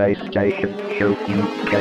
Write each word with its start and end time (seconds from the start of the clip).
PlayStation 0.00 0.72
Show 0.96 1.12
UK. 1.12 1.72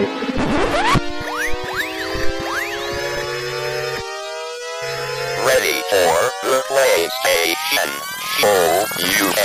Ready 5.48 5.78
for 5.90 6.12
the 6.44 6.60
PlayStation 6.68 7.90
Show 8.36 8.62
UK. 9.24 9.40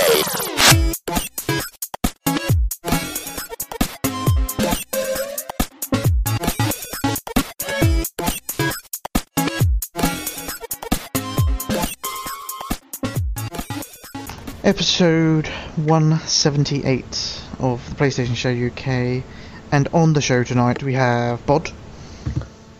Episode 14.65 15.47
178 15.77 17.24
of 17.59 17.87
the 17.89 17.95
PlayStation 17.95 18.35
Show 18.35 18.49
UK, 18.51 19.23
and 19.71 19.87
on 19.93 20.13
the 20.13 20.21
show 20.21 20.43
tonight 20.43 20.83
we 20.83 20.93
have 20.93 21.45
Bod. 21.45 21.71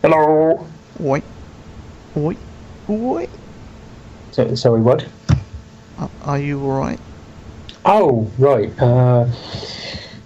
Hello. 0.02 0.66
Oi. 1.02 1.22
Oi. 2.16 2.36
Oi. 2.88 3.28
So, 4.32 4.54
sorry, 4.54 4.80
what? 4.82 5.06
Are- 5.98 6.10
Are 6.24 6.38
you 6.38 6.60
alright? 6.62 7.00
Oh, 7.84 8.30
right. 8.38 8.70
Uh, 8.80 9.24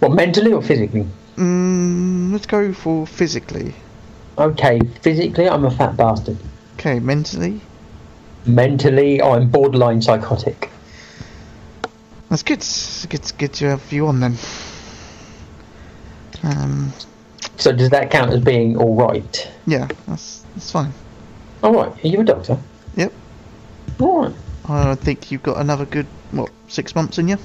what, 0.00 0.12
mentally 0.12 0.52
or 0.52 0.62
physically? 0.62 1.06
Mm, 1.36 2.32
let's 2.32 2.46
go 2.46 2.72
for 2.72 3.06
physically. 3.06 3.74
Okay, 4.38 4.80
physically, 5.02 5.48
I'm 5.48 5.64
a 5.64 5.70
fat 5.70 5.96
bastard. 5.96 6.38
Okay, 6.74 6.98
mentally? 7.00 7.60
Mentally, 8.46 9.20
I'm 9.20 9.50
borderline 9.50 10.00
psychotic. 10.00 10.69
That's 12.30 12.42
good. 12.44 12.58
It's 12.58 13.04
good, 13.06 13.20
it's 13.20 13.32
good 13.32 13.52
to 13.54 13.70
have 13.70 13.92
on 13.92 14.20
then. 14.20 14.36
Um, 16.42 16.92
So, 17.56 17.72
does 17.72 17.90
that 17.90 18.10
count 18.10 18.32
as 18.32 18.40
being 18.40 18.76
all 18.76 18.94
right? 18.94 19.50
yeah, 19.66 19.88
that's, 20.06 20.44
that's 20.54 20.70
fine. 20.70 20.92
All 21.62 21.74
right. 21.74 22.04
Are 22.04 22.08
you 22.08 22.20
a 22.20 22.24
doctor? 22.24 22.56
Yep. 22.96 23.12
All 24.00 24.22
right. 24.22 24.34
I 24.68 24.94
think 24.94 25.30
you've 25.30 25.42
got 25.42 25.58
another 25.58 25.84
good, 25.84 26.06
what, 26.30 26.50
six 26.68 26.94
months 26.94 27.18
in 27.18 27.28
you? 27.28 27.36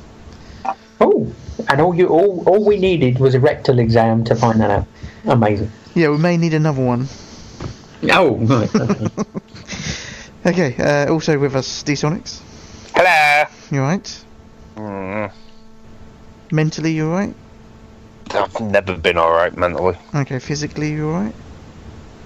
Oh, 1.02 1.30
and 1.68 1.82
all 1.82 1.94
you 1.94 2.08
all 2.08 2.44
all 2.48 2.64
we 2.64 2.78
needed 2.78 3.20
was 3.20 3.36
a 3.36 3.40
rectal 3.40 3.80
exam 3.80 4.24
to 4.26 4.36
find 4.36 4.62
that 4.62 4.72
out. 4.72 4.88
Amazing. 5.26 5.70
Yeah, 5.94 6.10
we 6.10 6.18
may 6.18 6.38
need 6.38 6.54
another 6.54 6.82
one. 6.82 7.08
Oh, 8.12 8.36
right. 8.36 8.74
Okay. 8.76 9.08
Okay, 10.46 10.76
uh, 10.78 11.12
also 11.12 11.40
with 11.40 11.56
us, 11.56 11.82
D-Sonics. 11.82 12.40
Hello. 12.94 13.50
You 13.72 13.80
alright? 13.82 14.24
Mm, 14.76 15.32
Mentally, 16.52 16.92
you 16.94 17.08
alright? 17.10 17.36
I've 18.32 18.60
never 18.60 18.98
been 18.98 19.18
alright 19.18 19.56
mentally. 19.56 19.98
Okay, 20.14 20.40
physically, 20.40 20.92
you 20.92 21.10
alright? 21.10 21.36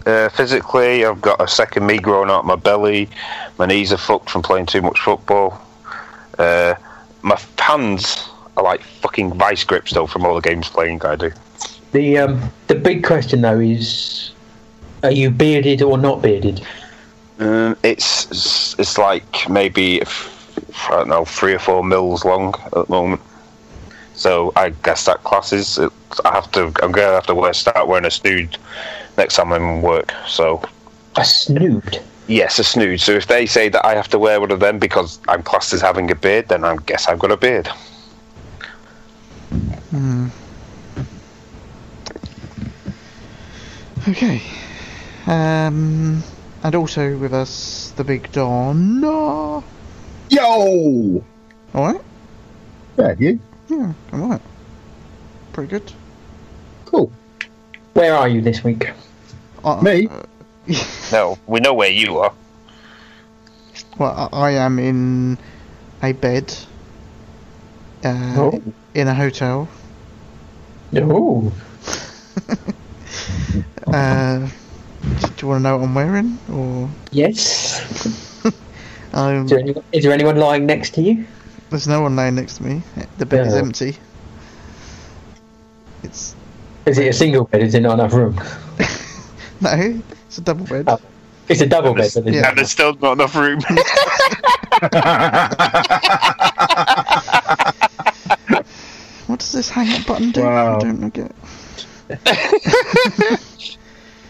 Uh, 0.05 0.29
physically, 0.29 1.05
I've 1.05 1.21
got 1.21 1.41
a 1.41 1.47
second 1.47 1.85
me 1.85 1.99
growing 1.99 2.29
out 2.29 2.45
my 2.45 2.55
belly. 2.55 3.09
My 3.57 3.65
knees 3.65 3.91
are 3.93 3.97
fucked 3.97 4.29
from 4.29 4.41
playing 4.41 4.65
too 4.65 4.81
much 4.81 4.99
football. 4.99 5.61
Uh, 6.37 6.73
my 7.21 7.39
hands 7.57 8.29
are 8.57 8.63
like 8.63 8.81
fucking 8.81 9.33
vice 9.33 9.63
grips 9.63 9.93
though 9.93 10.07
from 10.07 10.25
all 10.25 10.35
the 10.35 10.41
games 10.41 10.69
playing 10.69 11.01
I 11.03 11.15
do. 11.15 11.31
the 11.91 12.17
um 12.17 12.49
the 12.67 12.75
big 12.75 13.03
question 13.03 13.41
though 13.41 13.59
is, 13.59 14.31
are 15.03 15.11
you 15.11 15.29
bearded 15.29 15.81
or 15.81 15.97
not 15.97 16.21
bearded? 16.21 16.65
Um, 17.39 17.75
it's 17.83 18.25
it's- 18.25 18.75
it's 18.79 18.97
like 18.97 19.49
maybe 19.49 20.01
I 20.87 20.91
don't 20.97 21.09
know 21.09 21.25
three 21.25 21.53
or 21.53 21.59
four 21.59 21.83
mils 21.83 22.23
long 22.25 22.53
at 22.65 22.71
the 22.71 22.85
moment. 22.89 23.21
So 24.13 24.51
I 24.55 24.69
guess 24.69 25.05
that 25.05 25.23
classes. 25.23 25.79
I 26.25 26.31
have 26.33 26.51
to. 26.53 26.65
I'm 26.83 26.91
gonna 26.91 27.13
have 27.13 27.27
to 27.27 27.35
wear 27.35 27.53
start 27.53 27.87
wearing 27.87 28.05
a 28.05 28.11
snood 28.11 28.57
next 29.17 29.35
time 29.35 29.51
I'm 29.53 29.63
in 29.63 29.81
work. 29.81 30.11
So 30.27 30.61
A 31.15 31.23
snood. 31.23 32.01
yes, 32.27 32.59
a 32.59 32.63
snood. 32.63 32.99
So 33.01 33.13
if 33.13 33.27
they 33.27 33.45
say 33.45 33.69
that 33.69 33.85
I 33.85 33.95
have 33.95 34.07
to 34.09 34.19
wear 34.19 34.39
one 34.39 34.51
of 34.51 34.59
them 34.59 34.77
because 34.79 35.19
I'm 35.27 35.43
classed 35.43 35.73
as 35.73 35.81
having 35.81 36.11
a 36.11 36.15
beard, 36.15 36.49
then 36.49 36.63
I 36.65 36.75
guess 36.85 37.07
I've 37.07 37.19
got 37.19 37.31
a 37.31 37.37
beard. 37.37 37.67
Hmm. 39.91 40.27
Okay. 44.07 44.41
Um, 45.27 46.23
and 46.63 46.75
also 46.75 47.17
with 47.17 47.33
us, 47.33 47.93
the 47.95 48.03
big 48.03 48.31
Don. 48.31 48.99
No. 49.01 49.63
Yo! 50.29 51.23
Alright? 51.73 52.01
Yeah, 52.97 53.15
you? 53.17 53.39
Yeah, 53.69 53.93
I'm 54.11 54.21
alright. 54.23 54.41
Pretty 55.53 55.69
good. 55.71 55.91
Cool. 56.85 57.11
Where 57.93 58.15
are 58.15 58.27
you 58.27 58.41
this 58.41 58.63
week? 58.63 58.91
Uh, 59.63 59.81
Me? 59.81 60.07
uh, 60.07 60.23
No, 61.11 61.37
we 61.47 61.59
know 61.59 61.73
where 61.73 61.89
you 61.91 62.19
are. 62.19 62.33
well, 63.97 64.29
I, 64.31 64.37
I 64.37 64.51
am 64.51 64.79
in 64.79 65.37
a 66.03 66.13
bed. 66.13 66.53
Uh, 68.03 68.35
Oh. 68.37 68.61
In 68.93 69.07
a 69.07 69.13
hotel. 69.15 69.67
Oh. 70.95 71.51
Uh, 73.87 74.47
do, 75.01 75.27
do 75.27 75.33
you 75.41 75.47
want 75.47 75.59
to 75.59 75.63
know 75.63 75.77
what 75.77 75.85
I'm 75.85 75.95
wearing? 75.95 76.37
Or 76.53 76.87
Yes. 77.11 77.81
Um, 79.13 79.45
Is 79.45 79.49
there, 79.49 79.59
anyone, 79.59 79.83
is 79.91 80.03
there 80.03 80.13
anyone 80.13 80.37
lying 80.37 80.65
next 80.65 80.93
to 80.95 81.01
you? 81.01 81.25
there's 81.69 81.87
no 81.87 82.01
one 82.01 82.15
lying 82.15 82.35
next 82.35 82.57
to 82.57 82.63
me. 82.63 82.81
The 83.17 83.25
bed 83.25 83.47
is 83.47 83.53
empty. 83.55 83.95
It's 86.03 86.35
Is 86.85 86.97
it 86.97 87.07
a 87.07 87.13
single 87.13 87.43
bed? 87.45 87.61
Is 87.61 87.75
it 87.75 87.81
not 87.81 87.93
enough 87.95 88.13
room? 88.13 88.35
no, 89.61 90.01
it's 90.27 90.37
a 90.37 90.41
double 90.41 90.65
bed. 90.65 90.85
Oh. 90.87 90.99
It's 91.47 91.61
a 91.61 91.65
double 91.67 91.93
bed, 91.93 92.11
There's- 92.11 92.13
there's 92.13 92.35
Yeah. 92.35 92.49
And 92.49 92.57
there's 92.57 92.71
still 92.71 92.93
not 92.95 93.13
enough 93.13 93.35
room. 93.35 93.59
What 99.29 99.39
does 99.39 99.51
this 99.51 99.69
hang 99.69 99.93
up 99.99 100.07
button 100.07 100.31
do? 100.31 100.41
Wow. 100.41 100.77
I 100.79 100.79
don't 100.79 101.09
get. 101.11 101.31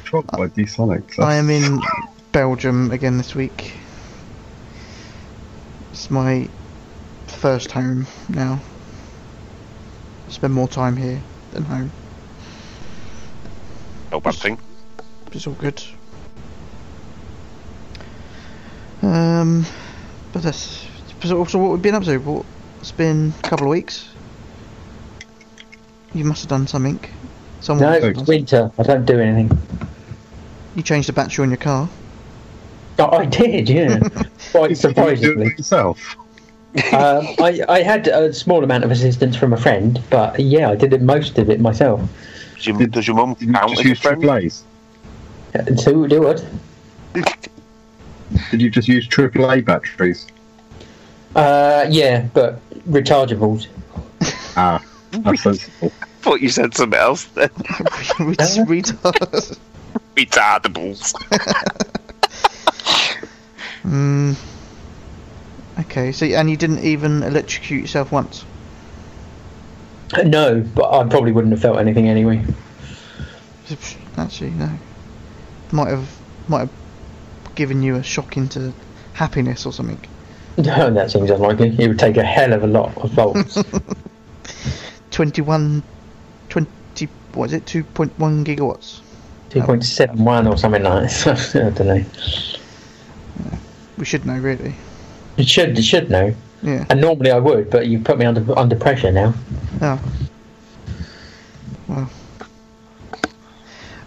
Shot 0.03 0.27
by 0.27 0.47
D-Sonic. 0.47 1.17
I 1.19 1.35
am 1.35 1.49
in 1.49 1.79
Belgium 2.33 2.91
again 2.91 3.17
this 3.17 3.33
week. 3.33 3.73
It's 5.99 6.09
my 6.09 6.47
first 7.27 7.71
home 7.71 8.07
now. 8.29 8.61
Spend 10.29 10.53
more 10.53 10.69
time 10.69 10.95
here 10.95 11.21
than 11.51 11.65
home. 11.65 11.91
no 14.09 14.21
bad 14.21 14.35
thing. 14.35 14.57
It's 15.33 15.45
all 15.45 15.55
good. 15.55 15.83
Um, 19.01 19.65
but 20.31 20.41
that's 20.41 20.87
so. 21.21 21.43
so 21.43 21.59
What 21.59 21.71
we've 21.71 21.81
been 21.81 21.95
up 21.95 22.03
to? 22.03 22.17
What, 22.19 22.45
it's 22.79 22.93
been 22.93 23.33
a 23.37 23.47
couple 23.49 23.67
of 23.67 23.71
weeks. 23.71 24.07
You 26.13 26.23
must 26.23 26.43
have 26.43 26.49
done 26.49 26.65
something. 26.65 26.97
Someone 27.59 27.99
No, 27.99 28.07
it's 28.07 28.25
winter. 28.25 28.71
I 28.77 28.83
don't 28.83 29.03
do 29.03 29.19
anything. 29.19 29.51
You 30.77 30.81
changed 30.81 31.09
the 31.09 31.13
battery 31.13 31.43
on 31.43 31.49
your 31.49 31.57
car. 31.57 31.89
Oh, 32.99 33.09
I 33.17 33.25
did, 33.25 33.69
yeah. 33.69 33.99
Quite 34.51 34.69
You 34.71 34.75
do 34.75 34.75
surprisingly. 34.75 35.47
it 35.47 35.57
yourself. 35.57 36.15
um, 36.93 37.25
I, 37.39 37.61
I 37.67 37.81
had 37.81 38.07
a 38.07 38.31
small 38.33 38.63
amount 38.63 38.83
of 38.83 38.91
assistance 38.91 39.35
from 39.35 39.53
a 39.53 39.57
friend, 39.57 40.01
but 40.09 40.39
yeah, 40.39 40.69
I 40.69 40.75
did 40.75 40.93
it 40.93 41.01
most 41.01 41.37
of 41.39 41.49
it 41.49 41.59
myself. 41.59 42.01
Does 42.55 42.67
your, 42.67 42.77
Did- 42.77 42.91
does 42.91 43.07
your 43.07 43.15
mum 43.15 43.33
Did 43.35 43.47
you 43.47 43.53
count 43.53 43.69
just 43.69 43.79
as 43.79 43.85
a 43.85 43.89
use 43.89 43.99
friend? 43.99 44.21
triple 45.53 45.77
So 45.77 46.07
do 46.07 46.21
what? 46.21 46.45
Did 48.51 48.61
you 48.61 48.69
just 48.69 48.87
use 48.87 49.07
AAA 49.07 49.65
batteries? 49.65 50.27
Uh, 51.35 51.85
yeah, 51.89 52.27
but 52.33 52.59
rechargeables. 52.89 53.67
Ah, 54.55 54.83
that's 55.11 55.41
sensible. 55.43 55.91
thought 56.21 56.41
you 56.41 56.49
said 56.49 56.75
something 56.75 56.99
else 56.99 57.25
then. 57.25 57.49
we 58.19 58.35
just 58.35 58.59
retard. 58.59 59.57
Retardables. 60.15 61.13
Mm. 63.89 64.37
Okay, 65.79 66.11
so 66.11 66.25
and 66.25 66.49
you 66.49 66.57
didn't 66.57 66.83
even 66.83 67.23
electrocute 67.23 67.81
yourself 67.81 68.11
once. 68.11 68.45
No, 70.23 70.61
but 70.61 70.91
I 70.91 71.07
probably 71.07 71.31
wouldn't 71.31 71.53
have 71.53 71.61
felt 71.61 71.77
anything 71.77 72.07
anyway. 72.07 72.43
Actually, 74.17 74.51
no. 74.51 74.69
Might 75.71 75.89
have 75.89 76.19
might 76.47 76.61
have 76.61 76.71
given 77.55 77.81
you 77.81 77.95
a 77.95 78.03
shock 78.03 78.37
into 78.37 78.73
happiness 79.13 79.65
or 79.65 79.73
something. 79.73 79.99
No, 80.57 80.91
that 80.91 81.09
seems 81.09 81.29
unlikely. 81.29 81.73
It 81.79 81.87
would 81.87 81.99
take 81.99 82.17
a 82.17 82.23
hell 82.23 82.51
of 82.51 82.63
a 82.63 82.67
lot 82.67 82.97
of 82.97 83.11
volts. 83.11 83.63
21, 85.11 85.81
20, 86.49 87.09
what 87.33 87.45
is 87.45 87.53
it, 87.53 87.65
2.1 87.65 88.09
gigawatts? 88.43 88.99
2.71 89.51 90.51
or 90.51 90.57
something 90.57 90.83
like 90.83 91.09
that. 91.09 91.55
I 91.55 91.69
don't 91.69 91.87
know. 91.87 92.05
We 93.99 94.05
should 94.05 94.25
know, 94.25 94.37
really. 94.39 94.73
You 95.37 95.43
should, 95.45 95.77
you 95.77 95.83
should 95.83 96.09
know. 96.09 96.33
Yeah. 96.63 96.85
And 96.89 96.99
normally 97.01 97.31
I 97.31 97.37
would, 97.39 97.69
but 97.69 97.87
you 97.87 97.99
put 97.99 98.17
me 98.17 98.25
under 98.25 98.57
under 98.57 98.75
pressure 98.75 99.11
now. 99.11 99.33
Oh. 99.81 99.99
Well. 101.87 102.09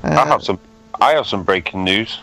I 0.03 0.09
Uh, 0.09 0.27
have 0.27 0.43
some. 0.43 0.59
I 1.00 1.12
have 1.12 1.27
some 1.27 1.44
breaking 1.44 1.85
news. 1.85 2.19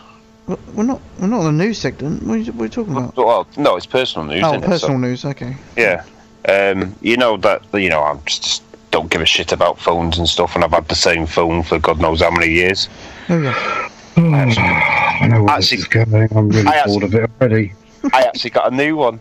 we're 0.74 0.82
not 0.84 1.00
we're 1.18 1.26
not 1.28 1.40
on 1.44 1.56
the 1.56 1.64
news 1.64 1.78
segment. 1.78 2.22
What 2.24 2.34
are 2.34 2.38
you, 2.38 2.52
what 2.52 2.62
are 2.62 2.64
you 2.64 2.70
talking 2.70 2.96
about? 2.96 3.16
Well, 3.16 3.46
no, 3.56 3.76
it's 3.76 3.86
personal 3.86 4.26
news. 4.26 4.42
Oh, 4.44 4.60
personal 4.60 4.96
It? 4.96 5.00
news. 5.08 5.24
Okay. 5.24 5.56
Yeah. 5.76 6.04
Um, 6.48 6.94
you 7.00 7.16
know 7.16 7.36
that 7.38 7.62
you 7.74 7.88
know 7.90 8.02
I'm 8.02 8.20
just, 8.24 8.42
just 8.42 8.62
don't 8.90 9.10
give 9.10 9.20
a 9.20 9.26
shit 9.26 9.52
about 9.52 9.78
phones 9.78 10.18
and 10.18 10.28
stuff, 10.28 10.54
and 10.54 10.64
I've 10.64 10.72
had 10.72 10.88
the 10.88 10.94
same 10.96 11.26
phone 11.26 11.62
for 11.62 11.78
God 11.78 12.00
knows 12.00 12.20
how 12.20 12.30
many 12.30 12.50
years. 12.52 12.88
Oh 13.28 13.38
yeah. 13.40 13.88
I 14.20 15.26
know 15.28 15.42
where 15.44 15.56
this 15.56 15.72
Actually- 15.72 15.78
is 15.78 15.84
going. 15.86 16.28
I'm 16.36 16.48
really 16.50 16.66
I 16.66 16.74
actually- 16.76 16.92
bored 17.00 17.04
of 17.04 17.14
it 17.14 17.30
already. 17.40 17.72
I 18.12 18.22
actually 18.22 18.50
got 18.50 18.72
a 18.72 18.74
new 18.74 18.96
one. 18.96 19.20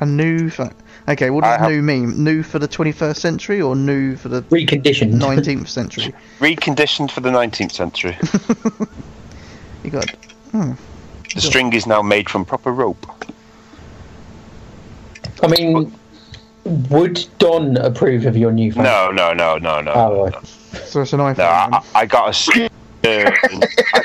A 0.00 0.06
new. 0.06 0.50
Fa- 0.50 0.72
okay. 1.08 1.30
What 1.30 1.44
does 1.44 1.60
have- 1.60 1.70
new 1.70 1.82
mean? 1.82 2.22
New 2.24 2.42
for 2.42 2.58
the 2.58 2.68
21st 2.68 3.16
century 3.16 3.60
or 3.60 3.74
new 3.76 4.16
for 4.16 4.28
the 4.28 4.42
Reconditioned. 4.42 5.14
19th 5.20 5.68
century? 5.68 6.14
Reconditioned 6.38 7.10
for 7.10 7.20
the 7.20 7.30
19th 7.30 7.72
century. 7.72 8.16
You 9.82 9.90
got. 9.90 10.10
Hmm. 10.52 10.72
The 11.34 11.40
string 11.40 11.72
is 11.72 11.86
now 11.86 12.02
made 12.02 12.28
from 12.28 12.44
proper 12.44 12.70
rope. 12.70 13.06
I 15.42 15.46
mean, 15.46 15.90
would 16.64 17.26
Don 17.38 17.78
approve 17.78 18.26
of 18.26 18.36
your 18.36 18.52
new 18.52 18.72
phone? 18.72 18.84
No, 18.84 19.10
no, 19.10 19.32
no, 19.32 19.56
no, 19.56 19.80
no. 19.80 19.92
Oh, 19.94 20.24
right. 20.26 20.46
So 20.84 21.00
it's 21.00 21.14
an 21.14 21.20
iPhone. 21.20 21.38
No, 21.38 21.44
I. 21.44 21.82
I 21.94 22.04
got 22.04 22.28
a 22.28 22.70
stern, 23.00 23.34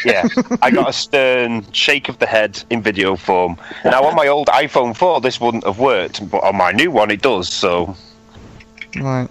yeah, 0.05 0.27
I 0.61 0.71
got 0.71 0.89
a 0.89 0.93
stern 0.93 1.65
shake 1.71 2.09
of 2.09 2.17
the 2.19 2.25
head 2.25 2.63
in 2.69 2.81
video 2.81 3.15
form. 3.15 3.57
Now 3.83 4.03
on 4.03 4.15
my 4.15 4.27
old 4.27 4.47
iPhone 4.47 4.95
4, 4.95 5.21
this 5.21 5.39
wouldn't 5.41 5.65
have 5.65 5.79
worked, 5.79 6.29
but 6.29 6.43
on 6.43 6.55
my 6.55 6.71
new 6.71 6.91
one, 6.91 7.11
it 7.11 7.21
does. 7.21 7.51
So 7.51 7.95
Right. 8.97 9.29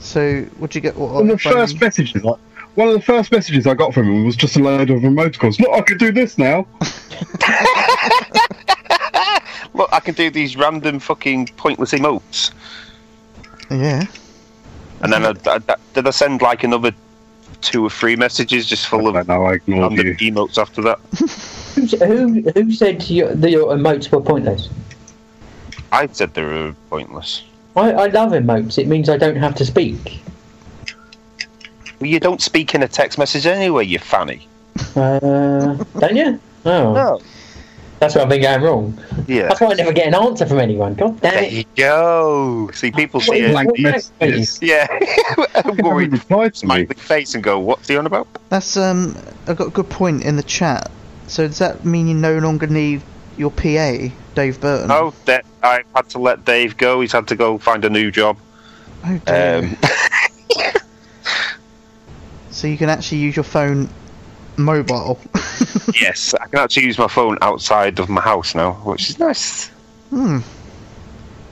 So, 0.00 0.42
what'd 0.58 0.74
you 0.74 0.80
get? 0.80 0.96
What, 0.96 1.10
One 1.12 1.30
of 1.30 1.38
the 1.42 1.48
iPhone? 1.48 1.52
first 1.52 1.80
messages, 1.80 2.24
like, 2.24 2.38
one 2.74 2.88
of 2.88 2.94
the 2.94 3.02
first 3.02 3.30
messages 3.30 3.66
I 3.66 3.74
got 3.74 3.92
from 3.94 4.06
him 4.08 4.24
was 4.24 4.34
just 4.34 4.56
a 4.56 4.58
load 4.60 4.90
of 4.90 5.02
emoticons. 5.02 5.60
Look, 5.60 5.70
I 5.72 5.82
can 5.82 5.98
do 5.98 6.10
this 6.10 6.36
now. 6.38 6.66
look, 9.74 9.88
I 9.92 10.00
can 10.00 10.14
do 10.14 10.30
these 10.30 10.56
random 10.56 10.98
fucking 10.98 11.48
pointless 11.56 11.92
emotes, 11.92 12.50
Yeah. 13.70 14.04
and 15.02 15.12
then 15.12 15.24
I, 15.26 15.34
I, 15.46 15.60
I- 15.68 15.76
did 15.94 16.06
I 16.06 16.10
send 16.10 16.42
like 16.42 16.64
another 16.64 16.92
two 17.60 17.84
or 17.84 17.90
three 17.90 18.16
messages 18.16 18.66
just 18.66 18.86
full 18.86 19.06
I 19.16 19.20
of 19.20 19.28
know, 19.28 19.44
I 19.44 19.54
ignored 19.54 19.92
random 19.92 20.06
you. 20.18 20.32
emotes 20.32 20.58
after 20.58 20.82
that? 20.82 20.98
Who 22.06 22.42
who 22.54 22.72
said 22.72 23.08
your, 23.08 23.34
that 23.34 23.50
your 23.50 23.72
emotes 23.74 24.10
were 24.10 24.20
pointless? 24.20 24.68
I 25.92 26.06
said 26.08 26.34
they 26.34 26.42
were 26.44 26.74
pointless. 26.88 27.42
I, 27.76 27.92
I 27.92 28.06
love 28.06 28.32
emotes. 28.32 28.78
It 28.78 28.86
means 28.88 29.08
I 29.08 29.16
don't 29.16 29.36
have 29.36 29.54
to 29.56 29.64
speak. 29.66 30.20
Well, 32.00 32.08
you 32.10 32.18
don't 32.20 32.40
speak 32.42 32.74
in 32.74 32.82
a 32.82 32.88
text 32.88 33.18
message 33.18 33.46
anyway, 33.46 33.84
you 33.86 33.98
fanny. 33.98 34.46
Uh, 34.96 35.74
don't 35.98 36.16
you? 36.16 36.40
Oh, 36.66 36.92
No. 36.92 37.20
That's 38.00 38.14
where 38.14 38.24
I've 38.24 38.30
been 38.30 38.40
going 38.42 38.62
wrong. 38.62 38.98
Yeah. 39.28 39.48
That's 39.48 39.60
why 39.60 39.68
I 39.68 39.74
never 39.74 39.92
get 39.92 40.08
an 40.08 40.14
answer 40.14 40.46
from 40.46 40.58
anyone. 40.58 40.94
God 40.94 41.20
damn 41.20 41.34
There 41.34 41.42
it! 41.44 41.52
you 41.52 41.64
go. 41.76 42.70
See, 42.72 42.90
people 42.90 43.20
What 43.20 43.36
see 43.36 43.44
it. 43.44 43.50
Blank 43.52 43.70
What 43.70 43.78
is 43.80 44.10
that 44.18 44.28
messages. 44.28 44.58
Yeah. 44.62 44.86
Haven't 45.54 45.82
Worried 45.84 46.12
replied 46.12 46.54
to 46.54 46.66
me. 46.66 46.86
face 46.86 47.34
and 47.34 47.44
go, 47.44 47.58
what's 47.60 47.86
he 47.88 47.96
on 47.96 48.06
about? 48.06 48.26
That's 48.48 48.76
um. 48.76 49.16
I 49.46 49.54
got 49.54 49.68
a 49.68 49.70
good 49.70 49.88
point 49.90 50.22
in 50.24 50.36
the 50.36 50.42
chat. 50.42 50.90
So 51.26 51.46
does 51.46 51.58
that 51.58 51.84
mean 51.84 52.08
you 52.08 52.14
no 52.14 52.38
longer 52.38 52.66
need 52.66 53.02
your 53.36 53.50
PA, 53.50 54.08
Dave 54.34 54.60
Burton? 54.60 54.90
Oh, 54.90 55.14
that 55.26 55.44
I 55.62 55.84
had 55.94 56.08
to 56.10 56.18
let 56.18 56.44
Dave 56.44 56.76
go. 56.76 57.00
He's 57.02 57.12
had 57.12 57.28
to 57.28 57.36
go 57.36 57.58
find 57.58 57.84
a 57.84 57.90
new 57.90 58.10
job. 58.10 58.36
Oh 59.04 59.20
dear. 59.26 59.58
Um, 59.58 59.76
so 62.50 62.66
you 62.66 62.76
can 62.76 62.88
actually 62.90 63.18
use 63.18 63.36
your 63.36 63.44
phone 63.44 63.88
mobile. 64.64 65.18
yes, 66.00 66.34
I 66.34 66.46
can 66.46 66.58
actually 66.60 66.84
use 66.86 66.98
my 66.98 67.08
phone 67.08 67.38
outside 67.42 67.98
of 67.98 68.08
my 68.08 68.20
house 68.20 68.54
now, 68.54 68.72
which 68.84 69.10
is 69.10 69.18
nice. 69.18 69.68
hmm. 70.10 70.38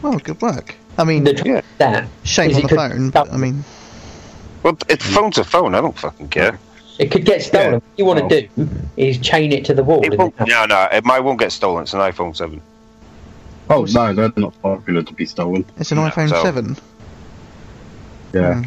Oh, 0.05 0.17
good 0.19 0.41
work. 0.41 0.75
I 0.97 1.05
mean, 1.05 1.25
The 1.25 1.35
trouble 1.35 1.51
Yeah. 1.55 1.61
that 1.79 2.09
shame 2.25 2.55
on 2.55 2.63
the 2.63 2.69
could- 2.69 2.77
phone, 2.77 3.11
but 3.11 3.33
I 3.33 3.37
mean, 3.37 3.65
Well, 4.63 4.77
it's 4.89 5.05
phone's 5.07 5.39
a 5.39 5.45
phone. 5.45 5.75
I 5.75 5.81
don't 5.81 5.97
fucking 5.99 6.29
care. 6.29 6.59
it 6.99 7.11
could 7.13 7.25
get 7.25 7.43
stolen. 7.43 7.67
Yeah. 7.67 7.75
What 7.75 7.83
you 7.97 8.05
want 8.05 8.21
Oh. 8.23 8.29
to 8.29 8.47
do 8.47 8.69
is 8.97 9.19
chain 9.19 9.53
it 9.53 9.65
to 9.67 9.75
the 9.75 9.85
wall. 9.85 10.05
It 10.05 10.17
won't, 10.19 10.37
the 10.37 10.47
no, 10.47 10.67
no, 10.67 10.89
it, 10.93 11.05
mine 11.05 11.25
won't 11.25 11.39
get 11.39 11.53
stolen. 11.53 11.83
It's 11.85 11.95
an 11.95 12.01
iPhone 12.01 12.35
7. 12.37 12.61
Oh, 13.71 13.85
no, 13.93 14.13
they're 14.15 14.33
not 14.37 14.61
popular 14.63 15.03
to 15.03 15.13
be 15.13 15.27
stolen. 15.27 15.65
it's 15.79 15.93
an 15.93 15.99
No, 15.99 16.05
iPhone 16.09 16.29
so- 16.31 16.43
7. 16.43 16.77
Yeah. 18.33 18.63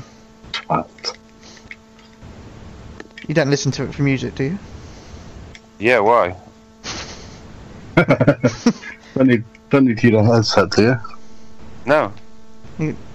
Twat. 0.53 1.17
You 3.31 3.35
don't 3.35 3.49
listen 3.49 3.71
to 3.71 3.83
it 3.85 3.93
for 3.95 4.01
music, 4.01 4.35
do 4.35 4.43
you? 4.43 4.59
Yeah, 5.79 5.99
why? 5.99 6.35
don't 7.95 9.25
need, 9.25 9.45
don't 9.69 9.85
need 9.85 10.03
you 10.03 10.11
to 10.11 10.21
headset, 10.21 10.69
do 10.71 10.81
you? 10.81 10.99
No. 11.85 12.11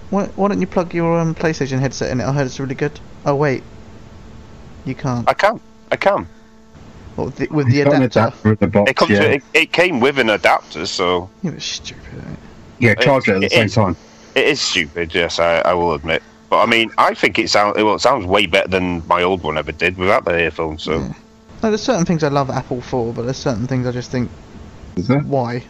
Why, 0.09 0.25
why 0.25 0.47
don't 0.47 0.59
you 0.59 0.65
plug 0.65 0.91
your 0.95 1.19
um, 1.19 1.35
PlayStation 1.35 1.77
headset 1.77 2.09
in 2.09 2.19
it? 2.19 2.23
I 2.23 2.31
heard 2.31 2.47
it's 2.47 2.59
really 2.59 2.73
good. 2.73 2.99
Oh 3.27 3.35
wait, 3.35 3.61
you 4.85 4.95
can't. 4.95 5.29
I 5.29 5.35
can. 5.35 5.59
I 5.91 5.97
can. 5.97 6.27
What, 7.15 7.25
with 7.25 7.35
the, 7.35 7.47
with 7.53 7.67
the 7.67 7.75
You've 7.75 7.85
got 7.85 7.95
an 7.97 8.01
adapter. 8.01 8.53
adapter 8.53 8.55
the 8.55 8.67
box, 8.71 8.89
It 8.89 8.95
comes. 8.97 9.11
yeah. 9.11 9.21
It, 9.21 9.43
it 9.53 9.71
came 9.71 9.99
with 9.99 10.17
an 10.17 10.31
adapter, 10.31 10.87
so 10.87 11.29
Yeah, 11.43 11.51
but 11.51 11.61
stupid. 11.61 12.03
ain't 12.15 12.25
it? 12.25 12.39
yeah, 12.79 12.95
charge 12.95 13.27
it 13.27 13.35
at 13.35 13.39
the 13.41 13.45
it 13.45 13.51
same 13.51 13.65
is. 13.65 13.75
time. 13.75 13.95
it 14.33 14.47
is 14.47 14.59
stupid. 14.61 15.13
Yes, 15.13 15.37
I, 15.37 15.59
I 15.59 15.75
will 15.75 15.93
admit. 15.93 16.23
But 16.49 16.61
I 16.61 16.65
mean, 16.65 16.91
I 16.97 17.13
think 17.13 17.39
it 17.39 17.49
sounds. 17.49 17.75
Well, 17.75 17.95
it 17.95 17.99
sounds 17.99 18.25
way 18.25 18.45
better 18.45 18.67
than 18.67 19.05
my 19.07 19.23
old 19.23 19.43
one 19.43 19.57
ever 19.57 19.71
did 19.71 19.97
without 19.97 20.25
the 20.25 20.37
earphones. 20.39 20.83
So 20.83 20.99
Yeah. 20.99 21.13
No, 21.63 21.69
there's 21.69 21.81
certain 21.81 22.05
things 22.05 22.23
I 22.23 22.27
love 22.27 22.49
Apple 22.49 22.81
for, 22.81 23.13
but 23.13 23.23
there's 23.23 23.37
certain 23.37 23.65
things 23.65 23.87
I 23.87 23.91
just 23.91 24.11
think, 24.11 24.29
Is 24.95 25.07
there? 25.07 25.21
why? 25.21 25.63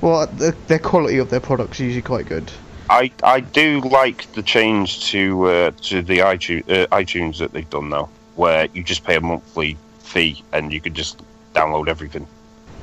Well, 0.00 0.26
the, 0.28 0.54
their 0.68 0.78
quality 0.78 1.18
of 1.18 1.30
their 1.30 1.40
products 1.40 1.78
is 1.80 1.86
usually 1.86 2.02
quite 2.02 2.26
good. 2.26 2.50
I 2.88 3.10
I 3.22 3.40
do 3.40 3.80
like 3.80 4.32
the 4.32 4.42
change 4.42 5.04
to 5.10 5.44
uh, 5.46 5.70
to 5.82 6.02
the 6.02 6.18
iTunes 6.18 6.70
uh, 6.70 6.86
iTunes 6.88 7.38
that 7.38 7.52
they've 7.52 7.68
done 7.68 7.88
now, 7.88 8.08
where 8.36 8.68
you 8.72 8.82
just 8.82 9.04
pay 9.04 9.16
a 9.16 9.20
monthly 9.20 9.76
fee 9.98 10.42
and 10.52 10.72
you 10.72 10.80
can 10.80 10.94
just 10.94 11.22
download 11.54 11.88
everything. 11.88 12.26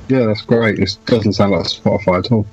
Yeah, 0.08 0.26
that's 0.26 0.42
great. 0.42 0.78
It 0.78 0.96
doesn't 1.06 1.34
sound 1.34 1.52
like 1.52 1.66
Spotify 1.66 2.24
at 2.24 2.32
all. 2.32 2.46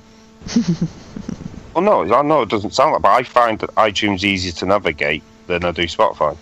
Well, 1.76 2.06
no, 2.06 2.14
I 2.14 2.22
know 2.22 2.40
it 2.40 2.48
doesn't 2.48 2.72
sound 2.72 2.92
like, 2.94 3.02
but 3.02 3.10
I 3.10 3.22
find 3.22 3.58
that 3.58 3.68
iTunes 3.74 4.24
easier 4.24 4.52
to 4.52 4.64
navigate 4.64 5.22
than 5.46 5.62
I 5.62 5.72
do 5.72 5.82
Spotify. 5.82 6.34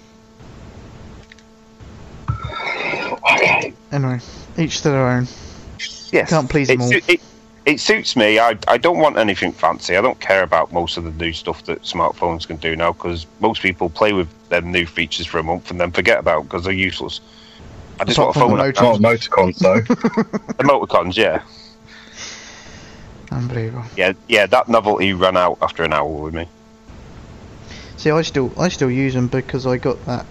Anyway, 3.91 4.21
each 4.57 4.83
to 4.83 4.91
their 4.91 5.09
own. 5.09 5.27
Yes, 6.13 6.31
Can't 6.31 6.49
please 6.49 6.71
it, 6.71 6.79
them 6.79 6.83
all. 6.83 6.93
it, 6.93 7.21
it 7.67 7.81
suits 7.81 8.15
me. 8.15 8.39
I, 8.39 8.57
I 8.69 8.79
don't 8.79 8.99
want 8.99 9.19
anything 9.19 9.51
fancy. 9.51 9.97
I 9.97 10.03
don't 10.03 10.21
care 10.21 10.45
about 10.45 10.73
most 10.73 10.97
of 10.97 11.03
the 11.03 11.11
new 11.11 11.33
stuff 11.33 11.65
that 11.65 11.83
smartphones 11.83 12.47
can 12.47 12.59
do 12.59 12.77
now 12.77 12.93
because 12.93 13.27
most 13.41 13.61
people 13.61 13.91
play 13.91 14.13
with 14.13 14.29
them 14.51 14.71
new 14.71 14.87
features 14.87 15.27
for 15.27 15.41
a 15.41 15.43
month 15.43 15.69
and 15.69 15.81
then 15.81 15.91
forget 15.91 16.21
about 16.21 16.45
because 16.45 16.63
they're 16.63 16.73
useless. 16.73 17.21
I 17.99 18.05
just 18.05 18.19
Apart 18.19 18.37
want 18.37 18.37
a 18.37 18.41
from 18.41 18.51
phone. 18.51 18.99
the 19.01 19.01
that 19.01 19.01
Not 19.01 19.19
emoticons, 19.19 19.59
though. 19.59 19.81
Emoticons, 20.63 21.17
yeah, 21.17 21.43
Unbelievable. 23.35 23.85
yeah, 23.97 24.13
yeah. 24.29 24.47
That 24.47 24.69
novelty 24.69 25.13
ran 25.13 25.37
out 25.37 25.59
after 25.61 25.83
an 25.83 25.93
hour 25.93 26.07
with 26.07 26.35
me. 26.35 26.49
See, 27.97 28.11
I 28.11 28.23
still 28.23 28.53
I 28.59 28.69
still 28.69 28.91
use 28.91 29.15
them 29.15 29.29
because 29.29 29.67
I 29.67 29.77
got 29.77 30.05
that. 30.07 30.25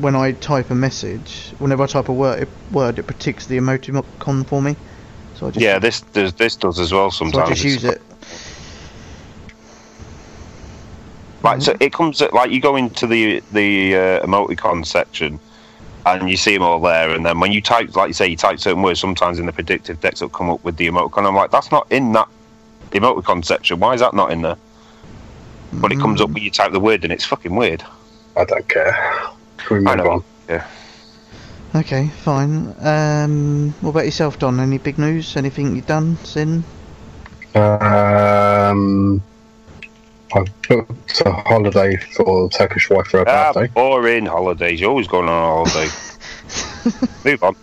When 0.00 0.14
I 0.14 0.32
type 0.32 0.70
a 0.70 0.74
message, 0.74 1.52
whenever 1.58 1.82
I 1.82 1.86
type 1.86 2.08
a 2.08 2.12
word, 2.12 2.42
it, 2.42 2.48
word, 2.70 2.98
it 2.98 3.06
predicts 3.06 3.46
the 3.46 3.58
emoticon 3.58 4.46
for 4.46 4.60
me. 4.60 4.76
So 5.36 5.46
I 5.46 5.50
just 5.50 5.62
Yeah, 5.62 5.78
this 5.78 6.00
does 6.00 6.32
this 6.34 6.56
does 6.56 6.78
as 6.78 6.92
well 6.92 7.10
sometimes. 7.10 7.34
so 7.34 7.42
I 7.42 7.54
just 7.54 7.64
use 7.64 7.84
it. 7.84 8.02
Like 11.42 11.62
so, 11.62 11.76
it 11.80 11.92
comes 11.92 12.20
at, 12.22 12.32
like 12.32 12.50
you 12.50 12.60
go 12.60 12.76
into 12.76 13.06
the 13.06 13.42
the 13.52 13.94
uh, 13.94 14.26
emoticon 14.26 14.84
section, 14.84 15.38
and 16.06 16.30
you 16.30 16.36
see 16.36 16.54
them 16.54 16.62
all 16.62 16.80
there. 16.80 17.10
And 17.10 17.26
then 17.26 17.40
when 17.40 17.52
you 17.52 17.60
type, 17.60 17.94
like 17.96 18.08
you 18.08 18.14
say, 18.14 18.28
you 18.28 18.36
type 18.36 18.60
certain 18.60 18.82
words. 18.82 19.00
Sometimes 19.00 19.38
in 19.38 19.46
the 19.46 19.52
predictive 19.52 20.00
text, 20.00 20.22
it'll 20.22 20.30
come 20.30 20.48
up 20.50 20.62
with 20.64 20.76
the 20.76 20.86
emoticon. 20.86 21.26
I'm 21.26 21.34
like, 21.34 21.50
that's 21.50 21.70
not 21.70 21.90
in 21.90 22.12
that 22.12 22.28
the 22.90 23.00
emoticon 23.00 23.44
section. 23.44 23.80
Why 23.80 23.94
is 23.94 24.00
that 24.00 24.14
not 24.14 24.30
in 24.30 24.42
there? 24.42 24.56
But 25.72 25.92
it 25.92 25.98
comes 25.98 26.20
up 26.20 26.30
when 26.30 26.42
you 26.42 26.50
type 26.50 26.72
the 26.72 26.80
word, 26.80 27.04
and 27.04 27.12
it's 27.12 27.24
fucking 27.24 27.54
weird. 27.54 27.84
I 28.36 28.44
don't 28.44 28.66
care. 28.68 28.92
Can 29.58 29.78
we 29.78 29.86
I 29.86 29.96
move 29.96 30.04
know. 30.04 30.10
on? 30.12 30.62
Okay, 31.74 32.08
fine. 32.22 32.74
Um, 32.80 33.74
what 33.80 33.90
about 33.90 34.04
yourself, 34.04 34.38
Don? 34.38 34.60
Any 34.60 34.78
big 34.78 34.98
news? 34.98 35.36
Anything 35.36 35.76
you've 35.76 35.86
done, 35.86 36.16
Sin? 36.24 36.64
Um, 37.54 39.22
I 40.36 40.44
booked 40.68 41.22
a 41.24 41.32
holiday 41.32 41.96
for 41.96 42.48
Turkish 42.50 42.90
wife 42.90 43.06
for 43.06 43.18
her 43.20 43.28
Ah, 43.28 43.52
birthday. 43.52 43.72
boring 43.72 44.26
holidays. 44.26 44.80
You're 44.80 44.90
always 44.90 45.08
going 45.08 45.28
on 45.28 45.64
a 45.64 45.64
holiday. 45.64 45.90
Move 47.24 47.42
on. 47.42 47.56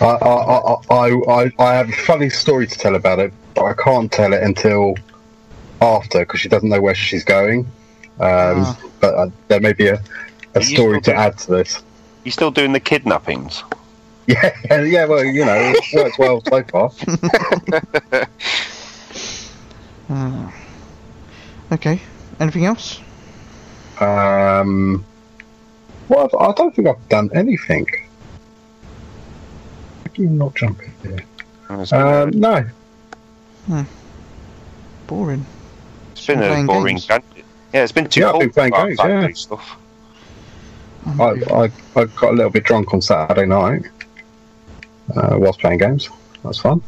I, 0.00 0.04
I, 0.06 0.28
I, 0.28 0.74
I, 0.90 1.20
I, 1.28 1.52
I 1.58 1.74
have 1.74 1.88
a 1.88 1.92
funny 1.92 2.30
story 2.30 2.66
to 2.66 2.78
tell 2.78 2.94
about 2.94 3.18
it, 3.18 3.32
but 3.54 3.64
I 3.64 3.74
can't 3.74 4.10
tell 4.10 4.32
it 4.32 4.42
until 4.42 4.94
after 5.80 6.20
because 6.20 6.40
she 6.40 6.48
doesn't 6.48 6.68
know 6.68 6.80
where 6.80 6.94
she's 6.94 7.24
going. 7.24 7.60
Um, 8.20 8.64
Ah. 8.64 8.78
But 9.00 9.14
uh, 9.14 9.28
there 9.48 9.60
may 9.60 9.74
be 9.74 9.88
a, 9.88 10.00
a 10.54 10.62
story 10.62 11.00
still 11.02 11.14
to 11.14 11.20
add 11.20 11.36
to 11.38 11.50
this. 11.50 11.82
You 12.24 12.30
still 12.30 12.50
doing 12.50 12.72
the 12.72 12.80
kidnappings? 12.80 13.62
Yeah, 14.26 14.54
yeah. 14.70 15.04
Well, 15.04 15.22
you 15.22 15.44
know, 15.44 15.54
it 15.54 15.84
works 15.92 16.18
well 16.18 16.42
so 16.48 16.62
far. 16.72 16.90
Uh, 20.08 20.50
okay. 21.74 22.00
Anything 22.40 22.64
else? 22.66 23.00
Um, 24.00 25.04
well, 26.08 26.24
I've- 26.40 26.54
don't 26.56 26.74
think 26.74 26.88
I've 26.88 27.08
done 27.08 27.30
anything. 27.34 27.86
How 30.04 30.10
can 30.12 30.24
you 30.24 30.30
not 30.30 30.54
jump 30.54 30.80
in 30.82 30.92
here? 31.10 31.24
Um, 31.92 32.30
no. 32.30 32.64
Boring. 35.06 35.44
it's 36.12 36.26
been 36.26 36.38
been 36.40 36.64
a 36.64 36.66
boring. 36.66 36.94
games. 36.96 37.06
gan- 37.06 37.22
Yeah, 37.72 37.82
it's 37.82 37.92
been 37.92 38.08
too 38.08 38.20
Yeah, 38.20 38.30
I've 38.32 38.40
been 38.40 38.50
playing 38.50 38.72
games, 38.72 38.98
yeah. 38.98 39.28
stuff. 39.34 39.76
I'm 41.06 41.20
I. 41.20 41.24
I, 41.24 41.64
I 41.96 42.04
got 42.04 42.30
a 42.30 42.32
little 42.32 42.50
bit 42.50 42.64
drunk 42.64 42.94
on 42.94 43.02
Saturday 43.02 43.46
night. 43.46 43.82
Uh, 45.14 45.36
whilst 45.38 45.60
playing 45.60 45.78
games. 45.78 46.08
That's 46.42 46.58
fun. 46.58 46.82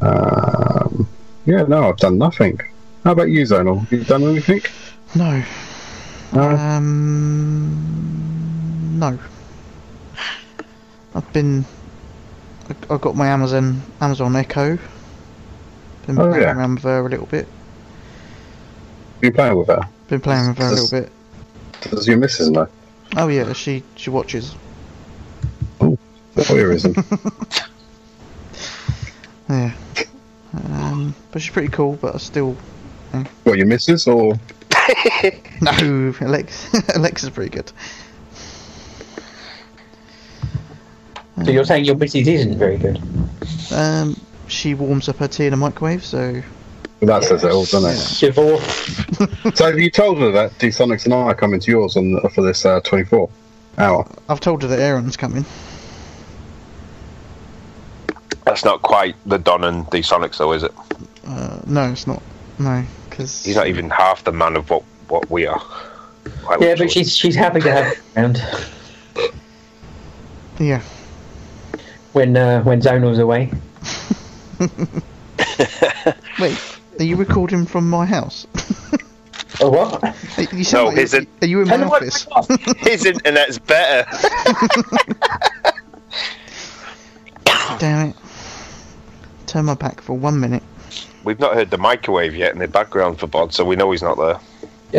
Um, 0.00 1.06
yeah, 1.44 1.62
no, 1.62 1.88
I've 1.88 1.98
done 1.98 2.18
nothing. 2.18 2.58
How 3.04 3.12
about 3.12 3.28
you, 3.30 3.42
Zonal? 3.42 3.80
Have 3.80 3.92
you 3.92 4.04
done 4.04 4.22
anything? 4.24 4.60
No. 5.14 5.42
No. 6.32 6.42
Um, 6.50 7.78
no. 8.98 9.18
I've 11.14 11.32
been. 11.32 11.64
I 12.68 12.74
I 12.94 12.98
got 12.98 13.16
my 13.16 13.28
Amazon 13.28 13.80
Amazon 14.00 14.36
Echo. 14.36 14.78
Been 16.06 16.18
Oh, 16.18 16.28
playing 16.28 16.42
yeah. 16.42 16.52
around 16.56 16.74
with 16.76 16.84
her 16.84 17.06
a 17.06 17.08
little 17.08 17.26
bit. 17.26 17.48
you 19.22 19.32
playing 19.32 19.56
with 19.56 19.68
her? 19.68 19.88
Been 20.08 20.20
playing 20.20 20.48
with 20.48 20.58
her 20.58 20.66
a 20.66 20.70
Does- 20.70 20.92
little 20.92 21.00
bit. 21.06 21.12
Does 21.90 22.06
your 22.08 22.18
missus 22.18 22.50
know? 22.50 22.66
Oh 23.16 23.28
yeah, 23.28 23.52
she 23.54 23.82
she 23.96 24.10
watches. 24.10 24.54
Oh, 25.80 25.96
voyeurism. 26.34 26.94
Yeah. 29.50 29.72
Um, 30.52 31.14
but 31.32 31.40
she's 31.40 31.52
pretty 31.54 31.68
cool. 31.70 31.94
But 32.02 32.14
I 32.14 32.18
still 32.18 32.54
what, 33.44 33.58
your 33.58 33.66
missus 33.66 34.06
or? 34.06 34.34
no. 35.60 36.14
Alex 36.20 36.74
Alex 36.94 37.24
is 37.24 37.30
pretty 37.30 37.50
good. 37.50 37.70
So 41.44 41.50
you're 41.50 41.64
saying 41.64 41.84
your 41.84 41.94
missus 41.94 42.26
isn't 42.26 42.58
very 42.58 42.78
good? 42.78 43.00
Um, 43.70 44.20
she 44.48 44.74
warms 44.74 45.08
up 45.08 45.16
her 45.18 45.28
tea 45.28 45.46
in 45.46 45.52
a 45.52 45.56
microwave, 45.56 46.04
so 46.04 46.42
That 47.00 47.22
says 47.22 47.44
it 47.44 47.52
all, 47.52 47.64
doesn't 47.64 47.90
it? 47.90 48.32
Divorce. 48.34 49.04
So 49.54 49.66
have 49.66 49.78
you 49.78 49.90
told 49.90 50.18
her 50.18 50.30
that 50.32 50.58
D-Sonics 50.58 51.04
and 51.04 51.14
I 51.14 51.18
are 51.18 51.34
coming 51.34 51.60
to 51.60 51.70
yours 51.70 51.96
on 51.96 52.20
for 52.30 52.42
this 52.42 52.64
uh, 52.64 52.80
24 52.80 53.28
hour? 53.78 54.06
I've 54.28 54.40
told 54.40 54.62
her 54.62 54.68
that 54.68 54.78
Aaron's 54.80 55.16
coming. 55.16 55.44
That's 58.44 58.64
not 58.64 58.82
quite 58.82 59.14
the 59.26 59.38
Don 59.38 59.64
and 59.64 59.84
the 59.90 59.98
Sonics, 59.98 60.38
though, 60.38 60.52
is 60.52 60.62
it? 60.62 60.72
Uh, 61.26 61.60
no, 61.66 61.90
it's 61.92 62.06
not. 62.06 62.22
No, 62.58 62.84
because 63.18 63.44
He's 63.44 63.56
not 63.56 63.66
even 63.66 63.90
half 63.90 64.22
the 64.22 64.30
man 64.32 64.54
of 64.54 64.70
what, 64.70 64.84
what 65.08 65.28
we 65.28 65.44
are. 65.44 65.58
Quite 66.44 66.60
Yeah, 66.60 66.68
literally. 66.68 66.84
but 66.86 66.92
she's 66.92 67.16
she's 67.16 67.34
happy 67.34 67.60
to 67.60 67.72
have 67.72 67.96
him 67.96 68.02
around 68.16 68.42
Yeah. 70.60 70.80
when 72.12 72.36
uh, 72.36 72.62
when 72.62 72.80
Zonal's 72.80 73.18
away. 73.18 73.50
Wait, 76.40 76.78
are 77.00 77.04
you 77.04 77.16
recording 77.16 77.66
from 77.66 77.90
my 77.90 78.06
house? 78.06 78.46
Oh 79.60 79.70
what? 79.70 80.14
you 80.52 80.62
sound 80.62 80.84
No, 80.84 80.88
like 80.90 80.98
his 80.98 81.14
in- 81.14 81.26
Are 81.42 81.46
you 81.46 81.62
in 81.62 81.68
my 81.68 81.76
Tell 81.76 81.84
her 81.84 81.90
what- 81.90 82.02
office? 82.30 82.58
His 82.78 83.04
internet's 83.04 83.58
better. 83.58 84.08
Damn 87.80 88.10
it. 88.10 88.16
Turn 89.46 89.64
my 89.64 89.74
back 89.74 90.00
for 90.00 90.12
one 90.16 90.38
minute. 90.38 90.62
We've 91.28 91.38
not 91.38 91.52
heard 91.52 91.68
the 91.68 91.76
microwave 91.76 92.34
yet 92.34 92.54
in 92.54 92.58
the 92.58 92.66
background 92.66 93.20
for 93.20 93.26
Bod, 93.26 93.52
so 93.52 93.62
we 93.62 93.76
know 93.76 93.90
he's 93.90 94.02
not 94.02 94.16
there. 94.16 94.40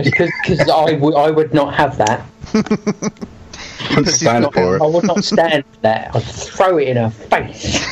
Because 0.03 0.29
because 0.43 0.69
I 0.69 1.31
would 1.31 1.55
not 1.55 1.73
have 1.73 1.97
that. 1.97 2.23
Stand 4.05 4.43
not 4.43 4.53
for 4.53 4.83
I 4.83 4.85
would 4.85 5.05
not 5.05 5.23
stand 5.23 5.65
for 5.65 5.79
that. 5.81 6.15
I'd 6.15 6.21
throw 6.21 6.77
it 6.77 6.89
in 6.89 6.97
her 6.97 7.09
face. 7.09 7.83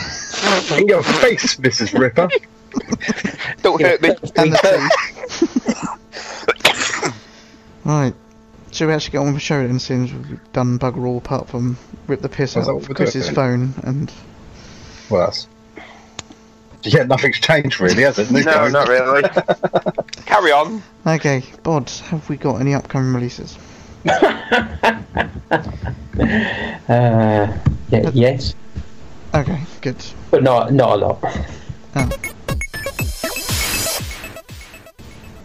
In 0.77 0.87
your 0.87 1.01
face, 1.01 1.55
Mrs. 1.55 1.97
Ripper. 1.97 2.29
Don't 3.63 3.81
hurt 3.81 4.03
me. 4.03 4.09
And 4.35 4.53
the 4.53 4.59
tea. 7.01 7.09
right. 7.85 8.13
Shall 8.71 8.87
we 8.87 8.93
actually 8.93 9.13
get 9.13 9.17
on 9.17 9.25
with 9.25 9.35
the 9.37 9.39
show 9.39 9.65
then, 9.65 9.79
since 9.79 10.11
we've 10.11 10.53
done 10.53 10.77
bugger 10.77 11.07
all 11.07 11.17
apart 11.17 11.49
from 11.49 11.75
rip 12.05 12.21
the 12.21 12.29
piss 12.29 12.55
Is 12.55 12.67
that 12.67 12.71
out 12.71 12.87
of 12.87 12.95
Chris's 12.95 13.31
phone 13.31 13.73
and 13.81 14.13
Well, 15.09 15.21
that's... 15.21 15.47
Yeah, 16.83 17.03
nothing's 17.03 17.39
changed 17.39 17.79
really, 17.81 18.03
has 18.03 18.17
it? 18.19 18.31
No, 18.31 18.39
Nico? 18.39 18.69
not 18.69 18.87
really. 18.87 19.23
Carry 20.25 20.51
on. 20.51 20.81
Okay, 21.05 21.43
Bod, 21.63 21.89
have 21.89 22.29
we 22.29 22.37
got 22.37 22.61
any 22.61 22.73
upcoming 22.73 23.13
releases? 23.13 23.57
Uh, 26.89 27.47
yeah, 27.89 28.09
yes, 28.13 28.55
Okay, 29.33 29.59
good. 29.81 29.97
but 30.31 30.41
not 30.41 30.71
not 30.73 30.93
a 30.93 30.95
lot. 30.95 31.19
Oh. 31.95 32.09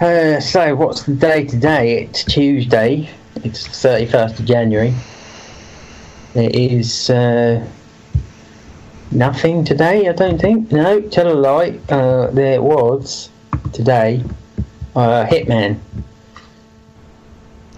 Uh, 0.00 0.40
so 0.40 0.74
what's 0.76 1.02
the 1.02 1.14
day 1.14 1.44
today? 1.44 2.02
It's 2.04 2.24
Tuesday. 2.24 3.10
It's 3.36 3.64
the 3.64 3.70
thirty 3.70 4.06
first 4.06 4.38
of 4.38 4.46
January. 4.46 4.94
It 6.34 6.54
is 6.54 7.10
uh, 7.10 7.66
nothing 9.12 9.64
today. 9.64 10.09
I 10.09 10.12
don't 10.12 10.40
think. 10.40 10.73
No, 10.73 11.00
tell 11.00 11.31
a 11.31 11.35
lie. 11.35 11.78
Uh, 11.88 12.28
there 12.31 12.62
was 12.62 13.31
today. 13.73 14.25
Uh, 14.95 15.26
Hitman. 15.26 15.78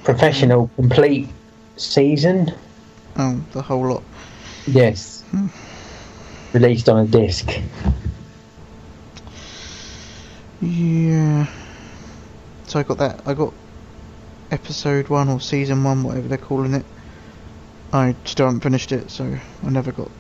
Professional 0.03 0.71
complete 0.77 1.29
season. 1.77 2.53
Oh, 3.17 3.41
the 3.53 3.63
whole 3.63 3.87
lot. 3.87 4.03
Yes. 4.67 5.25
Released 6.53 6.89
on 6.89 7.05
a 7.05 7.07
disc. 7.07 7.51
Yeah. 10.61 11.47
So 12.67 12.79
I 12.79 12.83
got 12.83 12.99
that. 12.99 13.21
I 13.27 13.35
got 13.35 13.53
episode 14.51 15.09
one 15.09 15.29
or 15.29 15.41
season 15.41 15.85
one, 15.85 16.03
whatever 16.03 16.29
they're 16.29 16.39
calling 16.39 16.75
it. 16.75 16.85
I 17.93 18.15
still 18.25 18.47
haven't 18.47 18.63
finished 18.63 18.93
it, 18.93 19.11
so 19.11 19.39
I 19.63 19.71
never 19.71 19.93
got. 19.93 20.11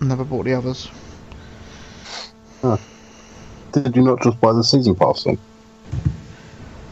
Never 0.00 0.24
bought 0.24 0.44
the 0.46 0.54
others. 0.54 0.90
Did 3.72 3.96
you 3.96 4.02
not 4.02 4.20
just 4.22 4.40
buy 4.40 4.52
the 4.52 4.62
season 4.64 4.94
pass 4.94 5.24
then? 5.24 5.38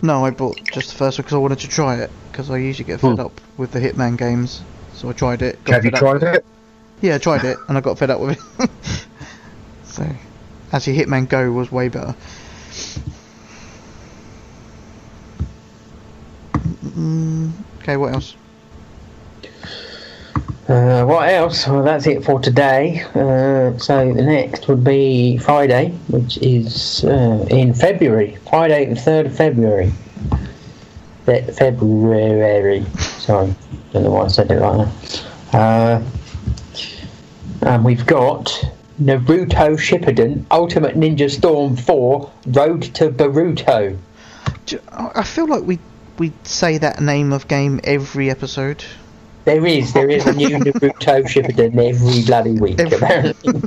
No, 0.03 0.25
I 0.25 0.31
bought 0.31 0.57
just 0.71 0.91
the 0.91 0.95
first 0.97 1.19
one 1.19 1.25
because 1.25 1.35
I 1.35 1.39
wanted 1.39 1.59
to 1.61 1.69
try 1.69 1.97
it. 1.97 2.11
Because 2.31 2.51
I 2.51 2.59
usually 2.59 2.85
get 2.87 3.01
fed 3.01 3.19
Hmm. 3.19 3.21
up 3.21 3.41
with 3.57 3.73
the 3.73 3.81
Hitman 3.81 4.17
games, 4.17 4.61
so 4.95 5.09
I 5.09 5.13
tried 5.13 5.43
it. 5.43 5.59
Have 5.67 5.85
you 5.85 5.91
tried 5.91 6.23
it? 6.23 6.45
Yeah, 7.01 7.15
I 7.15 7.19
tried 7.19 7.45
it, 7.45 7.59
and 7.69 7.79
I 7.79 7.81
got 7.81 7.99
fed 7.99 8.11
up 8.11 8.21
with 8.21 8.39
it. 8.61 8.71
so, 9.85 10.05
actually, 10.73 10.97
Hitman 10.99 11.29
Go 11.29 11.53
was 11.53 11.71
way 11.71 11.89
better. 11.89 12.15
Mm, 16.85 17.53
okay, 17.83 17.97
what 17.97 18.15
else? 18.15 18.37
Uh, 20.69 21.03
what 21.07 21.27
else? 21.31 21.67
Well, 21.67 21.83
that's 21.83 22.07
it 22.07 22.23
for 22.23 22.41
today. 22.41 23.03
Uh, 23.15 23.77
so 23.79 24.13
the 24.13 24.23
next 24.23 24.69
would 24.69 24.85
be 24.85 25.39
Friday, 25.39 25.93
which 26.09 26.37
is 26.39 27.05
uh, 27.05 27.47
in 27.51 27.73
February. 27.73 28.37
Friday, 28.51 28.85
the 28.85 28.97
third 28.97 29.27
of 29.27 29.35
February. 29.35 29.91
Fe- 31.25 31.51
February. 31.53 32.85
Sorry, 32.99 33.55
don't 33.95 34.03
know 34.03 34.11
why 34.11 34.25
I 34.25 34.29
said 34.29 34.51
it 34.51 34.61
like 34.61 34.87
that. 34.87 35.25
Uh, 35.55 36.03
and 37.63 37.83
we've 37.83 38.05
got 38.05 38.45
Naruto 39.01 39.79
Shippuden 39.79 40.45
Ultimate 40.51 40.97
Ninja 40.97 41.31
Storm 41.31 41.77
4 41.77 42.31
Road 42.49 42.83
to 42.83 43.09
Boruto. 43.09 43.97
I 44.93 45.23
feel 45.23 45.47
like 45.47 45.63
we 45.63 45.79
we 46.19 46.33
say 46.43 46.77
that 46.77 47.01
name 47.01 47.33
of 47.33 47.49
game 47.49 47.81
every 47.85 48.29
episode. 48.29 48.85
There 49.49 49.65
is, 49.65 49.95
there 49.95 50.11
is 50.11 50.27
a 50.27 50.35
new 50.35 50.49
Naruto 50.59 51.25
Shippuden 51.25 51.73
every 51.79 52.23
bloody 52.27 52.53
week, 52.61 52.79
Every- 52.79 52.99
apparently. 52.99 53.63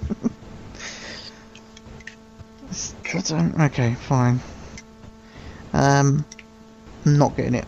I 3.15 3.65
Okay, 3.65 3.95
fine. 3.95 4.39
Um, 5.73 6.23
I'm 7.03 7.17
not 7.17 7.35
getting 7.35 7.55
it. 7.55 7.65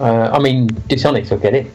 Uh, 0.00 0.30
I 0.32 0.38
mean, 0.38 0.68
Disonics 0.88 1.30
will 1.30 1.36
get 1.36 1.54
it. 1.54 1.70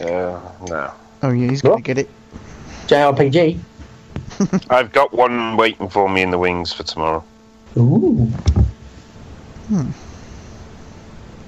Uh, 0.00 0.40
no. 0.68 0.92
Oh 1.22 1.30
yeah, 1.30 1.48
he's 1.48 1.62
gonna 1.62 1.76
What? 1.76 1.84
get 1.84 1.98
it. 1.98 2.10
JRPG. 2.88 3.60
I've 4.70 4.90
got 4.90 5.12
one 5.12 5.56
waiting 5.56 5.88
for 5.88 6.08
me 6.08 6.22
in 6.22 6.32
the 6.32 6.38
wings 6.38 6.72
for 6.72 6.82
tomorrow. 6.82 7.22
Ooh. 7.78 8.28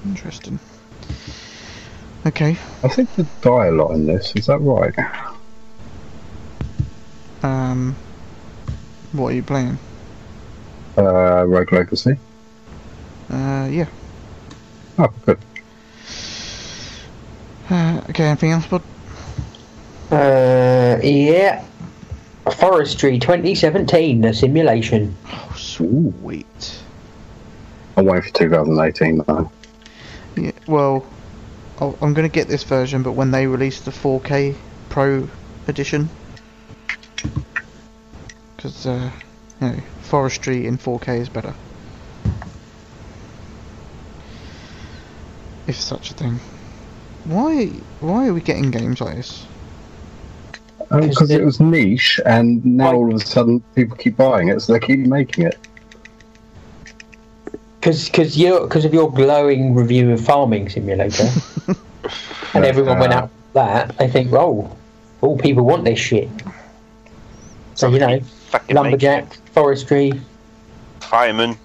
Interesting. 0.05 0.59
Okay. 2.26 2.57
I 2.83 2.88
think 2.88 3.14
to 3.14 3.26
die 3.40 3.67
a 3.67 3.73
lot 3.73 3.93
in 3.93 4.07
this. 4.07 4.33
Is 4.37 4.47
that 4.47 4.59
right? 4.59 4.95
Um, 7.43 7.95
what 9.12 9.28
are 9.28 9.35
you 9.35 9.43
playing? 9.43 9.78
Uh, 10.97 11.45
Rogue 11.47 11.73
Legacy. 11.73 12.19
Uh, 13.31 13.69
yeah. 13.71 13.87
Oh, 14.99 15.12
good. 15.25 15.38
Uh, 17.71 18.00
okay. 18.11 18.25
Anything 18.25 18.52
else, 18.52 18.67
bud? 18.67 18.83
Uh, 20.11 20.99
yeah. 21.02 21.64
Forestry 22.57 23.19
2017, 23.19 24.23
the 24.23 24.33
simulation. 24.33 25.17
Oh, 25.26 25.55
sweet. 25.57 26.81
I'm 27.97 28.07
waiting 28.07 28.23
for 28.23 28.38
2018 28.38 29.23
though. 29.26 29.52
Yeah. 30.38 30.52
Well, 30.66 31.07
I'll, 31.80 31.97
I'm 32.00 32.14
gonna 32.14 32.28
get 32.28 32.49
this 32.49 32.64
version, 32.64 33.02
but 33.02 33.12
when 33.12 33.30
they 33.30 33.47
release 33.47 33.80
the 33.80 33.90
4K 33.90 34.54
Pro 34.88 35.28
edition, 35.66 36.09
because 38.57 38.87
uh, 38.87 39.11
you 39.61 39.66
know, 39.68 39.76
forestry 40.02 40.66
in 40.66 40.78
4K 40.78 41.21
is 41.21 41.28
better. 41.28 41.54
If 45.66 45.76
such 45.76 46.11
a 46.11 46.14
thing. 46.14 46.40
Why? 47.25 47.66
Why 48.00 48.28
are 48.28 48.33
we 48.33 48.40
getting 48.40 48.71
games 48.71 49.00
like 49.00 49.16
this? 49.16 49.45
Because 50.90 51.30
it- 51.30 51.42
it 51.42 51.45
was 51.45 51.61
niche, 51.61 52.18
and 52.25 52.64
now 52.64 52.87
Like- 52.87 52.95
all 52.95 53.14
of 53.14 53.21
a 53.21 53.25
sudden 53.25 53.61
people 53.75 53.97
keep 53.97 54.16
buying 54.16 54.49
it, 54.49 54.62
so 54.62 54.73
they 54.73 54.78
keep 54.80 55.00
making 55.00 55.45
it. 55.47 55.59
Because 57.80 58.08
cause 58.08 58.37
you 58.37 58.61
because 58.61 58.85
of 58.85 58.92
your 58.92 59.12
glowing 59.12 59.75
review 59.75 60.12
of 60.12 60.25
Farming 60.25 60.68
Simulator, 60.68 61.28
and 62.54 62.64
everyone 62.64 62.99
went 62.99 63.12
out 63.12 63.30
that, 63.52 63.97
they 63.99 64.08
think, 64.08 64.32
oh, 64.32 64.70
all 65.20 65.38
people 65.38 65.64
want 65.64 65.85
this 65.85 65.99
shit. 65.99 66.28
So, 67.75 67.88
you 67.88 67.99
know, 67.99 68.20
lumberjack, 68.70 69.32
forestry, 69.52 70.08
it. 70.11 70.20
fireman. 71.00 71.56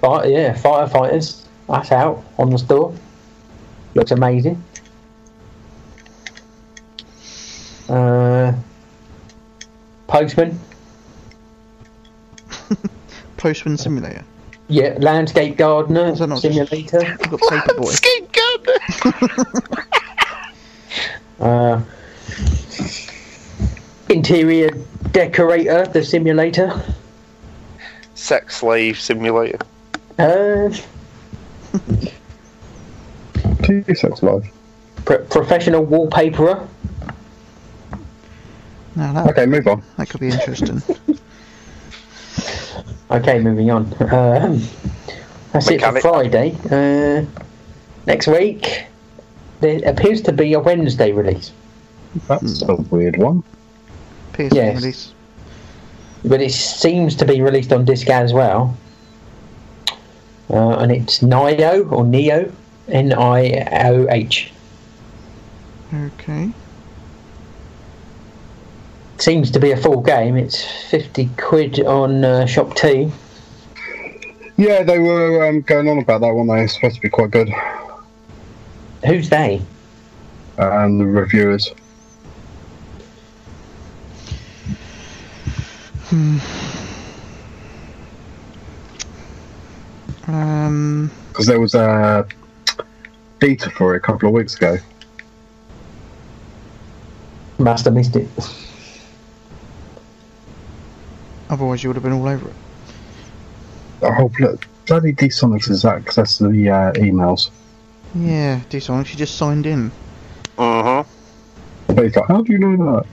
fire, 0.00 0.28
yeah, 0.28 0.54
firefighters, 0.54 1.44
that's 1.68 1.92
out 1.92 2.24
on 2.38 2.50
the 2.50 2.58
store. 2.58 2.94
Looks 3.94 4.10
amazing. 4.10 4.62
Uh, 7.88 8.52
postman, 10.06 10.58
Postman 13.36 13.76
Simulator. 13.76 14.24
Yeah, 14.68 14.96
landscape 15.00 15.56
gardener 15.56 16.06
Is 16.08 16.18
that 16.20 16.28
not 16.28 16.40
just- 16.40 16.54
simulator. 16.54 16.98
We've 16.98 17.30
got 17.30 17.40
Paperboy. 17.40 17.98
Uh, 21.40 21.80
interior 24.10 24.70
decorator, 25.10 25.86
the 25.86 26.04
simulator. 26.04 26.80
Sex 28.14 28.58
slave 28.58 29.00
simulator. 29.00 29.58
Uh, 30.20 30.70
Two 33.64 33.82
sex 33.94 34.22
live. 34.22 34.46
pro- 35.04 35.24
professional 35.24 35.84
wallpaperer. 35.84 36.68
Now 38.94 39.12
that 39.14 39.26
Okay, 39.30 39.46
move 39.46 39.66
on. 39.66 39.82
that 39.96 40.08
could 40.10 40.20
be 40.20 40.28
interesting. 40.28 40.80
Okay, 43.12 43.38
moving 43.40 43.70
on. 43.70 43.84
Um, 44.12 44.62
that's 45.52 45.68
it 45.68 45.80
Mechanic. 45.82 46.02
for 46.02 46.08
Friday. 46.08 46.56
Uh, 46.70 47.26
next 48.06 48.26
week, 48.26 48.86
there 49.60 49.80
appears 49.86 50.22
to 50.22 50.32
be 50.32 50.54
a 50.54 50.58
Wednesday 50.60 51.12
release, 51.12 51.52
That's 52.26 52.62
a 52.62 52.74
weird 52.76 53.18
one. 53.18 53.42
PS 54.32 54.54
Yes. 54.54 54.76
release. 54.80 55.14
but 56.24 56.40
it 56.40 56.52
seems 56.52 57.14
to 57.16 57.26
be 57.26 57.42
released 57.42 57.70
on 57.72 57.84
disc 57.84 58.08
as 58.08 58.32
well. 58.32 58.74
Uh, 60.48 60.76
and 60.78 60.90
it's 60.90 61.18
Nio 61.18 61.90
or 61.92 62.04
Neo, 62.06 62.50
N 62.88 63.12
I 63.12 63.68
O 63.84 64.06
H. 64.08 64.50
Okay. 65.92 66.50
Seems 69.22 69.52
to 69.52 69.60
be 69.60 69.70
a 69.70 69.76
full 69.76 70.00
game. 70.00 70.36
It's 70.36 70.64
fifty 70.90 71.30
quid 71.38 71.78
on 71.86 72.24
uh, 72.24 72.40
ShopTo. 72.40 73.08
Yeah, 74.56 74.82
they 74.82 74.98
were 74.98 75.46
um, 75.46 75.60
going 75.60 75.88
on 75.88 75.98
about 75.98 76.22
that 76.22 76.32
one. 76.34 76.48
They 76.48 76.62
were 76.62 76.66
supposed 76.66 76.96
to 76.96 77.00
be 77.00 77.08
quite 77.08 77.30
good. 77.30 77.48
Who's 79.06 79.28
they? 79.28 79.62
And 80.58 81.00
the 81.00 81.06
reviewers. 81.06 81.72
Um. 90.26 91.12
Because 91.28 91.46
there 91.46 91.60
was 91.60 91.76
a 91.76 92.26
beta 93.38 93.70
for 93.70 93.94
it 93.94 93.98
a 93.98 94.00
couple 94.00 94.26
of 94.28 94.34
weeks 94.34 94.56
ago. 94.56 94.78
Must 97.58 97.84
have 97.84 97.94
missed 97.94 98.16
it. 98.16 98.28
Otherwise, 101.52 101.82
you 101.84 101.90
would 101.90 101.96
have 101.96 102.02
been 102.02 102.12
all 102.14 102.26
over 102.26 102.48
it. 102.48 102.54
Oh, 104.02 104.28
blo- 104.30 104.58
bloody 104.86 105.12
Dsonics 105.12 105.68
has 105.68 105.84
access 105.84 106.38
to 106.38 106.48
the 106.48 106.70
uh, 106.70 106.92
emails. 106.94 107.50
Yeah, 108.14 108.60
Dsonic, 108.70 109.10
you 109.12 109.16
just 109.18 109.36
signed 109.36 109.66
in, 109.66 109.92
Uh 110.58 110.82
huh. 110.82 111.04
But 111.88 112.04
he's 112.04 112.16
like, 112.16 112.26
how 112.28 112.42
do 112.42 112.52
you 112.52 112.58
know 112.58 112.94
that? 112.96 113.06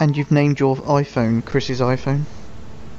and 0.00 0.16
you've 0.16 0.32
named 0.32 0.58
your 0.58 0.74
iPhone 0.78 1.44
Chris's 1.44 1.80
iPhone. 1.80 2.24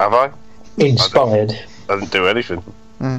Have 0.00 0.14
I? 0.14 0.30
Inspired. 0.78 1.52
I 1.90 1.94
didn't 1.96 2.10
do 2.12 2.26
anything. 2.26 2.62
Uh, 2.98 3.18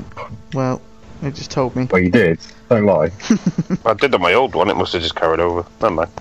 well, 0.54 0.82
it 1.22 1.36
just 1.36 1.52
told 1.52 1.76
me. 1.76 1.86
Well, 1.92 2.02
you 2.02 2.10
did. 2.10 2.40
Don't 2.70 2.86
lie. 2.86 3.12
I 3.86 3.94
did 3.94 4.14
on 4.16 4.22
my 4.22 4.34
old 4.34 4.56
one. 4.56 4.70
It 4.70 4.76
must 4.76 4.94
have 4.94 5.04
just 5.04 5.16
carried 5.16 5.40
over. 5.40 5.66
Never 5.82 5.94
mind. 5.94 6.12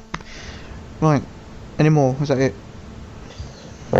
Right. 1.01 1.23
Any 1.79 1.89
more? 1.89 2.15
Is 2.21 2.29
that 2.29 2.39
it? 2.39 2.55
Uh, 3.93 3.99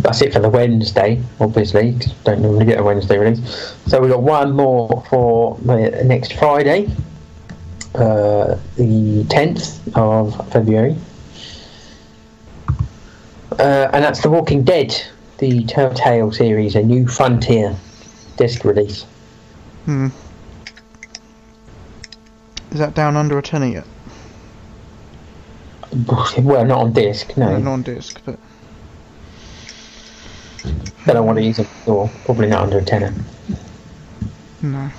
that's 0.00 0.20
it 0.22 0.32
for 0.32 0.38
the 0.40 0.48
Wednesday, 0.48 1.20
obviously. 1.40 1.92
'cause 1.92 2.12
Don't 2.24 2.40
normally 2.40 2.66
get 2.66 2.78
a 2.78 2.82
Wednesday 2.82 3.18
release. 3.18 3.40
So 3.86 4.00
we've 4.00 4.10
got 4.10 4.22
one 4.22 4.52
more 4.52 5.02
for 5.08 5.56
the 5.64 6.02
next 6.04 6.34
Friday, 6.34 6.88
uh, 7.94 8.56
the 8.76 9.24
10th 9.28 9.80
of 9.96 10.34
February. 10.50 10.96
Uh, 13.58 13.88
and 13.92 14.02
that's 14.04 14.20
The 14.20 14.30
Walking 14.30 14.62
Dead, 14.64 14.94
the 15.38 15.64
Telltale 15.64 16.32
series, 16.32 16.74
a 16.74 16.82
new 16.82 17.06
frontier 17.06 17.74
disc 18.36 18.64
release. 18.64 19.04
Hmm. 19.84 20.08
Is 22.72 22.78
that 22.80 22.94
down 22.94 23.16
under 23.16 23.38
a 23.38 23.42
tenner 23.42 23.66
yet? 23.66 23.84
Well, 26.38 26.64
not 26.64 26.78
on 26.78 26.92
disc, 26.92 27.36
no. 27.36 27.50
No, 27.52 27.58
not 27.58 27.72
on 27.72 27.82
disc, 27.82 28.20
but 28.24 28.38
They 31.06 31.12
don't 31.12 31.26
want 31.26 31.38
to 31.38 31.44
use 31.44 31.58
it, 31.58 31.68
or 31.86 32.10
probably 32.24 32.48
not 32.48 32.62
under 32.64 32.78
a 32.78 32.84
tenner. 32.84 33.12
no. 34.62 34.90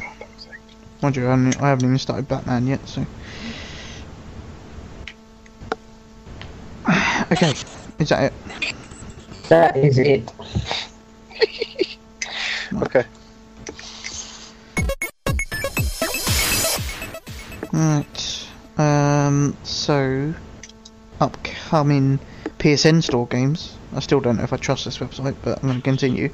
Mind 1.01 1.15
you, 1.17 1.27
I 1.27 1.31
haven't, 1.31 1.61
I 1.61 1.69
haven't 1.69 1.85
even 1.85 1.97
started 1.97 2.27
Batman 2.27 2.67
yet, 2.67 2.87
so. 2.87 3.01
okay, 7.31 7.53
is 7.99 8.09
that 8.09 8.31
it? 8.31 8.33
That 9.49 9.75
is 9.77 9.97
it. 9.99 10.31
Okay. 12.81 13.05
Right. 17.71 18.47
Um. 18.77 19.55
So, 19.63 20.33
upcoming 21.19 22.19
PSN 22.59 23.03
store 23.03 23.27
games. 23.27 23.77
I 23.93 23.99
still 23.99 24.19
don't 24.19 24.37
know 24.37 24.43
if 24.43 24.53
I 24.53 24.57
trust 24.57 24.85
this 24.85 24.97
website, 24.97 25.35
but 25.43 25.59
I'm 25.61 25.69
going 25.69 25.77
to 25.77 25.83
continue. 25.83 26.29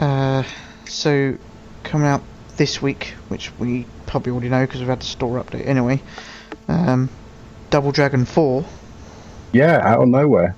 Uh. 0.00 0.42
So, 0.86 1.36
coming 1.84 2.06
out 2.06 2.22
this 2.56 2.80
week, 2.80 3.14
which 3.28 3.52
we 3.58 3.84
probably 4.06 4.32
already 4.32 4.48
know 4.48 4.64
because 4.64 4.80
we've 4.80 4.88
had 4.88 5.00
the 5.00 5.06
store 5.06 5.42
update 5.42 5.66
anyway. 5.66 6.00
Um. 6.68 7.08
Double 7.70 7.92
Dragon 7.92 8.24
4. 8.24 8.64
Yeah, 9.52 9.80
out 9.82 10.02
of 10.02 10.08
nowhere. 10.08 10.56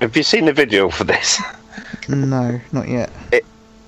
Have 0.00 0.16
you 0.16 0.22
seen 0.22 0.44
the 0.44 0.52
video 0.52 0.88
for 0.90 1.04
this? 1.04 1.40
No, 2.08 2.60
not 2.70 2.88
yet. 2.88 3.10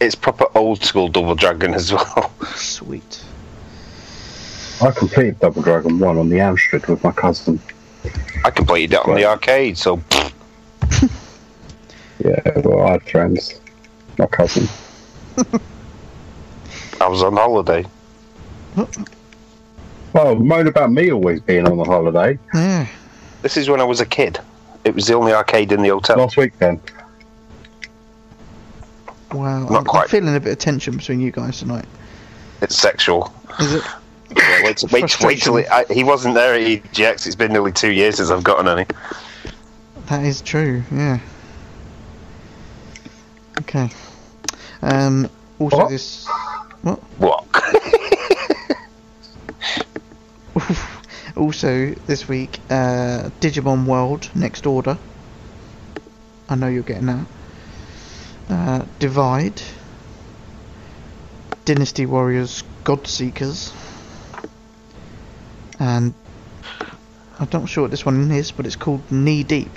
It's 0.00 0.14
proper 0.14 0.46
old 0.54 0.82
school 0.82 1.08
Double 1.08 1.34
Dragon 1.34 1.74
as 1.74 1.92
well. 1.92 2.32
Sweet. 2.54 3.24
I 4.80 4.90
completed 4.90 5.38
Double 5.40 5.62
Dragon 5.62 5.98
1 5.98 6.18
on 6.18 6.28
the 6.28 6.36
Amstrad 6.36 6.88
with 6.88 7.04
my 7.04 7.12
cousin. 7.12 7.60
I 8.44 8.50
completed 8.50 8.94
it 8.94 9.06
on 9.06 9.14
the 9.16 9.24
arcade, 9.24 9.76
so 9.78 10.00
Yeah, 12.24 12.40
well, 12.64 12.86
I 12.86 12.92
had 12.92 13.08
friends. 13.08 13.60
My 14.18 14.26
cousin. 14.26 14.68
I 17.00 17.08
was 17.08 17.22
on 17.22 17.34
holiday. 17.34 17.84
Well, 20.12 20.34
moan 20.36 20.66
about 20.66 20.90
me 20.90 21.12
always 21.12 21.40
being 21.40 21.68
on 21.68 21.76
the 21.76 21.84
holiday. 21.84 22.38
Yeah. 22.54 22.86
This 23.42 23.56
is 23.56 23.68
when 23.68 23.80
I 23.80 23.84
was 23.84 24.00
a 24.00 24.06
kid. 24.06 24.40
It 24.84 24.94
was 24.94 25.06
the 25.06 25.14
only 25.14 25.32
arcade 25.32 25.72
in 25.72 25.82
the 25.82 25.90
hotel. 25.90 26.18
Last 26.18 26.36
week 26.36 26.58
then. 26.58 26.80
Wow. 29.32 29.60
Not 29.60 29.70
I'm, 29.70 29.76
I'm 29.78 29.84
quite. 29.84 30.08
feeling 30.08 30.34
a 30.34 30.40
bit 30.40 30.52
of 30.52 30.58
tension 30.58 30.96
between 30.96 31.20
you 31.20 31.30
guys 31.30 31.58
tonight. 31.58 31.84
It's 32.62 32.76
sexual. 32.76 33.32
Is 33.60 33.74
it? 33.74 33.82
Yeah, 34.34 34.62
wait, 34.64 34.76
till- 34.78 34.88
wait, 34.92 35.20
wait 35.20 35.42
till 35.42 35.56
it, 35.58 35.66
I, 35.70 35.84
he 35.92 36.02
wasn't 36.04 36.34
there 36.34 36.54
at 36.54 36.60
EGX. 36.60 37.26
It's 37.26 37.36
been 37.36 37.52
nearly 37.52 37.72
two 37.72 37.92
years 37.92 38.16
since 38.16 38.30
I've 38.30 38.44
gotten 38.44 38.66
any. 38.68 38.86
That 40.06 40.24
is 40.24 40.40
true. 40.42 40.82
Yeah. 40.90 41.18
Okay. 43.60 43.90
Um. 44.82 45.28
Also, 45.58 45.88
this 45.88 46.26
What? 46.82 47.00
this. 47.00 47.18
What? 47.18 47.44
Also, 51.36 51.94
this 52.06 52.26
week, 52.28 52.58
uh, 52.70 53.28
Digimon 53.40 53.84
World 53.84 54.30
Next 54.34 54.64
Order. 54.66 54.96
I 56.48 56.54
know 56.54 56.68
you're 56.68 56.82
getting 56.82 57.06
that. 57.06 57.26
Uh, 58.48 58.84
Divide. 58.98 59.60
Dynasty 61.66 62.06
Warriors 62.06 62.64
God 62.84 63.06
Seekers. 63.06 63.70
And 65.78 66.14
I'm 67.38 67.48
not 67.52 67.68
sure 67.68 67.82
what 67.84 67.90
this 67.90 68.06
one 68.06 68.30
is, 68.30 68.50
but 68.52 68.66
it's 68.66 68.76
called 68.76 69.10
Knee 69.12 69.42
Deep. 69.42 69.70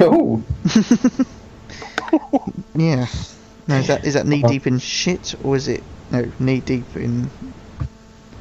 Oh, 0.00 0.42
Yeah. 2.76 3.06
No, 3.68 3.76
is 3.76 3.88
that 3.88 4.04
is 4.04 4.14
that 4.14 4.26
knee 4.26 4.42
deep 4.42 4.66
in 4.66 4.78
shit 4.78 5.34
or 5.42 5.56
is 5.56 5.66
it 5.66 5.82
no 6.12 6.30
knee 6.38 6.60
deep 6.60 6.84
in? 6.94 7.28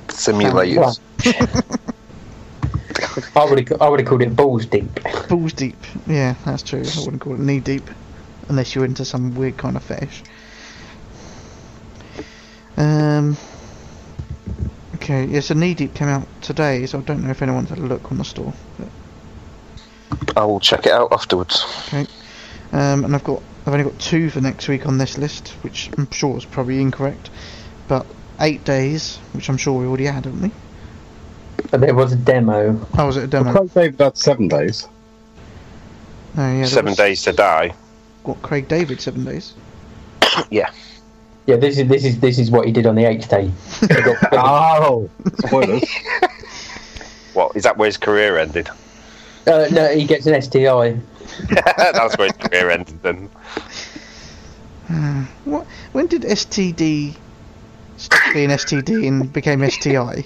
Simulators. 0.07 0.99
I 3.35 3.45
would 3.45 3.67
have 3.67 3.81
I 3.81 3.89
would 3.89 3.99
have 3.99 4.07
called 4.07 4.21
it 4.21 4.35
balls 4.35 4.65
deep. 4.65 4.99
Balls 5.29 5.53
deep. 5.53 5.77
Yeah, 6.05 6.35
that's 6.45 6.61
true. 6.61 6.81
I 6.81 6.99
wouldn't 6.99 7.21
call 7.21 7.33
it 7.33 7.39
knee 7.39 7.59
deep, 7.59 7.89
unless 8.49 8.75
you're 8.75 8.85
into 8.85 9.03
some 9.03 9.33
weird 9.33 9.57
kind 9.57 9.75
of 9.75 9.83
fetish. 9.83 10.21
Um. 12.77 13.37
Okay, 15.05 15.25
yeah. 15.25 15.39
So 15.39 15.53
knee 15.53 15.75
deep 15.75 15.93
came 15.93 16.07
out 16.07 16.27
today, 16.41 16.83
so 16.87 16.97
I 16.97 17.01
don't 17.03 17.23
know 17.23 17.29
if 17.29 17.43
anyone's 17.43 17.69
had 17.69 17.77
a 17.77 17.83
look 17.83 18.11
on 18.11 18.17
the 18.17 18.25
store. 18.25 18.51
But, 18.79 20.35
I 20.35 20.43
will 20.45 20.59
check 20.59 20.87
it 20.87 20.91
out 20.91 21.13
afterwards. 21.13 21.63
okay. 21.87 22.07
Um, 22.71 23.05
and 23.05 23.13
I've 23.13 23.23
got 23.23 23.39
I've 23.67 23.73
only 23.73 23.83
got 23.83 23.99
two 23.99 24.31
for 24.31 24.41
next 24.41 24.67
week 24.67 24.87
on 24.87 24.97
this 24.97 25.19
list, 25.19 25.49
which 25.61 25.91
I'm 25.95 26.09
sure 26.09 26.35
is 26.37 26.45
probably 26.45 26.81
incorrect. 26.81 27.29
But 27.87 28.07
eight 28.39 28.63
days, 28.65 29.17
which 29.33 29.47
I'm 29.47 29.57
sure 29.57 29.79
we 29.79 29.85
already 29.85 30.05
had, 30.05 30.25
haven't 30.25 30.41
we? 30.41 30.51
But 31.69 31.81
there 31.81 31.93
was 31.93 32.11
a 32.11 32.15
demo. 32.15 32.87
Oh, 32.97 33.05
was 33.05 33.17
it 33.17 33.25
a 33.25 33.27
demo? 33.27 33.51
Craig 33.53 33.73
David 33.75 33.99
had 33.99 34.17
seven 34.17 34.47
days. 34.47 34.87
Oh, 36.35 36.51
yeah. 36.57 36.65
Seven 36.65 36.89
was- 36.89 36.97
days 36.97 37.21
to 37.23 37.31
die. 37.31 37.75
What 38.23 38.41
Craig 38.41 38.67
David 38.67 38.99
seven 39.01 39.23
days? 39.23 39.53
Yeah. 40.49 40.71
Yeah, 41.47 41.57
this 41.57 41.77
is 41.77 41.87
this 41.87 42.03
is 42.05 42.19
this 42.19 42.39
is 42.39 42.49
what 42.49 42.65
he 42.65 42.71
did 42.71 42.85
on 42.87 42.95
the 42.95 43.05
eighth 43.05 43.29
day. 43.29 43.51
Oh! 44.33 45.09
Spoilers. 45.45 45.83
What 47.33 47.53
is 47.53 47.63
that? 47.63 47.75
Where 47.77 47.87
his 47.87 47.97
career 47.97 48.37
ended? 48.37 48.69
uh, 49.45 49.67
no, 49.69 49.93
he 49.93 50.05
gets 50.05 50.25
an 50.25 50.41
STI. 50.41 50.97
That's 51.77 52.17
where 52.17 52.29
his 52.29 52.37
career 52.37 52.69
ended. 52.71 53.03
Then 53.03 53.29
What? 55.43 55.67
When 55.91 56.07
did 56.07 56.21
STD 56.21 57.15
stop 57.97 58.21
being 58.33 58.49
STD 58.49 59.05
and 59.05 59.33
became 59.33 59.69
STI? 59.69 60.25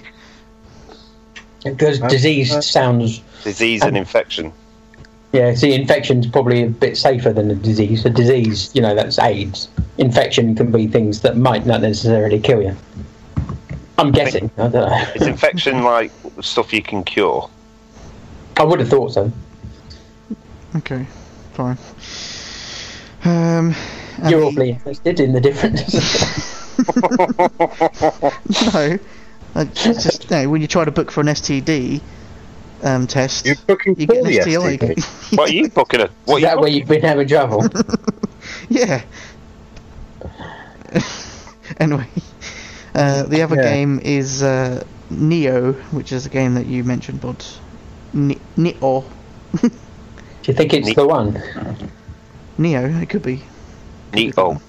Because 1.63 1.99
disease 1.99 2.63
sounds. 2.65 3.21
disease 3.43 3.82
and 3.82 3.97
infection. 3.97 4.53
Yeah, 5.32 5.54
see, 5.54 5.74
infection's 5.74 6.26
probably 6.26 6.63
a 6.63 6.68
bit 6.68 6.98
safer 6.98 7.32
than 7.32 7.52
a 7.52 7.56
disease. 7.56 8.04
A 8.06 8.10
disease, 8.10 8.72
you 8.74 8.82
know, 8.82 8.96
that's 8.96 9.20
AIDS. 9.20 9.70
Infection 10.00 10.56
can 10.56 10.72
be 10.72 10.88
things 10.88 11.22
that 11.22 11.38
might 11.38 11.68
not 11.68 11.82
necessarily 11.82 12.39
kill 12.39 12.63
you. 12.63 12.76
I'm 14.00 14.12
guessing. 14.12 14.50
I 14.58 14.70
don't 14.70 14.74
know. 14.74 15.06
Is 15.15 15.28
infection 15.28 15.84
like 15.84 16.12
stuff 16.42 16.74
you 16.74 16.82
can 16.82 17.04
cure? 17.04 17.50
I 18.58 18.63
would 18.63 18.80
have 18.80 18.89
thought 18.89 19.13
so. 19.13 19.32
Okay, 20.78 21.06
fine. 21.54 21.78
Um, 23.26 23.76
You're 24.28 24.39
the- 24.39 24.46
awfully 24.48 24.70
interested 24.72 25.20
in 25.20 25.34
the 25.34 25.42
difference. 25.42 25.94
no. 28.74 29.00
I 29.56 29.62
it's 29.62 30.04
just 30.04 30.30
no. 30.32 30.48
When 30.50 30.62
you 30.62 30.68
try 30.68 30.86
to 30.86 30.92
book 30.92 31.12
for 31.12 31.22
an 31.22 31.28
STD 31.28 32.02
um, 32.84 33.08
test, 33.08 33.46
You're 33.46 33.56
booking 33.68 33.96
you 34.00 34.06
for 34.08 34.13
get 34.13 34.26
an 34.26 34.32
the 34.32 34.42
STI. 34.42 34.78
STD. 34.78 35.06
What 35.38 35.50
are 35.50 35.54
you 35.54 35.70
booking? 35.70 36.02
A, 36.02 36.10
what 36.26 36.38
is 36.38 36.44
are 36.44 36.48
that 36.48 36.56
you 36.56 36.62
where 36.62 36.70
you've 36.72 36.88
been 36.88 37.02
having 37.02 37.28
trouble? 37.28 37.63
yeah. 38.70 39.02
anyway, 41.80 42.08
uh, 42.96 43.24
the 43.24 43.42
other 43.42 43.56
Yeah. 43.56 43.62
game 43.72 44.00
is 44.04 44.42
uh, 44.44 44.84
Neo, 45.10 45.74
which 45.92 46.12
is 46.12 46.26
a 46.26 46.30
game 46.30 46.56
that 46.56 46.65
you 46.65 46.84
mentioned, 46.84 47.22
Bod. 47.22 47.44
Ni- 48.13 48.39
Neo. 48.58 49.06
Do 49.62 49.70
you 50.46 50.54
think 50.54 50.74
it's 50.74 50.88
Ne- 50.88 50.94
the 50.94 51.08
one? 51.08 51.42
Neo. 52.58 52.86
It 53.00 53.10
could 53.10 53.22
be. 53.24 53.44
Neat. 54.13 54.34
Oh, 54.38 54.60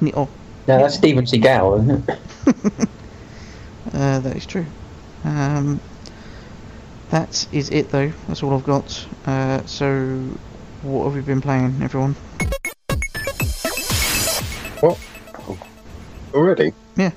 Neo. 0.00 0.28
No, 0.66 0.78
that's 0.78 0.96
Steven 0.96 1.24
Seagal, 1.24 1.82
isn't 1.82 2.08
it? 2.08 2.88
Uh, 3.94 4.18
that 4.20 4.36
is 4.36 4.44
true. 4.44 4.66
Um, 5.24 5.80
that 7.10 7.46
is 7.52 7.70
it, 7.70 7.90
though. 7.90 8.12
That's 8.26 8.42
all 8.42 8.54
I've 8.54 8.64
got. 8.64 9.06
Uh, 9.26 9.64
so, 9.66 10.18
what 10.82 11.04
have 11.04 11.14
we 11.14 11.20
been 11.20 11.40
playing, 11.40 11.80
everyone? 11.82 12.14
What? 14.80 14.98
Already? 16.34 16.72
Yeah. 16.96 17.10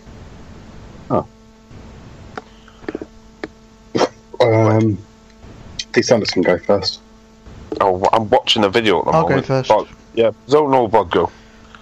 Oh. 1.10 1.27
Um, 4.39 4.97
D. 5.91 6.01
Sanders 6.01 6.30
can 6.32 6.41
go 6.41 6.58
first. 6.58 7.01
oh, 7.82 8.04
I'm 8.13 8.30
watching 8.30 8.63
a 8.63 8.69
video 8.69 8.99
at 8.99 9.06
the 9.06 9.12
I'll 9.12 9.27
go 9.27 9.41
first. 9.41 9.69
But, 9.69 9.88
yeah, 10.15 10.32
don't 10.47 10.71
know 10.71 10.86
about 10.86 11.12
go. 11.12 11.32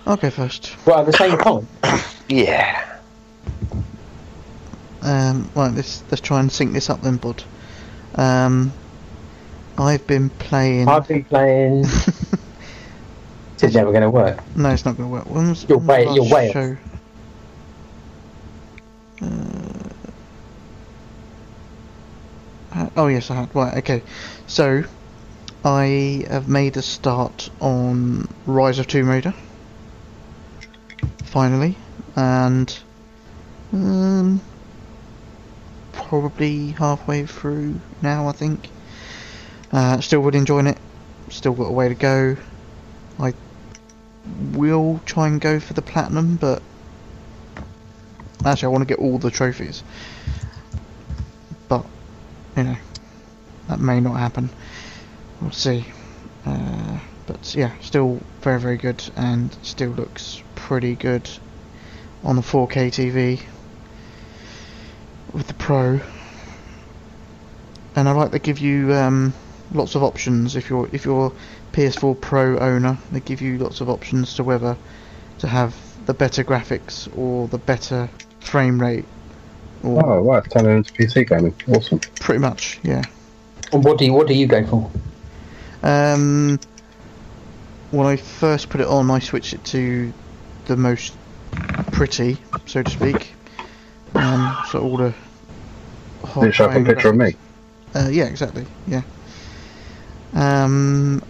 I'll 0.06 0.18
go 0.18 0.30
first. 0.30 0.76
Well, 0.86 1.00
at 1.00 1.06
the 1.06 1.14
same 1.14 1.38
time. 1.38 1.68
Yeah. 2.32 3.00
Um, 5.02 5.50
right, 5.56 5.74
let's 5.74 6.04
let's 6.12 6.22
try 6.22 6.40
and 6.40 6.52
sync 6.52 6.74
this 6.74 6.92
up 6.92 7.02
then, 7.02 7.18
bud. 7.18 7.44
Um, 8.20 8.74
I've 9.78 10.06
been 10.06 10.30
playing. 10.30 10.90
I've 10.90 11.08
been 11.08 11.24
playing. 11.24 11.86
It's 13.62 13.76
never 13.76 13.92
going 13.92 14.04
to 14.04 14.10
work. 14.10 14.42
No, 14.56 14.70
it's 14.70 14.86
not 14.86 14.96
going 14.96 15.10
to 15.10 15.14
work. 15.14 15.26
When 15.26 15.50
was, 15.50 15.66
You're 15.68 15.80
way- 15.80 16.08
you're 16.14 16.30
way 16.30 16.50
show? 16.54 16.78
Uh, 22.72 22.90
oh 22.96 23.08
yes, 23.08 23.30
I 23.30 23.36
had. 23.36 23.54
Right, 23.54 23.78
okay. 23.80 24.02
So, 24.48 24.84
I 25.66 26.24
have 26.30 26.48
made 26.48 26.78
a 26.78 26.82
start 26.82 27.50
on 27.60 28.30
Rise 28.46 28.80
of 28.80 28.88
Tomb 28.88 29.10
Raider. 29.10 29.34
Finally, 31.26 31.76
and 32.16 32.80
um, 33.74 34.42
probably 36.10 36.72
halfway 36.72 37.24
through 37.24 37.80
now. 38.02 38.28
I 38.28 38.32
think. 38.32 38.68
Uh, 39.72 40.02
still 40.02 40.22
really 40.22 40.40
enjoying 40.40 40.66
it. 40.66 40.78
Still 41.30 41.54
got 41.54 41.66
a 41.66 41.72
way 41.72 41.88
to 41.88 41.94
go. 41.94 42.36
I 43.20 43.34
will 44.54 45.00
try 45.06 45.28
and 45.28 45.40
go 45.40 45.60
for 45.60 45.74
the 45.74 45.84
platinum, 45.84 46.38
but 46.38 46.64
actually 48.44 48.66
I 48.66 48.70
want 48.70 48.82
to 48.82 48.88
get 48.88 48.98
all 48.98 49.20
the 49.20 49.30
trophies. 49.30 49.84
But 51.68 51.86
you 52.58 52.64
know, 52.64 52.78
that 53.68 53.80
may 53.80 54.00
not 54.00 54.14
happen. 54.14 54.50
We'll 55.40 55.52
see. 55.52 55.86
Uh, 56.44 57.00
but 57.28 57.54
yeah, 57.54 57.72
still 57.82 58.20
very 58.42 58.60
very 58.60 58.78
good, 58.78 59.08
and 59.16 59.56
still 59.62 59.92
looks 59.92 60.42
pretty 60.56 60.96
good 60.96 61.30
on 62.24 62.36
the 62.36 62.42
4K 62.42 62.88
TV 62.88 63.42
with 65.34 65.48
the 65.48 65.54
Pro. 65.56 66.00
And 67.96 68.08
I 68.08 68.12
like 68.12 68.32
they 68.32 68.40
give 68.40 68.60
you 68.60 68.94
um, 68.94 69.34
lots 69.74 69.96
of 69.96 70.04
options 70.04 70.56
if 70.56 70.70
you're 70.70 70.90
if 70.92 71.06
you're 71.06 71.34
PS4 71.74 72.20
Pro 72.20 72.58
owner. 72.60 72.98
They 73.12 73.20
give 73.20 73.42
you 73.42 73.58
lots 73.58 73.82
of 73.82 73.90
options 73.90 74.36
to 74.36 74.44
whether 74.44 74.78
to 75.40 75.48
have 75.48 75.76
the 76.06 76.14
better 76.14 76.44
graphics 76.44 77.08
or 77.18 77.48
the 77.48 77.58
better 77.58 78.10
frame 78.40 78.82
rate 78.82 79.06
Or 79.84 80.04
Oh, 80.06 80.22
right, 80.22 80.44
it's 80.44 80.54
turning 80.54 80.78
into 80.78 80.94
PC 80.94 81.28
gaming. 81.28 81.54
Awesome. 81.68 82.00
pretty 82.20 82.40
much, 82.40 82.80
yeah. 82.84 83.04
And 83.72 83.84
what 83.84 83.98
do 83.98 84.06
you 84.06 84.14
what 84.14 84.28
do 84.28 84.34
you 84.34 84.48
go 84.48 84.66
for? 84.66 84.92
Um, 85.84 86.60
when 87.92 88.06
I 88.06 88.18
first 88.18 88.70
put 88.70 88.82
it 88.82 88.88
on, 88.88 89.10
I 89.10 89.20
switched 89.20 89.54
it 89.54 89.64
to 89.66 90.14
the 90.66 90.76
most 90.78 91.16
pretty, 91.92 92.38
so 92.66 92.84
to 92.84 92.92
speak. 92.92 93.34
Um, 94.16 94.58
so 94.72 94.82
all 94.82 94.98
the. 94.98 95.14
Did 96.42 96.54
show 96.54 96.66
up 96.66 96.76
a 96.76 96.84
picture 96.84 97.10
of 97.10 97.16
me? 97.16 97.36
Uh, 97.96 98.10
yeah, 98.12 98.26
exactly. 98.26 98.66
Yeah. 98.88 99.02
Um, 100.34 101.24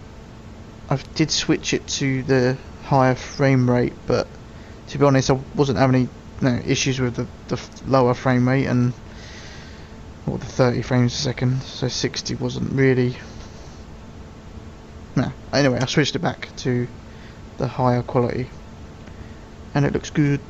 I 0.88 0.98
did 1.14 1.30
switch 1.30 1.72
it 1.72 1.86
to 1.86 2.22
the 2.24 2.56
higher 2.84 3.14
frame 3.14 3.70
rate, 3.70 3.92
but 4.06 4.26
to 4.88 4.98
be 4.98 5.04
honest, 5.04 5.30
I 5.30 5.38
wasn't 5.54 5.78
having 5.78 5.94
any 5.94 6.08
no, 6.40 6.60
issues 6.66 6.98
with 7.00 7.14
the, 7.16 7.26
the 7.48 7.60
lower 7.86 8.14
frame 8.14 8.48
rate 8.48 8.66
and 8.66 8.92
or 10.26 10.38
the 10.38 10.46
30 10.46 10.82
frames 10.82 11.12
a 11.14 11.16
second. 11.16 11.62
So 11.62 11.88
60 11.88 12.34
wasn't 12.36 12.72
really. 12.72 13.16
No. 15.16 15.32
Anyway, 15.52 15.78
I 15.80 15.86
switched 15.86 16.14
it 16.16 16.20
back 16.20 16.54
to 16.58 16.88
the 17.58 17.66
higher 17.66 18.02
quality, 18.02 18.48
and 19.74 19.84
it 19.84 19.92
looks 19.92 20.10
good. 20.10 20.40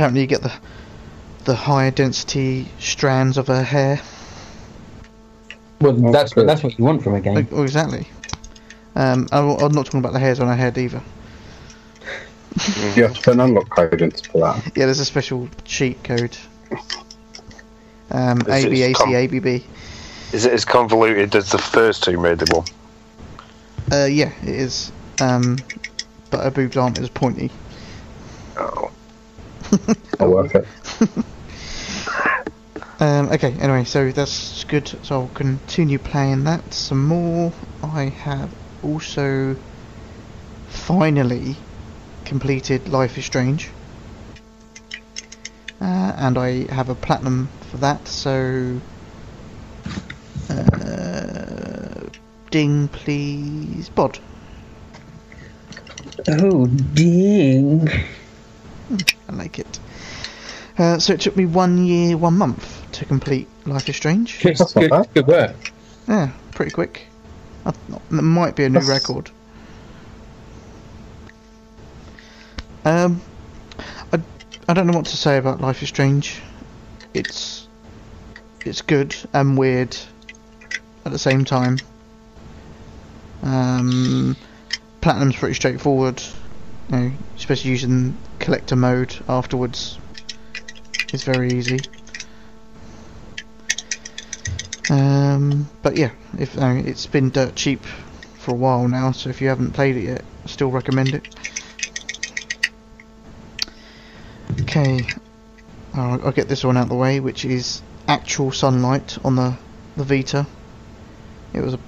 Apparently, 0.00 0.22
you 0.22 0.26
get 0.26 0.40
the 0.40 0.50
the 1.44 1.54
higher 1.54 1.90
density 1.90 2.66
strands 2.78 3.36
of 3.36 3.48
her 3.48 3.62
hair. 3.62 4.00
Well, 5.82 6.06
Oh, 6.06 6.10
that's 6.10 6.32
good. 6.32 6.48
that's 6.48 6.62
what 6.62 6.78
you 6.78 6.84
want 6.86 7.02
from 7.04 7.16
a 7.16 7.20
game. 7.20 7.34
Like, 7.34 7.48
oh, 7.52 7.64
exactly. 7.64 8.08
Um, 8.96 9.28
I'm 9.30 9.50
I'm 9.62 9.72
not 9.72 9.84
talking 9.84 10.00
about 10.00 10.14
the 10.14 10.18
hairs 10.18 10.40
on 10.40 10.46
her 10.48 10.56
head 10.56 10.78
either. 10.78 11.02
You 12.96 13.02
have 13.02 13.14
to 13.14 13.20
put 13.20 13.34
an 13.34 13.40
unlock 13.40 13.68
code 13.68 14.00
in 14.00 14.10
for 14.12 14.38
that. 14.40 14.72
Yeah, 14.74 14.86
there's 14.86 15.00
a 15.00 15.04
special 15.04 15.50
cheat 15.66 16.02
code. 16.02 16.34
Um, 18.10 18.38
This 18.38 18.64
is 18.64 18.96
com- 18.96 19.12
ABAC 19.12 19.62
Is 20.32 20.46
it 20.46 20.54
as 20.54 20.64
convoluted 20.64 21.36
as 21.36 21.50
the 21.50 21.58
first 21.58 22.04
Tomb 22.04 22.22
Raider 22.22 22.46
one? 22.52 22.64
Uh, 23.92 24.06
yeah, 24.06 24.32
it 24.44 24.48
is. 24.48 24.92
Um, 25.20 25.58
but 26.30 26.42
her 26.42 26.50
boobs 26.50 26.78
aren't 26.78 26.98
as 26.98 27.10
pointy. 27.10 27.50
Oh. 28.56 28.90
Not 30.18 30.28
worth 30.28 30.54
it. 30.54 30.66
Um, 33.00 33.30
okay, 33.32 33.52
anyway, 33.52 33.84
so 33.84 34.12
that's 34.12 34.62
good. 34.64 34.86
So 35.02 35.22
I'll 35.22 35.28
continue 35.28 35.98
playing 35.98 36.44
that 36.44 36.74
some 36.74 37.06
more. 37.06 37.50
I 37.82 38.04
have 38.04 38.54
also 38.82 39.56
finally 40.68 41.56
completed 42.26 42.90
Life 42.90 43.16
is 43.16 43.24
Strange. 43.24 43.70
Uh, 45.80 46.12
and 46.18 46.36
I 46.36 46.70
have 46.70 46.90
a 46.90 46.94
platinum 46.94 47.48
for 47.70 47.78
that, 47.78 48.06
so. 48.06 48.78
Uh, 50.50 52.06
ding, 52.50 52.88
please. 52.88 53.88
Bod. 53.88 54.18
Oh, 56.28 56.66
ding! 56.66 57.88
I 59.28 59.32
like 59.32 59.58
it. 59.58 59.78
Uh, 60.78 60.98
so 60.98 61.12
it 61.12 61.20
took 61.20 61.36
me 61.36 61.46
one 61.46 61.84
year, 61.84 62.16
one 62.16 62.34
month 62.38 62.90
to 62.92 63.04
complete 63.04 63.48
Life 63.66 63.88
is 63.88 63.96
Strange. 63.96 64.40
Good, 64.42 64.56
That's 64.56 64.72
good, 64.72 64.90
good 65.14 65.26
work. 65.26 65.72
Yeah, 66.08 66.30
pretty 66.52 66.70
quick. 66.72 67.02
I, 67.66 67.72
that 67.90 68.22
might 68.22 68.56
be 68.56 68.64
a 68.64 68.68
new 68.68 68.80
That's- 68.80 68.88
record. 68.88 69.30
Um, 72.84 73.20
I, 74.12 74.20
I 74.68 74.74
don't 74.74 74.86
know 74.86 74.96
what 74.96 75.06
to 75.06 75.16
say 75.16 75.36
about 75.36 75.60
Life 75.60 75.82
is 75.82 75.88
Strange. 75.88 76.40
It's 77.12 77.68
it's 78.64 78.82
good 78.82 79.14
and 79.32 79.58
weird 79.58 79.96
at 81.04 81.12
the 81.12 81.18
same 81.18 81.44
time. 81.44 81.78
Um, 83.42 84.36
Platinum's 85.00 85.36
pretty 85.36 85.54
straightforward. 85.54 86.22
You 86.90 86.96
know, 86.96 87.12
especially 87.36 87.70
using 87.70 88.16
collector 88.40 88.74
mode 88.74 89.16
afterwards 89.28 89.98
is 91.12 91.22
very 91.22 91.52
easy. 91.52 91.78
Um, 94.90 95.68
but 95.82 95.96
yeah, 95.96 96.10
if 96.38 96.56
it's 96.56 97.06
been 97.06 97.30
dirt 97.30 97.54
cheap 97.54 97.84
for 98.38 98.50
a 98.50 98.54
while 98.54 98.88
now, 98.88 99.12
so 99.12 99.30
if 99.30 99.40
you 99.40 99.48
haven't 99.48 99.72
played 99.72 99.96
it 99.96 100.04
yet, 100.04 100.24
I 100.44 100.48
still 100.48 100.70
recommend 100.70 101.14
it. 101.14 101.28
Okay, 104.62 105.06
I'll, 105.94 106.26
I'll 106.26 106.32
get 106.32 106.48
this 106.48 106.64
one 106.64 106.76
out 106.76 106.84
of 106.84 106.88
the 106.88 106.96
way, 106.96 107.20
which 107.20 107.44
is 107.44 107.82
Actual 108.08 108.50
Sunlight 108.50 109.18
on 109.24 109.36
the 109.36 109.56
the 109.96 110.04
Vita. 110.04 110.46
It 111.52 111.60
was 111.60 111.74
a 111.74 111.78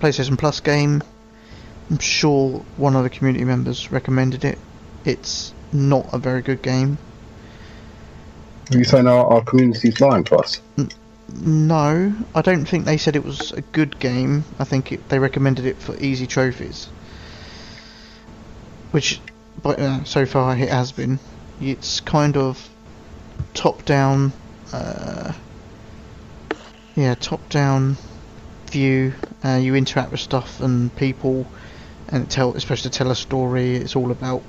PlayStation 0.00 0.36
Plus 0.38 0.60
game. 0.60 1.02
I'm 1.90 1.98
sure 1.98 2.64
one 2.76 2.96
of 2.96 3.04
the 3.04 3.10
community 3.10 3.44
members 3.44 3.90
recommended 3.92 4.44
it. 4.44 4.58
It's 5.04 5.54
not 5.72 6.12
a 6.12 6.18
very 6.18 6.42
good 6.42 6.62
game. 6.62 6.98
Are 8.70 8.78
you 8.78 8.84
saying 8.84 9.06
our, 9.06 9.26
our 9.26 9.42
community's 9.42 10.00
lying 10.00 10.24
to 10.24 10.36
us? 10.36 10.60
No, 11.34 12.14
I 12.34 12.42
don't 12.42 12.66
think 12.66 12.84
they 12.84 12.96
said 12.96 13.16
it 13.16 13.24
was 13.24 13.52
a 13.52 13.62
good 13.62 13.98
game. 13.98 14.44
I 14.58 14.64
think 14.64 14.92
it, 14.92 15.08
they 15.08 15.18
recommended 15.18 15.66
it 15.66 15.78
for 15.78 15.96
easy 15.96 16.26
trophies, 16.26 16.86
which, 18.90 19.20
but 19.62 19.78
uh, 19.78 20.04
so 20.04 20.26
far 20.26 20.56
it 20.56 20.68
has 20.68 20.92
been. 20.92 21.18
It's 21.60 22.00
kind 22.00 22.36
of 22.36 22.68
top-down, 23.54 24.32
uh, 24.72 25.32
yeah, 26.96 27.14
top-down 27.14 27.96
view. 28.66 29.14
Uh, 29.44 29.58
you 29.62 29.74
interact 29.74 30.10
with 30.10 30.20
stuff 30.20 30.60
and 30.60 30.94
people, 30.96 31.46
and 32.08 32.24
it 32.24 32.30
tell, 32.30 32.54
it's 32.54 32.62
supposed 32.62 32.82
to 32.82 32.90
tell 32.90 33.10
a 33.10 33.16
story. 33.16 33.76
It's 33.76 33.96
all 33.96 34.10
about 34.10 34.42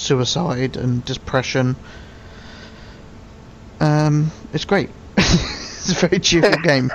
suicide 0.00 0.76
and 0.76 1.04
depression. 1.04 1.76
Um, 3.80 4.30
it's 4.52 4.64
great. 4.64 4.90
it's 5.16 5.90
a 5.90 6.06
very 6.06 6.18
cheerful 6.20 6.60
game. 6.62 6.90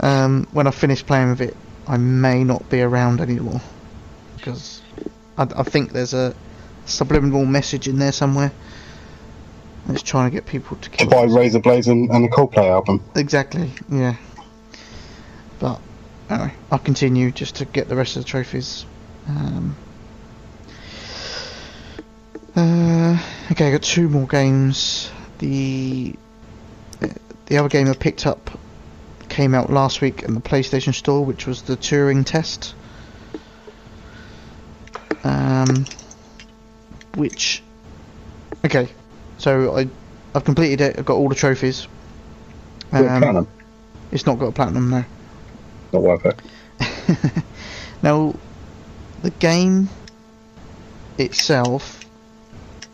Um, 0.00 0.46
when 0.52 0.66
I 0.66 0.70
finish 0.70 1.04
playing 1.04 1.30
with 1.30 1.40
it, 1.40 1.56
I 1.86 1.96
may 1.96 2.44
not 2.44 2.68
be 2.70 2.80
around 2.80 3.20
anymore 3.20 3.60
because 4.36 4.80
I, 5.36 5.42
I 5.56 5.62
think 5.62 5.92
there's 5.92 6.14
a 6.14 6.34
subliminal 6.86 7.44
message 7.44 7.88
in 7.88 7.98
there 7.98 8.12
somewhere. 8.12 8.52
It's 9.88 10.02
trying 10.02 10.30
to 10.30 10.34
get 10.34 10.46
people 10.46 10.76
to 10.76 10.90
To 10.90 11.06
buy 11.06 11.24
Razor 11.24 11.60
Blades 11.60 11.88
and, 11.88 12.10
and 12.10 12.24
the 12.24 12.28
Coldplay 12.28 12.68
album. 12.70 13.02
Exactly. 13.16 13.72
Yeah. 13.90 14.16
But 15.58 15.80
anyway, 16.28 16.52
I'll 16.70 16.78
continue 16.78 17.30
just 17.30 17.56
to 17.56 17.64
get 17.64 17.88
the 17.88 17.96
rest 17.96 18.16
of 18.16 18.22
the 18.22 18.28
trophies. 18.28 18.86
Um, 19.28 19.76
uh, 22.56 23.18
okay, 23.52 23.68
I 23.68 23.72
got 23.72 23.82
two 23.82 24.08
more 24.08 24.26
games. 24.26 25.10
The 25.38 26.14
the 27.46 27.58
other 27.58 27.68
game 27.68 27.88
I 27.88 27.94
picked 27.94 28.26
up 28.26 28.58
came 29.28 29.54
out 29.54 29.70
last 29.70 30.00
week 30.00 30.22
in 30.22 30.34
the 30.34 30.40
PlayStation 30.40 30.94
Store, 30.94 31.24
which 31.24 31.46
was 31.46 31.62
the 31.62 31.76
Turing 31.76 32.24
Test. 32.24 32.74
Um, 35.24 35.84
which 37.16 37.62
okay, 38.64 38.88
so 39.38 39.76
I 39.76 39.88
I've 40.34 40.44
completed 40.44 40.80
it. 40.80 40.98
I've 40.98 41.04
got 41.04 41.14
all 41.14 41.28
the 41.28 41.34
trophies. 41.34 41.88
Um, 42.92 43.46
it's 44.10 44.26
not 44.26 44.38
got 44.38 44.46
a 44.46 44.52
platinum 44.52 44.90
no. 44.90 45.04
Not 45.92 46.02
worth 46.02 46.26
it. 46.26 47.44
now, 48.02 48.34
the 49.22 49.30
game 49.30 49.88
itself 51.18 51.99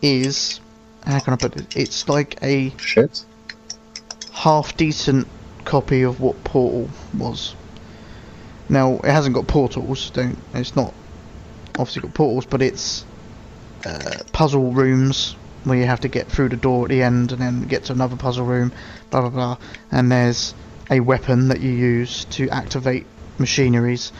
is 0.01 0.59
how 1.05 1.19
can 1.19 1.33
I 1.33 1.37
put 1.37 1.55
it? 1.55 1.75
It's 1.75 2.09
like 2.09 2.37
a 2.43 2.73
Shit. 2.77 3.23
half 4.33 4.75
decent 4.75 5.27
copy 5.63 6.03
of 6.03 6.19
what 6.19 6.43
Portal 6.43 6.89
was. 7.17 7.55
Now 8.69 8.95
it 8.95 9.05
hasn't 9.05 9.35
got 9.35 9.47
portals. 9.47 10.09
Don't. 10.09 10.37
It's 10.53 10.75
not 10.75 10.93
obviously 11.79 12.01
got 12.01 12.13
portals, 12.13 12.45
but 12.45 12.61
it's 12.61 13.05
uh, 13.85 14.23
puzzle 14.33 14.71
rooms 14.73 15.35
where 15.63 15.77
you 15.77 15.85
have 15.85 16.01
to 16.01 16.07
get 16.07 16.27
through 16.27 16.49
the 16.49 16.57
door 16.57 16.85
at 16.85 16.89
the 16.89 17.01
end 17.03 17.31
and 17.31 17.41
then 17.41 17.61
get 17.67 17.85
to 17.85 17.93
another 17.93 18.15
puzzle 18.15 18.45
room. 18.45 18.71
Blah 19.09 19.21
blah 19.21 19.29
blah. 19.29 19.57
And 19.91 20.11
there's 20.11 20.53
a 20.89 20.99
weapon 20.99 21.49
that 21.49 21.61
you 21.61 21.71
use 21.71 22.25
to 22.25 22.49
activate 22.49 23.05
machineries. 23.37 24.11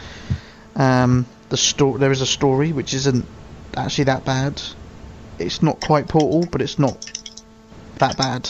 Um, 0.76 1.26
the 1.50 1.58
sto- 1.58 1.98
there 1.98 2.12
is 2.12 2.22
a 2.22 2.26
story 2.26 2.72
which 2.72 2.94
isn't 2.94 3.26
actually 3.76 4.06
that 4.06 4.24
bad. 4.26 4.62
It's 5.40 5.62
not 5.62 5.80
quite 5.82 6.08
Portal, 6.08 6.48
but 6.52 6.62
it's 6.62 6.80
not 6.80 7.12
that 7.98 8.18
bad. 8.18 8.50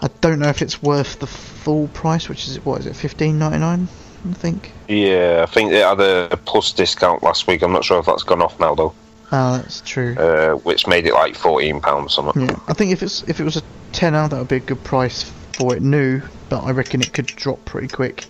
I 0.00 0.08
don't 0.20 0.38
know 0.38 0.48
if 0.48 0.62
it's 0.62 0.82
worth 0.82 1.18
the 1.20 1.26
full 1.26 1.88
price, 1.88 2.28
which 2.28 2.48
is 2.48 2.64
what 2.64 2.80
is 2.80 2.86
it, 2.86 2.96
fifteen 2.96 3.38
ninety 3.38 3.58
nine? 3.58 3.88
I 4.28 4.32
think. 4.34 4.72
Yeah, 4.88 5.44
I 5.46 5.50
think 5.50 5.72
it 5.72 5.84
had 5.84 6.00
a 6.00 6.36
plus 6.44 6.72
discount 6.72 7.22
last 7.22 7.46
week. 7.46 7.62
I'm 7.62 7.72
not 7.72 7.84
sure 7.84 7.98
if 7.98 8.06
that's 8.06 8.22
gone 8.22 8.42
off 8.42 8.58
now 8.60 8.74
though. 8.74 8.94
Oh, 9.32 9.56
that's 9.56 9.80
true. 9.80 10.14
uh, 10.16 10.54
which 10.56 10.86
made 10.86 11.06
it 11.06 11.14
like 11.14 11.34
fourteen 11.34 11.80
pounds 11.80 12.14
something. 12.14 12.48
Yeah, 12.48 12.56
I 12.68 12.72
think 12.72 12.92
if 12.92 13.02
it's 13.02 13.22
if 13.24 13.40
it 13.40 13.44
was 13.44 13.56
a 13.56 13.62
tenner, 13.92 14.28
that 14.28 14.38
would 14.38 14.48
be 14.48 14.56
a 14.56 14.60
good 14.60 14.82
price 14.84 15.22
for 15.56 15.74
it 15.74 15.82
new. 15.82 16.20
But 16.48 16.64
I 16.64 16.72
reckon 16.72 17.00
it 17.00 17.12
could 17.12 17.26
drop 17.26 17.64
pretty 17.64 17.88
quick. 17.88 18.26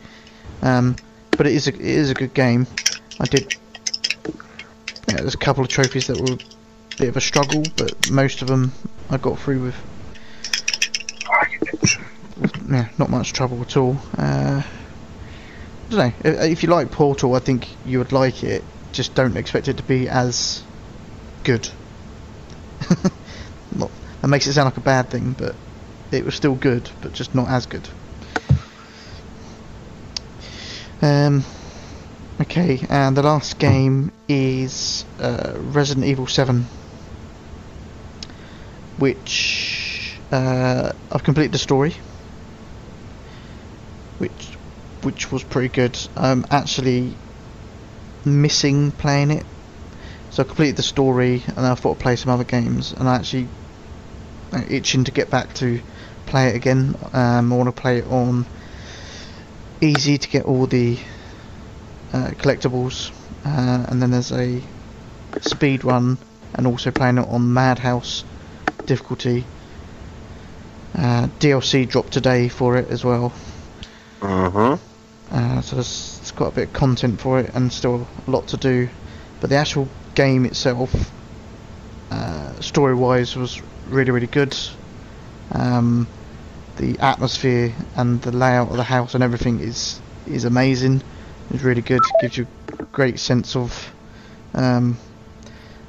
Um, 0.62 0.96
but 1.32 1.46
it 1.46 1.54
is 1.54 1.66
a 1.68 1.74
it 1.74 1.80
is 1.80 2.10
a 2.10 2.14
good 2.14 2.34
game. 2.34 2.66
I 3.18 3.24
did. 3.24 3.54
Yeah, 5.08 5.16
there's 5.16 5.34
a 5.34 5.38
couple 5.38 5.62
of 5.64 5.68
trophies 5.68 6.06
that 6.06 6.20
were 6.20 6.36
bit 6.98 7.08
of 7.08 7.16
a 7.16 7.20
struggle, 7.20 7.62
but 7.76 8.10
most 8.10 8.42
of 8.42 8.48
them 8.48 8.72
I 9.10 9.16
got 9.16 9.38
through 9.38 9.62
with. 9.64 9.76
Yeah, 12.68 12.88
not 12.98 13.10
much 13.10 13.32
trouble 13.32 13.60
at 13.60 13.76
all. 13.76 13.96
Uh, 14.16 14.62
I 14.62 15.90
don't 15.90 15.98
know. 15.98 16.12
If, 16.24 16.50
if 16.52 16.62
you 16.62 16.68
like 16.68 16.90
Portal, 16.90 17.34
I 17.34 17.38
think 17.38 17.68
you 17.84 17.98
would 17.98 18.12
like 18.12 18.42
it. 18.42 18.64
Just 18.92 19.14
don't 19.14 19.36
expect 19.36 19.68
it 19.68 19.76
to 19.78 19.82
be 19.82 20.08
as 20.08 20.62
good. 21.44 21.68
not, 23.76 23.90
that 24.20 24.28
makes 24.28 24.46
it 24.46 24.54
sound 24.54 24.66
like 24.66 24.76
a 24.76 24.80
bad 24.80 25.10
thing, 25.10 25.32
but 25.32 25.54
it 26.10 26.24
was 26.24 26.34
still 26.34 26.54
good, 26.54 26.88
but 27.00 27.12
just 27.12 27.34
not 27.34 27.48
as 27.48 27.66
good. 27.66 27.88
Um, 31.00 31.44
okay, 32.40 32.86
and 32.88 33.16
the 33.16 33.22
last 33.22 33.58
game 33.58 34.12
is 34.28 35.04
uh, 35.18 35.54
Resident 35.56 36.06
Evil 36.06 36.26
7, 36.26 36.66
which 38.98 40.18
uh, 40.30 40.92
I've 41.10 41.22
completed 41.22 41.52
the 41.52 41.58
story, 41.58 41.94
which 44.18 44.56
which 45.02 45.32
was 45.32 45.42
pretty 45.42 45.68
good. 45.68 45.98
I'm 46.16 46.44
actually 46.50 47.14
missing 48.24 48.92
playing 48.92 49.32
it, 49.32 49.44
so 50.30 50.42
I 50.42 50.46
completed 50.46 50.76
the 50.76 50.82
story, 50.82 51.42
and 51.46 51.66
I 51.66 51.74
thought 51.74 51.96
I'd 51.96 52.02
play 52.02 52.16
some 52.16 52.32
other 52.32 52.44
games, 52.44 52.92
and 52.92 53.08
I 53.08 53.16
actually 53.16 53.48
uh, 54.52 54.62
itching 54.68 55.04
to 55.04 55.10
get 55.10 55.30
back 55.30 55.54
to 55.54 55.80
play 56.26 56.48
it 56.48 56.56
again. 56.56 56.94
Um, 57.12 57.52
I 57.52 57.56
want 57.56 57.74
to 57.74 57.80
play 57.80 57.98
it 57.98 58.06
on 58.06 58.46
easy 59.80 60.16
to 60.16 60.28
get 60.28 60.44
all 60.44 60.66
the 60.66 60.98
uh, 62.12 62.30
collectibles, 62.38 63.10
uh, 63.44 63.86
and 63.88 64.00
then 64.00 64.12
there's 64.12 64.32
a 64.32 64.62
speed 65.40 65.84
run, 65.84 66.18
and 66.54 66.66
also 66.66 66.90
playing 66.90 67.18
it 67.18 67.28
on 67.28 67.52
Madhouse 67.52 68.24
difficulty. 68.86 69.44
Uh, 70.94 71.28
DLC 71.40 71.88
dropped 71.88 72.12
today 72.12 72.48
for 72.48 72.76
it 72.76 72.88
as 72.90 73.04
well, 73.04 73.32
Mm-hmm. 74.20 75.34
uh, 75.34 75.60
so 75.62 75.76
there's, 75.76 76.18
there's 76.18 76.30
quite 76.32 76.48
a 76.48 76.54
bit 76.54 76.68
of 76.68 76.72
content 76.74 77.20
for 77.20 77.40
it, 77.40 77.50
and 77.54 77.72
still 77.72 78.06
a 78.26 78.30
lot 78.30 78.46
to 78.48 78.56
do. 78.56 78.88
But 79.40 79.50
the 79.50 79.56
actual 79.56 79.88
game 80.14 80.44
itself, 80.44 80.94
uh, 82.10 82.60
story-wise, 82.60 83.36
was 83.36 83.60
really 83.88 84.10
really 84.10 84.26
good. 84.26 84.56
Um, 85.52 86.06
the 86.76 86.98
atmosphere 87.00 87.74
and 87.96 88.20
the 88.22 88.32
layout 88.32 88.70
of 88.70 88.76
the 88.76 88.84
house 88.84 89.14
and 89.14 89.24
everything 89.24 89.60
is 89.60 90.00
is 90.26 90.44
amazing. 90.44 91.02
It's 91.50 91.62
really 91.62 91.82
good. 91.82 92.00
Gives 92.20 92.36
you 92.36 92.46
a 92.78 92.84
great 92.84 93.18
sense 93.18 93.56
of. 93.56 93.92
Um, 94.54 94.98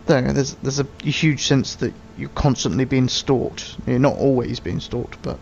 there, 0.05 0.33
there's 0.33 0.55
there's 0.55 0.79
a 0.79 0.87
huge 1.03 1.45
sense 1.45 1.75
that 1.75 1.93
you're 2.17 2.29
constantly 2.29 2.85
being 2.85 3.07
stalked. 3.07 3.77
You're 3.87 3.99
not 3.99 4.17
always 4.17 4.59
being 4.59 4.79
stalked, 4.79 5.21
but 5.21 5.39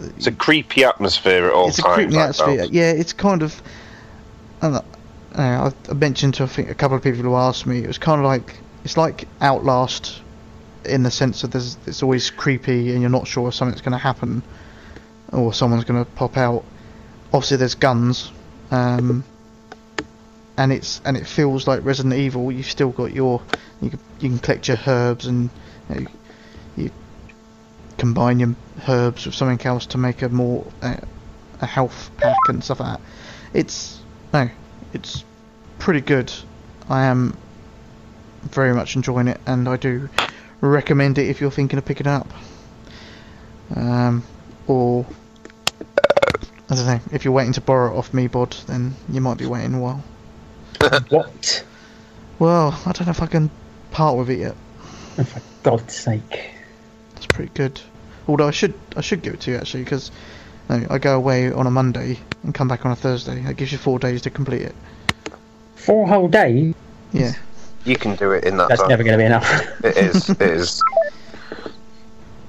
It's 0.00 0.26
a 0.26 0.32
creepy 0.32 0.84
atmosphere 0.84 1.46
at 1.46 1.52
all 1.52 1.70
times. 1.70 1.78
it's 1.78 1.86
a 1.86 1.92
creepy 1.92 2.14
like 2.14 2.30
atmosphere. 2.30 2.66
Yeah, 2.70 2.90
it's 2.90 3.12
kind 3.12 3.42
of. 3.42 3.62
I, 4.60 4.68
know, 4.68 4.84
I 5.34 5.72
I 5.88 5.94
mentioned 5.94 6.34
to 6.34 6.44
I 6.44 6.46
think 6.46 6.70
a 6.70 6.74
couple 6.74 6.96
of 6.96 7.02
people 7.02 7.22
who 7.22 7.34
asked 7.34 7.66
me. 7.66 7.78
It 7.78 7.86
was 7.86 7.98
kind 7.98 8.20
of 8.20 8.26
like 8.26 8.58
it's 8.84 8.96
like 8.96 9.26
Outlast, 9.40 10.20
in 10.84 11.02
the 11.02 11.10
sense 11.10 11.42
that 11.42 11.52
there's 11.52 11.76
it's 11.86 12.02
always 12.02 12.30
creepy 12.30 12.92
and 12.92 13.00
you're 13.00 13.10
not 13.10 13.26
sure 13.26 13.48
if 13.48 13.54
something's 13.54 13.80
going 13.80 13.92
to 13.92 13.98
happen, 13.98 14.42
or 15.32 15.52
someone's 15.52 15.84
going 15.84 16.04
to 16.04 16.10
pop 16.12 16.36
out. 16.36 16.64
Obviously, 17.32 17.56
there's 17.56 17.74
guns, 17.74 18.30
um, 18.70 19.24
and 20.56 20.72
it's 20.72 21.00
and 21.04 21.16
it 21.16 21.26
feels 21.26 21.66
like 21.66 21.84
Resident 21.84 22.14
Evil. 22.14 22.50
You've 22.52 22.66
still 22.66 22.90
got 22.90 23.12
your 23.12 23.42
you 23.80 23.90
can, 23.90 23.98
you 24.20 24.28
can 24.30 24.38
collect 24.38 24.68
your 24.68 24.78
herbs 24.86 25.26
and 25.26 25.50
you, 25.88 25.94
know, 25.94 26.06
you 26.76 26.90
combine 27.98 28.40
your 28.40 28.54
herbs 28.88 29.26
with 29.26 29.34
something 29.34 29.64
else 29.66 29.86
to 29.86 29.98
make 29.98 30.22
a 30.22 30.28
more 30.28 30.66
uh, 30.82 30.96
a 31.60 31.66
health 31.66 32.10
pack 32.18 32.36
and 32.48 32.62
stuff 32.62 32.80
like 32.80 32.98
that. 32.98 33.06
It's 33.52 34.00
no, 34.32 34.48
it's 34.92 35.24
pretty 35.78 36.00
good. 36.00 36.32
I 36.88 37.04
am 37.04 37.36
very 38.42 38.74
much 38.74 38.96
enjoying 38.96 39.28
it, 39.28 39.40
and 39.46 39.68
I 39.68 39.76
do 39.76 40.08
recommend 40.60 41.18
it 41.18 41.28
if 41.28 41.40
you're 41.40 41.50
thinking 41.50 41.78
of 41.78 41.84
picking 41.84 42.06
it 42.06 42.10
up. 42.10 42.28
Um, 43.74 44.22
or 44.66 45.06
I 46.70 46.74
don't 46.74 46.86
know 46.86 47.00
if 47.12 47.24
you're 47.24 47.32
waiting 47.32 47.54
to 47.54 47.60
borrow 47.60 47.94
it 47.94 47.98
off 47.98 48.14
me, 48.14 48.26
bod, 48.26 48.52
then 48.66 48.94
you 49.08 49.20
might 49.20 49.38
be 49.38 49.46
waiting 49.46 49.74
a 49.74 49.80
while. 49.80 50.02
What? 51.08 51.64
Well, 52.38 52.78
I 52.84 52.92
don't 52.92 53.06
know 53.06 53.10
if 53.12 53.22
I 53.22 53.26
can 53.26 53.50
part 53.90 54.16
with 54.16 54.28
it 54.30 54.38
yet. 54.40 54.56
Oh, 55.18 55.24
for 55.24 55.40
God's 55.62 55.94
sake. 55.94 56.50
That's 57.14 57.26
pretty 57.26 57.52
good. 57.54 57.80
Although 58.26 58.48
I 58.48 58.50
should 58.50 58.74
I 58.96 59.00
should 59.00 59.22
give 59.22 59.34
it 59.34 59.40
to 59.42 59.52
you 59.52 59.56
actually 59.58 59.84
because 59.84 60.10
I 60.68 60.98
go 60.98 61.14
away 61.16 61.52
on 61.52 61.66
a 61.66 61.70
Monday 61.70 62.18
and 62.42 62.54
come 62.54 62.68
back 62.68 62.86
on 62.86 62.92
a 62.92 62.96
Thursday. 62.96 63.40
That 63.42 63.56
gives 63.56 63.70
you 63.70 63.78
four 63.78 63.98
days 63.98 64.22
to 64.22 64.30
complete 64.30 64.62
it. 64.62 64.74
Four 65.76 66.08
whole 66.08 66.28
days? 66.28 66.74
Yeah. 67.12 67.32
You 67.84 67.96
can 67.96 68.16
do 68.16 68.32
it 68.32 68.44
in 68.44 68.56
that 68.56 68.70
That's 68.70 68.80
time. 68.80 68.88
never 68.88 69.02
going 69.04 69.18
to 69.18 69.22
be 69.22 69.26
enough. 69.26 69.48
It 69.84 69.96
is. 69.98 70.30
It 70.30 70.40
is. 70.40 70.82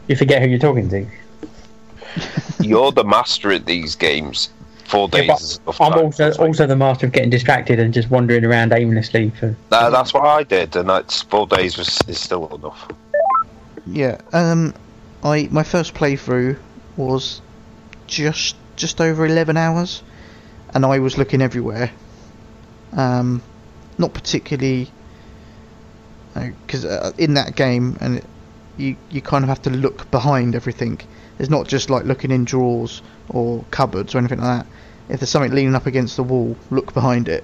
you 0.07 0.15
forget 0.15 0.41
who 0.41 0.47
you're 0.47 0.59
talking 0.59 0.89
to. 0.89 1.05
You're 2.61 2.93
the 2.93 3.03
master 3.03 3.51
at 3.51 3.65
these 3.65 3.95
games. 3.95 4.49
Four 4.85 5.09
days. 5.09 5.27
but 5.65 5.73
is 5.73 5.81
I'm 5.81 5.93
also 5.93 6.31
also 6.33 6.67
the 6.67 6.75
master 6.75 7.07
of 7.07 7.11
getting 7.11 7.31
distracted 7.31 7.79
and 7.79 7.91
just 7.93 8.11
wandering 8.11 8.45
around 8.45 8.71
aimlessly 8.71 9.31
for. 9.31 9.55
That- 9.69 9.91
that's 9.91 10.13
what 10.13 10.25
I 10.25 10.43
did, 10.43 10.75
and 10.75 10.87
that's 10.87 11.23
four 11.23 11.47
days 11.47 11.77
was 11.77 11.99
is 12.07 12.19
still 12.19 12.47
enough. 12.55 12.87
Yeah. 13.87 14.21
Um, 14.31 14.73
I 15.23 15.47
my 15.51 15.63
first 15.63 15.95
playthrough 15.95 16.57
was 16.97 17.41
just 18.05 18.55
just 18.75 19.01
over 19.01 19.25
eleven 19.25 19.57
hours, 19.57 20.03
and 20.73 20.85
I 20.85 20.99
was 20.99 21.17
looking 21.17 21.41
everywhere. 21.41 21.91
Um, 22.93 23.41
not 23.97 24.13
particularly. 24.13 24.91
Because 26.35 26.85
uh, 26.85 27.11
in 27.17 27.33
that 27.35 27.55
game, 27.55 27.97
and 28.01 28.17
it, 28.17 28.25
you 28.77 28.95
you 29.09 29.21
kind 29.21 29.43
of 29.43 29.49
have 29.49 29.61
to 29.63 29.69
look 29.71 30.11
behind 30.11 30.53
everything. 30.53 30.99
It's 31.39 31.49
not 31.49 31.67
just 31.67 31.89
like 31.89 32.05
looking 32.05 32.29
in 32.29 32.45
drawers 32.45 33.01
or 33.29 33.63
cupboards 33.71 34.15
or 34.15 34.19
anything 34.19 34.39
like 34.39 34.65
that. 34.65 34.67
If 35.09 35.19
there's 35.19 35.29
something 35.29 35.53
leaning 35.53 35.75
up 35.75 35.85
against 35.85 36.15
the 36.15 36.23
wall, 36.23 36.55
look 36.71 36.93
behind 36.93 37.27
it. 37.27 37.43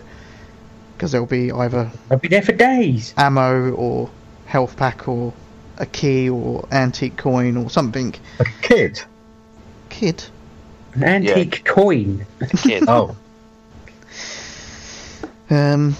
Because 0.95 1.11
there'll 1.11 1.27
be 1.27 1.51
either 1.51 1.91
I'll 2.09 2.17
be 2.19 2.27
there 2.27 2.41
for 2.41 2.51
days. 2.51 3.13
ammo 3.17 3.71
or 3.71 4.09
health 4.45 4.77
pack 4.77 5.07
or 5.07 5.33
a 5.77 5.85
key 5.85 6.29
or 6.29 6.67
antique 6.71 7.17
coin 7.17 7.57
or 7.57 7.69
something. 7.69 8.13
A 8.39 8.45
kid. 8.61 9.01
Kid. 9.89 10.23
An 10.93 11.03
antique 11.03 11.65
coin. 11.65 12.25
Kid. 12.57 12.83
Oh. 12.87 13.15
Um, 15.49 15.97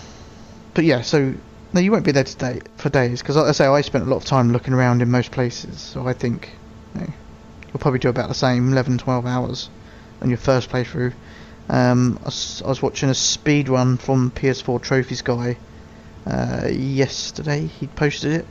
but 0.74 0.86
yeah, 0.86 1.02
so 1.02 1.34
no, 1.74 1.82
you 1.82 1.92
won't 1.92 2.06
be 2.06 2.12
there 2.12 2.24
today 2.24 2.62
for 2.78 2.90
days 2.90 3.22
because, 3.22 3.36
like 3.36 3.48
I 3.48 3.52
say, 3.52 3.66
I 3.66 3.82
spent 3.82 4.06
a 4.06 4.08
lot 4.08 4.18
of 4.18 4.26
time 4.26 4.52
looking 4.52 4.74
around 4.74 5.02
in 5.02 5.10
most 5.10 5.32
places. 5.32 5.80
So 5.80 6.08
I 6.08 6.14
think 6.14 6.50
you 6.96 7.02
know, 7.02 7.14
you'll 7.72 7.80
probably 7.80 8.00
do 8.00 8.10
about 8.10 8.28
the 8.30 8.36
same 8.36 8.72
11, 8.72 8.98
12 9.00 9.26
hours 9.26 9.70
on 10.22 10.30
your 10.30 10.38
first 10.38 10.70
playthrough. 10.70 11.14
Um, 11.70 12.18
I, 12.22 12.26
was, 12.26 12.62
I 12.66 12.68
was 12.70 12.82
watching 12.82 13.10
a 13.10 13.14
speed 13.14 13.70
run 13.70 13.98
from 13.98 14.32
PS4 14.32 14.82
Trophies 14.82 15.22
guy 15.22 15.58
uh, 16.26 16.68
yesterday. 16.72 17.66
He 17.68 17.88
posted 17.88 18.34
it. 18.34 18.46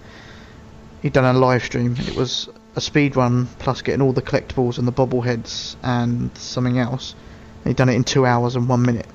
He'd 1.02 1.12
done 1.12 1.24
a 1.24 1.38
live 1.38 1.64
stream. 1.64 1.96
It 1.98 2.14
was 2.16 2.48
a 2.76 2.80
speed 2.80 3.16
run 3.16 3.46
plus 3.58 3.82
getting 3.82 4.00
all 4.02 4.12
the 4.12 4.22
collectibles 4.22 4.78
and 4.78 4.86
the 4.88 4.92
bobbleheads 4.92 5.76
and 5.82 6.36
something 6.38 6.78
else. 6.78 7.14
He'd 7.64 7.76
done 7.76 7.88
it 7.88 7.94
in 7.94 8.04
two 8.04 8.24
hours 8.24 8.56
and 8.56 8.68
one 8.68 8.82
minute. 8.82 9.06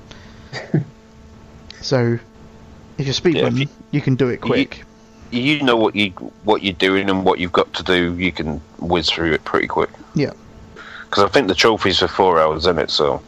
so, 1.80 2.18
if 2.98 3.06
you're 3.06 3.12
speed 3.14 3.36
Yeah, 3.36 3.42
running, 3.44 3.62
you- 3.62 3.68
you, 3.92 4.00
can 4.00 4.14
do 4.16 4.28
it 4.28 4.40
quick. 4.40 4.84
You 5.30 5.62
know 5.62 5.76
what 5.76 5.94
you 5.94 6.10
what 6.44 6.62
you're 6.62 6.74
doing 6.74 7.10
and 7.10 7.24
what 7.24 7.38
you've 7.38 7.52
got 7.52 7.72
to 7.74 7.82
do. 7.82 8.16
You 8.16 8.32
can 8.32 8.60
whiz 8.78 9.10
through 9.10 9.32
it 9.32 9.44
pretty 9.44 9.66
quick. 9.66 9.90
Yeah. 10.14 10.32
Because 11.04 11.24
I 11.24 11.28
think 11.28 11.48
the 11.48 11.54
trophy's 11.54 11.98
for 11.98 12.08
four 12.08 12.40
hours, 12.40 12.62
isn't 12.62 12.78
it? 12.78 12.90
So 12.90 13.22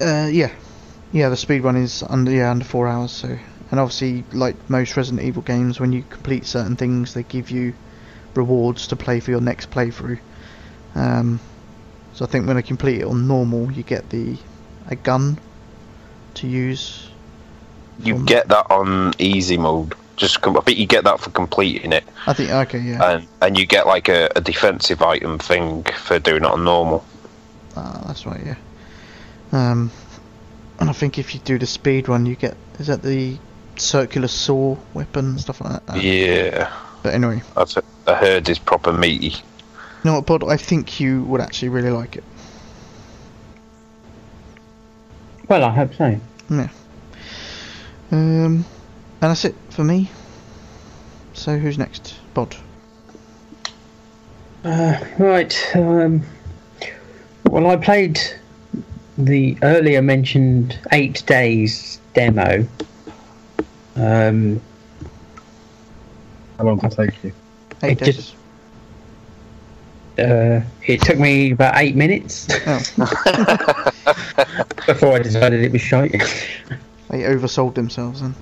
Uh, 0.00 0.28
yeah, 0.30 0.52
yeah. 1.12 1.28
The 1.28 1.36
speed 1.36 1.60
run 1.60 1.76
is 1.76 2.02
under 2.02 2.30
yeah 2.30 2.50
under 2.50 2.64
four 2.64 2.86
hours. 2.86 3.10
So, 3.10 3.36
and 3.70 3.80
obviously, 3.80 4.24
like 4.32 4.56
most 4.70 4.96
Resident 4.96 5.26
Evil 5.26 5.42
games, 5.42 5.80
when 5.80 5.92
you 5.92 6.04
complete 6.08 6.46
certain 6.46 6.76
things, 6.76 7.14
they 7.14 7.24
give 7.24 7.50
you 7.50 7.74
rewards 8.34 8.86
to 8.88 8.96
play 8.96 9.20
for 9.20 9.30
your 9.30 9.40
next 9.40 9.70
playthrough. 9.70 10.20
Um, 10.94 11.40
so 12.14 12.24
I 12.24 12.28
think 12.28 12.46
when 12.46 12.56
I 12.56 12.62
complete 12.62 13.00
it 13.00 13.04
on 13.04 13.26
normal, 13.26 13.72
you 13.72 13.82
get 13.82 14.10
the 14.10 14.36
a 14.86 14.96
gun 14.96 15.38
to 16.34 16.46
use 16.46 17.07
you 18.02 18.24
get 18.24 18.48
that 18.48 18.70
on 18.70 19.12
easy 19.18 19.56
mode. 19.58 19.94
Just 20.16 20.40
com- 20.40 20.56
I 20.56 20.60
think 20.62 20.78
you 20.78 20.86
get 20.86 21.04
that 21.04 21.20
for 21.20 21.30
completing 21.30 21.92
it, 21.92 22.04
I 22.26 22.32
think 22.32 22.50
okay, 22.50 22.80
yeah. 22.80 23.12
and 23.12 23.28
and 23.40 23.56
you 23.56 23.66
get 23.66 23.86
like 23.86 24.08
a, 24.08 24.28
a 24.34 24.40
defensive 24.40 25.00
item 25.00 25.38
thing 25.38 25.84
for 25.84 26.18
doing 26.18 26.42
it 26.42 26.50
on 26.50 26.64
normal. 26.64 27.04
Ah, 27.76 28.02
that's 28.06 28.26
right, 28.26 28.40
yeah. 28.44 28.56
Um, 29.52 29.92
and 30.80 30.90
I 30.90 30.92
think 30.92 31.18
if 31.18 31.34
you 31.34 31.40
do 31.40 31.56
the 31.58 31.66
speed 31.66 32.08
one, 32.08 32.26
you 32.26 32.34
get 32.34 32.56
is 32.80 32.88
that 32.88 33.02
the 33.02 33.36
circular 33.76 34.26
saw 34.26 34.76
weapon 34.92 35.38
stuff 35.38 35.60
like 35.60 35.86
that. 35.86 35.94
Uh, 35.94 35.98
Yeah, 35.98 36.72
But 37.04 37.14
anyway, 37.14 37.42
that's 37.54 37.76
it. 37.76 37.84
I 38.08 38.14
heard 38.14 38.48
is 38.48 38.58
proper 38.58 38.92
meaty. 38.92 39.28
you 39.28 39.34
know 40.04 40.14
what, 40.14 40.26
Bod? 40.26 40.42
I 40.50 40.56
think 40.56 40.98
you 40.98 41.22
would 41.24 41.40
actually 41.40 41.68
really 41.68 41.90
like 41.90 42.16
it. 42.16 42.24
Well, 45.48 45.62
I 45.64 45.70
hope 45.70 45.94
so. 45.94 46.20
Um, 48.10 48.64
and 49.20 49.30
that's 49.30 49.44
it 49.44 49.54
for 49.70 49.84
me. 49.84 50.10
So 51.34 51.58
who's 51.58 51.78
next? 51.78 52.14
Bod. 52.34 52.56
Uh, 54.64 54.98
right. 55.18 55.76
Um, 55.76 56.22
well, 57.44 57.66
I 57.68 57.76
played 57.76 58.20
the 59.16 59.56
earlier 59.62 60.02
mentioned 60.02 60.78
eight 60.92 61.24
days 61.26 62.00
demo. 62.14 62.66
Um, 63.96 64.60
How 66.58 66.64
long 66.64 66.78
did 66.78 66.92
it 66.92 66.96
take 66.96 67.24
you? 67.24 67.32
Eight 67.82 68.00
It 68.02 68.04
days. 68.04 68.16
just- 68.16 68.34
uh, 70.18 70.60
it 70.84 71.00
took 71.02 71.16
me 71.16 71.52
about 71.52 71.76
eight 71.76 71.94
minutes 71.94 72.48
Oh, 72.66 72.78
before 74.86 75.12
I 75.14 75.20
decided 75.22 75.62
it 75.62 75.70
was 75.70 75.80
shite. 75.80 76.12
They 77.08 77.22
oversold 77.22 77.74
themselves 77.74 78.20
and. 78.20 78.34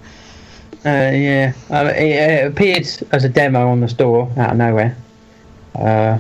Uh, 0.85 1.11
yeah, 1.13 1.53
uh, 1.71 1.93
it, 1.97 2.05
it 2.05 2.47
appeared 2.47 2.87
as 3.11 3.25
a 3.25 3.29
demo 3.29 3.69
on 3.69 3.81
the 3.81 3.89
store 3.89 4.31
out 4.37 4.53
of 4.53 4.57
nowhere. 4.57 4.97
Uh, 5.75 6.19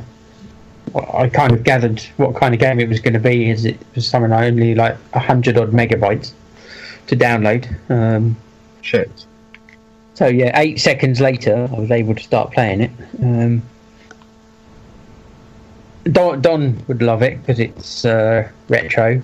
I 1.12 1.28
kind 1.28 1.53
of 1.53 1.62
gathered 1.62 2.01
what 2.16 2.34
kind 2.34 2.55
of 2.55 2.61
game 2.61 2.80
it 2.80 2.88
was 2.88 3.01
going 3.01 3.14
to 3.14 3.20
be. 3.20 3.51
Is 3.51 3.64
it 3.64 3.78
was 3.94 4.09
something 4.09 4.30
like 4.30 4.44
only 4.44 4.74
like 4.74 4.97
a 5.12 5.20
hundred 5.20 5.57
odd 5.57 5.72
megabytes 5.72 6.32
to 7.09 7.16
download. 7.16 7.68
Um, 7.90 8.36
Shit. 8.82 9.26
so 10.14 10.26
yeah, 10.26 10.59
eight 10.59 10.80
seconds 10.80 11.20
later, 11.20 11.68
I 11.70 11.78
was 11.78 11.90
able 11.90 12.14
to 12.14 12.22
start 12.22 12.53
playing 12.53 12.80
it. 12.80 12.90
Um, 13.20 13.62
Don, 16.05 16.40
Don 16.40 16.84
would 16.86 17.03
love 17.03 17.22
it 17.22 17.40
because 17.40 17.59
it's 17.59 18.05
uh, 18.05 18.49
retro, 18.68 19.20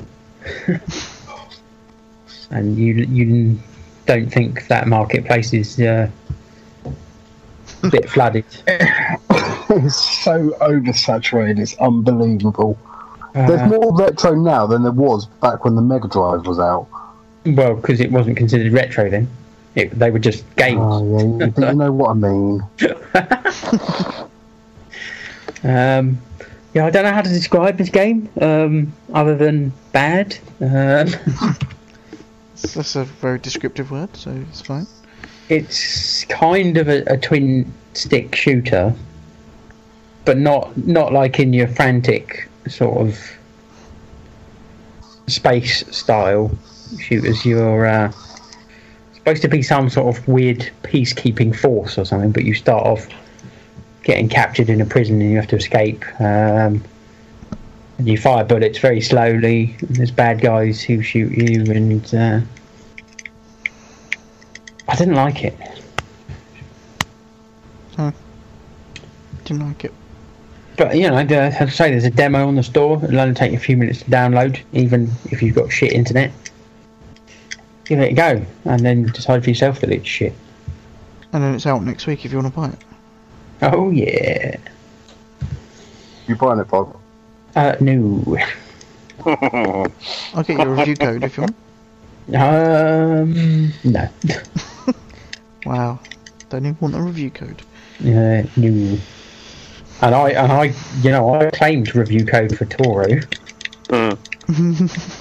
and 2.53 2.77
you 2.77 2.95
you 2.95 3.59
don't 4.07 4.31
think 4.31 4.67
that 4.69 4.87
marketplace 4.89 5.53
is 5.53 5.79
uh, 5.81 6.09
a 7.85 7.89
bit 7.91 8.09
flooded. 8.15 8.45
it's 8.69 9.97
so 10.25 10.51
oversaturated. 10.61 11.59
It's 11.59 11.77
unbelievable. 11.79 12.79
There's 13.35 13.61
Uh, 13.63 13.67
more 13.69 13.97
retro 13.97 14.35
now 14.35 14.67
than 14.67 14.83
there 14.83 14.93
was 14.93 15.27
back 15.41 15.65
when 15.65 15.75
the 15.75 15.83
Mega 15.83 16.07
Drive 16.09 16.47
was 16.47 16.59
out. 16.59 16.87
well, 17.47 17.75
because 17.77 18.01
it 18.01 18.13
wasn't 18.13 18.37
considered 18.37 18.73
retro 18.73 19.09
then. 19.09 19.27
It, 19.75 19.99
they 19.99 20.11
were 20.11 20.19
just 20.19 20.45
games. 20.57 20.81
Oh, 20.83 21.39
yeah, 21.41 21.71
you 21.71 21.75
know 21.77 21.91
what 21.93 22.11
I 22.11 22.15
mean. 22.15 22.63
Um, 25.65 26.19
yeah, 26.75 26.87
I 26.87 26.91
don't 26.91 27.05
know 27.05 27.13
how 27.13 27.21
to 27.23 27.29
describe 27.29 27.77
this 27.79 27.89
game 27.89 28.29
um, 28.41 28.93
other 29.15 29.37
than 29.37 29.73
bad. 29.93 30.37
Um, 30.61 31.07
That's- 32.63 32.75
That's 32.75 32.97
a 32.97 33.05
very 33.05 33.39
descriptive 33.39 33.91
word, 33.91 34.17
so 34.17 34.31
it's 34.49 34.61
fine. 34.61 34.87
it's 35.49 36.25
kind 36.27 36.77
of 36.79 36.89
a, 36.89 37.03
a 37.07 37.19
twin 37.19 37.71
stick 37.95 38.35
shooter, 38.35 38.95
but 40.25 40.39
not 40.39 40.75
not 40.87 41.13
like 41.13 41.39
in 41.41 41.53
your 41.53 41.67
frantic 41.69 42.49
sort 42.69 42.97
of 43.07 43.19
space 45.27 45.85
style 45.95 46.51
shooters. 47.01 47.45
You're 47.45 47.87
uh, 47.87 48.13
supposed 49.15 49.43
to 49.43 49.49
be 49.49 49.63
some 49.63 49.89
sort 49.91 50.17
of 50.17 50.27
weird 50.29 50.71
peacekeeping 50.83 51.55
force 51.57 51.99
or 51.99 52.05
something, 52.05 52.33
but 52.33 52.45
you 52.45 52.55
start 52.55 52.87
off 52.87 53.09
getting 54.05 54.29
captured 54.29 54.69
in 54.69 54.81
a 54.81 54.87
prison 54.87 55.21
and 55.21 55.31
you 55.31 55.37
have 55.37 55.47
to 55.49 55.57
escape. 55.57 56.05
Um, 56.21 56.83
and 57.99 58.09
you 58.09 58.19
fire 58.19 58.45
bullets 58.45 58.79
very 58.79 59.01
slowly. 59.01 59.77
And 59.81 59.97
there's 59.97 60.11
bad 60.11 60.41
guys 60.41 60.83
who 60.83 61.03
shoot 61.03 61.33
you, 61.33 61.71
and 61.73 62.15
uh, 62.15 62.41
I 64.89 64.97
didn't 64.97 65.15
like 65.15 65.45
it. 65.45 65.57
I 67.99 68.13
didn't 69.45 69.67
like 69.67 69.85
it. 69.85 69.95
But 70.77 70.97
you 70.97 71.09
know, 71.09 71.17
uh, 71.17 71.21
as 71.21 71.55
I 71.61 71.67
say, 71.69 71.91
there's 71.91 72.05
a 72.05 72.11
demo 72.11 72.47
on 72.47 72.57
the 72.57 72.63
store. 72.63 73.01
It'll 73.05 73.21
only 73.21 73.35
take 73.35 73.53
you 73.53 73.59
a 73.59 73.61
few 73.61 73.77
minutes 73.77 74.01
to 74.01 74.05
download, 74.07 74.61
even 74.73 75.11
if 75.27 75.43
you've 75.43 75.55
got 75.55 75.71
shit 75.71 75.93
internet. 75.93 76.33
Give 77.85 77.99
it 77.99 78.13
a 78.13 78.15
go, 78.15 78.45
and 78.65 78.81
then 78.81 79.05
decide 79.05 79.45
for 79.45 79.51
yourself 79.51 79.81
that 79.81 79.91
it's 79.91 80.09
shit. 80.09 80.33
And 81.33 81.43
then 81.43 81.55
it's 81.55 81.67
out 81.67 81.83
next 81.83 82.07
week 82.07 82.25
if 82.25 82.33
you 82.33 82.39
want 82.39 82.53
to 82.55 82.61
buy 82.61 82.69
it. 82.69 82.79
Oh 83.63 83.91
yeah. 83.91 84.57
You 86.27 86.37
buying 86.37 86.61
it, 86.61 86.69
Bob? 86.69 86.97
Uh, 87.55 87.77
no. 87.81 88.37
I'll 90.35 90.43
get 90.43 90.59
your 90.59 90.75
review 90.75 90.97
code 90.97 91.23
if 91.25 91.37
you 91.37 91.43
want. 91.43 91.57
Um, 92.35 93.73
no. 93.85 94.09
Wow. 95.65 96.01
Don't 96.49 96.67
even 96.67 96.77
want 96.81 96.97
a 96.97 97.01
review 97.01 97.31
code. 97.31 97.63
Uh, 98.01 98.43
no. 98.57 98.99
And 100.03 100.15
I, 100.15 100.31
and 100.31 100.51
I, 100.51 100.73
you 101.03 101.11
know, 101.13 101.35
I 101.35 101.51
claimed 101.51 101.95
review 101.95 102.27
code 102.27 102.57
for 102.59 102.65
Toro. 102.65 103.07
Mm. 103.89 104.19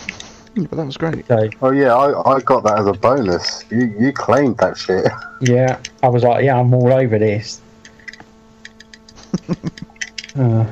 Yeah, 0.53 0.67
but 0.69 0.75
that 0.75 0.85
was 0.85 0.97
great. 0.97 1.25
So 1.27 1.49
Oh 1.61 1.71
yeah, 1.71 1.95
I, 1.95 2.33
I 2.35 2.39
got 2.41 2.63
that 2.65 2.79
as 2.79 2.85
a 2.85 2.91
bonus. 2.91 3.63
You 3.71 3.95
you 3.97 4.11
claimed 4.11 4.57
that 4.57 4.77
shit. 4.77 5.05
yeah, 5.39 5.79
I 6.03 6.09
was 6.09 6.23
like, 6.23 6.43
yeah, 6.43 6.59
I'm 6.59 6.73
all 6.73 6.91
over 6.91 7.17
this. 7.17 7.61
uh, 10.37 10.65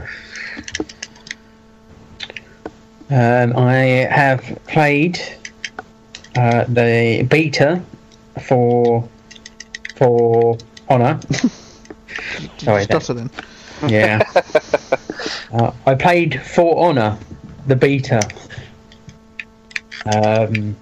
um, 3.10 3.58
I 3.58 4.08
have 4.12 4.42
played 4.68 5.20
uh, 6.36 6.66
the 6.66 7.26
beta 7.30 7.82
for 8.48 9.08
for 9.96 10.58
Honor. 10.90 11.20
Sorry, 12.58 12.82
you 12.82 12.86
stutter 12.86 13.14
then? 13.14 13.30
Yeah. 13.88 14.22
uh, 15.54 15.72
I 15.86 15.96
played 15.96 16.42
For 16.42 16.88
Honor, 16.88 17.18
the 17.68 17.76
beta. 17.76 18.22
Um, 20.06 20.76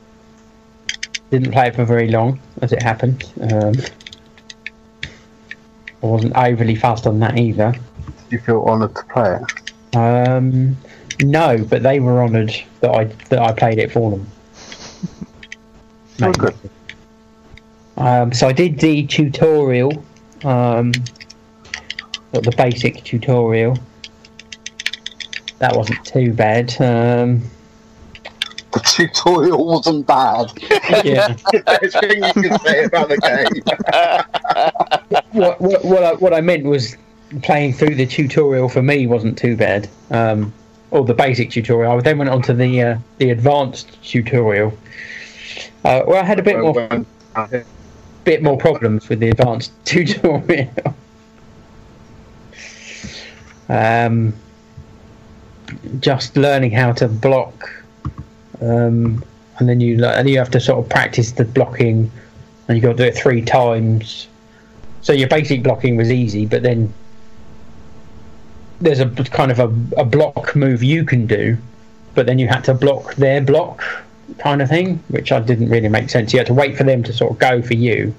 didn't 1.29 1.51
play 1.51 1.67
it 1.67 1.75
for 1.75 1.85
very 1.85 2.07
long, 2.07 2.39
as 2.61 2.71
it 2.71 2.81
happened. 2.81 3.25
Um, 3.51 3.73
I 5.03 6.05
wasn't 6.05 6.35
overly 6.35 6.75
fast 6.75 7.07
on 7.07 7.19
that 7.19 7.37
either. 7.37 7.73
You 8.29 8.39
feel 8.39 8.63
honoured 8.63 8.95
to 8.95 9.03
play 9.05 9.39
it. 9.41 9.95
Um, 9.95 10.77
no, 11.21 11.63
but 11.69 11.83
they 11.83 11.99
were 11.99 12.23
honoured 12.23 12.53
that 12.81 12.91
I 12.91 13.05
that 13.29 13.39
I 13.39 13.51
played 13.51 13.79
it 13.79 13.91
for 13.91 14.11
them. 14.11 14.27
Oh, 16.21 16.31
good. 16.33 16.55
Um, 17.97 18.31
so 18.31 18.47
I 18.47 18.51
did 18.51 18.79
the 18.79 19.05
tutorial, 19.07 19.91
um, 20.43 20.91
the 22.31 22.53
basic 22.55 23.03
tutorial. 23.03 23.77
That 25.59 25.75
wasn't 25.75 26.05
too 26.05 26.33
bad. 26.33 26.79
Um, 26.79 27.41
The 28.73 28.79
tutorial 28.79 29.65
wasn't 29.65 30.05
bad. 30.05 30.51
yeah. 31.03 31.35
Best 31.65 31.99
thing 31.99 32.23
you 32.23 32.33
can 32.33 32.59
say 32.59 32.83
about 32.83 33.09
the 33.09 33.17
game. 33.17 33.63
what, 35.31 35.59
what, 35.59 35.85
what, 35.85 36.03
I, 36.03 36.13
what 36.13 36.33
I 36.33 36.41
meant 36.41 36.65
was 36.65 36.95
playing 37.41 37.73
through 37.73 37.95
the 37.95 38.05
tutorial 38.05 38.69
for 38.69 38.83
me 38.83 39.07
wasn't 39.07 39.37
too 39.37 39.55
bad. 39.55 39.89
Um, 40.11 40.53
or 40.91 41.03
the 41.03 41.13
basic 41.13 41.51
tutorial. 41.51 41.97
I 41.97 42.01
then 42.01 42.17
went 42.17 42.29
on 42.29 42.41
to 42.43 42.53
the 42.53 42.81
uh, 42.81 42.97
the 43.17 43.31
advanced 43.31 44.01
tutorial. 44.03 44.77
Uh, 45.83 46.01
where 46.03 46.21
I 46.21 46.25
had 46.25 46.39
a 46.39 46.43
bit 46.43 46.59
more 46.59 47.05
bit 48.23 48.43
more 48.43 48.57
problems 48.57 49.07
with 49.09 49.19
the 49.19 49.29
advanced 49.29 49.71
tutorial. 49.85 50.69
um, 53.69 54.33
just 55.99 56.35
learning 56.37 56.71
how 56.71 56.93
to 56.93 57.07
block, 57.07 57.69
um, 58.61 59.23
and 59.59 59.69
then 59.69 59.79
you 59.79 60.03
and 60.05 60.29
you 60.29 60.37
have 60.37 60.51
to 60.51 60.59
sort 60.59 60.79
of 60.79 60.89
practice 60.89 61.31
the 61.31 61.45
blocking, 61.45 62.11
and 62.67 62.77
you 62.77 62.81
got 62.81 62.97
to 62.97 62.97
do 62.97 63.03
it 63.03 63.15
three 63.15 63.41
times. 63.41 64.27
So 65.01 65.13
your 65.13 65.29
basic 65.29 65.63
blocking 65.63 65.95
was 65.95 66.11
easy, 66.11 66.45
but 66.45 66.63
then 66.63 66.93
there's 68.81 68.99
a 68.99 69.07
kind 69.07 69.51
of 69.51 69.59
a, 69.59 69.99
a 69.99 70.05
block 70.05 70.55
move 70.55 70.83
you 70.83 71.03
can 71.03 71.25
do, 71.25 71.57
but 72.15 72.25
then 72.25 72.39
you 72.39 72.47
had 72.47 72.63
to 72.65 72.73
block 72.73 73.15
their 73.15 73.41
block 73.41 73.83
kind 74.39 74.61
of 74.61 74.69
thing, 74.69 75.03
which 75.07 75.31
I 75.31 75.39
didn't 75.39 75.69
really 75.69 75.89
make 75.89 76.09
sense. 76.09 76.33
You 76.33 76.39
had 76.39 76.47
to 76.47 76.53
wait 76.53 76.77
for 76.77 76.83
them 76.83 77.03
to 77.03 77.13
sort 77.13 77.31
of 77.31 77.39
go 77.39 77.61
for 77.61 77.73
you, 77.73 78.13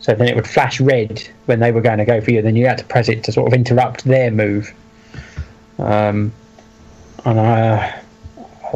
so 0.00 0.14
then 0.14 0.28
it 0.28 0.34
would 0.34 0.46
flash 0.46 0.80
red 0.80 1.26
when 1.46 1.60
they 1.60 1.72
were 1.72 1.80
going 1.80 1.98
to 1.98 2.04
go 2.04 2.20
for 2.20 2.30
you. 2.30 2.42
Then 2.42 2.56
you 2.56 2.66
had 2.66 2.78
to 2.78 2.84
press 2.84 3.08
it 3.08 3.24
to 3.24 3.32
sort 3.32 3.46
of 3.46 3.54
interrupt 3.54 4.04
their 4.04 4.30
move. 4.30 4.72
Um, 5.78 6.32
and 7.24 7.38
I, 7.38 8.00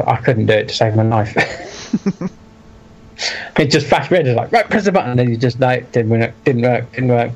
I 0.05 0.17
couldn't 0.17 0.45
do 0.45 0.53
it 0.53 0.69
to 0.69 0.73
save 0.73 0.95
my 0.95 1.03
life. 1.03 1.35
it 3.57 3.65
just 3.65 3.87
flashed 3.87 4.11
red. 4.11 4.27
It's 4.27 4.37
like 4.37 4.51
right, 4.51 4.69
press 4.69 4.85
the 4.85 4.91
button, 4.91 5.19
and 5.19 5.29
you 5.29 5.37
just 5.37 5.59
no, 5.59 5.69
it 5.69 5.91
didn't 5.91 6.11
work, 6.11 6.33
didn't 6.43 6.61
work, 6.61 6.91
didn't 6.93 7.09
work. 7.09 7.31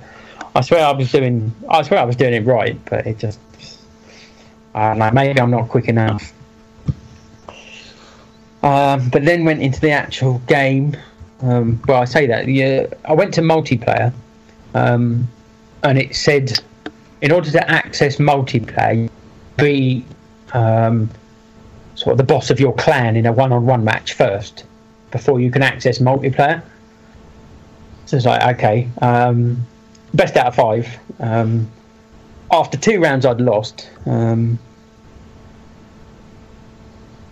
I 0.55 0.61
swear 0.61 0.85
I 0.85 0.91
was 0.91 1.11
doing, 1.11 1.53
I 1.69 1.81
swear 1.81 2.01
I 2.01 2.03
was 2.03 2.15
doing 2.15 2.33
it 2.33 2.45
right, 2.45 2.77
but 2.85 3.07
it 3.07 3.17
just, 3.17 3.39
Know, 4.73 5.11
maybe 5.13 5.39
I'm 5.39 5.51
not 5.51 5.69
quick 5.69 5.87
enough. 5.87 6.33
Um, 8.63 9.09
but 9.09 9.25
then 9.25 9.43
went 9.43 9.61
into 9.61 9.81
the 9.81 9.91
actual 9.91 10.39
game. 10.39 10.95
Um, 11.41 11.81
well, 11.87 12.01
I 12.01 12.05
say 12.05 12.27
that 12.27 12.47
yeah, 12.47 12.85
I 13.05 13.13
went 13.13 13.33
to 13.35 13.41
multiplayer, 13.41 14.13
um, 14.75 15.27
and 15.83 15.97
it 15.97 16.15
said 16.15 16.61
in 17.21 17.31
order 17.31 17.49
to 17.51 17.69
access 17.69 18.17
multiplayer, 18.17 19.09
be 19.57 20.05
um, 20.53 21.09
sort 21.95 22.13
of 22.13 22.17
the 22.17 22.23
boss 22.23 22.49
of 22.49 22.59
your 22.59 22.73
clan 22.75 23.15
in 23.15 23.25
a 23.25 23.31
one-on-one 23.31 23.83
match 23.83 24.13
first 24.13 24.65
before 25.11 25.39
you 25.39 25.51
can 25.51 25.63
access 25.63 25.99
multiplayer. 25.99 26.61
So 28.05 28.17
it's 28.17 28.25
like 28.25 28.55
okay, 28.55 28.89
um, 29.01 29.65
best 30.13 30.37
out 30.37 30.47
of 30.47 30.55
five. 30.55 30.99
After 32.51 32.77
two 32.77 32.99
rounds, 32.99 33.25
I'd 33.25 33.39
lost. 33.39 33.89
Um, 34.05 34.59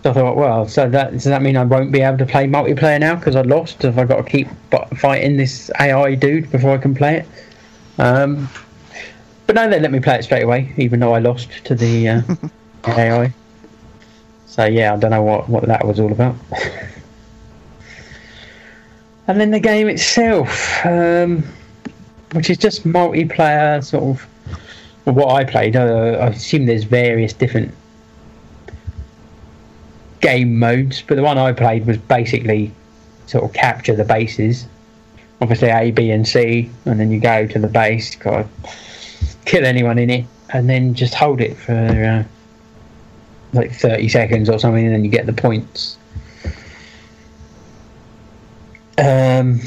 so 0.02 0.10
I 0.10 0.14
thought, 0.14 0.36
well, 0.36 0.66
so 0.66 0.88
that 0.88 1.12
does 1.12 1.24
that 1.24 1.42
mean 1.42 1.58
I 1.58 1.64
won't 1.64 1.92
be 1.92 2.00
able 2.00 2.16
to 2.18 2.26
play 2.26 2.46
multiplayer 2.46 2.98
now 2.98 3.16
because 3.16 3.36
I 3.36 3.42
lost? 3.42 3.82
Have 3.82 3.98
I 3.98 4.04
got 4.04 4.24
to 4.24 4.30
keep 4.30 4.48
fighting 4.96 5.36
this 5.36 5.70
AI 5.78 6.14
dude 6.14 6.50
before 6.50 6.70
I 6.70 6.78
can 6.78 6.94
play 6.94 7.18
it? 7.18 7.28
Um, 7.98 8.48
but 9.46 9.56
no, 9.56 9.68
they 9.68 9.78
let 9.78 9.90
me 9.90 10.00
play 10.00 10.14
it 10.14 10.22
straight 10.24 10.42
away, 10.42 10.72
even 10.78 11.00
though 11.00 11.12
I 11.12 11.18
lost 11.18 11.50
to 11.64 11.74
the 11.74 12.08
uh, 12.08 12.22
AI. 12.86 13.34
So 14.46 14.64
yeah, 14.64 14.94
I 14.94 14.96
don't 14.96 15.10
know 15.10 15.22
what, 15.22 15.48
what 15.50 15.66
that 15.66 15.86
was 15.86 16.00
all 16.00 16.10
about. 16.10 16.34
and 19.26 19.38
then 19.38 19.50
the 19.50 19.60
game 19.60 19.88
itself, 19.88 20.84
um, 20.86 21.44
which 22.32 22.48
is 22.48 22.56
just 22.56 22.84
multiplayer, 22.84 23.84
sort 23.84 24.04
of. 24.04 24.26
What 25.04 25.34
I 25.34 25.44
played, 25.44 25.76
uh, 25.76 26.18
I 26.20 26.26
assume 26.28 26.66
there's 26.66 26.84
various 26.84 27.32
different 27.32 27.74
game 30.20 30.58
modes, 30.58 31.02
but 31.02 31.16
the 31.16 31.22
one 31.22 31.38
I 31.38 31.52
played 31.52 31.86
was 31.86 31.96
basically 31.96 32.72
sort 33.26 33.44
of 33.44 33.52
capture 33.52 33.96
the 33.96 34.04
bases. 34.04 34.66
Obviously 35.40 35.68
A, 35.68 35.90
B, 35.90 36.10
and 36.10 36.26
C, 36.28 36.70
and 36.84 37.00
then 37.00 37.10
you 37.10 37.18
go 37.18 37.46
to 37.46 37.58
the 37.58 37.66
base, 37.66 38.14
to 38.16 38.46
kill 39.46 39.64
anyone 39.64 39.98
in 39.98 40.10
it, 40.10 40.26
and 40.50 40.68
then 40.68 40.94
just 40.94 41.14
hold 41.14 41.40
it 41.40 41.56
for 41.56 41.72
uh, 41.72 42.24
like 43.52 43.72
30 43.72 44.08
seconds 44.08 44.50
or 44.50 44.58
something, 44.58 44.84
and 44.84 44.94
then 44.94 45.04
you 45.04 45.10
get 45.10 45.26
the 45.26 45.32
points. 45.32 45.96
Um, 48.98 49.60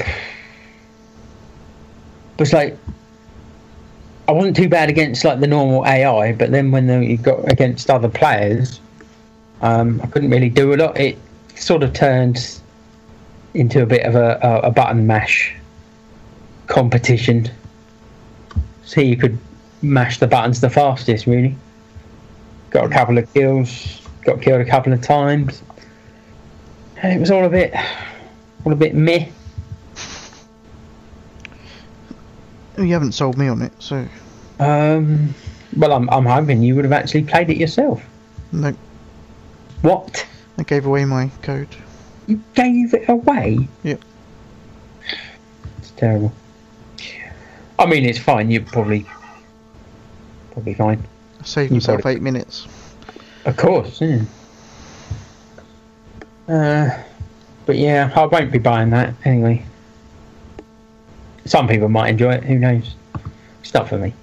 but 2.36 2.42
it's 2.42 2.52
like 2.52 2.78
I 4.26 4.32
wasn't 4.32 4.56
too 4.56 4.68
bad 4.68 4.88
against 4.88 5.24
like 5.24 5.40
the 5.40 5.46
normal 5.46 5.86
AI, 5.86 6.32
but 6.32 6.50
then 6.50 6.70
when 6.70 7.02
you 7.02 7.16
got 7.18 7.50
against 7.52 7.90
other 7.90 8.08
players, 8.08 8.80
um, 9.60 10.00
I 10.02 10.06
couldn't 10.06 10.30
really 10.30 10.48
do 10.48 10.74
a 10.74 10.76
lot. 10.76 10.98
It 10.98 11.18
sort 11.56 11.82
of 11.82 11.92
turned 11.92 12.60
into 13.52 13.82
a 13.82 13.86
bit 13.86 14.04
of 14.04 14.14
a, 14.14 14.38
a, 14.42 14.68
a 14.68 14.70
button 14.70 15.06
mash 15.06 15.54
competition. 16.66 17.50
So 18.84 19.00
you 19.00 19.16
could 19.16 19.38
mash 19.82 20.18
the 20.18 20.26
buttons 20.26 20.60
the 20.60 20.70
fastest, 20.70 21.26
really. 21.26 21.56
Got 22.70 22.86
a 22.86 22.88
couple 22.88 23.18
of 23.18 23.32
kills, 23.34 24.00
got 24.24 24.40
killed 24.40 24.60
a 24.60 24.64
couple 24.64 24.92
of 24.92 25.02
times. 25.02 25.62
It 27.02 27.20
was 27.20 27.30
all 27.30 27.44
a 27.44 27.50
bit, 27.50 27.74
all 28.64 28.72
a 28.72 28.76
bit 28.76 28.94
meh. 28.94 29.28
You 32.78 32.92
haven't 32.92 33.12
sold 33.12 33.38
me 33.38 33.48
on 33.48 33.62
it, 33.62 33.72
so 33.78 34.06
Um, 34.58 35.34
well, 35.76 35.92
I'm, 35.92 36.08
I'm 36.10 36.26
hoping 36.26 36.62
you 36.62 36.74
would 36.74 36.84
have 36.84 36.92
actually 36.92 37.22
played 37.24 37.50
it 37.50 37.56
yourself. 37.56 38.02
no. 38.52 38.74
What? 39.82 40.26
I 40.58 40.62
gave 40.62 40.86
away 40.86 41.04
my 41.04 41.30
code. 41.42 41.68
You 42.26 42.40
gave 42.54 42.94
it 42.94 43.08
away? 43.08 43.68
Yep. 43.82 44.00
It's 45.78 45.90
terrible. 45.96 46.32
I 47.78 47.86
mean, 47.86 48.04
it's 48.06 48.18
fine. 48.18 48.50
You're 48.50 48.62
probably 48.62 49.04
probably 50.52 50.74
fine. 50.74 51.04
I 51.40 51.44
saved 51.44 51.70
You 51.72 51.76
myself 51.76 52.06
eight 52.06 52.22
minutes. 52.22 52.66
Of 53.44 53.56
course. 53.58 54.00
Yeah. 54.00 54.22
Uh, 56.48 57.02
but 57.66 57.76
yeah, 57.76 58.10
I 58.14 58.24
won't 58.26 58.52
be 58.52 58.58
buying 58.58 58.90
that 58.90 59.12
anyway. 59.24 59.66
Some 61.46 61.68
people 61.68 61.88
might 61.88 62.08
enjoy 62.08 62.34
it. 62.34 62.44
Who 62.44 62.58
knows? 62.58 62.94
It's 63.60 63.74
not 63.74 63.88
for 63.88 63.98
me. 63.98 64.14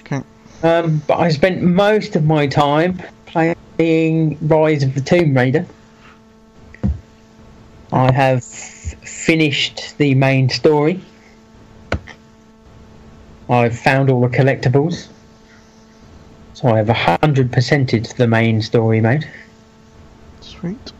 Okay. 0.00 0.22
Um, 0.62 1.02
but 1.06 1.18
I 1.18 1.30
spent 1.30 1.62
most 1.62 2.16
of 2.16 2.24
my 2.24 2.46
time 2.46 3.02
playing 3.26 4.38
Rise 4.42 4.82
of 4.82 4.94
the 4.94 5.00
Tomb 5.00 5.34
Raider. 5.34 5.66
I 7.92 8.12
have 8.12 8.44
finished 8.44 9.96
the 9.98 10.14
main 10.14 10.48
story. 10.48 11.00
I've 13.48 13.78
found 13.78 14.10
all 14.10 14.20
the 14.20 14.28
collectibles. 14.28 15.08
So 16.54 16.68
I 16.68 16.78
have 16.78 16.88
100%ed 16.88 18.06
the 18.16 18.26
main 18.26 18.62
story 18.62 19.00
mode. 19.00 19.28
Sweet. 20.40 20.92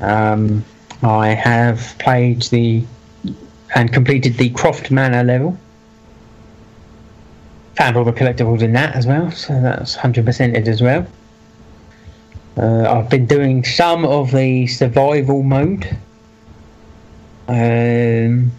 Um, 0.00 0.64
I 1.02 1.28
have 1.28 1.94
played 1.98 2.42
the 2.42 2.84
and 3.74 3.92
completed 3.92 4.36
the 4.36 4.50
Croft 4.50 4.90
Manor 4.90 5.24
level. 5.24 5.56
Found 7.76 7.96
all 7.96 8.04
the 8.04 8.12
collectibles 8.12 8.62
in 8.62 8.72
that 8.74 8.94
as 8.94 9.06
well, 9.06 9.30
so 9.30 9.60
that's 9.60 9.96
100%ed 9.96 10.68
as 10.68 10.82
well. 10.82 11.06
Uh, 12.56 12.82
I've 12.82 13.08
been 13.08 13.26
doing 13.26 13.64
some 13.64 14.04
of 14.04 14.30
the 14.30 14.66
survival 14.66 15.42
mode. 15.42 15.86
Um, 17.48 18.52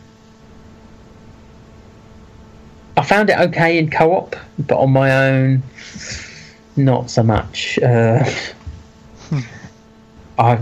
I 2.98 3.04
found 3.04 3.30
it 3.30 3.38
okay 3.40 3.78
in 3.78 3.90
co-op, 3.92 4.36
but 4.60 4.78
on 4.78 4.92
my 4.92 5.30
own, 5.30 5.64
not 6.76 7.12
so 7.12 7.22
much. 7.22 7.78
Uh, 7.80 8.24
I, 10.40 10.60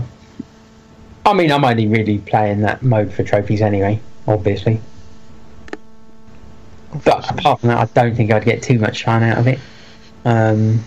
I 1.24 1.32
mean, 1.32 1.50
I'm 1.50 1.64
only 1.64 1.86
really 1.86 2.18
playing 2.18 2.60
that 2.60 2.82
mode 2.82 3.12
for 3.12 3.22
trophies 3.22 3.62
anyway, 3.62 4.00
obviously. 4.26 4.80
But 7.04 7.30
apart 7.30 7.60
from 7.60 7.70
that, 7.70 7.78
I 7.78 7.84
don't 8.00 8.14
think 8.14 8.32
I'd 8.32 8.44
get 8.44 8.62
too 8.62 8.78
much 8.78 9.04
fun 9.04 9.22
out 9.22 9.38
of 9.38 9.46
it. 9.46 9.58
Um, 10.24 10.84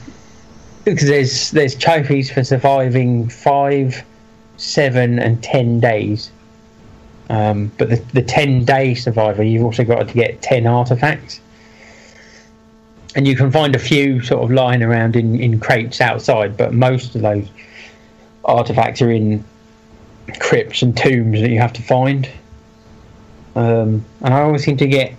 because 0.85 1.07
there's 1.07 1.51
there's 1.51 1.75
trophies 1.75 2.31
for 2.31 2.43
surviving 2.43 3.27
five, 3.27 4.05
seven, 4.57 5.19
and 5.19 5.43
ten 5.43 5.79
days. 5.79 6.31
Um, 7.29 7.71
but 7.77 7.89
the 7.89 7.95
the 8.13 8.21
ten 8.21 8.65
day 8.65 8.93
survivor, 8.93 9.43
you've 9.43 9.63
also 9.63 9.83
got 9.83 10.07
to 10.07 10.13
get 10.13 10.41
ten 10.43 10.67
artifacts, 10.67 11.41
and 13.15 13.27
you 13.27 13.35
can 13.35 13.51
find 13.51 13.75
a 13.75 13.79
few 13.79 14.21
sort 14.21 14.43
of 14.43 14.51
lying 14.51 14.83
around 14.83 15.15
in 15.15 15.39
in 15.39 15.59
crates 15.59 15.99
outside. 16.01 16.55
But 16.55 16.73
most 16.73 17.15
of 17.15 17.23
those 17.23 17.47
artifacts 18.45 19.01
are 19.01 19.11
in 19.11 19.43
crypts 20.39 20.83
and 20.83 20.95
tombs 20.95 21.41
that 21.41 21.49
you 21.49 21.59
have 21.59 21.73
to 21.73 21.81
find. 21.81 22.29
Um, 23.55 24.05
and 24.21 24.33
I 24.33 24.41
always 24.41 24.63
seem 24.63 24.77
to 24.77 24.87
get 24.87 25.13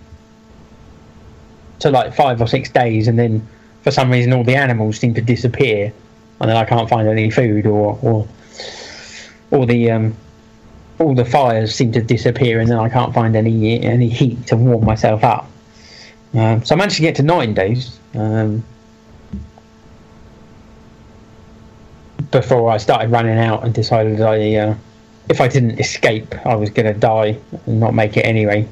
to 1.81 1.91
like 1.91 2.15
five 2.15 2.41
or 2.41 2.47
six 2.47 2.71
days, 2.71 3.09
and 3.09 3.19
then 3.19 3.47
for 3.83 3.91
some 3.91 4.11
reason 4.11 4.33
all 4.33 4.45
the 4.45 4.57
animals 4.57 4.99
seem 4.99 5.15
to 5.15 5.23
disappear, 5.23 5.93
and 6.41 6.51
then 6.51 6.57
I 6.57 6.65
can't 6.65 6.89
find 6.89 7.09
any 7.09 7.31
food, 7.31 7.67
or 7.67 7.99
or 8.03 8.29
or 9.51 9.67
the 9.67 9.91
um, 9.91 10.17
all 10.99 11.15
the 11.15 11.25
fires 11.25 11.75
seem 11.75 11.93
to 11.93 12.03
disappear, 12.03 12.61
and 12.61 12.71
then 12.71 12.79
I 12.79 12.89
can't 12.89 13.15
find 13.15 13.37
any 13.37 13.83
any 13.83 14.09
heat 14.09 14.47
to 14.49 14.57
warm 14.57 14.85
myself 14.85 15.25
up. 15.25 15.51
Um, 16.35 16.65
so 16.65 16.75
I 16.75 16.79
managed 16.79 16.97
to 16.97 17.03
get 17.03 17.17
to 17.17 17.23
nine 17.23 17.55
days. 17.55 17.99
Um, 18.15 18.65
before 22.31 22.71
I 22.71 22.77
started 22.77 23.11
running 23.11 23.39
out 23.39 23.65
and 23.65 23.73
decided 23.73 24.21
I, 24.21 24.55
uh, 24.57 24.75
if 25.29 25.41
I 25.41 25.49
didn't 25.49 25.81
escape, 25.81 26.35
I 26.47 26.55
was 26.55 26.71
going 26.71 26.93
to 26.93 26.99
die 26.99 27.39
and 27.67 27.81
not 27.81 27.95
make 27.95 28.17
it 28.17 28.23
anyway. 28.23 28.69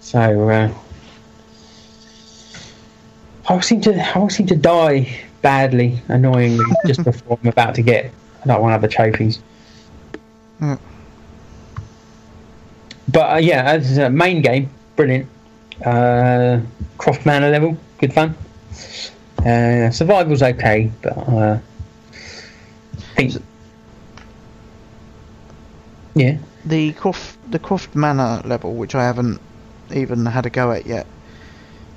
So 0.00 0.48
uh, 0.48 0.72
I 3.48 3.50
always 3.50 3.66
seem 3.66 3.80
to, 3.82 3.94
I 3.94 4.12
always 4.14 4.36
seem 4.36 4.46
to 4.48 4.56
die 4.56 5.18
badly, 5.42 6.00
annoyingly, 6.08 6.64
just 6.86 7.04
before 7.04 7.38
I'm 7.42 7.48
about 7.48 7.74
to 7.76 7.82
get 7.82 8.12
I 8.46 8.52
don't 8.52 8.62
want 8.62 8.74
other 8.74 8.86
trophies. 8.86 9.40
Yeah. 10.60 10.76
But 13.08 13.32
uh, 13.32 13.38
yeah, 13.38 13.64
as 13.64 13.98
a 13.98 14.08
main 14.08 14.40
game, 14.40 14.70
brilliant. 14.94 15.28
Uh, 15.84 16.60
Croft 16.96 17.26
Manor 17.26 17.50
level, 17.50 17.76
good 17.98 18.12
fun. 18.12 18.36
Uh, 19.44 19.90
survival's 19.90 20.42
okay, 20.42 20.90
but 21.02 21.16
uh, 21.16 21.58
I 22.12 23.14
think 23.16 23.42
yeah. 26.16 26.38
The 26.64 26.94
Croft 26.94 27.38
the 27.50 27.58
Croft 27.58 27.94
Manor 27.94 28.40
level, 28.44 28.74
which 28.74 28.94
I 28.94 29.04
haven't 29.04 29.38
even 29.94 30.24
had 30.24 30.46
a 30.46 30.50
go 30.50 30.72
at 30.72 30.86
yet, 30.86 31.06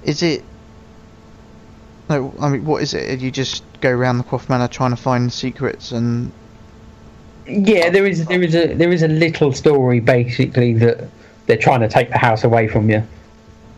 is 0.03 0.21
it? 0.21 0.43
No, 2.09 2.33
I 2.39 2.49
mean, 2.49 2.65
what 2.65 2.83
is 2.83 2.93
it? 2.93 3.19
You 3.21 3.31
just 3.31 3.63
go 3.79 3.89
around 3.89 4.17
the 4.17 4.25
Croft 4.25 4.49
Manor 4.49 4.67
trying 4.67 4.91
to 4.91 4.97
find 4.97 5.31
secrets 5.31 5.93
and 5.93 6.33
Yeah, 7.47 7.89
there 7.89 8.05
is 8.05 8.25
there 8.27 8.43
is 8.43 8.55
a 8.55 8.73
there 8.73 8.91
is 8.91 9.03
a 9.03 9.07
little 9.07 9.53
story 9.53 10.01
basically 10.01 10.73
that 10.75 11.09
they're 11.47 11.57
trying 11.57 11.79
to 11.79 11.87
take 11.87 12.09
the 12.09 12.17
house 12.17 12.43
away 12.43 12.67
from 12.67 12.89
you. 12.89 13.07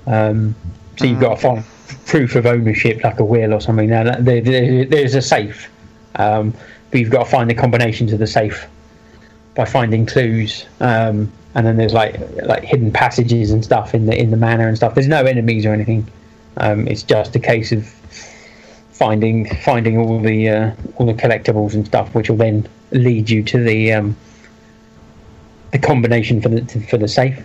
Um, 0.08 0.56
so 0.98 1.06
you've 1.06 1.20
got 1.20 1.36
to 1.36 1.42
find 1.42 1.64
proof 2.08 2.36
of 2.36 2.48
ownership, 2.48 3.04
like 3.04 3.20
a 3.20 3.26
will 3.26 3.54
or 3.54 3.62
something. 3.62 3.90
Now 3.90 4.04
there, 4.20 4.42
there, 4.42 4.86
there's 4.86 5.14
a 5.14 5.22
safe, 5.22 5.70
um, 6.16 6.54
but 6.90 7.00
you've 7.00 7.12
got 7.12 7.26
to 7.26 7.30
find 7.30 7.48
the 7.50 7.54
combination 7.54 8.08
to 8.08 8.18
the 8.18 8.28
safe 8.28 8.68
by 9.56 9.66
finding 9.66 10.06
clues. 10.06 10.66
Um, 10.80 11.32
and 11.54 11.68
then 11.68 11.78
there's 11.78 11.94
like 11.94 12.20
like 12.44 12.64
hidden 12.64 12.92
passages 12.92 13.52
and 13.52 13.64
stuff 13.64 13.94
in 13.94 14.06
the 14.06 14.18
in 14.18 14.32
the 14.32 14.38
manor 14.38 14.68
and 14.68 14.78
stuff. 14.78 14.96
There's 14.96 15.08
no 15.08 15.24
enemies 15.24 15.66
or 15.66 15.74
anything. 15.74 16.08
Um, 16.58 16.88
it's 16.88 17.04
just 17.04 17.36
a 17.36 17.40
case 17.40 17.72
of 17.72 17.86
finding 18.92 19.54
finding 19.56 19.98
all 19.98 20.20
the 20.20 20.50
uh, 20.50 20.72
all 20.96 21.06
the 21.06 21.14
collectibles 21.14 21.74
and 21.74 21.86
stuff, 21.86 22.14
which 22.16 22.30
will 22.30 22.38
then 22.38 22.68
lead 22.92 23.30
you 23.30 23.44
to 23.44 23.64
the 23.64 23.94
um, 23.94 24.16
the 25.72 25.80
combination 25.80 26.42
for 26.42 26.50
the 26.50 26.62
to, 26.62 26.80
for 26.88 26.98
the 26.98 27.08
safe. 27.08 27.38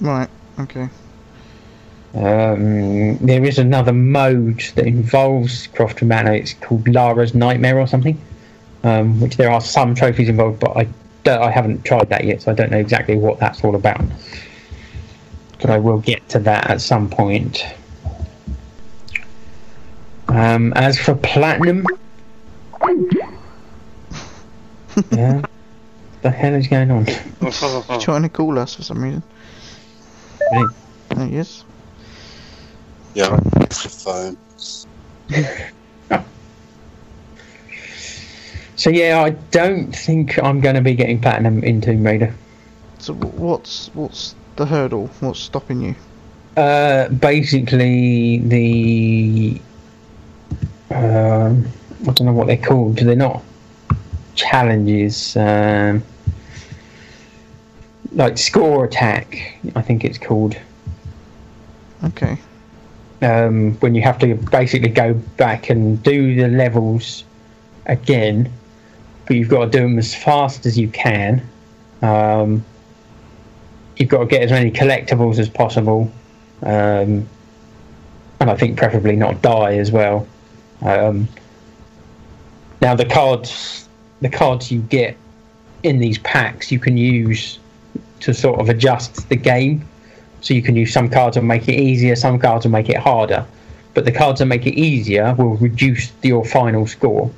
right. 0.00 0.28
Okay. 0.58 0.88
Um, 2.14 3.16
there 3.18 3.44
is 3.44 3.58
another 3.58 3.92
mode 3.92 4.60
that 4.76 4.86
involves 4.86 5.66
Croft 5.68 6.00
Manor. 6.02 6.34
It's 6.34 6.54
called 6.54 6.86
Lara's 6.86 7.34
Nightmare 7.34 7.80
or 7.80 7.88
something, 7.88 8.20
um, 8.84 9.20
which 9.20 9.36
there 9.36 9.50
are 9.50 9.60
some 9.60 9.96
trophies 9.96 10.28
involved, 10.28 10.60
but 10.60 10.76
I 10.76 10.86
I 11.26 11.50
haven't 11.50 11.84
tried 11.84 12.08
that 12.10 12.24
yet, 12.24 12.42
so 12.42 12.52
I 12.52 12.54
don't 12.54 12.70
know 12.70 12.78
exactly 12.78 13.16
what 13.16 13.38
that's 13.38 13.64
all 13.64 13.74
about. 13.74 14.04
But 15.60 15.70
I 15.70 15.78
will 15.78 15.98
get 15.98 16.28
to 16.30 16.38
that 16.40 16.70
at 16.70 16.80
some 16.80 17.08
point. 17.08 17.64
Um, 20.28 20.72
as 20.74 20.98
for 20.98 21.14
platinum, 21.14 21.84
yeah, 25.10 25.42
the 26.22 26.30
hell 26.30 26.54
is 26.54 26.68
going 26.68 26.90
on? 26.90 27.06
Trying 28.00 28.22
to 28.22 28.28
call 28.28 28.58
us 28.58 28.74
for 28.74 28.82
some 28.82 29.02
reason. 29.02 29.22
Really? 30.52 30.74
Oh, 31.16 31.26
yes. 31.26 31.64
Yeah, 33.14 33.38
it's 33.56 33.82
the 33.82 33.88
phone. 33.88 34.36
So 38.84 38.90
yeah, 38.90 39.22
I 39.22 39.30
don't 39.30 39.96
think 39.96 40.38
I'm 40.38 40.60
going 40.60 40.74
to 40.74 40.82
be 40.82 40.94
getting 40.94 41.18
platinum 41.18 41.64
in 41.64 41.80
Tomb 41.80 42.04
Raider. 42.04 42.34
So 42.98 43.14
what's 43.14 43.88
what's 43.94 44.34
the 44.56 44.66
hurdle? 44.66 45.06
What's 45.20 45.40
stopping 45.40 45.80
you? 45.80 45.94
Uh, 46.54 47.08
basically, 47.08 48.40
the 48.40 49.62
um, 50.90 51.66
I 52.02 52.12
don't 52.12 52.26
know 52.26 52.34
what 52.34 52.46
they're 52.46 52.58
called. 52.58 52.98
They're 52.98 53.16
not 53.16 53.42
challenges. 54.34 55.34
Um, 55.34 56.02
like 58.12 58.36
score 58.36 58.84
attack, 58.84 59.60
I 59.74 59.80
think 59.80 60.04
it's 60.04 60.18
called. 60.18 60.58
Okay. 62.04 62.36
Um, 63.22 63.76
when 63.76 63.94
you 63.94 64.02
have 64.02 64.18
to 64.18 64.34
basically 64.34 64.90
go 64.90 65.14
back 65.38 65.70
and 65.70 66.02
do 66.02 66.34
the 66.34 66.48
levels 66.48 67.24
again, 67.86 68.52
but 69.26 69.36
you've 69.36 69.48
got 69.48 69.66
to 69.66 69.70
do 69.70 69.80
them 69.80 69.98
as 69.98 70.14
fast 70.14 70.66
as 70.66 70.78
you 70.78 70.88
can. 70.88 71.46
Um, 72.02 72.64
you've 73.96 74.08
got 74.08 74.20
to 74.20 74.26
get 74.26 74.42
as 74.42 74.50
many 74.50 74.70
collectibles 74.70 75.38
as 75.38 75.48
possible, 75.48 76.10
um, 76.62 77.26
and 78.40 78.50
I 78.50 78.56
think 78.56 78.76
preferably 78.76 79.16
not 79.16 79.42
die 79.42 79.76
as 79.78 79.90
well. 79.90 80.26
Um, 80.82 81.28
now 82.80 82.94
the 82.94 83.06
cards, 83.06 83.88
the 84.20 84.28
cards 84.28 84.70
you 84.70 84.80
get 84.80 85.16
in 85.82 85.98
these 85.98 86.18
packs, 86.18 86.70
you 86.70 86.78
can 86.78 86.96
use 86.96 87.58
to 88.20 88.34
sort 88.34 88.60
of 88.60 88.68
adjust 88.68 89.28
the 89.28 89.36
game. 89.36 89.86
So 90.40 90.52
you 90.52 90.62
can 90.62 90.76
use 90.76 90.92
some 90.92 91.08
cards 91.08 91.36
will 91.36 91.44
make 91.44 91.68
it 91.68 91.78
easier, 91.78 92.16
some 92.16 92.38
cards 92.38 92.66
will 92.66 92.72
make 92.72 92.90
it 92.90 92.98
harder. 92.98 93.46
But 93.94 94.04
the 94.04 94.12
cards 94.12 94.40
that 94.40 94.46
make 94.46 94.66
it 94.66 94.74
easier 94.74 95.34
will 95.34 95.56
reduce 95.56 96.12
your 96.22 96.44
final 96.44 96.86
score. 96.86 97.30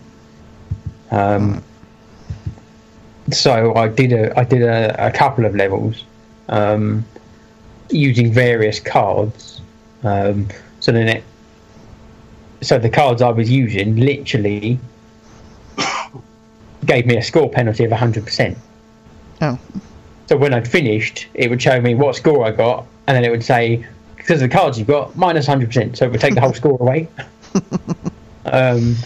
Um, 1.10 1.62
so 3.32 3.74
I 3.74 3.88
did 3.88 4.12
a 4.12 4.38
I 4.38 4.44
did 4.44 4.62
a, 4.62 5.06
a 5.06 5.10
couple 5.10 5.44
of 5.44 5.54
levels 5.54 6.04
um, 6.48 7.04
using 7.90 8.32
various 8.32 8.80
cards. 8.80 9.60
Um, 10.02 10.48
so 10.80 10.92
then 10.92 11.08
it 11.08 11.24
so 12.62 12.78
the 12.78 12.90
cards 12.90 13.22
I 13.22 13.30
was 13.30 13.50
using 13.50 13.96
literally 13.96 14.78
gave 16.84 17.06
me 17.06 17.16
a 17.16 17.22
score 17.22 17.50
penalty 17.50 17.84
of 17.84 17.92
hundred 17.92 18.24
percent. 18.24 18.56
Oh. 19.40 19.58
So 20.28 20.36
when 20.36 20.54
I'd 20.54 20.66
finished, 20.66 21.28
it 21.34 21.50
would 21.50 21.62
show 21.62 21.80
me 21.80 21.94
what 21.94 22.16
score 22.16 22.44
I 22.44 22.50
got, 22.50 22.86
and 23.06 23.16
then 23.16 23.24
it 23.24 23.30
would 23.30 23.44
say, 23.44 23.86
because 24.16 24.42
of 24.42 24.50
the 24.50 24.56
cards 24.56 24.76
you've 24.76 24.88
got, 24.88 25.16
minus 25.16 25.46
100%. 25.46 25.96
So 25.96 26.06
it 26.06 26.10
would 26.10 26.20
take 26.20 26.34
the 26.34 26.40
whole 26.40 26.52
score 26.62 26.76
away. 26.80 27.08
um, 28.46 28.96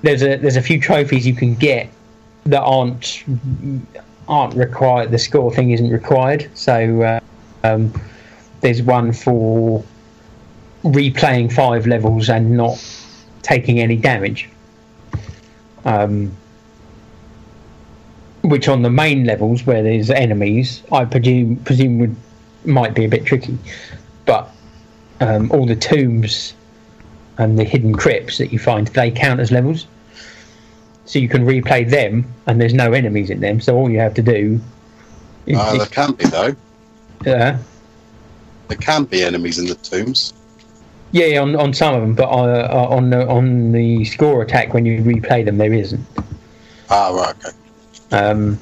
there's 0.00 0.22
a 0.22 0.36
there's 0.36 0.56
a 0.56 0.62
few 0.62 0.80
trophies 0.80 1.26
you 1.26 1.34
can 1.34 1.54
get 1.54 1.88
that 2.44 2.62
aren't 2.62 3.24
aren't 4.28 4.54
required. 4.54 5.10
The 5.10 5.18
score 5.18 5.52
thing 5.52 5.70
isn't 5.70 5.90
required. 5.90 6.48
So 6.54 7.02
uh, 7.02 7.20
um, 7.64 7.92
there's 8.60 8.82
one 8.82 9.12
for 9.12 9.84
replaying 10.84 11.52
five 11.52 11.86
levels 11.86 12.28
and 12.28 12.56
not 12.56 12.82
taking 13.42 13.80
any 13.80 13.96
damage. 13.96 14.48
Um, 15.84 16.36
which 18.42 18.68
on 18.68 18.82
the 18.82 18.90
main 18.90 19.24
levels 19.24 19.66
where 19.66 19.82
there's 19.82 20.10
enemies, 20.10 20.82
I 20.90 21.04
presume 21.04 21.56
presume 21.56 21.98
would 21.98 22.16
might 22.64 22.94
be 22.94 23.04
a 23.04 23.08
bit 23.08 23.24
tricky, 23.24 23.58
but 24.24 24.50
um, 25.20 25.50
all 25.52 25.66
the 25.66 25.76
tombs 25.76 26.54
and 27.38 27.58
the 27.58 27.64
hidden 27.64 27.94
crypts 27.94 28.38
that 28.38 28.52
you 28.52 28.58
find 28.58 28.88
they 28.88 29.10
count 29.10 29.40
as 29.40 29.50
levels, 29.50 29.86
so 31.04 31.18
you 31.18 31.28
can 31.28 31.44
replay 31.44 31.88
them, 31.88 32.24
and 32.46 32.60
there's 32.60 32.74
no 32.74 32.92
enemies 32.92 33.30
in 33.30 33.40
them. 33.40 33.60
So 33.60 33.76
all 33.76 33.90
you 33.90 33.98
have 34.00 34.14
to 34.14 34.22
do 34.22 34.60
is, 35.46 35.58
Uh, 35.58 35.76
there 35.76 35.86
can 35.86 36.12
be 36.12 36.24
though. 36.26 36.54
Yeah. 37.24 37.58
There 38.68 38.78
can 38.78 39.04
be 39.04 39.22
enemies 39.22 39.58
in 39.58 39.66
the 39.66 39.74
tombs. 39.74 40.32
yeah, 41.12 41.40
on 41.40 41.54
on 41.56 41.74
some 41.74 41.94
of 41.94 42.00
them, 42.00 42.14
but 42.14 42.28
uh, 42.28 42.68
uh, 42.70 42.86
on 42.88 43.10
the 43.10 43.28
on 43.28 43.72
the 43.72 44.04
score 44.04 44.42
attack 44.42 44.72
when 44.74 44.86
you 44.86 45.02
replay 45.02 45.44
them, 45.44 45.58
there 45.58 45.72
isn't. 45.74 46.04
Ah, 46.90 47.10
right, 47.10 47.34
okay. 47.44 47.56
Um, 48.16 48.58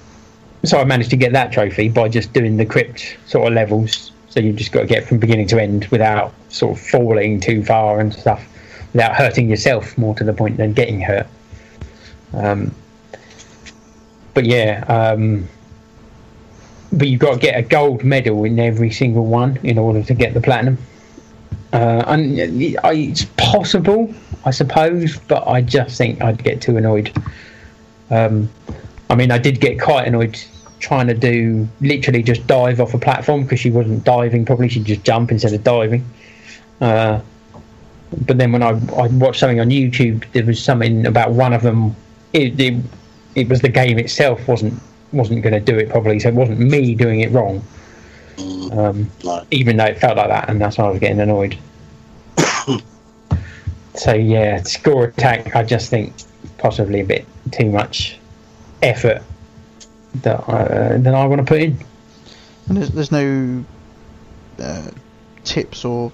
so 0.64 0.78
I 0.78 0.84
managed 0.84 1.10
to 1.10 1.16
get 1.16 1.32
that 1.32 1.52
trophy 1.52 1.88
by 1.88 2.08
just 2.08 2.32
doing 2.32 2.56
the 2.56 2.66
crypt 2.66 3.16
sort 3.26 3.46
of 3.48 3.54
levels. 3.54 4.12
So 4.28 4.38
you've 4.40 4.56
just 4.56 4.70
got 4.72 4.82
to 4.82 4.86
get 4.86 5.06
from 5.06 5.18
beginning 5.18 5.48
to 5.48 5.60
end 5.60 5.86
without 5.86 6.32
sort 6.50 6.76
of 6.78 6.84
falling 6.84 7.40
too 7.40 7.64
far 7.64 7.98
and 7.98 8.12
stuff, 8.14 8.46
without 8.92 9.14
hurting 9.16 9.48
yourself 9.48 9.96
more 9.98 10.14
to 10.16 10.22
the 10.24 10.32
point 10.32 10.56
than 10.56 10.72
getting 10.72 11.00
hurt. 11.00 11.26
Um, 12.32 12.74
but 14.34 14.44
yeah, 14.44 14.84
um, 14.88 15.48
but 16.92 17.08
you've 17.08 17.20
got 17.20 17.34
to 17.34 17.38
get 17.38 17.58
a 17.58 17.62
gold 17.62 18.04
medal 18.04 18.44
in 18.44 18.58
every 18.58 18.90
single 18.90 19.26
one 19.26 19.58
in 19.62 19.78
order 19.78 20.02
to 20.02 20.14
get 20.14 20.34
the 20.34 20.40
platinum. 20.40 20.78
Uh, 21.72 22.02
and 22.08 22.36
it's 22.38 23.24
possible, 23.36 24.12
I 24.44 24.50
suppose, 24.50 25.18
but 25.18 25.46
I 25.46 25.60
just 25.60 25.96
think 25.96 26.20
I'd 26.20 26.42
get 26.42 26.60
too 26.60 26.76
annoyed. 26.76 27.12
Um, 28.10 28.50
I 29.08 29.14
mean, 29.14 29.30
I 29.30 29.38
did 29.38 29.60
get 29.60 29.80
quite 29.80 30.06
annoyed 30.08 30.42
trying 30.80 31.06
to 31.06 31.14
do 31.14 31.68
literally 31.80 32.22
just 32.22 32.46
dive 32.46 32.80
off 32.80 32.94
a 32.94 32.98
platform 32.98 33.42
because 33.42 33.60
she 33.60 33.70
wasn't 33.70 34.02
diving 34.02 34.44
properly. 34.44 34.68
She'd 34.68 34.86
just 34.86 35.04
jump 35.04 35.30
instead 35.30 35.52
of 35.52 35.62
diving. 35.62 36.04
Uh, 36.80 37.20
but 38.26 38.38
then 38.38 38.50
when 38.50 38.62
I, 38.62 38.70
I 38.70 39.06
watched 39.08 39.40
something 39.40 39.60
on 39.60 39.68
YouTube, 39.68 40.24
there 40.32 40.44
was 40.44 40.62
something 40.62 41.06
about 41.06 41.32
one 41.32 41.52
of 41.52 41.62
them. 41.62 41.94
It, 42.32 42.58
it, 42.60 42.82
it 43.34 43.48
was 43.48 43.60
the 43.60 43.68
game 43.68 43.98
itself 43.98 44.46
wasn't 44.48 44.80
wasn't 45.12 45.42
going 45.42 45.52
to 45.52 45.60
do 45.60 45.76
it 45.76 45.88
properly, 45.88 46.20
so 46.20 46.28
it 46.28 46.34
wasn't 46.34 46.60
me 46.60 46.94
doing 46.94 47.20
it 47.20 47.30
wrong. 47.32 47.64
Um, 48.72 49.10
No. 49.24 49.44
even 49.50 49.76
though 49.76 49.86
it 49.86 49.98
felt 49.98 50.16
like 50.16 50.28
that, 50.28 50.48
and 50.48 50.60
that's 50.60 50.78
why 50.78 50.84
I 50.84 50.90
was 50.90 51.00
getting 51.00 51.20
annoyed. 51.20 51.58
so 53.94 54.14
yeah, 54.14 54.62
score 54.62 55.06
attack. 55.06 55.56
I 55.56 55.64
just 55.64 55.90
think 55.90 56.14
possibly 56.58 57.00
a 57.00 57.04
bit 57.04 57.26
too 57.52 57.70
much 57.70 58.18
effort 58.82 59.22
that 60.22 60.48
I, 60.48 60.52
uh, 60.62 60.98
that 60.98 61.14
I 61.14 61.26
want 61.26 61.40
to 61.40 61.44
put 61.44 61.60
in. 61.60 61.78
And 62.68 62.76
there's, 62.76 62.90
there's 62.90 63.12
no 63.12 63.64
uh, 64.60 64.90
tips 65.44 65.84
or 65.84 66.12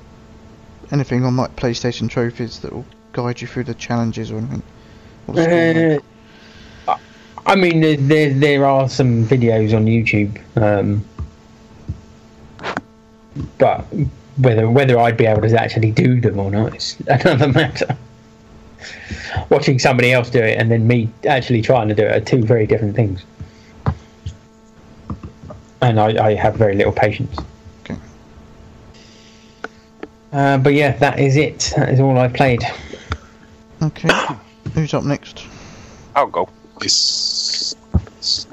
anything 0.90 1.24
on 1.24 1.36
like 1.36 1.54
PlayStation 1.56 2.08
trophies 2.08 2.60
that 2.60 2.72
will 2.72 2.86
guide 3.12 3.40
you 3.40 3.46
through 3.46 3.64
the 3.64 3.74
challenges 3.74 4.30
or 4.30 4.38
anything. 4.38 4.62
Or 5.29 5.35
the 5.35 5.43
story. 5.43 5.95
Uh, 5.97 6.01
I- 6.93 7.01
I 7.53 7.55
mean, 7.55 7.81
there, 7.81 7.97
there 7.97 8.35
there 8.35 8.64
are 8.66 8.89
some 8.89 9.24
videos 9.24 9.74
on 9.74 9.87
YouTube, 9.87 10.37
um, 10.57 11.05
but 13.59 13.85
whether 14.39 14.68
whether 14.68 14.99
I'd 14.99 15.16
be 15.16 15.27
able 15.27 15.43
to 15.43 15.61
actually 15.61 15.93
do 15.93 16.20
them 16.20 16.39
or 16.41 16.51
not 16.51 16.74
is 16.77 16.97
another 17.07 17.49
matter. 17.49 17.97
Watching 19.51 19.79
somebody 19.79 20.12
else 20.12 20.29
do 20.31 20.41
it 20.41 20.59
and 20.59 20.70
then 20.70 20.87
me 20.87 21.09
actually 21.29 21.62
trying 21.62 21.89
to 21.89 21.95
do 21.95 22.03
it 22.03 22.12
are 22.22 22.24
two 22.24 22.43
very 22.43 22.66
different 22.66 22.95
things. 22.97 23.24
And 25.83 25.99
I, 26.01 26.27
I 26.27 26.35
have 26.35 26.57
very 26.57 26.74
little 26.74 26.93
patience. 26.93 27.37
Okay. 27.85 27.97
Uh, 30.33 30.59
but 30.59 30.74
yeah, 30.74 30.97
that 30.99 31.18
is 31.18 31.37
it. 31.37 31.72
That 31.77 31.89
is 31.91 32.01
all 32.01 32.16
I've 32.18 32.35
played. 32.35 32.62
Okay. 33.83 34.09
Who's 34.77 34.93
up 34.93 35.05
next? 35.05 35.43
I'll 36.14 36.27
go. 36.27 36.51
It's, 36.83 37.74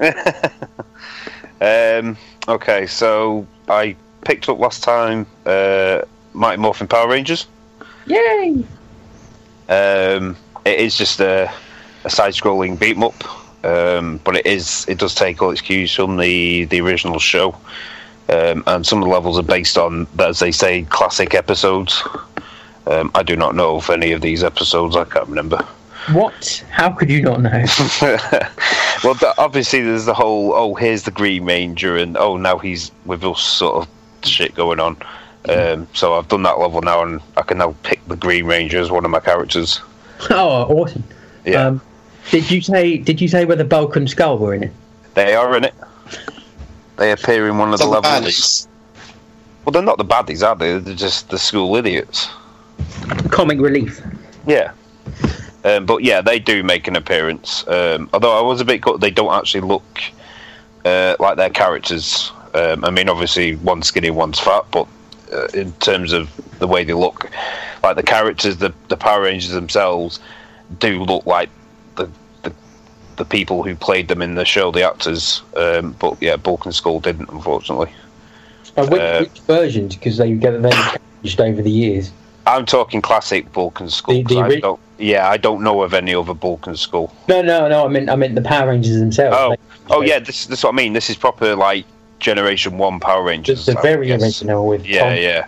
um, 1.60 2.16
okay, 2.48 2.86
so 2.86 3.46
I 3.68 3.94
picked 4.22 4.48
up 4.48 4.58
last 4.58 4.82
time 4.82 5.26
uh, 5.44 6.00
Mighty 6.32 6.62
Morphin 6.62 6.88
Power 6.88 7.10
Rangers. 7.10 7.46
Yay! 8.06 8.64
Um, 9.68 10.34
it 10.64 10.78
is 10.80 10.96
just 10.96 11.20
a, 11.20 11.52
a 12.04 12.10
side-scrolling 12.10 12.78
beat 12.80 12.96
'em 12.96 13.02
up, 13.02 13.62
um, 13.62 14.18
but 14.24 14.36
it 14.36 14.46
is 14.46 14.86
it 14.88 14.98
does 14.98 15.14
take 15.14 15.42
all 15.42 15.50
its 15.50 15.60
cues 15.60 15.94
from 15.94 16.16
the 16.16 16.64
the 16.64 16.80
original 16.80 17.18
show, 17.18 17.54
um, 18.30 18.64
and 18.66 18.86
some 18.86 19.02
of 19.02 19.04
the 19.04 19.12
levels 19.12 19.38
are 19.38 19.42
based 19.42 19.76
on, 19.76 20.06
as 20.18 20.38
they 20.38 20.52
say, 20.52 20.84
classic 20.84 21.34
episodes. 21.34 22.02
Um, 22.86 23.10
I 23.14 23.22
do 23.22 23.36
not 23.36 23.54
know 23.54 23.76
of 23.76 23.90
any 23.90 24.12
of 24.12 24.22
these 24.22 24.42
episodes. 24.42 24.96
I 24.96 25.04
can't 25.04 25.28
remember. 25.28 25.62
What? 26.12 26.64
How 26.70 26.90
could 26.90 27.10
you 27.10 27.22
not 27.22 27.40
know? 27.40 27.50
well, 29.04 29.14
th- 29.14 29.32
obviously, 29.38 29.80
there's 29.82 30.04
the 30.04 30.14
whole 30.14 30.52
oh, 30.54 30.74
here's 30.74 31.04
the 31.04 31.10
Green 31.10 31.44
Ranger, 31.44 31.96
and 31.96 32.16
oh, 32.16 32.36
now 32.36 32.58
he's 32.58 32.90
with 33.06 33.24
us 33.24 33.40
sort 33.42 33.76
of 33.76 33.88
shit 34.28 34.54
going 34.54 34.80
on. 34.80 34.96
Um, 35.48 35.86
so 35.94 36.14
I've 36.14 36.28
done 36.28 36.42
that 36.44 36.58
level 36.58 36.80
now, 36.82 37.02
and 37.02 37.20
I 37.36 37.42
can 37.42 37.58
now 37.58 37.74
pick 37.82 38.06
the 38.08 38.16
Green 38.16 38.44
Ranger 38.46 38.78
as 38.80 38.90
one 38.90 39.04
of 39.04 39.10
my 39.10 39.20
characters. 39.20 39.80
Oh, 40.30 40.64
awesome! 40.78 41.04
Yeah, 41.44 41.66
Um, 41.66 41.80
did 42.30 42.50
you 42.50 42.60
say? 42.62 42.96
Did 42.98 43.20
you 43.20 43.28
say 43.28 43.44
whether 43.44 43.64
Bulk 43.64 43.96
and 43.96 44.08
Skull 44.08 44.38
were 44.38 44.54
in 44.54 44.62
it? 44.62 44.72
they 45.14 45.34
are 45.34 45.56
in 45.56 45.64
it. 45.64 45.74
They 46.96 47.10
appear 47.12 47.48
in 47.48 47.58
one 47.58 47.72
of 47.72 47.78
the 47.80 47.84
the 47.84 47.90
levels. 47.90 48.06
baddies. 48.24 48.68
Well, 49.64 49.72
they're 49.72 49.82
not 49.82 49.98
the 49.98 50.04
baddies, 50.04 50.46
are 50.46 50.54
they? 50.54 50.78
They're 50.78 50.94
just 50.94 51.28
the 51.30 51.38
school 51.38 51.74
idiots. 51.76 52.28
Comic 53.30 53.58
relief. 53.60 54.00
Yeah. 54.46 54.70
Um, 55.64 55.86
but 55.86 56.02
yeah, 56.04 56.20
they 56.20 56.38
do 56.38 56.62
make 56.62 56.86
an 56.88 56.96
appearance. 56.96 57.66
Um, 57.66 58.10
although 58.12 58.38
I 58.38 58.42
was 58.42 58.60
a 58.60 58.64
bit 58.64 58.82
cut, 58.82 59.00
they 59.00 59.10
don't 59.10 59.32
actually 59.32 59.62
look 59.62 60.02
uh, 60.84 61.16
like 61.18 61.36
their 61.36 61.50
characters. 61.50 62.30
Um, 62.52 62.84
I 62.84 62.90
mean, 62.90 63.08
obviously, 63.08 63.56
one's 63.56 63.86
skinny, 63.86 64.10
one's 64.10 64.38
fat, 64.38 64.64
but 64.70 64.86
uh, 65.32 65.46
in 65.54 65.72
terms 65.74 66.12
of 66.12 66.30
the 66.58 66.68
way 66.68 66.84
they 66.84 66.92
look, 66.92 67.30
like 67.82 67.96
the 67.96 68.02
characters, 68.02 68.58
the, 68.58 68.72
the 68.88 68.96
Power 68.96 69.22
Rangers 69.22 69.50
themselves 69.50 70.20
do 70.78 71.02
look 71.02 71.26
like 71.26 71.48
the, 71.96 72.10
the 72.42 72.52
the 73.16 73.24
people 73.24 73.62
who 73.62 73.74
played 73.74 74.08
them 74.08 74.22
in 74.22 74.34
the 74.34 74.44
show, 74.44 74.70
the 74.70 74.82
actors. 74.82 75.42
Um, 75.56 75.96
but 75.98 76.20
yeah, 76.20 76.36
Bulk 76.36 76.66
and 76.66 76.74
Skull 76.74 77.00
didn't, 77.00 77.30
unfortunately. 77.30 77.92
Uh, 78.76 78.86
which, 78.86 79.00
Uh, 79.00 79.18
which 79.20 79.40
versions? 79.40 79.96
Because 79.96 80.16
they 80.18 80.32
get 80.34 80.60
them 80.60 80.72
changed 81.22 81.40
over 81.40 81.62
the 81.62 81.70
years. 81.70 82.12
I'm 82.46 82.66
talking 82.66 83.00
classic 83.02 83.50
Balkan 83.52 83.88
school. 83.90 84.14
Skull. 84.14 84.22
The- 84.24 84.34
the 84.34 84.34
'cause 84.34 84.42
I 84.42 84.46
ori- 84.54 84.60
don't, 84.60 84.80
yeah, 84.98 85.28
I 85.28 85.36
don't 85.36 85.62
know 85.62 85.82
of 85.82 85.94
any 85.94 86.14
other 86.14 86.34
Bulk 86.34 86.66
and 86.66 86.78
Skull. 86.78 87.12
No, 87.28 87.40
no, 87.42 87.68
no. 87.68 87.84
I 87.84 87.88
mean, 87.88 88.08
I 88.08 88.16
meant 88.16 88.34
the 88.34 88.42
Power 88.42 88.68
Rangers 88.68 88.98
themselves. 88.98 89.36
Oh, 89.38 89.50
They- 89.50 89.94
oh 89.94 90.02
yeah, 90.02 90.18
this, 90.18 90.46
this 90.46 90.58
is 90.58 90.64
what 90.64 90.74
I 90.74 90.76
mean. 90.76 90.92
This 90.92 91.08
is 91.10 91.16
proper 91.16 91.54
like 91.56 91.84
Generation 92.20 92.78
One 92.78 93.00
Power 93.00 93.22
Rangers. 93.22 93.64
just 93.64 93.76
the 93.76 93.82
very 93.82 94.10
original 94.12 94.66
with 94.66 94.86
Yeah, 94.86 95.00
Tom 95.08 95.16
yeah. 95.18 95.46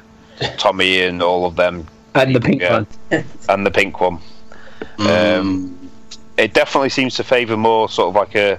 Tommy 0.59 1.01
and 1.03 1.23
all 1.23 1.45
of 1.47 1.57
them, 1.57 1.87
and 2.15 2.35
the 2.35 2.41
pink 2.41 2.61
Yeah. 2.63 2.73
one. 3.11 3.25
and 3.49 3.65
the 3.67 3.71
pink 3.71 4.01
one. 4.01 4.19
Um, 4.99 5.73
It 6.37 6.53
definitely 6.53 6.91
seems 6.91 7.15
to 7.15 7.25
favour 7.25 7.57
more 7.57 7.89
sort 7.89 8.09
of 8.11 8.15
like 8.15 8.35
a 8.35 8.59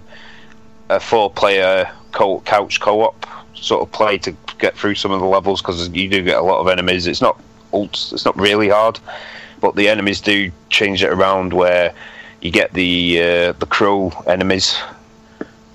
a 0.89 0.99
four 0.99 1.29
player 1.29 1.88
co- 2.11 2.39
couch 2.45 2.79
co 2.79 3.01
op 3.01 3.25
sort 3.53 3.81
of 3.83 3.91
play 3.91 4.17
to 4.19 4.33
get 4.57 4.75
through 4.75 4.95
some 4.95 5.11
of 5.11 5.19
the 5.19 5.25
levels 5.27 5.61
because 5.61 5.88
you 5.89 6.07
do 6.09 6.23
get 6.23 6.38
a 6.38 6.41
lot 6.41 6.59
of 6.59 6.67
enemies. 6.69 7.05
It's 7.05 7.21
not 7.21 7.39
ult- 7.74 8.11
it's 8.13 8.26
not 8.26 8.38
really 8.38 8.70
hard, 8.70 8.99
but 9.59 9.76
the 9.76 9.89
enemies 9.89 10.22
do 10.22 10.51
change 10.70 11.03
it 11.03 11.11
around 11.11 11.53
where 11.53 11.93
you 12.41 12.51
get 12.51 12.74
the 12.74 13.20
uh, 13.22 13.51
the 13.53 13.65
crow 13.65 14.11
enemies, 14.28 14.78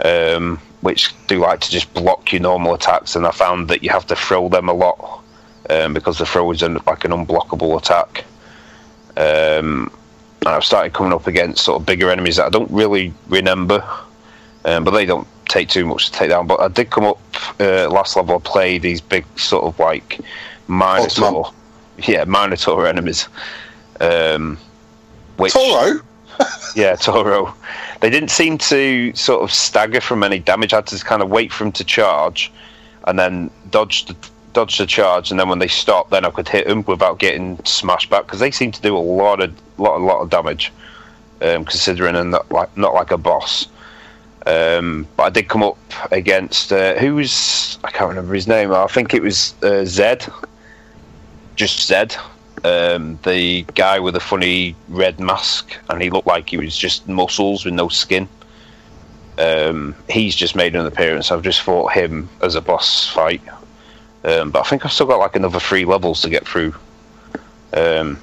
um, 0.04 0.58
which 0.80 1.14
do 1.26 1.38
like 1.40 1.60
to 1.60 1.70
just 1.70 1.92
block 1.94 2.32
your 2.32 2.42
normal 2.42 2.74
attacks, 2.74 3.16
and 3.16 3.26
I 3.26 3.30
found 3.30 3.68
that 3.68 3.82
you 3.82 3.90
have 3.90 4.06
to 4.08 4.16
throw 4.16 4.48
them 4.48 4.68
a 4.68 4.72
lot 4.72 5.22
um, 5.70 5.94
because 5.94 6.18
the 6.18 6.26
throw 6.26 6.50
is 6.52 6.62
an, 6.62 6.78
like 6.86 7.04
an 7.04 7.10
unblockable 7.12 7.78
attack. 7.78 8.24
Um, 9.16 9.90
and 10.44 10.48
I've 10.48 10.64
started 10.64 10.92
coming 10.92 11.12
up 11.12 11.26
against 11.26 11.64
sort 11.64 11.80
of 11.80 11.86
bigger 11.86 12.10
enemies 12.10 12.36
that 12.36 12.46
I 12.46 12.48
don't 12.50 12.70
really 12.70 13.12
remember, 13.28 13.84
um, 14.64 14.84
but 14.84 14.90
they 14.90 15.06
don't 15.06 15.26
take 15.48 15.68
too 15.68 15.86
much 15.86 16.06
to 16.06 16.12
take 16.12 16.30
down. 16.30 16.46
But 16.46 16.60
I 16.60 16.68
did 16.68 16.90
come 16.90 17.04
up 17.04 17.20
uh, 17.60 17.88
last 17.90 18.16
level. 18.16 18.36
I 18.36 18.40
played 18.40 18.82
these 18.82 19.00
big 19.00 19.24
sort 19.38 19.64
of 19.64 19.78
like 19.78 20.20
minus 20.66 21.18
Minotaur, 21.18 21.52
yeah, 22.06 22.24
Minotaur 22.24 22.86
enemies. 22.86 23.28
Um, 24.00 24.58
which, 25.36 25.52
Toro? 25.52 26.00
yeah, 26.74 26.96
Toro. 26.96 27.54
They 28.00 28.10
didn't 28.10 28.30
seem 28.30 28.58
to 28.58 29.14
sort 29.14 29.42
of 29.42 29.52
stagger 29.52 30.00
from 30.00 30.22
any 30.22 30.38
damage. 30.38 30.72
I 30.72 30.76
had 30.76 30.86
to 30.88 31.04
kind 31.04 31.22
of 31.22 31.30
wait 31.30 31.52
for 31.52 31.64
them 31.64 31.72
to 31.72 31.84
charge, 31.84 32.52
and 33.06 33.18
then 33.18 33.50
dodge 33.70 34.06
the 34.06 34.16
dodge 34.52 34.78
the 34.78 34.86
charge, 34.86 35.30
and 35.30 35.40
then 35.40 35.48
when 35.48 35.58
they 35.58 35.68
stopped, 35.68 36.10
then 36.10 36.24
I 36.24 36.30
could 36.30 36.48
hit 36.48 36.66
them 36.66 36.82
without 36.86 37.18
getting 37.18 37.58
smashed 37.64 38.10
back 38.10 38.26
because 38.26 38.40
they 38.40 38.50
seem 38.50 38.70
to 38.72 38.82
do 38.82 38.96
a 38.96 38.98
lot 38.98 39.40
of 39.40 39.52
lot 39.78 40.00
a 40.00 40.04
lot 40.04 40.20
of 40.20 40.30
damage, 40.30 40.72
um, 41.40 41.64
considering 41.64 42.14
they're 42.14 42.24
not 42.24 42.50
like 42.50 42.76
not 42.76 42.94
like 42.94 43.10
a 43.10 43.18
boss. 43.18 43.66
Um, 44.44 45.06
but 45.16 45.22
I 45.22 45.30
did 45.30 45.48
come 45.48 45.62
up 45.62 45.78
against 46.10 46.72
uh, 46.72 46.94
who 46.94 47.14
was 47.14 47.78
I 47.84 47.90
can't 47.90 48.08
remember 48.08 48.34
his 48.34 48.48
name. 48.48 48.72
I 48.72 48.86
think 48.88 49.14
it 49.14 49.22
was 49.22 49.54
uh, 49.62 49.84
Zedd, 49.84 50.28
just 51.56 51.88
Zedd, 51.88 52.16
um, 52.64 53.18
the 53.24 53.62
guy 53.74 53.98
with 53.98 54.14
the 54.14 54.20
funny 54.20 54.76
red 54.88 55.18
mask, 55.20 55.76
and 55.88 56.02
he 56.02 56.10
looked 56.10 56.26
like 56.26 56.50
he 56.50 56.56
was 56.56 56.76
just 56.76 57.08
muscles 57.08 57.64
with 57.64 57.74
no 57.74 57.88
skin. 57.88 58.28
Um, 59.38 59.94
he's 60.08 60.36
just 60.36 60.54
made 60.54 60.76
an 60.76 60.86
appearance. 60.86 61.30
I've 61.30 61.42
just 61.42 61.62
fought 61.62 61.92
him 61.92 62.28
as 62.42 62.54
a 62.54 62.60
boss 62.60 63.08
fight, 63.08 63.42
um, 64.24 64.50
but 64.50 64.60
I 64.60 64.68
think 64.68 64.84
I've 64.84 64.92
still 64.92 65.06
got 65.06 65.18
like 65.18 65.36
another 65.36 65.60
three 65.60 65.84
levels 65.84 66.22
to 66.22 66.30
get 66.30 66.46
through 66.46 66.74
um, 67.72 68.18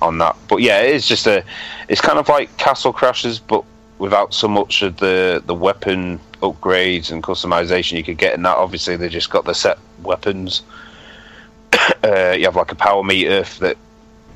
on 0.00 0.18
that. 0.18 0.36
But 0.48 0.62
yeah, 0.62 0.82
it 0.82 0.94
is 0.94 1.08
just 1.08 1.26
a. 1.26 1.44
It's 1.88 2.00
kind 2.00 2.18
of 2.18 2.28
like 2.28 2.56
Castle 2.58 2.92
Crashers, 2.92 3.40
but 3.46 3.64
without 3.98 4.32
so 4.32 4.48
much 4.48 4.82
of 4.82 4.98
the 4.98 5.42
the 5.46 5.54
weapon 5.54 6.20
upgrades 6.42 7.10
and 7.10 7.22
customization 7.22 7.96
you 7.96 8.04
could 8.04 8.18
get 8.18 8.34
in 8.34 8.42
that. 8.42 8.56
Obviously, 8.56 8.96
they 8.96 9.08
just 9.08 9.30
got 9.30 9.44
the 9.44 9.54
set 9.54 9.78
weapons. 10.02 10.62
uh, 12.04 12.34
you 12.36 12.44
have 12.44 12.56
like 12.56 12.72
a 12.72 12.76
power 12.76 13.02
meter 13.02 13.42
that 13.60 13.76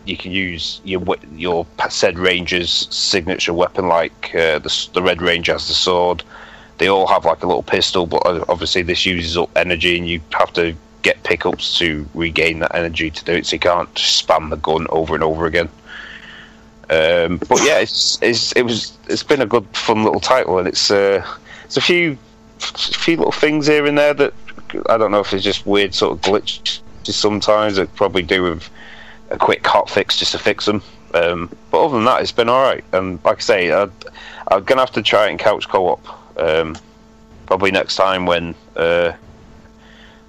you 0.04 0.16
can 0.16 0.32
use 0.32 0.80
your 0.84 1.02
your 1.34 1.66
said 1.88 2.18
ranger's 2.18 2.88
signature 2.90 3.54
weapon, 3.54 3.88
like 3.88 4.34
uh, 4.34 4.58
the 4.58 4.88
the 4.94 5.02
Red 5.02 5.22
Ranger 5.22 5.52
has 5.52 5.68
the 5.68 5.74
sword. 5.74 6.22
They 6.78 6.88
all 6.88 7.06
have 7.06 7.24
like 7.24 7.42
a 7.42 7.46
little 7.46 7.62
pistol, 7.62 8.06
but 8.06 8.26
uh, 8.26 8.44
obviously 8.48 8.82
this 8.82 9.06
uses 9.06 9.36
up 9.36 9.50
energy, 9.56 9.96
and 9.96 10.08
you 10.08 10.20
have 10.32 10.52
to 10.54 10.74
get 11.02 11.22
pickups 11.22 11.78
to 11.78 12.08
regain 12.14 12.60
that 12.60 12.74
energy 12.74 13.10
to 13.10 13.24
do 13.24 13.32
it. 13.32 13.46
So 13.46 13.54
you 13.54 13.60
can't 13.60 13.92
spam 13.94 14.50
the 14.50 14.56
gun 14.56 14.86
over 14.90 15.14
and 15.14 15.22
over 15.22 15.46
again. 15.46 15.68
Um, 16.90 17.38
but 17.48 17.64
yeah, 17.64 17.78
it's, 17.78 18.18
it's 18.20 18.52
it 18.52 18.62
was 18.62 18.96
it's 19.08 19.22
been 19.22 19.40
a 19.40 19.46
good 19.46 19.66
fun 19.72 20.04
little 20.04 20.20
title, 20.20 20.58
and 20.58 20.66
it's 20.66 20.90
uh, 20.90 21.24
it's 21.64 21.76
a 21.76 21.80
few 21.80 22.18
few 22.58 23.16
little 23.16 23.32
things 23.32 23.66
here 23.66 23.86
and 23.86 23.98
there 23.98 24.14
that 24.14 24.34
I 24.88 24.96
don't 24.96 25.10
know 25.10 25.20
if 25.20 25.32
it's 25.32 25.44
just 25.44 25.66
weird 25.66 25.94
sort 25.94 26.12
of 26.12 26.20
glitches 27.02 27.14
sometimes. 27.14 27.78
I 27.78 27.86
probably 27.86 28.22
do 28.22 28.42
with 28.42 28.68
a 29.30 29.38
quick 29.38 29.66
hot 29.66 29.90
fix 29.90 30.18
just 30.18 30.32
to 30.32 30.38
fix 30.38 30.66
them. 30.66 30.82
Um, 31.14 31.50
but 31.70 31.84
other 31.84 31.96
than 31.96 32.04
that, 32.04 32.22
it's 32.22 32.32
been 32.32 32.48
all 32.48 32.62
right. 32.62 32.84
And 32.92 33.18
like 33.24 33.38
I 33.38 33.40
say, 33.40 33.72
I, 33.72 33.88
I'm 34.48 34.64
gonna 34.64 34.80
have 34.80 34.92
to 34.92 35.02
try 35.02 35.26
it 35.26 35.30
in 35.30 35.38
couch 35.38 35.68
co-op. 35.68 36.38
Um, 36.38 36.76
probably 37.46 37.70
next 37.70 37.96
time 37.96 38.26
when 38.26 38.54
uh, 38.76 39.12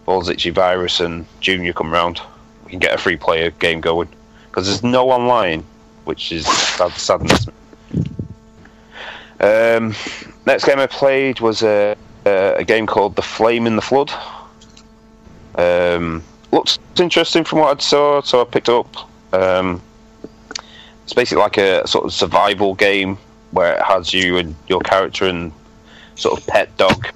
Balls 0.06 0.30
Itchy 0.30 0.50
Virus 0.50 1.00
and 1.00 1.26
Junior 1.40 1.74
come 1.74 1.92
round, 1.92 2.22
we 2.66 2.72
can 2.72 2.80
get 2.80 2.94
a 2.94 2.98
free 2.98 3.18
player 3.18 3.52
game 3.52 3.82
going 3.82 4.10
because 4.50 4.68
there's 4.68 4.84
no 4.84 5.10
online, 5.10 5.64
which 6.04 6.32
is 6.32 6.46
sad 6.46 6.92
sadness. 6.94 7.48
Um, 9.40 9.94
next 10.46 10.66
game 10.66 10.80
I 10.80 10.88
played 10.88 11.40
was 11.40 11.64
a, 11.64 11.96
a, 12.26 12.56
a 12.58 12.64
game 12.64 12.88
called 12.88 13.16
The 13.16 13.22
Flame 13.22 13.68
in 13.68 13.76
the 13.76 13.82
Flood. 13.82 14.12
Um, 15.56 16.24
looks 16.54 16.80
interesting 16.99 17.43
from 17.43 17.60
what 17.60 17.78
I 17.78 17.82
saw, 17.82 18.22
so 18.22 18.41
I 18.41 18.45
picked 18.45 18.70
up. 18.70 19.10
Um, 19.34 19.82
it's 21.04 21.14
basically 21.14 21.41
like 21.41 21.58
a 21.58 21.88
sort 21.88 22.06
of 22.06 22.14
survival 22.14 22.76
game 22.76 23.18
where 23.51 23.76
it 23.76 23.84
has 23.84 24.14
you 24.14 24.38
and 24.38 24.56
your 24.68 24.80
character 24.82 25.26
and 25.26 25.51
sort 26.16 26.39
of 26.39 26.47
pet 26.47 26.76
dog 26.78 27.08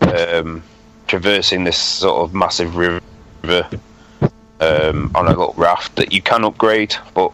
um, 0.00 0.62
traversing 1.06 1.64
this 1.64 1.78
sort 1.78 2.22
of 2.22 2.34
massive 2.34 2.76
river 2.76 3.00
um, 4.60 5.10
on 5.14 5.26
a 5.26 5.30
little 5.30 5.54
raft 5.56 5.96
that 5.96 6.12
you 6.12 6.22
can 6.22 6.44
upgrade, 6.44 6.94
but 7.14 7.32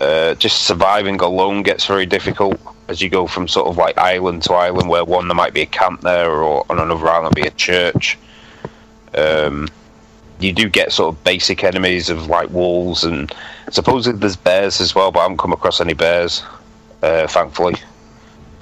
uh, 0.00 0.34
just 0.34 0.62
surviving 0.62 1.20
alone 1.20 1.62
gets 1.62 1.86
very 1.86 2.06
difficult 2.06 2.60
as 2.88 3.02
you 3.02 3.08
go 3.10 3.26
from 3.26 3.48
sort 3.48 3.66
of 3.66 3.76
like 3.76 3.96
island 3.98 4.42
to 4.42 4.52
island, 4.52 4.88
where 4.88 5.04
one 5.04 5.28
there 5.28 5.34
might 5.34 5.54
be 5.54 5.62
a 5.62 5.66
camp 5.66 6.00
there, 6.02 6.30
or 6.30 6.64
on 6.70 6.78
another 6.78 7.08
island 7.08 7.34
be 7.34 7.42
a 7.42 7.50
church. 7.50 8.18
Um, 9.14 9.68
you 10.40 10.52
do 10.52 10.68
get 10.68 10.92
sort 10.92 11.14
of 11.14 11.24
basic 11.24 11.64
enemies 11.64 12.10
of 12.10 12.26
like 12.26 12.50
wolves, 12.50 13.04
and 13.04 13.32
supposedly 13.70 14.18
there's 14.18 14.36
bears 14.36 14.80
as 14.80 14.94
well, 14.94 15.10
but 15.10 15.20
I 15.20 15.22
haven't 15.22 15.38
come 15.38 15.52
across 15.52 15.80
any 15.80 15.94
bears, 15.94 16.42
uh, 17.02 17.26
thankfully. 17.26 17.74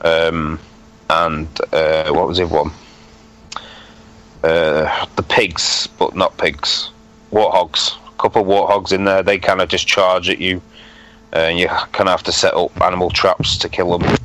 Um, 0.00 0.58
and 1.10 1.48
uh, 1.72 2.10
what 2.12 2.26
was 2.26 2.38
the 2.38 2.44
other 2.44 2.54
one? 2.54 2.70
Uh, 4.42 5.06
the 5.16 5.22
pigs, 5.22 5.86
but 5.98 6.14
not 6.14 6.36
pigs. 6.38 6.90
Warthogs. 7.30 7.96
A 8.06 8.18
couple 8.18 8.42
of 8.42 8.48
warthogs 8.48 8.92
in 8.92 9.04
there. 9.04 9.22
They 9.22 9.38
kind 9.38 9.60
of 9.60 9.68
just 9.68 9.86
charge 9.86 10.28
at 10.28 10.38
you, 10.38 10.62
uh, 11.32 11.38
and 11.38 11.58
you 11.58 11.68
kind 11.68 12.08
of 12.08 12.08
have 12.08 12.22
to 12.24 12.32
set 12.32 12.54
up 12.54 12.80
animal 12.80 13.10
traps 13.10 13.58
to 13.58 13.68
kill 13.68 13.98
them. 13.98 14.16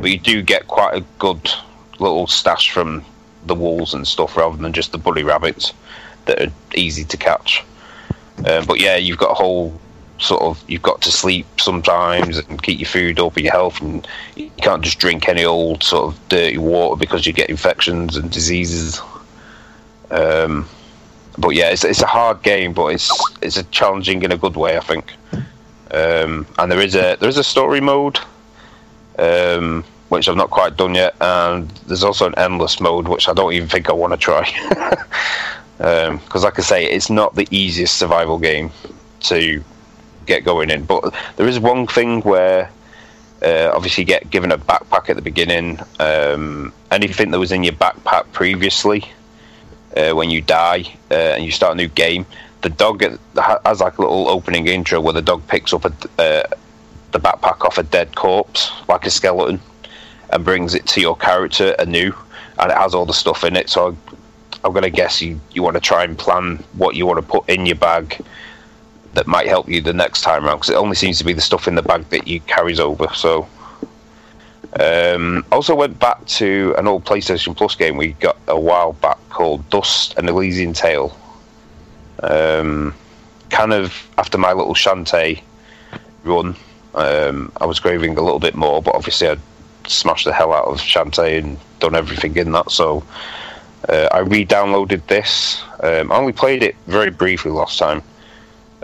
But 0.00 0.10
you 0.10 0.18
do 0.18 0.42
get 0.42 0.68
quite 0.68 0.94
a 0.94 1.04
good 1.18 1.50
little 1.98 2.26
stash 2.26 2.70
from 2.70 3.04
the 3.46 3.54
walls 3.54 3.94
and 3.94 4.06
stuff, 4.06 4.36
rather 4.36 4.56
than 4.56 4.72
just 4.72 4.92
the 4.92 4.98
bully 4.98 5.24
rabbits 5.24 5.72
that 6.26 6.42
are 6.42 6.52
easy 6.74 7.04
to 7.04 7.16
catch. 7.16 7.64
Um, 8.46 8.66
but 8.66 8.80
yeah, 8.80 8.96
you've 8.96 9.18
got 9.18 9.30
a 9.30 9.34
whole 9.34 9.78
sort 10.18 10.42
of 10.42 10.62
you've 10.66 10.82
got 10.82 11.02
to 11.02 11.10
sleep 11.10 11.46
sometimes 11.58 12.38
and 12.38 12.62
keep 12.62 12.78
your 12.78 12.88
food 12.88 13.18
up 13.20 13.36
and 13.36 13.44
your 13.44 13.52
health, 13.52 13.80
and 13.80 14.06
you 14.36 14.50
can't 14.58 14.82
just 14.82 14.98
drink 14.98 15.28
any 15.28 15.44
old 15.44 15.82
sort 15.82 16.12
of 16.12 16.28
dirty 16.28 16.58
water 16.58 16.98
because 16.98 17.26
you 17.26 17.32
get 17.32 17.50
infections 17.50 18.16
and 18.16 18.30
diseases. 18.30 19.00
Um, 20.10 20.68
but 21.38 21.50
yeah, 21.50 21.70
it's, 21.70 21.84
it's 21.84 22.02
a 22.02 22.06
hard 22.06 22.42
game, 22.42 22.72
but 22.72 22.88
it's 22.88 23.10
it's 23.42 23.56
a 23.56 23.64
challenging 23.64 24.22
in 24.22 24.32
a 24.32 24.38
good 24.38 24.56
way, 24.56 24.76
I 24.76 24.80
think. 24.80 25.12
Um, 25.90 26.46
and 26.58 26.70
there 26.70 26.80
is 26.80 26.94
a 26.94 27.16
there 27.20 27.28
is 27.28 27.38
a 27.38 27.44
story 27.44 27.80
mode, 27.80 28.18
um, 29.18 29.84
which 30.08 30.28
I've 30.28 30.36
not 30.36 30.50
quite 30.50 30.76
done 30.76 30.94
yet, 30.94 31.14
and 31.20 31.68
there's 31.86 32.04
also 32.04 32.26
an 32.26 32.34
endless 32.36 32.80
mode, 32.80 33.08
which 33.08 33.28
I 33.28 33.32
don't 33.32 33.52
even 33.52 33.68
think 33.68 33.88
I 33.88 33.92
want 33.92 34.12
to 34.12 34.16
try. 34.16 34.48
Because, 35.78 36.44
like 36.44 36.58
I 36.58 36.62
say, 36.62 36.84
it's 36.84 37.10
not 37.10 37.34
the 37.34 37.46
easiest 37.50 37.96
survival 37.96 38.38
game 38.38 38.70
to 39.20 39.62
get 40.26 40.44
going 40.44 40.70
in. 40.70 40.84
But 40.84 41.14
there 41.36 41.46
is 41.46 41.58
one 41.58 41.86
thing 41.86 42.20
where 42.22 42.70
uh, 43.42 43.70
obviously 43.74 44.02
you 44.02 44.06
get 44.06 44.30
given 44.30 44.52
a 44.52 44.58
backpack 44.58 45.08
at 45.08 45.16
the 45.16 45.22
beginning. 45.22 45.80
Um, 46.00 46.72
anything 46.90 47.30
that 47.30 47.38
was 47.38 47.52
in 47.52 47.62
your 47.62 47.74
backpack 47.74 48.30
previously, 48.32 49.04
uh, 49.96 50.12
when 50.12 50.30
you 50.30 50.42
die 50.42 50.84
uh, 51.10 51.14
and 51.14 51.44
you 51.44 51.50
start 51.50 51.72
a 51.72 51.76
new 51.76 51.88
game, 51.88 52.26
the 52.62 52.70
dog 52.70 53.02
has 53.02 53.80
like 53.80 53.98
a 53.98 54.02
little 54.02 54.28
opening 54.28 54.66
intro 54.66 55.00
where 55.00 55.12
the 55.12 55.22
dog 55.22 55.46
picks 55.46 55.72
up 55.72 55.84
a, 55.84 55.92
uh, 56.20 56.42
the 57.12 57.20
backpack 57.20 57.64
off 57.64 57.78
a 57.78 57.82
dead 57.82 58.14
corpse, 58.16 58.72
like 58.88 59.06
a 59.06 59.10
skeleton, 59.10 59.60
and 60.30 60.44
brings 60.44 60.74
it 60.74 60.86
to 60.86 61.00
your 61.00 61.16
character 61.16 61.74
anew, 61.78 62.12
and 62.58 62.70
it 62.70 62.76
has 62.76 62.94
all 62.94 63.06
the 63.06 63.14
stuff 63.14 63.44
in 63.44 63.56
it. 63.56 63.70
So 63.70 63.96
I'm 64.66 64.72
gonna 64.72 64.90
guess 64.90 65.22
you 65.22 65.40
you 65.52 65.62
want 65.62 65.74
to 65.74 65.80
try 65.80 66.02
and 66.02 66.18
plan 66.18 66.56
what 66.74 66.96
you 66.96 67.06
want 67.06 67.18
to 67.18 67.26
put 67.26 67.48
in 67.48 67.66
your 67.66 67.76
bag 67.76 68.20
that 69.14 69.26
might 69.26 69.46
help 69.46 69.68
you 69.68 69.80
the 69.80 69.92
next 69.92 70.22
time 70.22 70.44
around 70.44 70.56
because 70.56 70.70
it 70.70 70.76
only 70.76 70.96
seems 70.96 71.18
to 71.18 71.24
be 71.24 71.32
the 71.32 71.40
stuff 71.40 71.68
in 71.68 71.76
the 71.76 71.82
bag 71.82 72.08
that 72.10 72.26
you 72.28 72.40
carries 72.40 72.78
over. 72.78 73.08
So, 73.14 73.48
um, 74.78 75.46
also 75.52 75.74
went 75.74 75.98
back 75.98 76.24
to 76.26 76.74
an 76.76 76.86
old 76.86 77.04
PlayStation 77.04 77.56
Plus 77.56 77.76
game 77.76 77.96
we 77.96 78.08
got 78.14 78.36
a 78.48 78.58
while 78.58 78.92
back 78.94 79.18
called 79.30 79.68
Dust 79.70 80.14
and 80.18 80.28
Elysian 80.28 80.72
Tail. 80.72 81.16
Um, 82.22 82.92
kind 83.48 83.72
of 83.72 84.08
after 84.18 84.36
my 84.36 84.52
little 84.52 84.74
Shantae 84.74 85.40
run, 86.24 86.56
um, 86.94 87.52
I 87.58 87.66
was 87.66 87.78
craving 87.78 88.18
a 88.18 88.22
little 88.22 88.40
bit 88.40 88.56
more, 88.56 88.82
but 88.82 88.96
obviously 88.96 89.28
I 89.28 89.36
smashed 89.86 90.24
the 90.24 90.32
hell 90.32 90.52
out 90.52 90.66
of 90.66 90.78
Shantae 90.80 91.38
and 91.38 91.56
done 91.78 91.94
everything 91.94 92.36
in 92.36 92.52
that. 92.52 92.70
So 92.70 93.04
uh, 93.88 94.08
I 94.12 94.18
re-downloaded 94.20 95.06
this. 95.06 95.62
Um, 95.80 96.10
I 96.10 96.16
only 96.16 96.32
played 96.32 96.62
it 96.62 96.76
very 96.86 97.10
briefly 97.10 97.52
last 97.52 97.78
time. 97.78 98.02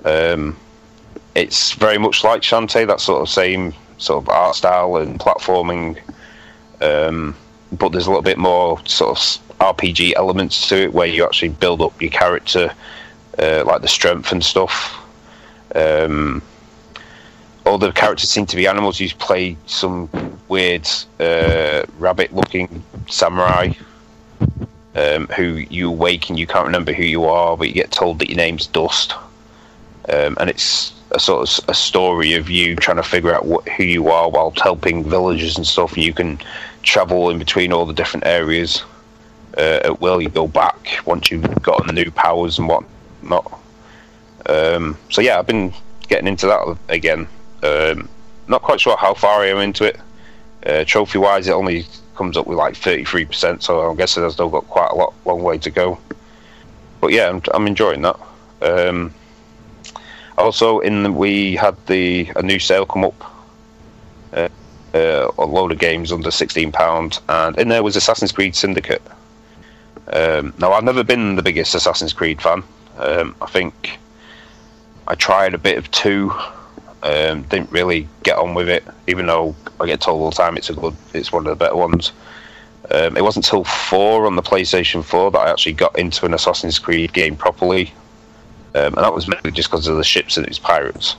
Um, 0.05 0.57
it's 1.35 1.73
very 1.73 1.99
much 1.99 2.25
like 2.25 2.43
Shantae, 2.43 2.87
that 2.87 3.01
sort 3.01 3.23
of 3.23 3.29
same 3.29 3.75
sort 3.99 4.23
of 4.23 4.29
art 4.29 4.57
style 4.57 4.97
and 4.97 5.19
platforming, 5.19 5.99
um, 6.81 7.35
but 7.73 7.91
there's 7.91 8.07
a 8.07 8.11
little 8.11 8.23
bit 8.23 8.39
more 8.39 8.85
sort 8.87 9.19
of 9.19 9.59
RPG 9.59 10.15
elements 10.15 10.69
to 10.69 10.83
it 10.83 10.93
where 10.93 11.07
you 11.07 11.25
actually 11.25 11.51
build 11.51 11.81
up 11.81 12.01
your 12.01 12.11
character, 12.11 12.73
uh, 13.39 13.65
like 13.65 13.83
the 13.83 13.89
strength 13.89 14.31
and 14.33 14.45
stuff. 14.45 14.99
Um, 15.75 16.43
all 17.65 17.79
the 17.79 17.93
characters 17.93 18.29
seem 18.29 18.45
to 18.47 18.57
be 18.57 18.67
animals. 18.67 19.01
You 19.01 19.09
play 19.15 19.57
some 19.67 20.11
weird 20.49 20.89
uh, 21.19 21.85
rabbit-looking 21.99 22.83
samurai 23.09 23.73
um, 24.95 25.26
who 25.28 25.45
you 25.70 25.90
wake 25.90 26.28
and 26.28 26.38
you 26.38 26.47
can't 26.47 26.66
remember 26.66 26.93
who 26.93 27.05
you 27.05 27.24
are, 27.24 27.57
but 27.57 27.68
you 27.68 27.74
get 27.74 27.90
told 27.90 28.18
that 28.18 28.28
your 28.28 28.36
name's 28.36 28.66
Dust 28.66 29.14
um, 30.09 30.36
and 30.40 30.51
it's 30.51 30.93
a 31.12 31.20
sort 31.20 31.49
of 31.49 31.68
a 31.68 31.74
story 31.74 32.34
of 32.34 32.51
you 32.51 32.74
trying 32.74 32.97
to 32.97 33.03
figure 33.03 33.34
out 33.34 33.47
what, 33.47 33.68
who 33.68 33.84
you 33.84 34.09
are 34.09 34.28
while 34.28 34.53
helping 34.62 35.05
villagers 35.05 35.57
and 35.57 35.66
stuff. 35.66 35.93
And 35.95 36.03
you 36.03 36.12
can 36.12 36.38
travel 36.82 37.30
in 37.30 37.38
between 37.38 37.72
all 37.72 37.86
the 37.86 37.93
different 37.93 38.26
areas 38.26 38.82
uh, 39.57 39.80
at 39.84 40.01
will. 40.01 40.20
You 40.20 40.28
go 40.28 40.49
back 40.49 41.01
once 41.07 41.30
you've 41.30 41.62
gotten 41.62 41.95
new 41.95 42.11
powers 42.11 42.59
and 42.59 42.68
whatnot. 42.68 43.61
Um, 44.47 44.99
so 45.11 45.20
yeah, 45.20 45.38
I've 45.38 45.47
been 45.47 45.72
getting 46.09 46.26
into 46.26 46.47
that 46.47 46.76
again. 46.88 47.28
Um, 47.62 48.09
not 48.49 48.62
quite 48.62 48.80
sure 48.80 48.97
how 48.97 49.14
far 49.14 49.43
I 49.43 49.49
am 49.49 49.59
into 49.59 49.84
it. 49.84 50.01
Uh, 50.66 50.84
trophy 50.84 51.18
wise, 51.18 51.47
it 51.47 51.53
only 51.53 51.86
comes 52.23 52.37
up 52.37 52.47
with 52.47 52.57
like 52.57 52.75
33%, 52.75 53.62
so 53.64 53.81
I'm 53.81 53.97
guessing 53.97 54.23
I've 54.23 54.31
still 54.31 54.49
got 54.49 54.68
quite 54.68 54.91
a 54.93 54.95
lot, 54.95 55.12
long 55.25 55.43
way 55.43 55.59
to 55.59 55.70
go. 55.70 55.99
But 57.01 57.11
yeah, 57.11 57.29
I'm, 57.29 57.43
I'm 57.53 57.66
enjoying 57.66 58.03
that. 58.03 58.16
Um, 58.61 59.12
also, 60.39 60.79
in 60.79 61.03
the, 61.03 61.11
we 61.11 61.57
had 61.57 61.75
the 61.87 62.31
a 62.37 62.43
new 62.43 62.61
sale 62.61 62.87
come 62.87 63.05
up. 63.05 63.20
Uh, 64.33 64.49
uh, 64.95 65.31
a 65.37 65.45
load 65.45 65.73
of 65.73 65.81
games 65.81 66.12
under 66.12 66.31
sixteen 66.31 66.70
pound, 66.70 67.18
and 67.29 67.59
in 67.59 67.68
there 67.68 67.83
was 67.83 67.97
Assassin's 67.97 68.31
Creed 68.31 68.55
Syndicate. 68.55 69.03
Um, 70.12 70.55
now, 70.59 70.73
I've 70.73 70.85
never 70.85 71.03
been 71.03 71.35
the 71.35 71.43
biggest 71.43 71.75
Assassin's 71.75 72.12
Creed 72.12 72.41
fan. 72.41 72.62
Um, 72.99 73.35
I 73.43 73.47
think 73.47 73.99
I 75.09 75.16
tried 75.16 75.55
a 75.55 75.59
bit 75.59 75.77
of 75.77 75.91
two, 75.91 76.33
um, 77.03 77.43
didn't 77.43 77.71
really 77.71 78.09
get 78.23 78.39
on 78.39 78.55
with 78.55 78.69
it, 78.69 78.85
even 79.07 79.27
though 79.27 79.55
I 79.81 79.87
get 79.87 80.01
told 80.01 80.21
all 80.21 80.31
the 80.31 80.37
time 80.37 80.57
it's 80.57 80.71
a 80.71 80.75
good, 80.75 80.97
it's 81.15 81.33
one 81.33 81.47
of 81.47 81.51
the 81.51 81.65
better 81.65 81.77
ones. 81.77 82.13
Um, 82.91 83.17
it 83.17 83.23
wasn't 83.23 83.47
until 83.47 83.65
four 83.65 84.27
on 84.27 84.37
the 84.37 84.43
PlayStation 84.43 85.05
Four 85.05 85.31
that 85.31 85.39
I 85.39 85.51
actually 85.51 85.73
got 85.73 85.99
into 85.99 86.27
an 86.27 86.35
Assassin's 86.35 86.79
Creed 86.79 87.13
game 87.13 87.37
properly 87.37 87.93
um, 88.75 88.95
and 88.95 88.97
that 88.97 89.13
was 89.13 89.29
mainly 89.29 89.51
just 89.51 89.71
because 89.71 89.87
of 89.87 89.97
the 89.97 90.05
ships 90.05 90.37
and 90.37 90.47
its 90.47 90.59
pirates. 90.59 91.17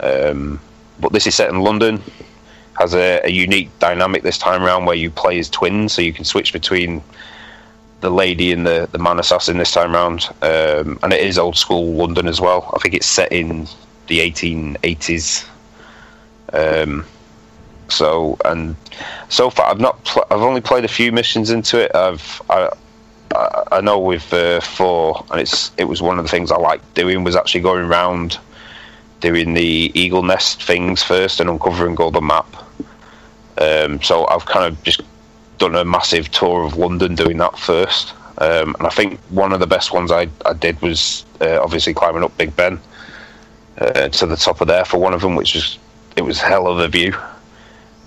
Um, 0.00 0.60
but 1.00 1.12
this 1.12 1.26
is 1.26 1.34
set 1.34 1.48
in 1.48 1.60
London, 1.60 2.02
has 2.78 2.94
a, 2.94 3.20
a, 3.24 3.30
unique 3.30 3.70
dynamic 3.78 4.22
this 4.22 4.36
time 4.36 4.62
around 4.62 4.84
where 4.84 4.96
you 4.96 5.10
play 5.10 5.38
as 5.38 5.48
twins, 5.48 5.92
so 5.92 6.02
you 6.02 6.12
can 6.12 6.24
switch 6.24 6.52
between 6.52 7.02
the 8.00 8.10
lady 8.10 8.52
and 8.52 8.66
the, 8.66 8.88
the 8.92 8.98
man 8.98 9.18
assassin 9.18 9.56
this 9.56 9.72
time 9.72 9.94
around. 9.94 10.28
Um, 10.42 10.98
and 11.02 11.12
it 11.12 11.20
is 11.20 11.38
old 11.38 11.56
school 11.56 11.94
London 11.94 12.28
as 12.28 12.40
well. 12.40 12.70
I 12.74 12.78
think 12.78 12.94
it's 12.94 13.06
set 13.06 13.32
in 13.32 13.66
the 14.06 14.18
1880s. 14.18 15.46
Um, 16.52 17.04
so 17.88 18.36
and 18.44 18.74
so 19.28 19.50
far, 19.50 19.70
I've 19.70 19.80
not. 19.80 20.02
Pl- 20.04 20.26
I've 20.30 20.40
only 20.40 20.60
played 20.60 20.84
a 20.84 20.88
few 20.88 21.12
missions 21.12 21.50
into 21.50 21.78
it. 21.78 21.94
I've 21.94 22.42
I, 22.50 22.70
I 23.70 23.80
know 23.80 23.98
with 23.98 24.32
uh, 24.32 24.60
four, 24.60 25.24
and 25.30 25.40
it's 25.40 25.72
it 25.76 25.84
was 25.84 26.02
one 26.02 26.18
of 26.18 26.24
the 26.24 26.30
things 26.30 26.50
I 26.50 26.56
liked 26.56 26.94
doing 26.94 27.24
was 27.24 27.36
actually 27.36 27.60
going 27.62 27.84
around 27.84 28.38
doing 29.20 29.54
the 29.54 29.92
eagle 29.94 30.22
nest 30.22 30.62
things 30.62 31.02
first 31.02 31.38
and 31.40 31.48
uncovering 31.48 31.96
all 31.98 32.10
the 32.10 32.20
map. 32.20 32.46
Um, 33.58 34.02
so 34.02 34.26
I've 34.26 34.46
kind 34.46 34.66
of 34.66 34.82
just 34.82 35.02
done 35.58 35.76
a 35.76 35.84
massive 35.84 36.30
tour 36.30 36.64
of 36.64 36.76
London 36.76 37.14
doing 37.14 37.36
that 37.38 37.58
first, 37.58 38.14
um, 38.38 38.74
and 38.78 38.86
I 38.86 38.90
think 38.90 39.20
one 39.30 39.52
of 39.52 39.60
the 39.60 39.66
best 39.66 39.92
ones 39.92 40.10
I, 40.10 40.28
I 40.44 40.54
did 40.54 40.80
was 40.82 41.24
uh, 41.40 41.60
obviously 41.62 41.94
climbing 41.94 42.24
up 42.24 42.36
Big 42.36 42.54
Ben 42.56 42.80
uh, 43.78 44.08
to 44.08 44.26
the 44.26 44.36
top 44.36 44.60
of 44.60 44.68
there 44.68 44.84
for 44.84 44.98
one 44.98 45.14
of 45.14 45.20
them, 45.20 45.34
which 45.36 45.54
was 45.54 45.78
it 46.16 46.22
was 46.22 46.38
hell 46.40 46.66
of 46.66 46.78
a 46.78 46.88
view. 46.88 47.14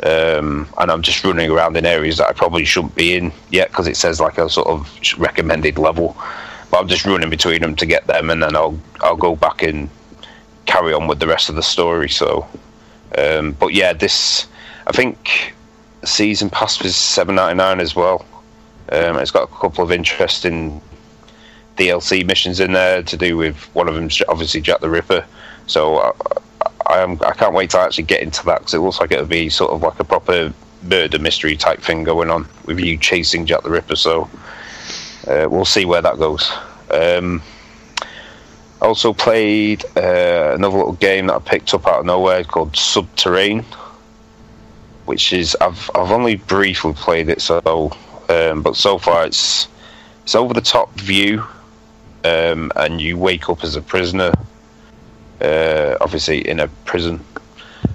um, 0.03 0.67
and 0.77 0.91
I'm 0.91 1.01
just 1.01 1.23
running 1.23 1.49
around 1.49 1.77
in 1.77 1.85
areas 1.85 2.17
that 2.17 2.27
I 2.27 2.33
probably 2.33 2.65
shouldn't 2.65 2.95
be 2.95 3.15
in 3.15 3.31
yet 3.49 3.69
because 3.69 3.87
it 3.87 3.97
says 3.97 4.19
like 4.19 4.37
a 4.37 4.49
sort 4.49 4.67
of 4.67 4.89
recommended 5.17 5.77
level. 5.77 6.15
But 6.69 6.81
I'm 6.81 6.87
just 6.87 7.05
running 7.05 7.29
between 7.29 7.61
them 7.61 7.75
to 7.77 7.85
get 7.85 8.05
them, 8.07 8.29
and 8.29 8.43
then 8.43 8.55
I'll 8.55 8.77
I'll 9.01 9.15
go 9.15 9.35
back 9.35 9.63
and 9.63 9.89
carry 10.65 10.93
on 10.93 11.07
with 11.07 11.19
the 11.19 11.27
rest 11.27 11.49
of 11.49 11.55
the 11.55 11.63
story. 11.63 12.09
So, 12.09 12.47
um, 13.17 13.53
but 13.53 13.73
yeah, 13.73 13.93
this 13.93 14.47
I 14.87 14.91
think 14.91 15.53
season 16.03 16.49
pass 16.49 16.81
was 16.83 16.95
seven 16.95 17.35
ninety 17.35 17.57
nine 17.57 17.79
as 17.79 17.95
well. 17.95 18.25
Um, 18.91 19.17
it's 19.17 19.31
got 19.31 19.43
a 19.49 19.55
couple 19.55 19.83
of 19.83 19.91
interesting 19.91 20.81
DLC 21.77 22.25
missions 22.25 22.59
in 22.59 22.73
there 22.73 23.01
to 23.03 23.17
do 23.17 23.37
with 23.37 23.55
one 23.73 23.87
of 23.87 23.95
them, 23.95 24.09
obviously 24.27 24.61
Jack 24.61 24.81
the 24.81 24.89
Ripper. 24.89 25.25
So 25.67 25.97
I, 25.97 26.11
I 26.87 26.99
am 26.99 27.19
I 27.23 27.31
can't 27.31 27.53
wait 27.53 27.71
to 27.71 27.79
actually 27.79 28.05
get 28.05 28.21
into 28.21 28.45
that 28.45 28.59
because 28.59 28.73
it 28.73 28.79
looks 28.79 28.99
like 28.99 29.11
it'll 29.11 29.25
be 29.25 29.49
sort 29.49 29.71
of 29.71 29.81
like 29.81 29.99
a 29.99 30.03
proper 30.03 30.53
murder 30.83 31.19
mystery 31.19 31.55
type 31.55 31.81
thing 31.81 32.03
going 32.03 32.29
on 32.29 32.47
with 32.65 32.79
you 32.79 32.97
chasing 32.97 33.45
Jack 33.45 33.63
the 33.63 33.69
Ripper. 33.69 33.95
So 33.95 34.29
uh, 35.27 35.47
we'll 35.49 35.65
see 35.65 35.85
where 35.85 36.01
that 36.01 36.17
goes. 36.17 36.51
Um, 36.91 37.41
also 38.81 39.13
played 39.13 39.83
uh, 39.97 40.53
another 40.53 40.77
little 40.77 40.93
game 40.93 41.27
that 41.27 41.35
I 41.35 41.39
picked 41.39 41.73
up 41.73 41.87
out 41.87 42.01
of 42.01 42.05
nowhere 42.05 42.43
called 42.43 42.73
Subterrane, 42.73 43.63
which 45.05 45.33
is 45.33 45.57
I've 45.59 45.89
I've 45.95 46.11
only 46.11 46.35
briefly 46.35 46.93
played 46.93 47.29
it 47.29 47.41
so 47.41 47.91
um, 48.29 48.61
but 48.61 48.75
so 48.75 48.97
far 48.97 49.25
it's 49.25 49.67
it's 50.23 50.35
over 50.35 50.53
the 50.53 50.61
top 50.61 50.93
view 50.99 51.43
um, 52.23 52.71
and 52.75 53.01
you 53.01 53.17
wake 53.17 53.49
up 53.49 53.63
as 53.63 53.75
a 53.75 53.81
prisoner 53.81 54.31
uh, 55.41 55.97
obviously 56.01 56.47
in 56.47 56.59
a 56.59 56.67
prison 56.85 57.23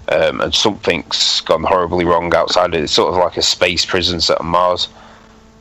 um, 0.09 0.41
and 0.41 0.55
something's 0.55 1.41
gone 1.43 1.63
horribly 1.63 2.05
wrong 2.05 2.35
outside. 2.35 2.75
It's 2.75 2.93
sort 2.93 3.13
of 3.13 3.21
like 3.21 3.37
a 3.37 3.43
space 3.43 3.85
prison 3.85 4.21
set 4.21 4.41
on 4.41 4.47
Mars 4.47 4.89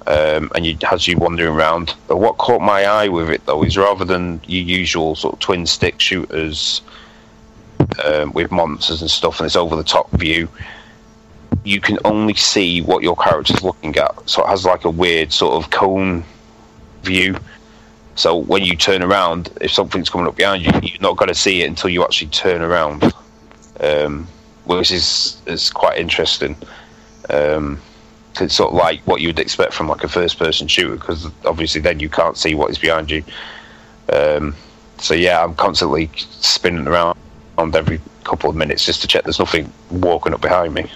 um, 0.09 0.49
and 0.55 0.65
you 0.65 0.75
has 0.83 1.07
you 1.07 1.17
wandering 1.17 1.53
around. 1.53 1.95
But 2.07 2.17
what 2.17 2.37
caught 2.37 2.61
my 2.61 2.85
eye 2.85 3.07
with 3.07 3.29
it 3.29 3.45
though 3.45 3.63
is 3.63 3.77
rather 3.77 4.03
than 4.03 4.41
your 4.47 4.63
usual 4.63 5.15
sort 5.15 5.35
of 5.35 5.39
twin 5.39 5.65
stick 5.65 5.99
shooters 5.99 6.81
um, 8.03 8.33
with 8.33 8.51
monsters 8.51 9.01
and 9.01 9.09
stuff, 9.09 9.39
and 9.39 9.45
it's 9.45 9.55
over 9.55 9.75
the 9.75 9.83
top 9.83 10.09
view. 10.11 10.49
You 11.63 11.79
can 11.79 11.99
only 12.05 12.33
see 12.33 12.81
what 12.81 13.03
your 13.03 13.15
character's 13.15 13.63
looking 13.63 13.95
at, 13.97 14.29
so 14.29 14.43
it 14.43 14.49
has 14.49 14.65
like 14.65 14.85
a 14.85 14.89
weird 14.89 15.31
sort 15.31 15.63
of 15.63 15.69
cone 15.69 16.23
view. 17.03 17.37
So 18.19 18.35
when 18.35 18.65
you 18.65 18.75
turn 18.75 19.01
around, 19.01 19.49
if 19.61 19.71
something's 19.71 20.09
coming 20.09 20.27
up 20.27 20.35
behind 20.35 20.61
you, 20.61 20.71
you're 20.83 20.99
not 20.99 21.15
going 21.15 21.29
to 21.29 21.33
see 21.33 21.61
it 21.61 21.67
until 21.67 21.89
you 21.89 22.03
actually 22.03 22.27
turn 22.27 22.61
around, 22.61 23.13
um, 23.79 24.27
which 24.65 24.91
is 24.91 25.41
is 25.45 25.69
quite 25.69 25.97
interesting. 25.97 26.57
Um, 27.29 27.79
it's 28.41 28.55
sort 28.55 28.71
of 28.71 28.75
like 28.75 28.99
what 29.07 29.21
you 29.21 29.29
would 29.29 29.39
expect 29.39 29.73
from 29.73 29.87
like 29.87 30.03
a 30.03 30.09
first-person 30.09 30.67
shooter, 30.67 30.95
because 30.95 31.31
obviously 31.45 31.79
then 31.79 32.01
you 32.01 32.09
can't 32.09 32.35
see 32.35 32.55
what 32.55 32.69
is 32.69 32.77
behind 32.77 33.09
you. 33.09 33.23
Um, 34.11 34.53
so 34.97 35.13
yeah, 35.13 35.41
I'm 35.41 35.55
constantly 35.55 36.11
spinning 36.17 36.89
around 36.89 37.15
every 37.57 38.01
couple 38.25 38.49
of 38.49 38.55
minutes 38.57 38.85
just 38.85 39.01
to 39.01 39.07
check 39.07 39.23
there's 39.23 39.39
nothing 39.39 39.71
walking 39.91 40.33
up 40.33 40.41
behind 40.41 40.73
me. 40.73 40.91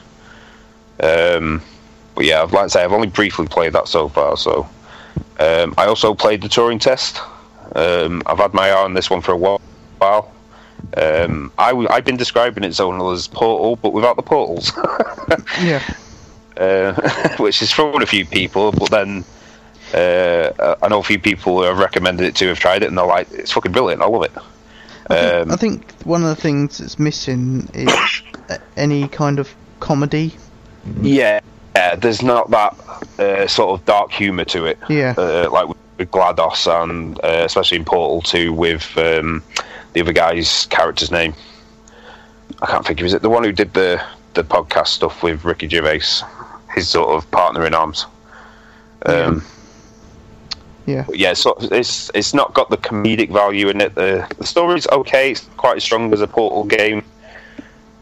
Um, 1.01 1.61
but 2.15 2.25
yeah, 2.25 2.43
I'd 2.43 2.51
like 2.51 2.65
to 2.65 2.69
say 2.69 2.83
I've 2.83 2.91
only 2.91 3.07
briefly 3.07 3.47
played 3.47 3.71
that 3.71 3.87
so 3.87 4.09
far. 4.09 4.35
So 4.35 4.67
um, 5.39 5.73
I 5.77 5.85
also 5.85 6.13
played 6.13 6.41
the 6.41 6.47
Turing 6.49 6.79
test. 6.79 7.19
Um, 7.75 8.21
I've 8.25 8.37
had 8.37 8.53
my 8.53 8.69
eye 8.69 8.83
on 8.83 8.93
this 8.93 9.09
one 9.09 9.21
for 9.21 9.31
a 9.31 9.37
while. 9.37 10.31
Um, 10.97 11.51
I 11.57 11.69
w- 11.69 11.87
I've 11.89 12.05
been 12.05 12.17
describing 12.17 12.63
it 12.63 12.69
zonal 12.71 13.13
as 13.13 13.27
Portal, 13.27 13.75
but 13.77 13.93
without 13.93 14.15
the 14.15 14.21
portals. 14.21 14.71
Yeah. 15.61 15.81
uh, 16.57 16.93
which 17.37 17.59
has 17.61 17.71
thrown 17.71 18.01
a 18.03 18.05
few 18.05 18.25
people. 18.25 18.71
But 18.71 18.89
then 18.91 19.23
uh, 19.93 20.75
I 20.81 20.87
know 20.89 20.99
a 20.99 21.03
few 21.03 21.17
people 21.19 21.57
who 21.57 21.63
have 21.63 21.77
recommended 21.79 22.25
it 22.27 22.35
to 22.37 22.47
have 22.49 22.59
tried 22.59 22.83
it, 22.83 22.87
and 22.89 22.97
they're 22.97 23.05
like, 23.05 23.27
"It's 23.31 23.51
fucking 23.51 23.71
brilliant. 23.71 24.01
I 24.01 24.05
love 24.07 24.23
it." 24.23 24.31
I 25.09 25.15
think, 25.15 25.41
Um, 25.47 25.51
I 25.51 25.55
think 25.55 25.91
one 26.03 26.21
of 26.23 26.29
the 26.29 26.41
things 26.41 26.77
that's 26.77 26.99
missing 26.99 27.69
is 27.73 27.91
any 28.77 29.07
kind 29.07 29.39
of 29.39 29.53
comedy. 29.79 30.35
Yeah, 31.01 31.39
yeah. 31.75 31.95
There's 31.95 32.21
not 32.21 32.49
that 32.51 32.73
uh, 33.19 33.47
sort 33.47 33.79
of 33.79 33.85
dark 33.85 34.11
humour 34.11 34.45
to 34.45 34.65
it, 34.65 34.77
Yeah. 34.89 35.13
uh, 35.17 35.49
like 35.51 35.67
with, 35.67 35.77
GLaDOS 36.11 36.67
and 36.83 37.17
uh, 37.23 37.43
especially 37.45 37.77
in 37.77 37.85
Portal 37.85 38.21
Two 38.21 38.51
with 38.51 38.97
um, 38.97 39.41
the 39.93 40.01
other 40.01 40.11
guy's 40.11 40.65
character's 40.65 41.11
name. 41.11 41.33
I 42.61 42.65
can't 42.65 42.85
think 42.85 42.99
of 42.99 43.05
is 43.05 43.13
it 43.13 43.21
the 43.21 43.29
one 43.29 43.43
who 43.43 43.51
did 43.53 43.73
the 43.73 44.01
the 44.33 44.43
podcast 44.43 44.87
stuff 44.87 45.21
with 45.23 45.45
Ricky 45.45 45.69
Gervais, 45.69 46.01
his 46.75 46.89
sort 46.89 47.09
of 47.09 47.29
partner 47.31 47.65
in 47.65 47.73
arms. 47.73 48.05
Um, 49.05 49.43
Yeah. 50.85 51.03
but 51.07 51.17
yeah, 51.17 51.33
so 51.33 51.55
it's 51.61 52.11
it's 52.13 52.33
not 52.33 52.53
got 52.53 52.69
the 52.69 52.77
comedic 52.77 53.31
value 53.31 53.69
in 53.69 53.79
it. 53.79 53.95
The 53.95 54.27
the 54.37 54.45
story's 54.45 54.87
okay. 54.87 55.31
It's 55.31 55.47
quite 55.57 55.77
as 55.77 55.83
strong 55.83 56.11
as 56.11 56.19
a 56.21 56.27
Portal 56.27 56.63
game. 56.65 57.03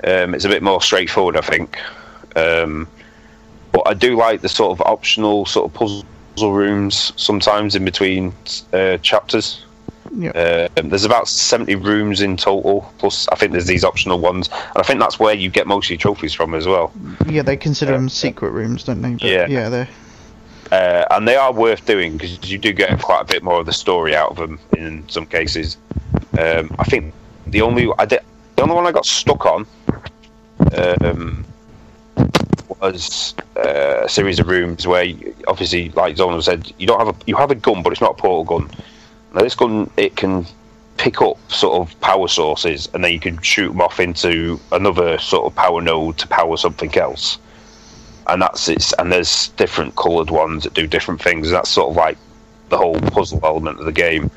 Um, 0.03 0.34
it's 0.34 0.45
a 0.45 0.49
bit 0.49 0.63
more 0.63 0.82
straightforward, 0.82 1.38
I 1.38 1.41
think. 1.41 1.78
Um, 2.36 2.88
but 3.84 3.89
I 3.89 3.93
do 3.93 4.15
like 4.15 4.41
the 4.41 4.49
sort 4.49 4.77
of 4.77 4.86
optional 4.86 5.45
sort 5.45 5.65
of 5.65 5.73
puzzle 5.73 6.53
rooms 6.53 7.13
sometimes 7.15 7.75
in 7.75 7.84
between 7.86 8.34
uh, 8.73 8.97
chapters. 8.97 9.65
Yeah. 10.13 10.67
Um, 10.77 10.89
there's 10.89 11.05
about 11.05 11.27
70 11.27 11.75
rooms 11.75 12.21
in 12.21 12.36
total, 12.36 12.91
plus 12.97 13.27
I 13.29 13.36
think 13.36 13.53
there's 13.53 13.67
these 13.67 13.84
optional 13.84 14.19
ones, 14.19 14.49
and 14.49 14.77
I 14.77 14.84
think 14.84 14.99
that's 14.99 15.19
where 15.19 15.34
you 15.34 15.49
get 15.49 15.67
most 15.67 15.86
of 15.86 15.91
your 15.91 15.99
trophies 15.99 16.34
from 16.34 16.53
as 16.53 16.67
well. 16.67 16.91
Yeah, 17.27 17.43
they 17.43 17.55
consider 17.55 17.93
them 17.93 18.09
secret 18.09 18.51
rooms, 18.51 18.84
don't 18.84 19.01
they? 19.01 19.13
But 19.13 19.23
Yeah. 19.23 19.47
Yeah, 19.47 19.69
they're. 19.69 19.88
uh, 20.71 21.05
and 21.11 21.27
they 21.27 21.36
are 21.38 21.53
worth 21.53 21.86
doing 21.86 22.17
because 22.17 22.51
you 22.51 22.57
do 22.57 22.73
get 22.73 23.01
quite 23.01 23.21
a 23.21 23.25
bit 23.25 23.41
more 23.41 23.61
of 23.61 23.65
the 23.65 23.73
story 23.73 24.15
out 24.15 24.32
of 24.32 24.38
them 24.38 24.59
in 24.77 25.07
some 25.07 25.25
cases. 25.25 25.77
Um, 26.38 26.75
I 26.77 26.84
think 26.84 27.13
the 27.47 27.61
only 27.61 27.89
I 27.97 28.05
did, 28.05 28.19
the 28.57 28.63
only 28.63 28.75
one 28.75 28.86
I 28.86 28.91
got 28.91 29.05
stuck 29.05 29.45
on 29.45 29.65
um, 31.01 31.45
was 32.88 33.36
uh, 33.57 34.01
a 34.03 34.09
series 34.09 34.39
of 34.39 34.47
rooms 34.47 34.88
where, 34.88 35.03
you, 35.03 35.36
obviously, 35.47 35.89
like 35.89 36.15
Zonal 36.15 36.43
said, 36.43 36.71
you 36.77 36.88
don't 36.88 36.99
have 37.05 37.15
a 37.15 37.15
you 37.25 37.36
have 37.36 37.51
a 37.51 37.55
gun, 37.55 37.84
but 37.84 37.91
it's 37.91 38.01
not 38.01 38.11
a 38.11 38.21
portal 38.21 38.59
gun. 38.59 38.69
Now 39.34 39.41
this 39.41 39.55
gun 39.55 39.89
it 39.97 40.15
can 40.15 40.45
pick 40.97 41.21
up 41.21 41.38
sort 41.51 41.79
of 41.79 41.99
power 42.01 42.27
sources, 42.27 42.89
and 42.93 43.03
then 43.03 43.11
you 43.11 43.19
can 43.19 43.41
shoot 43.41 43.69
them 43.69 43.82
off 43.82 43.99
into 43.99 44.59
another 44.71 45.17
sort 45.19 45.45
of 45.45 45.55
power 45.55 45.82
node 45.82 46.17
to 46.19 46.27
power 46.27 46.57
something 46.57 46.95
else 46.97 47.38
and 48.27 48.41
that's 48.41 48.69
it's 48.69 48.93
and 48.93 49.11
there's 49.11 49.49
different 49.49 49.95
coloured 49.95 50.29
ones 50.29 50.63
that 50.63 50.73
do 50.73 50.88
different 50.88 51.21
things. 51.21 51.49
That's 51.49 51.69
sort 51.69 51.89
of 51.89 51.95
like 51.95 52.17
the 52.69 52.77
whole 52.77 52.99
puzzle 52.99 53.39
element 53.43 53.79
of 53.79 53.86
the 53.86 53.91
game. 53.91 54.32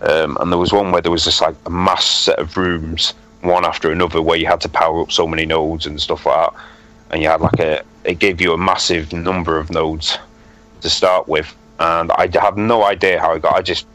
Um, 0.00 0.38
and 0.40 0.50
there 0.50 0.58
was 0.58 0.72
one 0.72 0.92
where 0.92 1.02
there 1.02 1.12
was 1.12 1.24
just 1.24 1.40
like 1.40 1.56
a 1.66 1.70
mass 1.70 2.06
set 2.06 2.38
of 2.38 2.56
rooms, 2.56 3.14
one 3.42 3.64
after 3.64 3.90
another, 3.90 4.22
where 4.22 4.38
you 4.38 4.46
had 4.46 4.60
to 4.62 4.68
power 4.68 5.02
up 5.02 5.12
so 5.12 5.26
many 5.26 5.44
nodes 5.44 5.86
and 5.86 6.00
stuff 6.00 6.24
like 6.24 6.52
that. 6.52 6.60
And 7.10 7.22
you 7.22 7.28
had 7.28 7.40
like 7.40 7.60
a 7.60 7.82
it 8.04 8.18
gave 8.18 8.40
you 8.40 8.52
a 8.52 8.58
massive 8.58 9.12
number 9.12 9.58
of 9.58 9.70
nodes 9.70 10.18
to 10.80 10.90
start 10.90 11.28
with, 11.28 11.54
and 11.78 12.10
I 12.12 12.28
have 12.40 12.56
no 12.56 12.84
idea 12.84 13.20
how 13.20 13.32
I 13.32 13.38
got. 13.38 13.54
I 13.54 13.62
just 13.62 13.86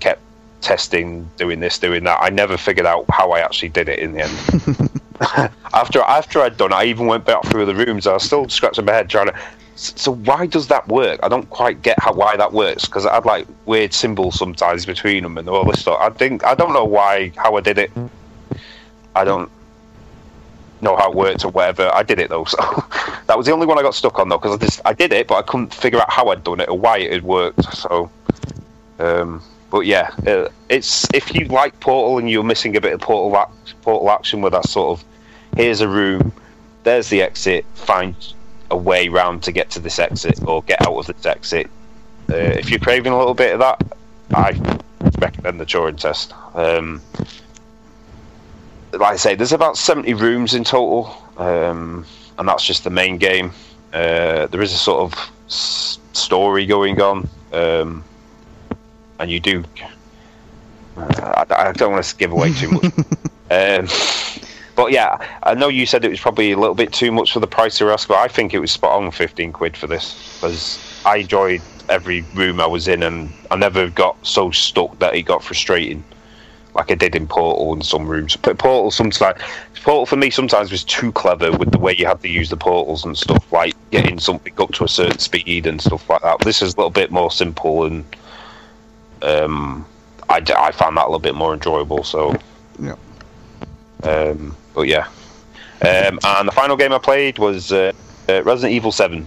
kept 0.00 0.20
testing, 0.60 1.28
doing 1.36 1.60
this, 1.60 1.78
doing 1.78 2.04
that. 2.04 2.18
I 2.20 2.30
never 2.30 2.56
figured 2.56 2.86
out 2.86 3.04
how 3.10 3.32
I 3.32 3.40
actually 3.40 3.68
did 3.70 3.88
it 3.88 3.98
in 3.98 4.12
the 4.12 4.22
end 4.22 4.90
after 5.72 6.00
after 6.00 6.40
I'd 6.40 6.56
done, 6.56 6.72
it, 6.72 6.76
I 6.76 6.84
even 6.84 7.06
went 7.06 7.24
back 7.24 7.44
through 7.44 7.66
the 7.66 7.74
rooms. 7.74 8.06
I 8.06 8.14
was 8.14 8.22
still 8.22 8.48
scratching 8.48 8.84
my 8.84 8.92
head 8.92 9.08
trying 9.08 9.26
to. 9.26 9.34
So 9.74 10.14
why 10.14 10.46
does 10.46 10.68
that 10.68 10.86
work? 10.88 11.20
I 11.22 11.28
don't 11.28 11.48
quite 11.50 11.82
get 11.82 11.98
how 11.98 12.12
why 12.12 12.36
that 12.36 12.52
works 12.52 12.84
because 12.84 13.06
I 13.06 13.14
had 13.14 13.24
like 13.24 13.46
weird 13.64 13.92
symbols 13.94 14.38
sometimes 14.38 14.86
between 14.86 15.22
them 15.22 15.38
and 15.38 15.48
all 15.48 15.64
this 15.64 15.80
stuff. 15.80 15.98
I 16.00 16.10
think 16.10 16.44
I 16.44 16.54
don't 16.54 16.72
know 16.72 16.84
why 16.84 17.32
how 17.36 17.56
I 17.56 17.60
did 17.60 17.78
it. 17.78 17.90
I 19.14 19.24
don't 19.24 19.50
know 20.82 20.96
how 20.96 21.10
it 21.10 21.16
worked 21.16 21.44
or 21.44 21.50
whatever. 21.50 21.90
I 21.92 22.02
did 22.02 22.18
it 22.18 22.28
though, 22.28 22.44
so 22.46 22.56
that 23.26 23.36
was 23.36 23.46
the 23.46 23.52
only 23.52 23.66
one 23.66 23.78
I 23.78 23.82
got 23.82 23.94
stuck 23.94 24.18
on 24.18 24.28
though 24.28 24.38
because 24.38 24.60
I 24.60 24.64
just 24.64 24.80
I 24.84 24.92
did 24.92 25.12
it, 25.12 25.28
but 25.28 25.36
I 25.36 25.42
couldn't 25.42 25.72
figure 25.74 26.00
out 26.00 26.10
how 26.10 26.28
I'd 26.28 26.44
done 26.44 26.60
it 26.60 26.68
or 26.68 26.78
why 26.78 26.98
it 26.98 27.12
had 27.12 27.22
worked. 27.22 27.64
So, 27.74 28.10
um, 28.98 29.42
but 29.70 29.80
yeah, 29.80 30.10
uh, 30.26 30.48
it's 30.68 31.06
if 31.14 31.34
you 31.34 31.46
like 31.46 31.78
Portal 31.80 32.18
and 32.18 32.28
you're 32.28 32.42
missing 32.42 32.76
a 32.76 32.80
bit 32.80 32.92
of 32.92 33.00
Portal 33.00 33.38
ac- 33.40 33.74
Portal 33.82 34.10
action 34.10 34.42
with 34.42 34.52
that 34.52 34.66
sort 34.66 34.98
of 34.98 35.04
here's 35.56 35.80
a 35.80 35.88
room, 35.88 36.32
there's 36.84 37.08
the 37.08 37.22
exit, 37.22 37.64
find 37.74 38.14
a 38.70 38.76
way 38.76 39.08
round 39.08 39.42
to 39.44 39.52
get 39.52 39.70
to 39.70 39.80
this 39.80 39.98
exit 39.98 40.42
or 40.46 40.62
get 40.62 40.80
out 40.82 40.94
of 40.96 41.06
this 41.06 41.26
exit. 41.26 41.68
Uh, 42.30 42.36
if 42.36 42.70
you're 42.70 42.80
craving 42.80 43.12
a 43.12 43.18
little 43.18 43.34
bit 43.34 43.52
of 43.52 43.58
that, 43.60 43.82
I 44.34 44.52
recommend 45.18 45.60
the 45.60 45.66
Turing 45.66 45.98
test. 45.98 46.32
Um, 46.54 47.02
like 48.92 49.14
I 49.14 49.16
say, 49.16 49.34
there's 49.34 49.52
about 49.52 49.76
70 49.76 50.14
rooms 50.14 50.54
in 50.54 50.64
total, 50.64 51.16
um, 51.36 52.04
and 52.38 52.48
that's 52.48 52.64
just 52.64 52.84
the 52.84 52.90
main 52.90 53.18
game. 53.18 53.52
Uh, 53.92 54.46
there 54.46 54.62
is 54.62 54.72
a 54.72 54.78
sort 54.78 55.00
of 55.00 55.30
s- 55.46 55.98
story 56.12 56.66
going 56.66 57.00
on, 57.00 57.28
um, 57.52 58.04
and 59.18 59.30
you 59.30 59.40
do. 59.40 59.64
Uh, 60.96 61.44
I, 61.50 61.68
I 61.68 61.72
don't 61.72 61.92
want 61.92 62.04
to 62.04 62.16
give 62.16 62.32
away 62.32 62.52
too 62.52 62.70
much. 62.70 62.92
Um, 63.50 63.86
but 64.76 64.92
yeah, 64.92 65.18
I 65.42 65.52
know 65.52 65.68
you 65.68 65.84
said 65.84 66.06
it 66.06 66.10
was 66.10 66.20
probably 66.20 66.52
a 66.52 66.56
little 66.58 66.74
bit 66.74 66.90
too 66.90 67.12
much 67.12 67.34
for 67.34 67.40
the 67.40 67.46
price 67.46 67.78
you 67.78 67.84
were 67.84 67.92
asking, 67.92 68.14
but 68.14 68.20
I 68.20 68.28
think 68.28 68.54
it 68.54 68.60
was 68.60 68.70
spot 68.70 68.92
on 68.92 69.10
15 69.10 69.52
quid 69.52 69.76
for 69.76 69.86
this 69.86 70.38
because 70.40 70.78
I 71.04 71.18
enjoyed 71.18 71.60
every 71.90 72.22
room 72.34 72.60
I 72.60 72.66
was 72.66 72.88
in, 72.88 73.02
and 73.02 73.30
I 73.50 73.56
never 73.56 73.90
got 73.90 74.16
so 74.26 74.50
stuck 74.52 74.98
that 75.00 75.14
it 75.14 75.24
got 75.24 75.44
frustrating, 75.44 76.02
like 76.74 76.90
I 76.90 76.94
did 76.94 77.14
in 77.14 77.26
Portal 77.26 77.72
in 77.74 77.82
some 77.82 78.06
rooms. 78.06 78.36
But 78.36 78.58
Portal 78.58 78.90
sometimes, 78.90 79.38
Portal 79.82 80.06
for 80.06 80.16
me 80.16 80.30
sometimes 80.30 80.70
was 80.70 80.84
too 80.84 81.12
clever 81.12 81.52
with 81.52 81.70
the 81.72 81.78
way 81.78 81.94
you 81.96 82.06
had 82.06 82.20
to 82.22 82.28
use 82.28 82.48
the 82.50 82.56
portals 82.56 83.04
and 83.04 83.16
stuff, 83.16 83.50
like 83.52 83.74
getting 83.90 84.18
something 84.18 84.52
up 84.58 84.72
to 84.72 84.84
a 84.84 84.88
certain 84.88 85.18
speed 85.18 85.66
and 85.66 85.80
stuff 85.80 86.08
like 86.08 86.22
that. 86.22 86.38
This 86.40 86.62
is 86.62 86.74
a 86.74 86.76
little 86.76 86.90
bit 86.90 87.10
more 87.10 87.30
simple, 87.30 87.84
and 87.84 88.04
um, 89.22 89.84
I, 90.28 90.40
d- 90.40 90.54
I 90.56 90.72
found 90.72 90.96
that 90.96 91.02
a 91.02 91.08
little 91.08 91.18
bit 91.18 91.34
more 91.34 91.52
enjoyable. 91.54 92.04
So, 92.04 92.34
Yeah. 92.78 92.96
um, 94.04 94.56
but 94.74 94.82
yeah. 94.82 95.06
Um, 95.82 96.18
and 96.24 96.46
the 96.48 96.52
final 96.52 96.76
game 96.76 96.92
I 96.92 96.98
played 96.98 97.38
was 97.38 97.72
uh, 97.72 97.92
uh, 98.28 98.42
Resident 98.44 98.72
Evil 98.72 98.92
7. 98.92 99.26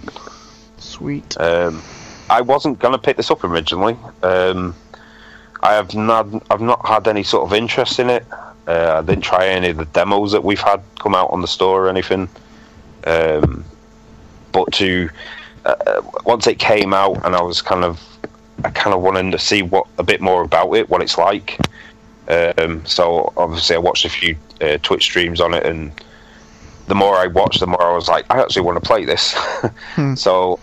Sweet. 0.77 1.35
Um, 1.39 1.81
I 2.29 2.41
wasn't 2.41 2.79
gonna 2.79 2.97
pick 2.97 3.17
this 3.17 3.29
up 3.29 3.43
originally. 3.43 3.97
Um, 4.23 4.73
I 5.61 5.73
have 5.73 5.93
not, 5.95 6.27
I've 6.51 6.61
not 6.61 6.85
had 6.85 7.07
any 7.07 7.23
sort 7.23 7.43
of 7.43 7.53
interest 7.53 7.99
in 7.99 8.09
it. 8.09 8.25
Uh, 8.67 9.01
I 9.03 9.05
didn't 9.05 9.23
try 9.23 9.47
any 9.47 9.69
of 9.69 9.77
the 9.77 9.85
demos 9.85 10.31
that 10.31 10.43
we've 10.43 10.59
had 10.59 10.81
come 10.99 11.15
out 11.15 11.29
on 11.31 11.41
the 11.41 11.47
store 11.47 11.85
or 11.85 11.89
anything. 11.89 12.27
Um, 13.05 13.63
but 14.51 14.71
to 14.73 15.09
uh, 15.65 15.75
uh, 15.87 16.01
once 16.25 16.47
it 16.47 16.59
came 16.59 16.93
out, 16.93 17.23
and 17.25 17.35
I 17.35 17.41
was 17.41 17.61
kind 17.61 17.83
of, 17.83 18.01
I 18.63 18.69
kind 18.69 18.95
of 18.95 19.01
wanted 19.01 19.31
to 19.31 19.39
see 19.39 19.61
what 19.61 19.87
a 19.97 20.03
bit 20.03 20.21
more 20.21 20.43
about 20.43 20.71
it, 20.73 20.89
what 20.89 21.01
it's 21.01 21.17
like. 21.17 21.59
Um, 22.27 22.85
so 22.85 23.33
obviously, 23.37 23.75
I 23.75 23.79
watched 23.79 24.05
a 24.05 24.09
few 24.09 24.35
uh, 24.61 24.77
Twitch 24.81 25.03
streams 25.03 25.41
on 25.41 25.53
it, 25.53 25.65
and 25.65 25.91
the 26.87 26.95
more 26.95 27.15
I 27.15 27.27
watched, 27.27 27.59
the 27.59 27.67
more 27.67 27.81
I 27.81 27.93
was 27.95 28.07
like, 28.07 28.25
I 28.29 28.39
actually 28.41 28.61
want 28.61 28.81
to 28.81 28.87
play 28.87 29.05
this. 29.05 29.35
So 30.15 30.59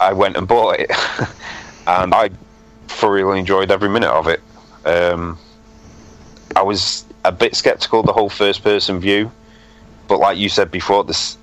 I 0.00 0.12
went 0.12 0.36
and 0.36 0.46
bought 0.46 0.78
it, 0.78 0.90
and 1.86 2.14
I 2.14 2.30
thoroughly 2.88 3.38
enjoyed 3.38 3.70
every 3.70 3.88
minute 3.88 4.10
of 4.10 4.28
it. 4.28 4.40
Um, 4.84 5.38
I 6.54 6.62
was 6.62 7.04
a 7.24 7.32
bit 7.32 7.54
skeptical 7.54 8.00
of 8.00 8.06
the 8.06 8.12
whole 8.12 8.28
first-person 8.28 9.00
view, 9.00 9.30
but 10.08 10.18
like 10.18 10.38
you 10.38 10.48
said 10.48 10.70
before, 10.70 11.04
this 11.04 11.36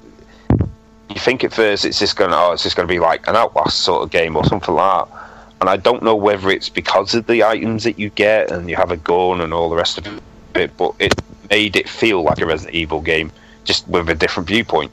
you 1.09 1.19
think 1.19 1.43
at 1.43 1.53
first 1.53 1.85
it's 1.85 1.99
just 1.99 2.15
gonna 2.15 2.35
oh, 2.35 2.53
it's 2.53 2.63
just 2.63 2.75
gonna 2.75 2.87
be 2.87 2.99
like 2.99 3.27
an 3.27 3.35
Outlast 3.35 3.81
sort 3.81 4.03
of 4.03 4.09
game 4.09 4.35
or 4.35 4.43
something 4.45 4.73
like 4.73 5.07
that. 5.07 5.19
And 5.61 5.69
I 5.69 5.77
don't 5.77 6.03
know 6.03 6.15
whether 6.15 6.49
it's 6.49 6.69
because 6.69 7.13
of 7.15 7.27
the 7.27 7.43
items 7.43 7.83
that 7.83 7.97
you 7.97 8.09
get 8.09 8.51
and 8.51 8.69
you 8.69 8.75
have 8.75 8.91
a 8.91 8.97
gun 8.97 9.39
and 9.39 9.53
all 9.53 9.69
the 9.69 9.75
rest 9.75 9.97
of 9.97 10.21
it, 10.55 10.75
but 10.77 10.93
it 10.99 11.13
made 11.49 11.75
it 11.75 11.87
feel 11.87 12.23
like 12.23 12.39
a 12.39 12.45
Resident 12.45 12.75
Evil 12.75 12.99
game, 12.99 13.31
just 13.63 13.87
with 13.87 14.09
a 14.09 14.15
different 14.15 14.47
viewpoint. 14.47 14.91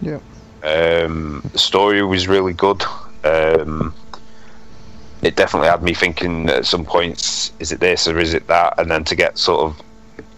Yeah. 0.00 0.18
Um, 0.64 1.48
the 1.52 1.58
story 1.58 2.02
was 2.02 2.26
really 2.26 2.52
good. 2.52 2.82
Um, 3.22 3.94
it 5.22 5.36
definitely 5.36 5.68
had 5.68 5.82
me 5.82 5.94
thinking 5.94 6.48
at 6.48 6.66
some 6.66 6.84
points, 6.84 7.52
is 7.58 7.72
it 7.72 7.80
this 7.80 8.06
or 8.06 8.18
is 8.18 8.34
it 8.34 8.46
that? 8.46 8.74
And 8.78 8.90
then 8.90 9.04
to 9.04 9.16
get 9.16 9.38
sort 9.38 9.60
of, 9.60 9.82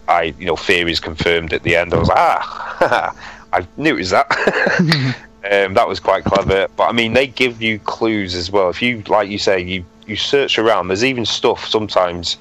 I 0.07 0.33
you 0.39 0.45
know, 0.45 0.55
theories 0.55 0.99
confirmed 0.99 1.53
at 1.53 1.63
the 1.63 1.75
end. 1.75 1.93
I 1.93 1.99
was 1.99 2.09
like, 2.09 2.17
ah, 2.17 3.15
I 3.53 3.67
knew 3.77 3.95
it 3.95 3.99
was 3.99 4.09
that. 4.11 4.27
um, 5.51 5.73
that 5.73 5.87
was 5.87 5.99
quite 5.99 6.23
clever. 6.23 6.67
But 6.75 6.89
I 6.89 6.91
mean, 6.91 7.13
they 7.13 7.27
give 7.27 7.61
you 7.61 7.79
clues 7.79 8.35
as 8.35 8.51
well. 8.51 8.69
If 8.69 8.81
you, 8.81 9.03
like 9.07 9.29
you 9.29 9.37
say, 9.37 9.59
you 9.59 9.85
you 10.07 10.15
search 10.15 10.59
around. 10.59 10.87
There's 10.87 11.03
even 11.03 11.25
stuff 11.25 11.67
sometimes 11.67 12.37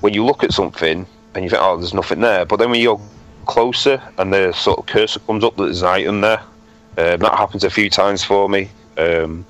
when 0.00 0.14
you 0.14 0.24
look 0.24 0.44
at 0.44 0.52
something 0.52 1.06
and 1.34 1.44
you 1.44 1.50
think, 1.50 1.62
oh, 1.62 1.76
there's 1.76 1.94
nothing 1.94 2.20
there. 2.20 2.44
But 2.44 2.56
then 2.56 2.70
when 2.70 2.80
you're 2.80 3.00
closer 3.46 4.02
and 4.18 4.32
the 4.32 4.52
sort 4.52 4.78
of 4.78 4.86
cursor 4.86 5.20
comes 5.20 5.44
up 5.44 5.56
that 5.56 5.64
there's 5.64 5.82
an 5.82 5.88
item 5.88 6.20
there, 6.20 6.40
um, 6.98 7.20
that 7.20 7.34
happens 7.36 7.64
a 7.64 7.70
few 7.70 7.90
times 7.90 8.24
for 8.24 8.48
me. 8.48 8.70
Um, 8.96 9.44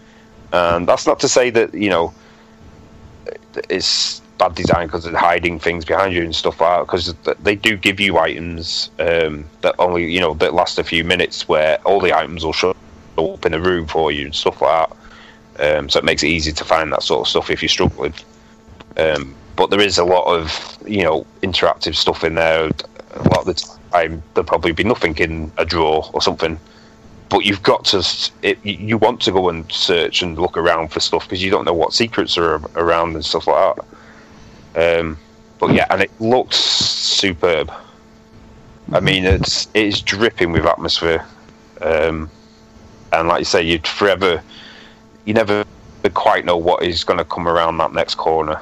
and 0.57 0.87
that's 0.87 1.07
not 1.07 1.21
to 1.21 1.29
say 1.29 1.51
that 1.51 1.75
you 1.75 1.91
know 1.91 2.15
it's 3.69 4.21
bad 4.39 4.55
design 4.55 4.87
because 4.87 5.07
it's 5.07 5.17
hiding 5.17 5.59
things 5.59 5.85
behind 5.85 6.15
you 6.15 6.23
and 6.23 6.35
stuff 6.35 6.61
like 6.61 6.79
that. 6.79 6.87
Because 6.87 7.15
they 7.43 7.55
do 7.55 7.77
give 7.77 8.01
you 8.01 8.19
items 8.19 8.91
um, 8.99 9.45
that 9.63 9.75
only 9.79 10.11
you 10.11 10.21
know 10.21 10.35
that 10.35 10.55
last 10.55 10.79
a 10.79 10.85
few 10.85 11.05
minutes, 11.05 11.49
where 11.49 11.79
all 11.85 12.01
the 12.01 12.17
items 12.17 12.45
will 12.45 12.53
show 12.53 12.75
up 13.19 13.47
in 13.47 13.55
a 13.55 13.61
room 13.61 13.87
for 13.87 14.13
you 14.13 14.27
and 14.27 14.35
stuff 14.35 14.61
like 14.61 14.89
that. 14.89 14.97
Um, 15.59 15.89
so 15.89 15.99
it 15.99 16.05
makes 16.05 16.23
it 16.23 16.29
easy 16.29 16.53
to 16.53 16.65
find 16.65 16.93
that 16.93 17.03
sort 17.03 17.23
of 17.23 17.29
stuff 17.29 17.51
if 17.51 17.63
you're 17.63 17.69
struggling. 17.69 18.13
Um, 18.97 19.35
but 19.57 19.71
there 19.71 19.81
is 19.81 19.99
a 19.99 20.05
lot 20.05 20.27
of 20.27 20.79
you 20.87 21.03
know 21.03 21.27
interactive 21.43 21.95
stuff 21.95 22.25
in 22.25 22.35
there. 22.35 22.71
A 23.15 23.23
lot 23.31 23.39
of 23.39 23.47
the 23.47 23.77
time 23.93 24.23
there'll 24.35 24.47
probably 24.47 24.73
be 24.73 24.85
nothing 24.85 25.17
in 25.17 25.51
a 25.57 25.65
drawer 25.65 26.11
or 26.13 26.21
something 26.21 26.59
but 27.29 27.45
you've 27.45 27.63
got 27.63 27.85
to 27.87 28.07
it, 28.43 28.59
you- 28.65 28.99
want 28.99 29.21
to 29.23 29.33
go 29.33 29.49
and 29.49 29.71
search 29.71 30.23
and 30.23 30.39
look 30.39 30.57
around 30.57 30.89
for 30.89 31.01
stuff 31.01 31.25
because 31.25 31.43
you 31.43 31.51
don't 31.51 31.65
know 31.65 31.75
what 31.75 31.93
secrets 31.93 32.39
are 32.39 32.61
around 32.77 33.15
and 33.15 33.25
stuff 33.25 33.47
like 33.47 33.77
that. 34.75 35.01
Um, 35.01 35.19
but 35.59 35.73
yeah 35.73 35.87
and 35.91 36.03
it 36.03 36.11
looks 36.21 36.57
superb. 36.57 37.73
I 38.93 39.01
mean 39.01 39.25
it's 39.25 39.69
it's 39.75 40.01
dripping 40.01 40.53
with 40.53 40.67
atmosphere. 40.67 41.25
Um, 41.81 42.31
and 43.13 43.29
like 43.29 43.41
you 43.41 43.45
say 43.45 43.63
you'd 43.63 43.87
forever 43.87 44.43
you 45.25 45.35
never 45.35 45.65
quite 46.15 46.45
know 46.45 46.57
what 46.57 46.83
is 46.83 47.05
going 47.05 47.19
to 47.19 47.25
come 47.25 47.49
around 47.49 47.79
that 47.79 47.93
next 47.93 48.15
corner. 48.15 48.61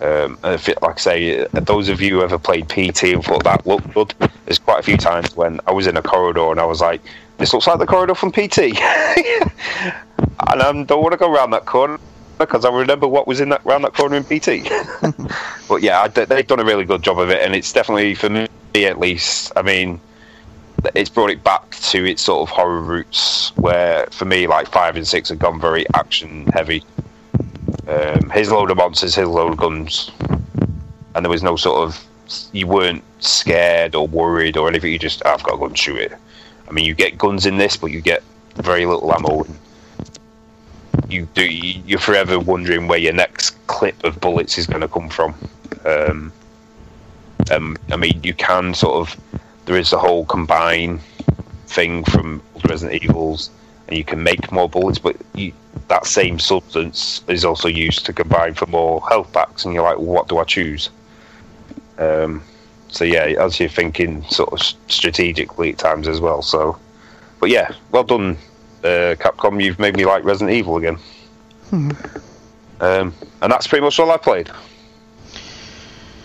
Um, 0.00 0.38
and 0.42 0.54
if 0.54 0.68
it, 0.68 0.82
like 0.82 0.96
I 0.96 0.98
say, 0.98 1.46
those 1.52 1.88
of 1.88 2.00
you 2.00 2.10
who 2.16 2.22
ever 2.22 2.38
played 2.38 2.68
PT 2.68 3.04
and 3.04 3.24
thought 3.24 3.44
that 3.44 3.66
looked 3.66 3.92
good, 3.94 4.14
there's 4.44 4.58
quite 4.58 4.80
a 4.80 4.82
few 4.82 4.96
times 4.96 5.36
when 5.36 5.60
I 5.66 5.72
was 5.72 5.86
in 5.86 5.96
a 5.96 6.02
corridor 6.02 6.50
and 6.50 6.60
I 6.60 6.64
was 6.64 6.80
like, 6.80 7.00
"This 7.38 7.52
looks 7.52 7.66
like 7.66 7.78
the 7.78 7.86
corridor 7.86 8.14
from 8.14 8.32
PT," 8.32 8.58
and 8.58 10.62
I 10.62 10.72
don't 10.72 11.02
want 11.02 11.12
to 11.12 11.18
go 11.18 11.32
around 11.32 11.50
that 11.50 11.66
corner 11.66 11.98
because 12.38 12.64
I 12.64 12.70
remember 12.70 13.06
what 13.06 13.26
was 13.26 13.40
in 13.40 13.50
that 13.50 13.62
around 13.64 13.82
that 13.82 13.94
corner 13.94 14.16
in 14.16 14.24
PT. 14.24 14.68
but 15.68 15.82
yeah, 15.82 16.06
they've 16.08 16.46
done 16.46 16.60
a 16.60 16.64
really 16.64 16.84
good 16.84 17.02
job 17.02 17.18
of 17.18 17.30
it, 17.30 17.42
and 17.42 17.54
it's 17.54 17.72
definitely 17.72 18.14
for 18.14 18.28
me 18.28 18.48
at 18.76 18.98
least. 18.98 19.52
I 19.56 19.62
mean, 19.62 20.00
it's 20.94 21.10
brought 21.10 21.30
it 21.30 21.44
back 21.44 21.70
to 21.76 22.04
its 22.04 22.22
sort 22.22 22.48
of 22.48 22.54
horror 22.54 22.80
roots, 22.80 23.52
where 23.56 24.06
for 24.10 24.24
me, 24.24 24.46
like 24.46 24.68
five 24.68 24.96
and 24.96 25.06
six 25.06 25.28
have 25.28 25.38
gone 25.38 25.60
very 25.60 25.86
action 25.94 26.46
heavy. 26.46 26.84
Um, 27.86 28.30
his 28.30 28.50
load 28.50 28.70
of 28.70 28.78
monsters, 28.78 29.14
his 29.14 29.28
load 29.28 29.52
of 29.52 29.58
guns, 29.58 30.10
and 31.14 31.24
there 31.24 31.30
was 31.30 31.42
no 31.42 31.56
sort 31.56 31.86
of 31.86 32.04
you 32.52 32.66
weren't 32.66 33.04
scared 33.18 33.94
or 33.94 34.08
worried 34.08 34.56
or 34.56 34.68
anything. 34.68 34.92
You 34.92 34.98
just 34.98 35.22
"Oh, 35.24 35.32
I've 35.32 35.42
got 35.42 35.52
to 35.52 35.58
go 35.58 35.66
and 35.66 35.78
shoot 35.78 35.98
it. 35.98 36.12
I 36.68 36.72
mean, 36.72 36.84
you 36.84 36.94
get 36.94 37.18
guns 37.18 37.46
in 37.46 37.58
this, 37.58 37.76
but 37.76 37.90
you 37.90 38.00
get 38.00 38.22
very 38.56 38.86
little 38.86 39.12
ammo. 39.12 39.46
You 41.08 41.26
do. 41.34 41.44
You're 41.44 41.98
forever 41.98 42.38
wondering 42.38 42.88
where 42.88 42.98
your 42.98 43.12
next 43.12 43.50
clip 43.66 44.02
of 44.04 44.20
bullets 44.20 44.58
is 44.58 44.66
going 44.66 44.80
to 44.80 44.88
come 44.88 45.08
from. 45.08 45.34
Um, 45.84 46.32
um, 47.50 47.76
I 47.90 47.96
mean, 47.96 48.20
you 48.22 48.34
can 48.34 48.74
sort 48.74 48.96
of. 48.96 49.20
There 49.66 49.76
is 49.76 49.90
the 49.90 49.98
whole 49.98 50.26
combine 50.26 51.00
thing 51.66 52.04
from 52.04 52.42
Resident 52.68 53.02
Evils, 53.02 53.50
and 53.88 53.96
you 53.96 54.04
can 54.04 54.22
make 54.22 54.52
more 54.52 54.68
bullets, 54.68 54.98
but 54.98 55.16
you, 55.34 55.52
that 55.88 56.06
same 56.06 56.38
substance 56.38 57.22
is 57.28 57.44
also 57.44 57.68
used 57.68 58.06
to 58.06 58.12
combine 58.12 58.54
for 58.54 58.66
more 58.66 59.06
health 59.08 59.32
packs, 59.32 59.64
and 59.64 59.74
you're 59.74 59.82
like, 59.82 59.98
what 59.98 60.28
do 60.28 60.38
I 60.38 60.44
choose? 60.44 60.90
Um, 61.98 62.42
so 62.94 63.04
yeah, 63.04 63.24
as 63.44 63.58
you're 63.58 63.68
thinking 63.68 64.22
sort 64.28 64.52
of 64.52 64.60
strategically 64.88 65.72
at 65.72 65.78
times 65.78 66.06
as 66.06 66.20
well. 66.20 66.42
So, 66.42 66.78
but 67.40 67.50
yeah, 67.50 67.70
well 67.90 68.04
done, 68.04 68.36
uh, 68.84 69.16
Capcom. 69.18 69.62
You've 69.62 69.78
made 69.80 69.96
me 69.96 70.04
like 70.06 70.22
Resident 70.24 70.56
Evil 70.56 70.76
again. 70.76 70.98
Um, 71.72 73.12
and 73.42 73.50
that's 73.52 73.66
pretty 73.66 73.82
much 73.82 73.98
all 73.98 74.10
I 74.12 74.16
played. 74.16 74.48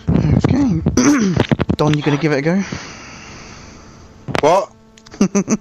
Okay. 0.10 0.82
Don, 1.78 1.96
you 1.98 2.04
gonna 2.04 2.18
give 2.18 2.32
it 2.34 2.38
a 2.38 2.42
go? 2.42 2.62
What? 4.42 4.72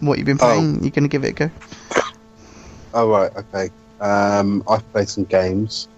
What 0.00 0.18
you've 0.18 0.26
been 0.26 0.36
Oh. 0.36 0.46
playing? 0.46 0.84
You 0.84 0.90
gonna 0.90 1.08
give 1.08 1.24
it 1.24 1.30
a 1.30 1.32
go? 1.32 1.50
Oh 2.94 3.10
right, 3.10 3.30
okay. 3.36 3.70
Um, 4.00 4.62
I've 4.70 4.90
played 4.92 5.08
some 5.08 5.24
games. 5.24 5.88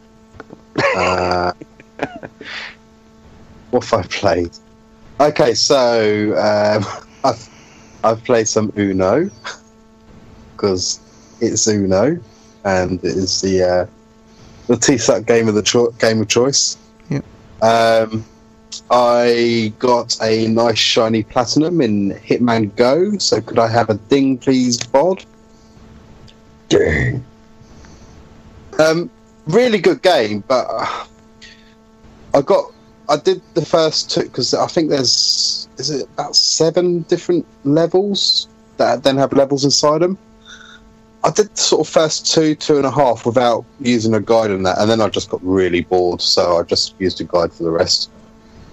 Uh, 0.96 1.52
what 3.70 3.84
have 3.84 4.00
I 4.00 4.06
played? 4.08 4.50
Okay, 5.20 5.54
so 5.54 6.32
um, 6.36 6.84
I've 7.24 7.48
I've 8.04 8.24
played 8.24 8.48
some 8.48 8.72
Uno 8.76 9.30
because 10.52 11.00
it's 11.40 11.66
Uno 11.66 12.18
and 12.64 12.98
it 13.04 13.16
is 13.16 13.40
the 13.40 13.62
uh, 13.62 13.86
the 14.66 14.74
TSAT 14.74 15.26
game 15.26 15.48
of 15.48 15.54
the 15.54 15.62
cho- 15.62 15.90
game 15.92 16.20
of 16.20 16.28
choice. 16.28 16.76
Yep. 17.10 17.24
Um, 17.62 18.24
I 18.90 19.72
got 19.78 20.16
a 20.22 20.46
nice 20.48 20.78
shiny 20.78 21.22
platinum 21.22 21.80
in 21.80 22.10
Hitman 22.12 22.74
Go. 22.76 23.16
So 23.18 23.40
could 23.40 23.58
I 23.58 23.68
have 23.68 23.90
a 23.90 23.94
ding, 23.94 24.38
please, 24.38 24.76
Bod? 24.78 25.24
Dang. 26.68 27.24
Um, 28.78 29.10
really 29.46 29.78
good 29.78 30.02
game, 30.02 30.44
but 30.46 30.66
uh, 30.68 31.06
I 32.34 32.42
got 32.42 32.72
I 33.08 33.16
did 33.16 33.40
the 33.54 33.64
first 33.64 34.10
two 34.10 34.24
because 34.24 34.52
I 34.54 34.66
think 34.66 34.90
there's 34.90 35.68
is 35.78 35.90
it 35.90 36.08
about 36.14 36.36
seven 36.36 37.02
different 37.02 37.46
levels 37.64 38.48
that 38.76 39.02
then 39.02 39.16
have 39.16 39.32
levels 39.32 39.64
inside 39.64 40.02
them. 40.02 40.18
I 41.24 41.30
did 41.30 41.56
sort 41.58 41.86
of 41.86 41.92
first 41.92 42.32
two, 42.32 42.54
two 42.54 42.76
and 42.76 42.86
a 42.86 42.90
half 42.90 43.26
without 43.26 43.64
using 43.80 44.14
a 44.14 44.20
guide 44.20 44.50
on 44.50 44.62
that, 44.62 44.78
and 44.78 44.88
then 44.90 45.00
I 45.00 45.08
just 45.08 45.30
got 45.30 45.40
really 45.42 45.80
bored, 45.80 46.22
so 46.22 46.58
I 46.58 46.62
just 46.62 46.94
used 46.98 47.20
a 47.20 47.24
guide 47.24 47.52
for 47.52 47.64
the 47.64 47.70
rest. 47.70 48.10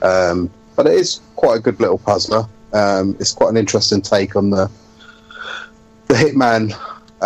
Um, 0.02 0.52
but 0.76 0.86
it 0.86 0.94
is 0.94 1.22
quite 1.36 1.58
a 1.58 1.60
good 1.60 1.80
little 1.80 1.98
puzzler. 1.98 2.48
Um, 2.74 3.16
it's 3.20 3.32
quite 3.32 3.50
an 3.50 3.58
interesting 3.58 4.02
take 4.02 4.36
on 4.36 4.52
the 4.52 4.70
the 6.08 6.14
Hitman 6.14 6.76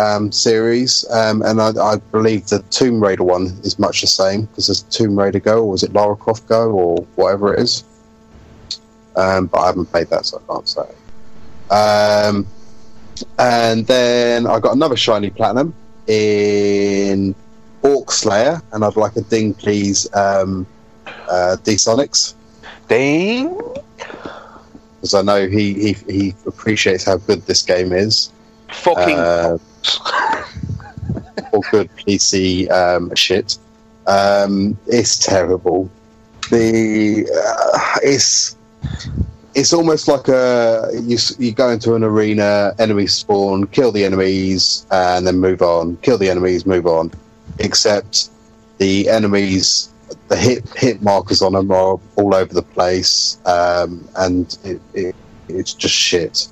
um, 0.00 0.32
series, 0.32 1.04
um, 1.10 1.42
and 1.42 1.60
I, 1.60 1.70
I 1.78 1.96
believe 2.10 2.46
the 2.46 2.62
Tomb 2.70 3.02
Raider 3.02 3.24
one 3.24 3.46
is 3.62 3.78
much 3.78 4.00
the 4.00 4.06
same 4.06 4.42
because 4.46 4.66
there's 4.68 4.82
Tomb 4.82 5.18
Raider 5.18 5.40
Go, 5.40 5.62
or 5.64 5.70
was 5.70 5.82
it 5.82 5.92
Lara 5.92 6.16
Croft 6.16 6.46
Go, 6.46 6.70
or 6.70 7.06
whatever 7.16 7.54
it 7.54 7.60
is. 7.60 7.84
Um, 9.16 9.46
but 9.46 9.58
I 9.58 9.66
haven't 9.66 9.86
played 9.86 10.08
that, 10.08 10.24
so 10.24 10.40
I 10.40 10.52
can't 10.52 10.68
say. 10.68 10.88
Um, 11.70 12.46
and 13.38 13.86
then 13.86 14.46
I 14.46 14.58
got 14.60 14.74
another 14.74 14.96
shiny 14.96 15.30
platinum 15.30 15.74
in 16.06 17.34
Orc 17.82 18.10
Slayer, 18.10 18.62
and 18.72 18.84
I'd 18.84 18.96
like 18.96 19.16
a 19.16 19.22
ding, 19.22 19.52
please, 19.52 20.12
um, 20.14 20.66
uh, 21.28 21.56
D 21.56 21.74
Sonics, 21.74 22.34
Ding. 22.88 23.60
because 24.96 25.14
I 25.14 25.22
know 25.22 25.46
he, 25.46 25.74
he 25.74 25.92
he 26.08 26.34
appreciates 26.46 27.04
how 27.04 27.18
good 27.18 27.42
this 27.42 27.62
game 27.62 27.92
is. 27.92 28.30
Fucking. 28.68 29.18
Uh, 29.18 29.58
or 31.52 31.60
good 31.70 31.88
PC 31.96 32.70
um, 32.70 33.14
shit. 33.14 33.58
Um, 34.06 34.76
it's 34.86 35.18
terrible. 35.18 35.90
The 36.50 37.28
uh, 37.32 37.98
it's 38.02 38.56
it's 39.54 39.72
almost 39.72 40.08
like 40.08 40.28
a 40.28 40.90
you 40.94 41.18
you 41.38 41.52
go 41.52 41.70
into 41.70 41.94
an 41.94 42.04
arena, 42.04 42.74
enemies 42.78 43.14
spawn, 43.14 43.66
kill 43.68 43.92
the 43.92 44.04
enemies, 44.04 44.86
and 44.90 45.26
then 45.26 45.38
move 45.38 45.62
on. 45.62 45.96
Kill 45.98 46.18
the 46.18 46.30
enemies, 46.30 46.66
move 46.66 46.86
on. 46.86 47.12
Except 47.58 48.30
the 48.78 49.08
enemies, 49.08 49.90
the 50.28 50.36
hit 50.36 50.68
hit 50.76 51.02
markers 51.02 51.42
on 51.42 51.52
them 51.52 51.70
are 51.70 52.00
all 52.16 52.34
over 52.34 52.52
the 52.52 52.62
place, 52.62 53.38
um, 53.46 54.08
and 54.16 54.56
it, 54.64 54.80
it, 54.94 55.16
it's 55.48 55.74
just 55.74 55.94
shit. 55.94 56.48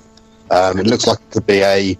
Um, 0.51 0.79
it 0.79 0.87
looks 0.87 1.07
like 1.07 1.19
it 1.19 1.31
could 1.31 1.45
be 1.45 1.61
a 1.61 1.97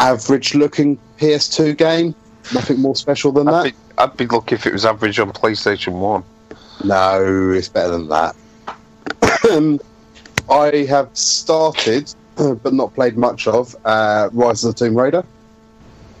average 0.00 0.54
looking 0.54 0.98
PS2 1.18 1.76
game. 1.76 2.14
Nothing 2.52 2.80
more 2.80 2.96
special 2.96 3.30
than 3.32 3.46
that. 3.46 3.54
I'd, 3.54 3.64
be, 3.64 3.76
I'd 3.98 4.16
be 4.16 4.26
lucky 4.26 4.54
if 4.56 4.66
it 4.66 4.72
was 4.72 4.84
average 4.84 5.20
on 5.20 5.30
PlayStation 5.32 5.92
1. 5.92 6.24
No, 6.84 7.52
it's 7.54 7.68
better 7.68 7.90
than 7.90 8.08
that. 8.08 8.34
Um, 9.50 9.78
I 10.50 10.84
have 10.88 11.16
started, 11.16 12.12
but 12.36 12.72
not 12.72 12.94
played 12.94 13.16
much 13.16 13.46
of, 13.46 13.76
uh, 13.84 14.30
Rise 14.32 14.64
of 14.64 14.74
the 14.74 14.86
Tomb 14.86 14.96
Raider. 14.98 15.24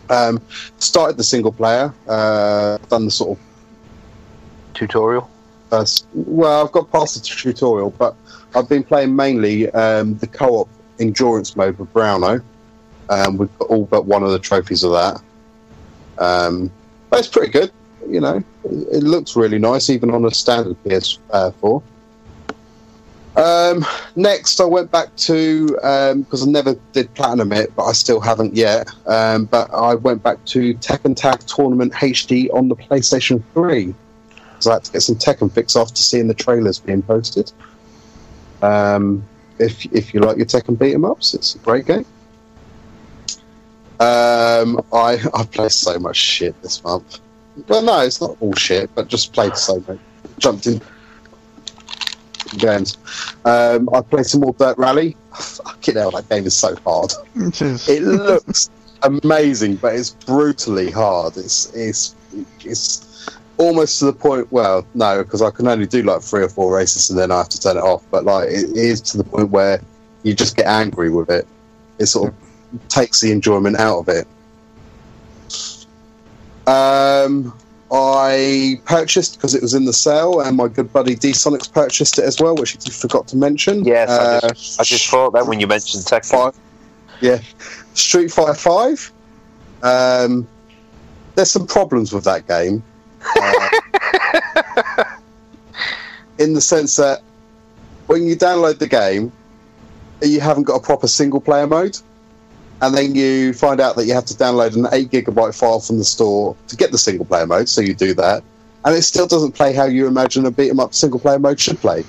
Um, 0.08 0.40
started 0.78 1.16
the 1.16 1.24
single 1.24 1.52
player, 1.52 1.92
uh, 2.08 2.78
done 2.88 3.06
the 3.06 3.10
sort 3.10 3.38
of 3.38 3.44
Tutorial? 4.74 5.28
first. 5.70 6.06
Well, 6.12 6.64
I've 6.64 6.72
got 6.72 6.90
past 6.90 7.14
the 7.14 7.20
tutorial, 7.20 7.90
but 7.90 8.14
I've 8.54 8.68
been 8.68 8.82
playing 8.82 9.16
mainly 9.16 9.70
um, 9.70 10.18
the 10.18 10.26
co-op 10.26 10.68
endurance 10.98 11.56
mode 11.56 11.78
with 11.78 11.92
Browno. 11.94 12.42
Um, 13.10 13.36
we've 13.36 13.58
got 13.58 13.68
all 13.68 13.84
but 13.84 14.06
one 14.06 14.22
of 14.22 14.30
the 14.30 14.38
trophies 14.38 14.84
of 14.84 14.92
that. 14.92 15.20
Um, 16.18 16.70
it's 17.12 17.28
pretty 17.28 17.50
good. 17.50 17.72
You 18.08 18.20
know, 18.20 18.36
it, 18.64 18.88
it 18.92 19.02
looks 19.02 19.36
really 19.36 19.58
nice, 19.58 19.90
even 19.90 20.10
on 20.10 20.24
a 20.24 20.30
standard 20.30 20.76
PS4. 20.84 21.82
Um, 23.36 23.86
next, 24.16 24.60
I 24.60 24.64
went 24.64 24.90
back 24.90 25.14
to 25.16 25.66
because 25.68 26.46
I 26.46 26.50
never 26.50 26.74
did 26.92 27.12
platinum 27.14 27.52
it, 27.52 27.74
but 27.74 27.84
I 27.84 27.92
still 27.92 28.20
haven't 28.20 28.54
yet. 28.54 28.88
Um, 29.06 29.44
but 29.46 29.72
I 29.72 29.94
went 29.94 30.22
back 30.22 30.44
to 30.46 30.74
Tekken 30.74 31.16
Tag 31.16 31.40
Tournament 31.40 31.92
HD 31.92 32.52
on 32.52 32.68
the 32.68 32.76
PlayStation 32.76 33.42
3 33.54 33.94
because 34.60 34.66
I 34.66 34.72
had 34.74 34.84
to 34.84 34.92
get 34.92 35.02
some 35.02 35.16
Tekken 35.16 35.50
fix 35.52 35.76
after 35.76 35.96
seeing 35.96 36.28
the 36.28 36.34
trailers 36.34 36.78
being 36.78 37.02
posted. 37.02 37.52
Um, 38.62 39.26
if 39.58 39.86
if 39.92 40.12
you 40.14 40.20
like 40.20 40.36
your 40.36 40.46
Tekken 40.46 40.78
beat 40.78 40.94
'em 40.94 41.04
ups, 41.04 41.34
it's 41.34 41.54
a 41.54 41.58
great 41.58 41.86
game. 41.86 42.04
Um, 44.00 44.82
I 44.92 45.18
I 45.34 45.44
played 45.44 45.72
so 45.72 45.98
much 45.98 46.16
shit 46.16 46.60
this 46.62 46.82
month. 46.82 47.20
Well, 47.68 47.82
no, 47.82 48.00
it's 48.00 48.20
not 48.20 48.36
all 48.40 48.54
shit, 48.54 48.90
but 48.94 49.08
just 49.08 49.32
played 49.32 49.56
so 49.56 49.84
much. 49.86 49.98
Jumped 50.38 50.66
in 50.66 50.80
games. 52.56 52.96
Um, 53.44 53.88
I 53.92 54.00
played 54.00 54.26
some 54.26 54.40
more 54.40 54.54
Dirt 54.54 54.78
Rally. 54.78 55.16
Fucking 55.34 55.96
hell, 55.96 56.10
that 56.12 56.28
game 56.30 56.46
is 56.46 56.56
so 56.56 56.74
hard. 56.76 57.12
It 57.36 58.02
looks 58.02 58.70
amazing, 59.02 59.76
but 59.76 59.94
it's 59.94 60.10
brutally 60.10 60.90
hard. 60.90 61.36
It's 61.36 61.72
it's 61.74 62.14
it's 62.64 63.28
almost 63.58 63.98
to 63.98 64.06
the 64.06 64.12
point. 64.14 64.50
Well, 64.50 64.86
no, 64.94 65.22
because 65.22 65.42
I 65.42 65.50
can 65.50 65.68
only 65.68 65.86
do 65.86 66.02
like 66.02 66.22
three 66.22 66.42
or 66.42 66.48
four 66.48 66.74
races 66.74 67.10
and 67.10 67.18
then 67.18 67.30
I 67.30 67.38
have 67.38 67.50
to 67.50 67.60
turn 67.60 67.76
it 67.76 67.82
off. 67.82 68.02
But 68.10 68.24
like, 68.24 68.48
it 68.48 68.76
is 68.76 69.00
to 69.02 69.18
the 69.18 69.24
point 69.24 69.50
where 69.50 69.80
you 70.22 70.34
just 70.34 70.56
get 70.56 70.66
angry 70.66 71.10
with 71.10 71.30
it. 71.30 71.46
It's 71.98 72.12
sort 72.12 72.30
of 72.30 72.49
takes 72.88 73.20
the 73.20 73.30
enjoyment 73.32 73.76
out 73.78 73.98
of 74.00 74.08
it. 74.08 74.26
Um, 76.66 77.52
I 77.92 78.80
purchased 78.84 79.36
because 79.36 79.54
it 79.54 79.62
was 79.62 79.74
in 79.74 79.84
the 79.84 79.92
sale, 79.92 80.40
and 80.40 80.56
my 80.56 80.68
good 80.68 80.92
buddy 80.92 81.14
D 81.14 81.30
Sonics 81.32 81.70
purchased 81.72 82.18
it 82.18 82.24
as 82.24 82.40
well, 82.40 82.54
which 82.54 82.76
he 82.84 82.90
forgot 82.90 83.26
to 83.28 83.36
mention. 83.36 83.84
Yes, 83.84 84.08
I 84.08 84.14
Uh, 84.14 84.48
just, 84.52 84.80
I 84.80 84.84
just 84.84 85.08
thought 85.08 85.32
that 85.32 85.46
when 85.46 85.58
you 85.60 85.66
mentioned 85.66 86.04
Tekken. 86.04 86.30
Five. 86.30 86.54
Yeah, 87.20 87.40
Street 87.94 88.30
Fighter 88.30 88.54
Five. 88.54 89.12
Um, 89.82 90.46
there's 91.34 91.50
some 91.50 91.66
problems 91.66 92.12
with 92.12 92.24
that 92.24 92.46
game, 92.46 92.82
uh, 93.36 95.04
in 96.38 96.52
the 96.54 96.60
sense 96.60 96.96
that 96.96 97.22
when 98.06 98.24
you 98.26 98.36
download 98.36 98.78
the 98.78 98.86
game, 98.88 99.32
you 100.22 100.40
haven't 100.40 100.64
got 100.64 100.76
a 100.76 100.80
proper 100.80 101.08
single 101.08 101.40
player 101.40 101.66
mode, 101.66 101.98
and 102.82 102.94
then 102.94 103.14
you 103.14 103.52
find 103.52 103.80
out 103.80 103.96
that 103.96 104.06
you 104.06 104.14
have 104.14 104.24
to 104.26 104.34
download 104.34 104.74
an 104.76 104.86
eight 104.92 105.10
gigabyte 105.10 105.58
file 105.58 105.80
from 105.80 105.98
the 105.98 106.04
store 106.04 106.56
to 106.68 106.76
get 106.76 106.92
the 106.92 106.98
single 106.98 107.26
player 107.26 107.46
mode. 107.46 107.68
So 107.68 107.80
you 107.80 107.94
do 107.94 108.14
that, 108.14 108.42
and 108.84 108.94
it 108.94 109.02
still 109.02 109.26
doesn't 109.26 109.52
play 109.52 109.72
how 109.72 109.84
you 109.84 110.06
imagine 110.06 110.46
a 110.46 110.50
beat 110.50 110.70
'em 110.70 110.80
up 110.80 110.94
single 110.94 111.20
player 111.20 111.38
mode 111.38 111.60
should 111.60 111.80
play. 111.80 112.04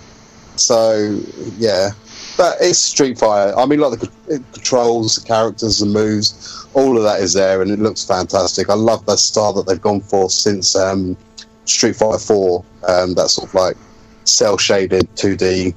So 0.55 1.19
yeah, 1.57 1.91
but 2.37 2.57
it's 2.61 2.79
Street 2.79 3.17
Fighter. 3.17 3.57
I 3.57 3.65
mean, 3.65 3.79
like 3.79 3.99
the 3.99 4.43
controls, 4.53 5.15
the 5.15 5.27
characters, 5.27 5.79
the 5.79 5.85
moves, 5.85 6.65
all 6.73 6.97
of 6.97 7.03
that 7.03 7.19
is 7.19 7.33
there, 7.33 7.61
and 7.61 7.71
it 7.71 7.79
looks 7.79 8.03
fantastic. 8.03 8.69
I 8.69 8.75
love 8.75 9.05
the 9.05 9.17
style 9.17 9.53
that 9.53 9.67
they've 9.67 9.81
gone 9.81 10.01
for 10.01 10.29
since 10.29 10.75
um, 10.75 11.17
Street 11.65 11.95
Fighter 11.95 12.19
Four. 12.19 12.63
Um, 12.87 13.13
that 13.15 13.29
sort 13.29 13.49
of 13.49 13.53
like 13.53 13.77
cel 14.23 14.57
shaded, 14.57 15.07
two 15.15 15.35
D, 15.35 15.73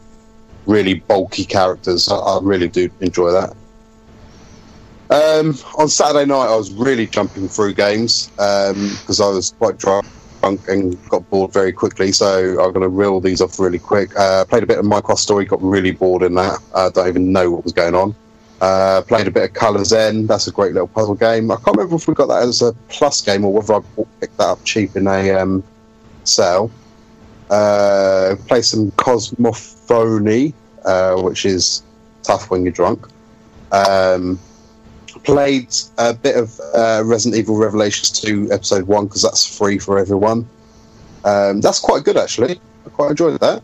really 0.67 0.95
bulky 0.95 1.45
characters. 1.45 2.09
I, 2.09 2.17
I 2.17 2.39
really 2.43 2.69
do 2.69 2.89
enjoy 3.01 3.33
that. 3.33 3.55
Um, 5.15 5.55
on 5.79 5.89
Saturday 5.89 6.27
night, 6.27 6.49
I 6.49 6.57
was 6.57 6.73
really 6.73 7.07
jumping 7.07 7.47
through 7.49 7.75
games 7.75 8.27
because 8.31 9.21
I 9.21 9.29
was 9.29 9.55
quite 9.57 9.79
drunk 9.79 10.05
and 10.43 11.09
got 11.09 11.31
bored 11.31 11.53
very 11.53 11.73
quickly. 11.73 12.11
So 12.11 12.61
I'm 12.61 12.73
going 12.73 12.81
to 12.81 12.89
reel 12.89 13.21
these 13.21 13.41
off 13.41 13.61
really 13.61 13.79
quick. 13.79 14.11
Uh, 14.19 14.45
played 14.45 14.65
a 14.65 14.67
bit 14.67 14.79
of 14.79 14.85
Minecraft 14.85 15.19
Story, 15.19 15.45
got 15.45 15.63
really 15.63 15.93
bored 15.93 16.25
in 16.25 16.35
that. 16.35 16.59
I 16.75 16.89
don't 16.89 17.07
even 17.07 17.31
know 17.31 17.49
what 17.53 17.63
was 17.63 17.73
going 17.73 17.95
on. 17.95 18.13
Uh, 18.61 19.03
played 19.03 19.29
a 19.29 19.31
bit 19.31 19.45
of 19.45 19.53
Colours 19.53 19.93
End. 19.93 20.27
That's 20.27 20.49
a 20.49 20.51
great 20.51 20.73
little 20.73 20.89
puzzle 20.89 21.15
game. 21.15 21.49
I 21.49 21.57
can't 21.57 21.77
remember 21.77 21.95
if 21.95 22.09
we 22.09 22.15
got 22.15 22.27
that 22.27 22.43
as 22.43 22.61
a 22.61 22.73
plus 22.89 23.21
game 23.21 23.45
or 23.45 23.53
whether 23.53 23.75
I 23.75 23.81
picked 24.19 24.37
that 24.39 24.49
up 24.49 24.65
cheap 24.65 24.97
in 24.97 25.07
a 25.07 25.31
um, 25.31 25.63
sale. 26.25 26.73
Uh, 27.51 28.35
play 28.49 28.63
some 28.63 28.91
Cosmophony, 28.93 30.55
uh, 30.85 31.23
which 31.23 31.47
is 31.47 31.85
tough 32.25 32.51
when 32.51 32.65
you're 32.65 32.73
drunk. 32.73 33.07
Um, 33.71 34.41
played 35.25 35.75
a 35.99 36.15
bit 36.15 36.37
of 36.37 36.61
uh, 36.75 37.03
Resident 37.05 37.39
Evil 37.39 37.57
Revelations 37.57 38.11
2 38.21 38.51
Episode 38.53 38.85
1 38.85 39.07
because 39.07 39.23
that's 39.23 39.59
free 39.59 39.79
for 39.79 39.99
everyone. 39.99 40.49
Um, 41.25 41.61
that's 41.61 41.81
quite 41.81 42.05
good, 42.05 42.17
actually. 42.17 42.61
I 42.87 42.91
quite 42.91 43.11
enjoyed 43.11 43.41
that. 43.41 43.63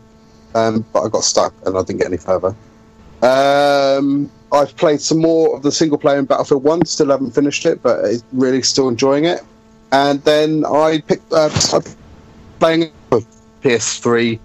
Um, 0.53 0.83
but 0.91 1.03
I 1.03 1.09
got 1.09 1.23
stuck 1.23 1.53
and 1.65 1.77
I 1.77 1.83
didn't 1.83 1.99
get 1.99 2.07
any 2.07 2.17
further. 2.17 2.55
Um, 3.21 4.29
I've 4.51 4.75
played 4.75 4.99
some 4.99 5.19
more 5.19 5.55
of 5.55 5.61
the 5.61 5.71
single 5.71 5.97
player 5.97 6.19
in 6.19 6.25
Battlefield 6.25 6.63
1, 6.63 6.85
still 6.85 7.09
haven't 7.09 7.31
finished 7.31 7.65
it, 7.65 7.81
but 7.81 8.03
really 8.33 8.61
still 8.63 8.89
enjoying 8.89 9.25
it. 9.25 9.41
And 9.91 10.21
then 10.23 10.65
I 10.65 11.01
picked 11.01 11.31
uh, 11.31 11.49
playing 12.59 12.91
with 13.11 13.27
PS3 13.61 14.39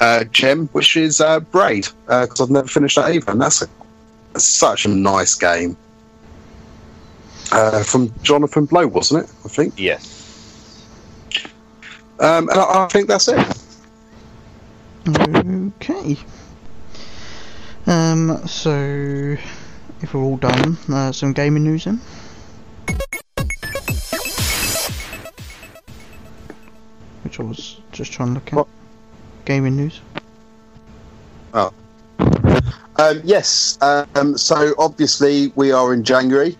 uh, 0.00 0.24
gem, 0.24 0.68
which 0.68 0.96
is 0.96 1.20
uh, 1.20 1.40
Braid, 1.40 1.88
because 2.06 2.40
I've 2.40 2.50
never 2.50 2.68
finished 2.68 2.96
that 2.96 3.14
either. 3.14 3.30
And 3.32 3.40
that's, 3.40 3.62
a, 3.62 3.68
that's 4.32 4.44
such 4.44 4.84
a 4.84 4.88
nice 4.88 5.34
game. 5.34 5.76
Uh, 7.52 7.82
from 7.82 8.12
Jonathan 8.22 8.66
Blow, 8.66 8.86
wasn't 8.86 9.24
it? 9.24 9.30
I 9.44 9.48
think. 9.48 9.74
Yes. 9.76 10.82
Um, 12.18 12.48
and 12.48 12.58
I, 12.58 12.84
I 12.84 12.88
think 12.88 13.08
that's 13.08 13.28
it. 13.28 13.38
Okay. 15.08 16.16
Um, 17.86 18.46
so, 18.46 19.36
if 20.00 20.14
we're 20.14 20.22
all 20.22 20.36
done, 20.36 20.76
uh, 20.88 21.12
some 21.12 21.32
gaming 21.32 21.64
news 21.64 21.84
then. 21.84 22.00
Which 27.22 27.38
I 27.38 27.42
was 27.42 27.80
just 27.92 28.12
trying 28.12 28.28
to 28.30 28.34
look 28.34 28.48
at. 28.48 28.54
What? 28.54 28.68
Gaming 29.44 29.76
news. 29.76 30.00
Um, 32.98 33.20
yes. 33.24 33.78
Um, 33.82 34.36
so 34.38 34.74
obviously 34.78 35.52
we 35.54 35.70
are 35.72 35.92
in 35.92 36.02
January, 36.02 36.56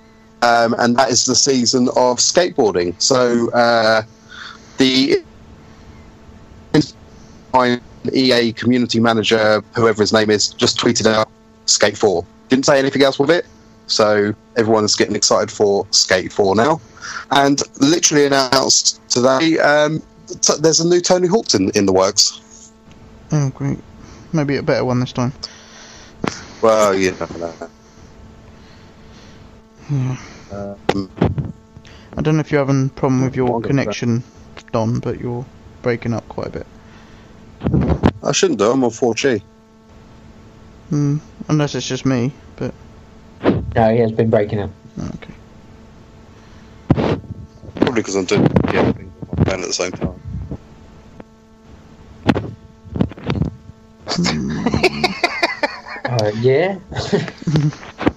um, 0.46 0.74
and 0.78 0.96
that 0.96 1.10
is 1.10 1.24
the 1.24 1.34
season 1.34 1.88
of 1.88 2.18
skateboarding. 2.18 3.00
So 3.00 3.50
uh, 3.50 4.02
the 4.78 5.24
EA 8.12 8.52
community 8.52 9.00
manager, 9.00 9.62
whoever 9.74 10.02
his 10.02 10.12
name 10.12 10.30
is, 10.30 10.48
just 10.48 10.78
tweeted 10.78 11.06
out 11.06 11.28
Skate 11.64 11.98
4. 11.98 12.24
Didn't 12.48 12.64
say 12.64 12.78
anything 12.78 13.02
else 13.02 13.18
with 13.18 13.30
it. 13.30 13.46
So 13.88 14.34
everyone's 14.56 14.94
getting 14.94 15.16
excited 15.16 15.50
for 15.50 15.86
Skate 15.90 16.32
4 16.32 16.54
now, 16.54 16.80
and 17.30 17.60
literally 17.80 18.26
announced 18.26 19.00
today. 19.08 19.58
Um, 19.58 20.02
t- 20.40 20.54
there's 20.60 20.80
a 20.80 20.88
new 20.88 21.00
Tony 21.00 21.28
Hawk's 21.28 21.54
in, 21.54 21.70
in 21.70 21.86
the 21.86 21.92
works. 21.92 22.72
Oh, 23.32 23.50
great. 23.50 23.78
Maybe 24.32 24.56
a 24.56 24.62
better 24.62 24.84
one 24.84 25.00
this 25.00 25.12
time. 25.12 25.32
Well, 26.62 26.94
you 26.94 27.12
never 27.12 27.38
know. 27.38 27.54
Yeah. 29.90 30.16
I 30.50 32.22
don't 32.22 32.36
know 32.36 32.40
if 32.40 32.50
you're 32.50 32.64
having 32.64 32.86
a 32.86 32.88
problem 32.90 33.22
with 33.22 33.36
your 33.36 33.60
connection, 33.60 34.22
Don, 34.72 35.00
but 35.00 35.20
you're 35.20 35.44
breaking 35.82 36.12
up 36.12 36.28
quite 36.28 36.48
a 36.48 36.50
bit. 36.50 36.66
I 38.22 38.32
shouldn't 38.32 38.58
do. 38.58 38.70
I'm 38.70 38.84
on 38.84 38.90
4G. 38.90 39.42
Hmm. 40.90 41.18
Unless 41.48 41.74
it's 41.74 41.86
just 41.86 42.06
me, 42.06 42.32
but 42.56 42.72
No, 43.42 43.92
he 43.92 43.98
has 43.98 44.12
been 44.12 44.30
breaking 44.30 44.60
up. 44.60 44.70
okay. 44.98 45.34
Probably 47.76 48.02
because 48.02 48.16
I'm 48.16 48.24
doing 48.24 48.42
yeah, 48.72 48.92
things 48.92 49.12
on 49.20 49.38
my 49.38 49.44
phone 49.44 49.60
at 49.60 49.66
the 49.66 49.72
same 49.72 49.92
time. 49.92 50.20
Uh, 56.06 56.30
yeah. 56.36 56.78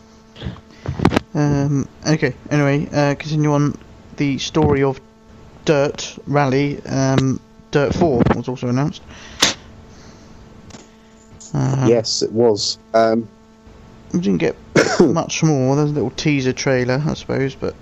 Um, 1.39 1.87
okay, 2.05 2.33
anyway, 2.49 2.85
uh, 2.91 3.15
continue 3.15 3.53
on 3.53 3.77
the 4.17 4.37
story 4.39 4.83
of 4.83 4.99
Dirt 5.63 6.17
Rally. 6.27 6.83
Um, 6.85 7.39
Dirt 7.71 7.93
4 7.93 8.23
was 8.35 8.49
also 8.49 8.67
announced. 8.67 9.01
Uh, 11.53 11.85
yes, 11.87 12.21
it 12.21 12.31
was. 12.33 12.77
Um, 12.93 13.29
We 14.11 14.19
didn't 14.19 14.39
get 14.39 14.57
much 14.99 15.41
more. 15.41 15.77
There's 15.77 15.91
a 15.91 15.93
little 15.93 16.11
teaser 16.11 16.51
trailer, 16.51 17.01
I 17.07 17.13
suppose, 17.13 17.55
but 17.55 17.73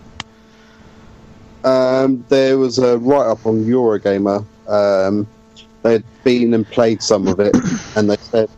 um, 1.64 2.24
there 2.30 2.60
was 2.60 2.78
a 2.78 3.00
write 3.00 3.28
up 3.28 3.46
on 3.48 3.66
Eurogamer. 3.66 4.46
Um, 4.68 5.26
they'd 5.82 6.04
been 6.24 6.54
and 6.54 6.70
played 6.70 7.02
some 7.02 7.28
of 7.28 7.40
it, 7.40 7.56
and 7.96 8.08
they 8.08 8.18
said 8.18 8.50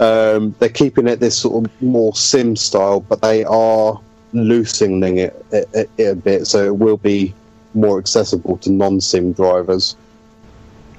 um, 0.00 0.54
they're 0.58 0.68
keeping 0.68 1.08
it 1.08 1.20
this 1.20 1.38
sort 1.38 1.64
of 1.64 1.82
more 1.82 2.14
sim 2.14 2.56
style, 2.56 3.00
but 3.00 3.22
they 3.22 3.44
are 3.44 4.00
loosening 4.32 5.18
it, 5.18 5.46
it, 5.52 5.90
it 5.96 6.04
a 6.04 6.14
bit, 6.14 6.46
so 6.46 6.64
it 6.64 6.76
will 6.76 6.96
be 6.98 7.34
more 7.74 7.98
accessible 7.98 8.58
to 8.58 8.70
non 8.70 9.00
sim 9.00 9.32
drivers. 9.32 9.96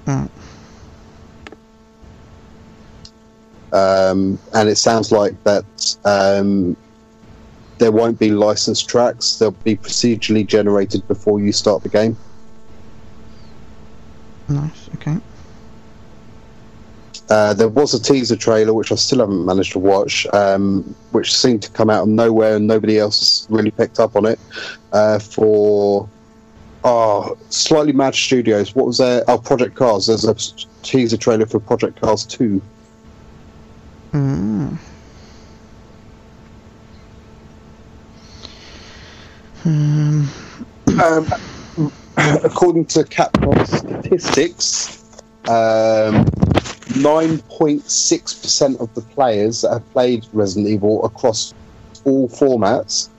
Right. 0.06 0.30
um, 3.76 4.40
and 4.54 4.70
it 4.70 4.78
sounds 4.78 5.12
like 5.12 5.42
that 5.44 5.66
um, 6.06 6.78
there 7.78 7.92
won't 7.92 8.18
be 8.18 8.32
licensed 8.32 8.88
tracks. 8.88 9.38
They'll 9.38 9.52
be 9.52 9.76
procedurally 9.76 10.48
generated 10.48 11.06
before 11.08 11.42
you 11.42 11.52
start 11.52 11.84
the 11.84 11.90
game. 11.90 12.18
nice, 14.48 14.90
okay. 14.96 15.18
Uh, 17.30 17.54
there 17.54 17.70
was 17.70 17.94
a 17.94 18.02
teaser 18.02 18.36
trailer 18.36 18.74
which 18.74 18.92
I 18.92 18.96
still 18.96 19.20
haven't 19.20 19.46
managed 19.46 19.72
to 19.74 19.80
watch, 19.80 20.28
um, 20.34 20.96
which 21.12 21.36
seemed 21.36 21.64
to 21.64 21.72
come 21.72 21.90
out 21.90 22.04
of 22.04 22.10
nowhere 22.10 22.58
and 22.58 22.68
nobody 22.68 23.00
else 23.00 23.48
really 23.50 23.72
picked 23.72 24.00
up 24.00 24.16
on 24.16 24.26
it. 24.26 24.40
Uh, 24.92 25.18
for 25.20 26.08
oh, 26.84 27.38
slightly 27.50 27.94
mad 27.94 28.14
studios. 28.14 28.76
What 28.76 28.86
was 28.86 29.00
there? 29.00 29.24
Oh, 29.28 29.38
Project 29.40 29.76
Cars. 29.76 30.06
There's 30.06 30.26
a 30.26 30.36
teaser 30.84 31.18
trailer 31.18 31.48
for 31.48 31.60
Project 31.60 32.00
Cars 32.00 32.24
Two. 32.24 32.62
Mm. 34.14 34.78
Um, 39.66 40.30
Um, 41.04 41.28
according 42.18 42.86
to 42.86 43.04
Capcom 43.04 43.68
statistics, 43.68 45.04
um, 45.50 46.26
9.6% 46.90 48.80
of 48.80 48.94
the 48.94 49.02
players 49.02 49.62
that 49.62 49.72
have 49.72 49.92
played 49.92 50.26
Resident 50.34 50.68
Evil 50.68 51.04
across 51.06 51.54
all 52.04 52.30
formats 52.30 53.10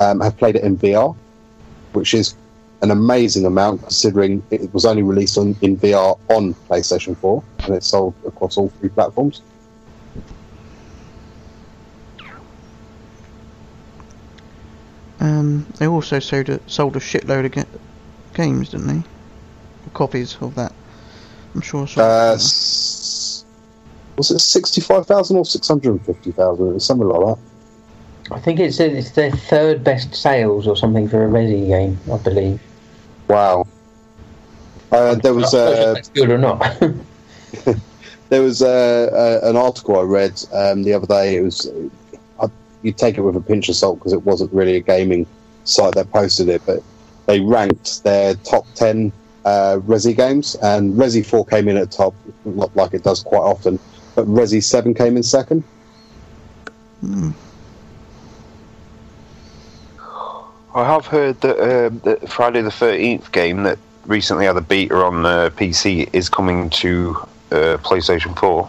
um, 0.00 0.20
have 0.20 0.36
played 0.36 0.56
it 0.56 0.64
in 0.64 0.76
VR, 0.76 1.16
which 1.92 2.14
is 2.14 2.34
an 2.82 2.90
amazing 2.90 3.46
amount 3.46 3.80
considering 3.80 4.42
it 4.50 4.72
was 4.74 4.84
only 4.84 5.02
released 5.02 5.38
on, 5.38 5.56
in 5.62 5.78
VR 5.78 6.18
on 6.28 6.52
PlayStation 6.68 7.16
4 7.16 7.42
and 7.64 7.74
it's 7.74 7.86
sold 7.86 8.14
across 8.26 8.58
all 8.58 8.68
three 8.68 8.90
platforms. 8.90 9.40
um, 15.24 15.66
they 15.78 15.86
also 15.86 16.18
sold 16.18 16.48
a, 16.50 16.60
sold 16.66 16.96
a 16.96 17.00
shitload 17.00 17.46
of 17.46 17.52
ga- 17.52 17.78
games, 18.34 18.70
didn't 18.70 18.88
they? 18.88 19.02
Copies 19.94 20.36
of 20.40 20.54
that. 20.54 20.72
I'm 21.54 21.60
sure. 21.60 21.84
I 21.84 21.86
saw 21.86 22.00
Uh, 22.02 22.36
was 24.16 24.30
it 24.30 24.38
65,000 24.38 25.36
or 25.36 25.44
650,000? 25.44 26.68
It 26.68 26.72
was 26.72 26.84
something 26.84 27.08
like 27.08 27.36
that. 27.36 27.38
I 28.30 28.40
think 28.40 28.58
it's 28.58 28.80
it's 28.80 29.10
their 29.10 29.30
third 29.30 29.84
best 29.84 30.14
sales 30.14 30.66
or 30.66 30.76
something 30.76 31.08
for 31.08 31.26
a 31.26 31.28
Resi 31.28 31.66
game, 31.68 31.98
I 32.10 32.16
believe. 32.18 32.60
Wow. 33.28 33.66
Uh, 34.90 35.16
there 35.16 35.34
was 35.34 35.52
I'm 35.52 35.60
not 35.60 35.74
sure 35.74 35.82
if 35.82 35.88
uh, 35.88 35.92
that's 35.94 36.08
good 36.08 36.30
or 36.30 36.38
not. 36.38 36.80
there 38.30 38.42
was 38.42 38.62
uh, 38.62 39.40
uh, 39.42 39.48
an 39.48 39.56
article 39.56 39.98
I 39.98 40.02
read 40.02 40.42
um, 40.52 40.84
the 40.84 40.94
other 40.94 41.06
day. 41.06 41.36
It 41.36 41.42
was 41.42 41.70
I, 42.40 42.46
you 42.82 42.92
take 42.92 43.18
it 43.18 43.20
with 43.20 43.36
a 43.36 43.40
pinch 43.40 43.68
of 43.68 43.76
salt 43.76 43.98
because 43.98 44.12
it 44.12 44.22
wasn't 44.22 44.52
really 44.52 44.76
a 44.76 44.80
gaming 44.80 45.26
site 45.64 45.94
that 45.94 46.10
posted 46.10 46.48
it, 46.48 46.62
but 46.64 46.82
they 47.26 47.40
ranked 47.40 48.04
their 48.04 48.36
top 48.36 48.64
ten 48.74 49.12
uh, 49.44 49.80
Resi 49.82 50.16
games, 50.16 50.54
and 50.56 50.94
Resi 50.94 51.24
Four 51.24 51.44
came 51.44 51.68
in 51.68 51.76
at 51.76 51.90
the 51.90 51.96
top, 51.96 52.14
not 52.44 52.74
like 52.74 52.94
it 52.94 53.02
does 53.02 53.22
quite 53.22 53.40
often, 53.40 53.78
but 54.14 54.26
Resi 54.26 54.62
Seven 54.62 54.94
came 54.94 55.16
in 55.16 55.22
second. 55.22 55.62
Hmm. 57.00 57.30
I 60.74 60.84
have 60.84 61.06
heard 61.06 61.40
that 61.42 61.58
um, 61.60 62.00
the 62.00 62.16
Friday 62.26 62.62
the 62.62 62.70
Thirteenth 62.70 63.30
game 63.32 63.62
that 63.62 63.78
recently 64.06 64.46
had 64.46 64.56
a 64.56 64.60
beta 64.60 64.96
on 64.96 65.24
uh, 65.24 65.50
PC 65.50 66.10
is 66.12 66.28
coming 66.28 66.68
to 66.70 67.16
uh, 67.52 67.78
PlayStation 67.82 68.36
Four. 68.38 68.68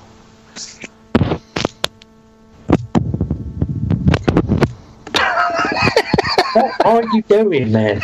what 6.83 7.03
are 7.03 7.15
you 7.15 7.23
doing, 7.23 7.71
man? 7.71 8.01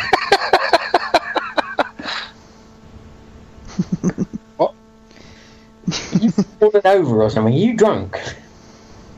You 6.22 6.30
fallen 6.30 6.82
over 6.84 7.22
or 7.22 7.30
something? 7.30 7.54
Are 7.54 7.56
you 7.56 7.76
drunk? 7.76 8.18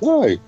No, 0.02 0.22
It 0.24 0.40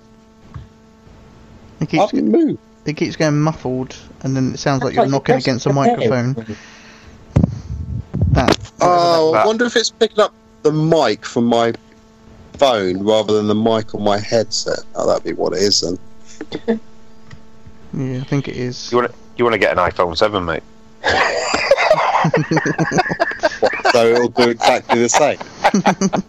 I 1.81 1.85
keeps 1.85 2.11
didn't 2.11 2.31
move. 2.31 2.57
it 2.85 2.93
keeps 2.97 3.15
getting 3.15 3.39
muffled, 3.39 3.95
and 4.21 4.35
then 4.35 4.53
it 4.53 4.57
sounds 4.57 4.83
like 4.83 4.95
you're 4.95 5.07
knocking 5.07 5.35
against 5.35 5.65
a 5.65 5.73
microphone. 5.73 6.33
That. 8.31 8.71
Oh, 8.81 9.33
I 9.33 9.45
wonder 9.45 9.65
if 9.65 9.75
it's 9.75 9.89
picking 9.89 10.19
up 10.19 10.33
the 10.63 10.71
mic 10.71 11.25
from 11.25 11.45
my 11.45 11.73
phone 12.57 13.03
rather 13.03 13.33
than 13.33 13.47
the 13.47 13.55
mic 13.55 13.93
on 13.95 14.03
my 14.03 14.19
headset. 14.19 14.79
Oh, 14.95 15.07
that'd 15.07 15.23
be 15.23 15.33
what 15.33 15.53
it 15.53 15.59
is 15.59 15.81
then. 15.81 16.79
Yeah, 17.93 18.21
I 18.21 18.23
think 18.25 18.47
it 18.47 18.57
is. 18.57 18.91
You 18.91 18.97
want 18.99 19.11
to 19.11 19.17
you 19.37 19.43
want 19.43 19.53
to 19.53 19.59
get 19.59 19.71
an 19.71 19.77
iPhone 19.77 20.17
Seven, 20.17 20.45
mate? 20.45 20.63
so 23.91 24.05
it'll 24.05 24.29
do 24.29 24.49
exactly 24.49 24.99
the 24.99 25.09
same. 25.09 25.37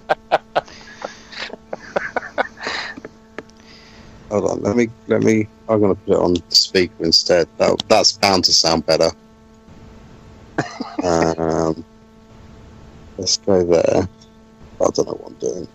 Hold 4.31 4.51
on, 4.51 4.63
let 4.63 4.77
me 4.77 4.89
let 5.07 5.23
me. 5.23 5.49
I'm 5.69 5.81
gonna 5.81 5.95
put 5.95 6.13
it 6.13 6.19
on 6.19 6.37
speaker 6.51 7.05
instead. 7.05 7.49
That, 7.59 7.83
that's 7.89 8.13
bound 8.13 8.45
to 8.45 8.53
sound 8.53 8.85
better. 8.85 9.11
um, 11.03 11.85
let's 13.17 13.39
go 13.39 13.65
there. 13.65 14.09
I 14.81 14.91
don't 14.95 15.07
know 15.07 15.15
what 15.15 15.33
I'm 15.33 15.39
doing. 15.39 15.69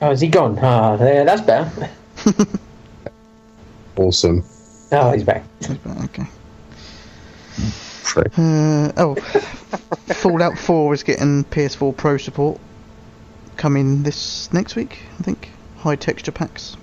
Oh, 0.00 0.12
is 0.12 0.20
he 0.20 0.28
gone? 0.28 0.58
Ah, 0.60 0.96
there, 0.96 1.24
that's 1.24 1.42
better. 1.42 1.90
Awesome. 3.98 4.44
Oh, 4.92 5.10
he's 5.10 5.24
back. 5.24 5.42
Okay. 6.04 6.24
So, 8.04 8.22
Uh, 8.38 8.92
oh, 8.96 9.14
Fallout 10.14 10.56
4 10.56 10.94
is 10.94 11.02
getting 11.02 11.44
PS4 11.44 11.96
Pro 11.96 12.16
support 12.16 12.60
coming 13.56 14.04
this 14.04 14.52
next 14.52 14.76
week, 14.76 15.00
I 15.18 15.22
think. 15.24 15.50
High 15.78 15.96
texture 15.96 16.30
packs. 16.30 16.76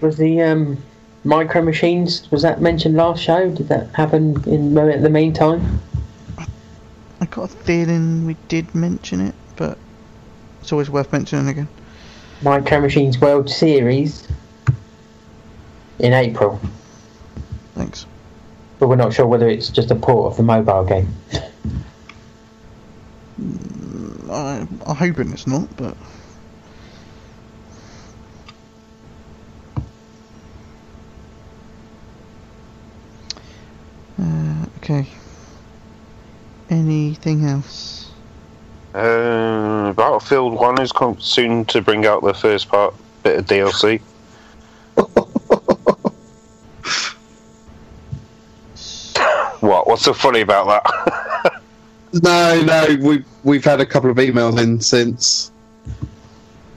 Was 0.00 0.16
the 0.16 0.42
um, 0.42 0.82
micro 1.22 1.62
machines? 1.62 2.28
Was 2.32 2.42
that 2.42 2.60
mentioned 2.60 2.96
last 2.96 3.22
show? 3.22 3.50
Did 3.50 3.68
that 3.68 3.94
happen 3.94 4.42
in 4.48 4.74
the 4.74 5.10
meantime? 5.10 5.80
I 5.89 5.89
got 7.30 7.44
a 7.44 7.48
feeling 7.48 8.26
we 8.26 8.36
did 8.48 8.74
mention 8.74 9.20
it, 9.20 9.34
but 9.56 9.78
it's 10.60 10.72
always 10.72 10.90
worth 10.90 11.12
mentioning 11.12 11.48
again. 11.48 11.68
Micro 12.42 12.80
Machines 12.80 13.20
World 13.20 13.48
Series 13.48 14.26
in 15.98 16.12
April, 16.12 16.60
Thanks. 17.74 18.06
but 18.78 18.88
we're 18.88 18.96
not 18.96 19.12
sure 19.12 19.26
whether 19.26 19.48
it's 19.48 19.68
just 19.68 19.90
a 19.90 19.94
port 19.94 20.32
of 20.32 20.36
the 20.36 20.42
mobile 20.42 20.84
game. 20.84 21.14
I, 24.30 24.66
I'm 24.86 24.96
hoping 24.96 25.32
it's 25.32 25.46
not, 25.46 25.68
but. 25.76 25.96
Uh, 34.20 34.66
okay. 34.78 35.06
Anything 36.70 37.44
else? 37.44 38.12
Uh, 38.94 39.92
Battlefield 39.92 40.54
1 40.54 40.80
is 40.80 40.92
com- 40.92 41.20
soon 41.20 41.64
to 41.66 41.82
bring 41.82 42.06
out 42.06 42.22
the 42.22 42.34
first 42.34 42.68
part 42.68 42.94
bit 43.22 43.38
of 43.38 43.46
DLC. 43.46 44.00
What? 49.60 49.86
What's 49.86 50.02
so 50.02 50.14
funny 50.14 50.40
about 50.40 50.66
that? 50.84 51.62
no, 52.22 52.62
no, 52.62 52.96
we 53.06 53.24
we've 53.44 53.64
had 53.64 53.80
a 53.80 53.86
couple 53.86 54.10
of 54.10 54.16
emails 54.16 54.60
in 54.60 54.80
since. 54.80 55.52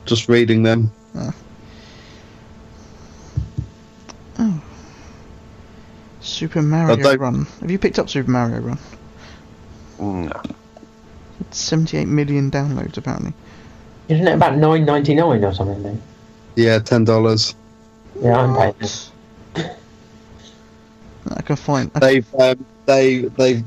Just 0.06 0.28
reading 0.28 0.64
them. 0.64 0.92
Oh, 4.38 4.62
Super 6.20 6.62
Mario 6.62 7.16
Run. 7.16 7.46
Have 7.62 7.72
you 7.72 7.80
picked 7.80 8.00
up 8.00 8.10
Super 8.10 8.30
Mario 8.30 8.60
Run? 8.60 8.78
No. 10.00 10.42
It's 11.40 11.58
78 11.58 12.08
million 12.08 12.50
downloads 12.52 12.98
apparently. 12.98 13.34
Isn't 14.10 14.28
it 14.28 14.34
about 14.34 14.58
nine 14.58 14.86
ninety 14.86 15.16
nine 15.16 15.44
or 15.44 15.54
something? 15.54 15.82
Then? 15.82 16.02
Yeah, 16.56 16.80
ten 16.80 17.06
dollars. 17.06 17.56
Yeah, 18.22 18.38
I'm 18.38 18.56
paying. 18.56 18.76
it. 18.82 19.10
I 21.36 21.42
can 21.42 21.56
find. 21.56 21.90
I, 21.96 22.00
They've 22.00 22.36
um, 22.36 22.66
they 22.86 23.20
they 23.22 23.64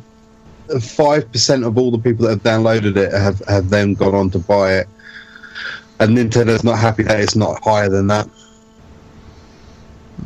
five 0.81 1.31
percent 1.33 1.65
of 1.65 1.79
all 1.79 1.91
the 1.91 1.99
people 1.99 2.27
that 2.27 2.33
have 2.33 2.43
downloaded 2.43 2.97
it 2.97 3.13
have 3.13 3.41
have 3.49 3.71
then 3.71 3.95
gone 3.95 4.15
on 4.15 4.31
to 4.31 4.39
buy 4.39 4.75
it, 4.75 4.89
and 6.01 6.17
Nintendo's 6.17 6.65
not 6.65 6.79
happy 6.79 7.03
that 7.05 7.19
it's 7.21 7.37
not 7.37 7.63
higher 7.65 7.89
than 7.89 8.07
that. 8.09 8.29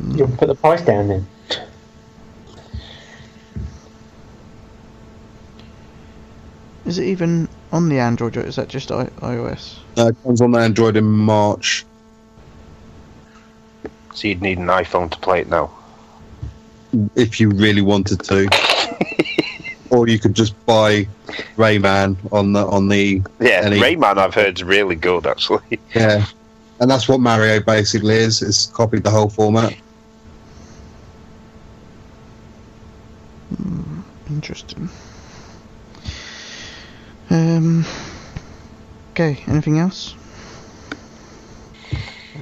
You'll 0.09 0.27
put 0.27 0.47
the 0.47 0.55
price 0.55 0.81
down 0.81 1.07
then. 1.07 1.27
Is 6.85 6.97
it 6.97 7.05
even 7.05 7.47
on 7.71 7.89
the 7.89 7.99
Android 7.99 8.37
or 8.37 8.41
is 8.41 8.55
that 8.55 8.67
just 8.67 8.91
I- 8.91 9.05
iOS? 9.21 9.77
Uh, 9.97 10.07
it 10.07 10.15
comes 10.23 10.41
on 10.41 10.51
the 10.51 10.59
Android 10.59 10.97
in 10.97 11.05
March. 11.05 11.85
So 14.13 14.27
you'd 14.27 14.41
need 14.41 14.57
an 14.57 14.67
iPhone 14.67 15.09
to 15.11 15.17
play 15.19 15.41
it 15.41 15.49
now. 15.49 15.71
if 17.15 17.39
you 17.39 17.49
really 17.49 17.81
wanted 17.81 18.19
to. 18.23 18.49
or 19.89 20.07
you 20.07 20.19
could 20.19 20.33
just 20.33 20.53
buy 20.65 21.07
Rayman 21.57 22.17
on 22.31 22.53
the 22.53 22.65
on 22.67 22.87
the 22.89 23.21
Yeah, 23.39 23.61
Any- 23.63 23.79
Rayman 23.79 24.17
I've 24.17 24.33
heard 24.33 24.57
is 24.57 24.63
really 24.63 24.95
good 24.95 25.25
actually. 25.27 25.79
yeah, 25.95 26.25
and 26.79 26.89
that's 26.89 27.07
what 27.07 27.19
Mario 27.19 27.59
basically 27.61 28.15
is. 28.15 28.41
It's 28.41 28.67
copied 28.67 29.03
the 29.03 29.09
whole 29.09 29.29
format. 29.29 29.73
Interesting. 34.29 34.89
Um. 37.31 37.85
Okay. 39.11 39.41
Anything 39.47 39.79
else? 39.79 40.15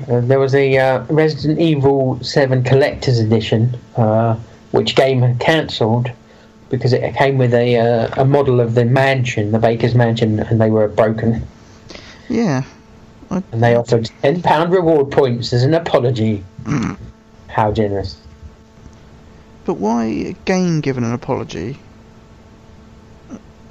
Uh, 0.10 0.22
there 0.22 0.40
was 0.40 0.56
a 0.56 0.78
uh, 0.78 1.04
Resident 1.10 1.60
Evil 1.60 2.18
7 2.24 2.64
Collector's 2.64 3.20
Edition, 3.20 3.78
uh, 3.96 4.36
which 4.72 4.96
game 4.96 5.22
had 5.22 5.40
cancelled 5.40 6.10
because 6.70 6.94
it 6.94 7.16
came 7.16 7.38
with 7.38 7.54
a 7.54 7.78
uh, 7.78 8.22
a 8.22 8.26
model 8.26 8.60
of 8.60 8.74
the 8.74 8.86
mansion, 8.86 9.52
the 9.52 9.60
Baker's 9.60 9.94
mansion, 9.94 10.40
and 10.40 10.60
they 10.60 10.70
were 10.70 10.88
broken. 10.88 11.46
Yeah. 12.28 12.64
I, 13.30 13.44
And 13.52 13.62
they 13.62 13.76
offered 13.76 14.10
ten 14.24 14.42
pound 14.42 14.72
reward 14.72 15.12
points 15.12 15.54
as 15.54 15.64
an 15.64 15.76
apology. 15.76 16.44
How 17.48 17.72
generous! 17.72 18.18
But 19.66 19.76
why 19.76 20.06
a 20.06 20.34
game 20.46 20.82
given 20.82 21.04
an 21.04 21.14
apology? 21.14 21.78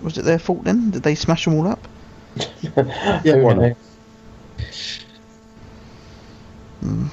Was 0.03 0.17
it 0.19 0.25
their 0.25 0.39
fault 0.39 0.65
then? 0.65 0.91
Did 0.91 1.03
they 1.03 1.15
smash 1.15 1.45
them 1.45 1.55
all 1.55 1.67
up? 1.67 1.87
Yeah, 2.63 3.35
Who 3.35 3.43
why 3.43 3.55
not? 3.55 3.57
knows? 3.57 3.77
Oh, 6.85 7.11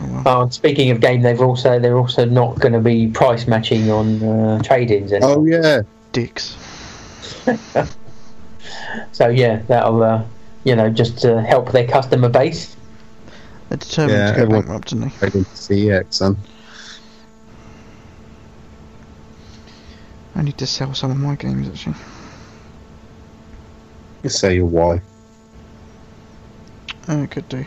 well. 0.00 0.22
Oh, 0.26 0.42
and 0.42 0.54
speaking 0.54 0.90
of 0.90 1.00
game, 1.00 1.22
they've 1.22 1.40
also 1.40 1.78
they're 1.78 1.98
also 1.98 2.24
not 2.24 2.58
going 2.60 2.72
to 2.72 2.80
be 2.80 3.08
price 3.08 3.46
matching 3.46 3.90
on 3.90 4.22
uh, 4.22 4.62
trade-ins 4.62 5.12
anymore. 5.12 5.36
Oh 5.38 5.44
yeah, 5.44 5.82
Dicks. 6.12 6.56
So 9.12 9.28
yeah, 9.28 9.62
that'll 9.68 10.02
uh, 10.02 10.24
you 10.64 10.76
know 10.76 10.88
just 10.90 11.24
uh, 11.24 11.38
help 11.38 11.72
their 11.72 11.86
customer 11.86 12.28
base. 12.28 12.76
They're 13.68 13.78
determined 13.78 14.18
Yeah, 14.18 14.32
to 14.32 14.46
go 14.46 14.50
bankrupt, 14.50 14.92
aren't 14.92 15.20
they? 15.20 15.26
I 15.26 15.30
didn't 15.30 15.48
I 20.34 20.42
need 20.42 20.58
to 20.58 20.66
sell 20.66 20.94
some 20.94 21.10
of 21.10 21.16
my 21.18 21.34
games 21.34 21.68
actually. 21.68 21.94
You 24.22 24.30
say 24.30 24.54
your 24.56 24.66
wife. 24.66 25.02
I 27.08 27.26
could 27.26 27.48
do. 27.48 27.64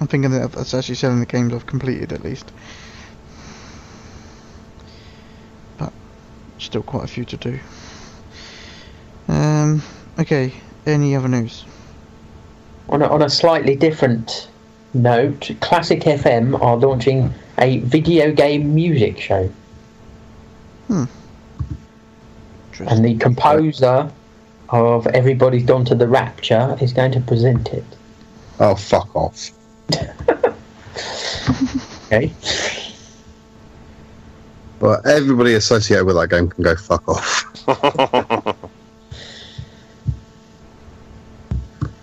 I'm 0.00 0.06
thinking 0.06 0.30
that 0.30 0.52
that's 0.52 0.74
actually 0.74 0.94
selling 0.94 1.20
the 1.20 1.26
games 1.26 1.52
I've 1.52 1.66
completed 1.66 2.12
at 2.12 2.22
least. 2.22 2.50
But 5.76 5.92
still 6.58 6.82
quite 6.82 7.04
a 7.04 7.08
few 7.08 7.24
to 7.26 7.36
do. 7.36 7.58
Um. 9.28 9.82
Okay. 10.18 10.52
Any 10.86 11.14
other 11.14 11.28
news? 11.28 11.66
On 12.88 13.02
a, 13.02 13.06
on 13.06 13.20
a 13.20 13.28
slightly 13.28 13.76
different 13.76 14.48
note, 14.94 15.50
Classic 15.60 16.00
FM 16.00 16.58
are 16.62 16.76
launching 16.76 17.34
a 17.58 17.78
video 17.80 18.32
game 18.32 18.74
music 18.74 19.20
show, 19.20 19.52
and 22.80 23.04
the 23.04 23.16
composer 23.16 24.10
of 24.70 25.06
Everybody's 25.08 25.64
Gone 25.64 25.84
to 25.86 25.94
the 25.94 26.06
Rapture 26.06 26.76
is 26.80 26.92
going 26.92 27.12
to 27.12 27.20
present 27.20 27.68
it. 27.68 27.84
Oh 28.60 28.74
fuck 28.74 29.14
off. 29.14 29.50
Okay. 32.10 32.32
But 34.78 35.06
everybody 35.06 35.54
associated 35.54 36.06
with 36.06 36.16
that 36.16 36.30
game 36.30 36.48
can 36.48 36.64
go 36.64 36.74
fuck 36.74 37.06
off. 37.06 38.64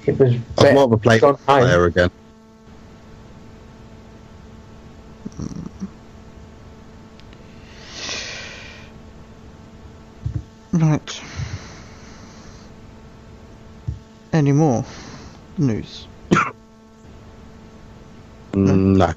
It 0.05 0.19
was 0.19 0.35
I'd 0.59 0.75
rather 0.75 0.97
play 0.97 1.19
John 1.19 1.37
Hine. 1.47 1.63
player 1.63 1.85
again. 1.85 2.11
Right. 10.75 11.21
Any 14.33 14.51
more 14.51 14.83
news? 15.57 16.07
Mm, 18.51 18.97
No. 18.97 19.13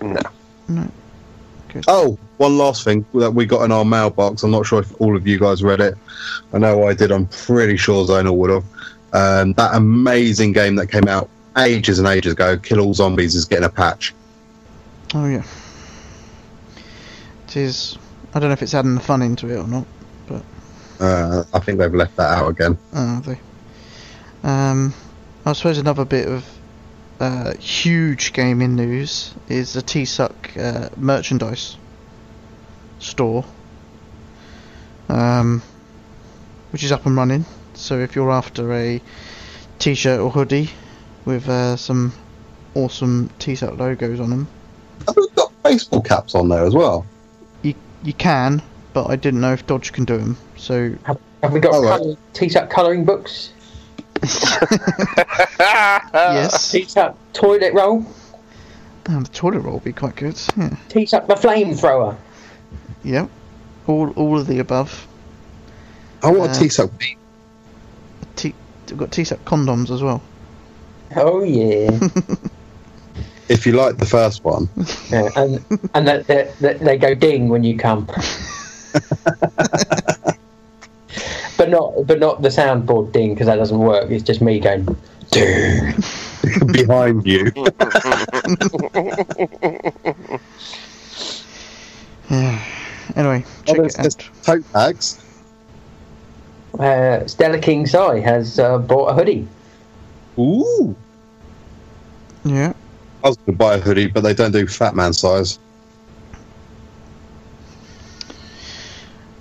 no. 0.00 0.20
No. 0.68 0.90
Oh, 1.86 2.18
one 2.38 2.56
last 2.56 2.82
thing 2.84 3.04
that 3.14 3.30
we 3.32 3.44
got 3.44 3.62
in 3.64 3.72
our 3.72 3.84
mailbox. 3.84 4.42
I'm 4.42 4.50
not 4.50 4.64
sure 4.66 4.80
if 4.80 4.98
all 5.00 5.14
of 5.16 5.26
you 5.26 5.38
guys 5.38 5.62
read 5.62 5.80
it. 5.80 5.94
I 6.54 6.58
know 6.58 6.88
I 6.88 6.94
did. 6.94 7.12
I'm 7.12 7.26
pretty 7.26 7.76
sure 7.76 8.06
Zonal 8.06 8.36
would 8.36 8.50
have. 8.50 8.64
Um, 9.12 9.52
that 9.54 9.74
amazing 9.74 10.52
game 10.52 10.76
that 10.76 10.86
came 10.86 11.06
out 11.08 11.28
ages 11.58 11.98
and 11.98 12.08
ages 12.08 12.32
ago, 12.32 12.56
Kill 12.56 12.80
All 12.80 12.94
Zombies, 12.94 13.34
is 13.34 13.44
getting 13.44 13.64
a 13.64 13.68
patch. 13.68 14.14
Oh 15.14 15.26
yeah. 15.26 15.44
It 17.48 17.56
is. 17.56 17.98
I 18.32 18.38
don't 18.38 18.48
know 18.48 18.54
if 18.54 18.62
it's 18.62 18.74
adding 18.74 18.94
the 18.94 19.00
fun 19.00 19.22
into 19.22 19.48
it 19.50 19.56
or 19.58 19.66
not. 19.68 19.86
Uh, 21.00 21.44
I 21.54 21.58
think 21.60 21.78
they've 21.78 21.94
left 21.94 22.16
that 22.16 22.30
out 22.38 22.48
again. 22.50 22.76
Oh, 22.92 23.20
they? 23.20 23.40
Um, 24.42 24.92
I 25.46 25.52
suppose 25.54 25.78
another 25.78 26.04
bit 26.04 26.28
of 26.28 26.44
uh, 27.18 27.54
huge 27.56 28.32
gaming 28.32 28.76
news 28.76 29.34
is 29.48 29.72
the 29.72 29.82
T-Suck 29.82 30.56
uh, 30.56 30.90
merchandise 30.96 31.76
store, 32.98 33.44
um, 35.08 35.62
which 36.70 36.84
is 36.84 36.92
up 36.92 37.06
and 37.06 37.16
running. 37.16 37.44
So 37.74 37.98
if 37.98 38.14
you're 38.14 38.30
after 38.30 38.72
a 38.74 39.00
T-shirt 39.78 40.20
or 40.20 40.30
hoodie 40.30 40.70
with 41.24 41.48
uh, 41.48 41.76
some 41.76 42.12
awesome 42.74 43.30
T-Suck 43.38 43.78
logos 43.78 44.20
on 44.20 44.30
them, 44.30 44.48
Have 45.06 45.16
got 45.34 45.62
baseball 45.62 46.02
caps 46.02 46.34
on 46.34 46.48
there 46.50 46.64
as 46.64 46.74
well? 46.74 47.06
you 47.62 47.74
you 48.02 48.12
can, 48.14 48.62
but 48.94 49.06
I 49.10 49.16
didn't 49.16 49.40
know 49.40 49.52
if 49.52 49.66
Dodge 49.66 49.92
can 49.92 50.04
do 50.04 50.16
them. 50.18 50.36
So 50.60 50.94
Have 51.42 51.52
we 51.52 51.60
got 51.60 51.72
All 51.72 51.82
right. 51.82 51.98
colour, 51.98 52.14
T-Suck 52.34 52.68
colouring 52.68 53.04
books? 53.06 53.52
yes, 56.12 56.70
T-Suck 56.70 57.16
toilet 57.32 57.72
roll? 57.72 58.04
oh, 59.08 59.20
the 59.22 59.28
toilet 59.32 59.60
roll 59.60 59.74
would 59.74 59.84
be 59.84 59.92
quite 59.94 60.16
good. 60.16 60.38
Yeah. 60.58 60.76
T-Suck 60.90 61.26
the 61.26 61.34
flamethrower? 61.34 62.14
Yep. 63.04 63.30
All 63.86 64.10
all 64.10 64.38
of 64.38 64.46
the 64.46 64.58
above. 64.58 65.08
I 66.22 66.30
want 66.30 66.52
Uh, 66.52 66.54
a 66.54 66.58
T-Suck 66.58 66.90
beat. 66.98 67.16
T- 68.36 68.54
we've 68.90 68.98
got 68.98 69.10
T-Suck 69.10 69.42
condoms 69.46 69.90
as 69.90 70.02
well. 70.02 70.20
Oh 71.16 71.42
yeah. 71.42 71.98
If 73.48 73.66
you 73.66 73.72
like 73.72 73.96
the 73.96 74.06
first 74.06 74.44
one, 74.44 74.68
yeah 75.10 75.28
and 75.34 75.64
and 75.94 76.06
that 76.06 76.28
that 76.28 76.56
that 76.60 76.78
they 76.78 76.96
go 76.96 77.16
ding 77.16 77.48
when 77.48 77.64
you 77.64 77.76
come. 77.76 78.08
but 81.70 81.78
not 81.78 82.06
but 82.06 82.18
not 82.18 82.42
the 82.42 82.48
soundboard 82.48 83.12
ding 83.12 83.34
because 83.34 83.46
that 83.46 83.56
doesn't 83.56 83.78
work. 83.78 84.10
It's 84.10 84.24
just 84.24 84.40
me 84.40 84.60
going 84.60 84.96
ding. 85.30 85.94
behind 86.72 87.26
you. 87.26 87.52
Yeah. 92.30 92.64
Anyway, 93.16 93.44
check 93.64 93.76
there's, 93.76 93.96
it 93.96 94.06
out. 94.06 94.44
tote 94.44 94.72
bags. 94.72 95.24
Uh, 96.78 97.26
Stella 97.26 97.58
King 97.58 97.84
Sai 97.84 98.20
has 98.20 98.60
uh, 98.60 98.78
bought 98.78 99.06
a 99.06 99.14
hoodie. 99.14 99.48
Ooh. 100.38 100.94
Yeah. 102.44 102.72
I 103.24 103.28
was 103.28 103.36
going 103.38 103.46
to 103.46 103.52
buy 103.58 103.74
a 103.74 103.78
hoodie, 103.80 104.06
but 104.06 104.20
they 104.22 104.32
don't 104.32 104.52
do 104.52 104.64
fat 104.66 104.94
man 104.94 105.12
size. 105.12 105.58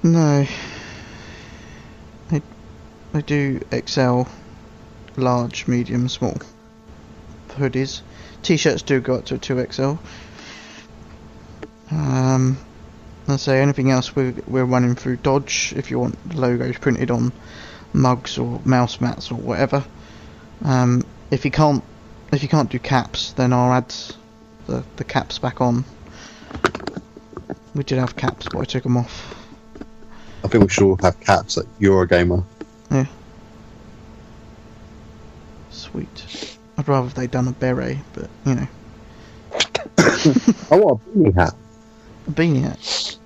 No. 0.03 0.47
They 3.13 3.21
do 3.21 3.61
XL, 3.71 4.23
large, 5.17 5.67
medium, 5.67 6.09
small. 6.09 6.37
Hoodies. 7.49 8.01
T-shirts 8.43 8.83
do 8.83 8.99
go 8.99 9.15
up 9.15 9.25
to 9.25 9.37
two 9.37 9.65
XL. 9.71 9.95
Um, 11.91 12.57
let's 13.27 13.43
say 13.43 13.61
anything 13.61 13.89
else 13.91 14.15
we're 14.15 14.35
we're 14.47 14.65
running 14.65 14.95
through 14.95 15.17
Dodge. 15.17 15.73
If 15.75 15.89
you 15.89 15.99
want 15.99 16.35
logos 16.35 16.77
printed 16.77 17.09
on 17.09 17.31
mugs 17.93 18.37
or 18.37 18.61
mouse 18.63 19.01
mats 19.01 19.31
or 19.31 19.35
whatever. 19.35 19.83
Um, 20.63 21.03
if 21.31 21.45
you 21.45 21.51
can't 21.51 21.83
if 22.31 22.43
you 22.43 22.49
can't 22.49 22.69
do 22.69 22.79
caps, 22.79 23.33
then 23.33 23.53
I'll 23.53 23.73
add 23.73 23.93
the 24.67 24.83
the 24.97 25.03
caps 25.03 25.39
back 25.39 25.61
on. 25.61 25.83
We 27.73 27.83
did 27.83 27.97
have 27.97 28.15
caps, 28.15 28.47
but 28.51 28.59
I 28.59 28.63
took 28.65 28.83
them 28.83 28.97
off. 28.97 29.35
I 30.43 30.47
think 30.47 30.63
we 30.63 30.69
should 30.69 30.83
all 30.83 30.97
have 31.01 31.19
caps 31.19 31.57
at 31.57 31.65
Eurogamer. 31.79 32.43
Sweet. 35.91 36.57
I'd 36.77 36.87
rather 36.87 37.07
if 37.07 37.13
they'd 37.13 37.31
done 37.31 37.47
a 37.47 37.51
beret, 37.51 37.97
but 38.13 38.29
you 38.45 38.55
know, 38.55 38.67
I 40.71 40.75
want 40.75 41.01
a 41.01 41.09
beanie 41.17 41.35
hat. 41.35 41.55
a 42.27 42.31
beanie 42.31 42.61
hat. 42.61 43.17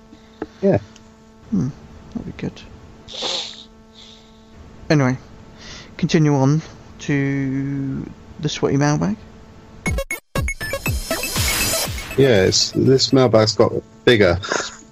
Yeah. 0.62 0.78
Hmm, 1.50 1.68
that'd 2.12 2.26
be 2.26 2.40
good. 2.40 2.62
Anyway, 4.88 5.18
continue 5.96 6.34
on 6.34 6.62
to 7.00 8.10
the 8.40 8.48
sweaty 8.48 8.76
mailbag. 8.76 9.16
Yeah, 12.16 12.44
it's, 12.44 12.70
this 12.70 13.12
mailbag's 13.12 13.56
got 13.56 13.72
bigger. 14.04 14.38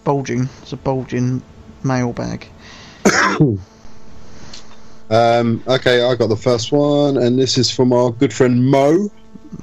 Bulging. 0.05 0.49
It's 0.62 0.73
a 0.73 0.77
bulging 0.77 1.43
mailbag. 1.85 2.47
Um, 5.11 5.62
okay, 5.66 6.03
I 6.03 6.15
got 6.15 6.29
the 6.29 6.37
first 6.37 6.73
one, 6.73 7.16
and 7.19 7.39
this 7.39 7.59
is 7.59 7.70
from 7.70 7.93
our 7.93 8.11
good 8.11 8.33
friend 8.33 8.65
Mo. 8.66 9.11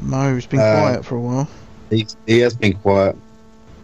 Mo's 0.01 0.45
been 0.45 0.59
Uh, 0.59 0.79
quiet 0.79 1.05
for 1.05 1.15
a 1.15 1.21
while. 1.21 1.47
He, 1.89 2.05
he 2.27 2.39
has 2.39 2.55
been 2.55 2.73
quiet. 2.73 3.15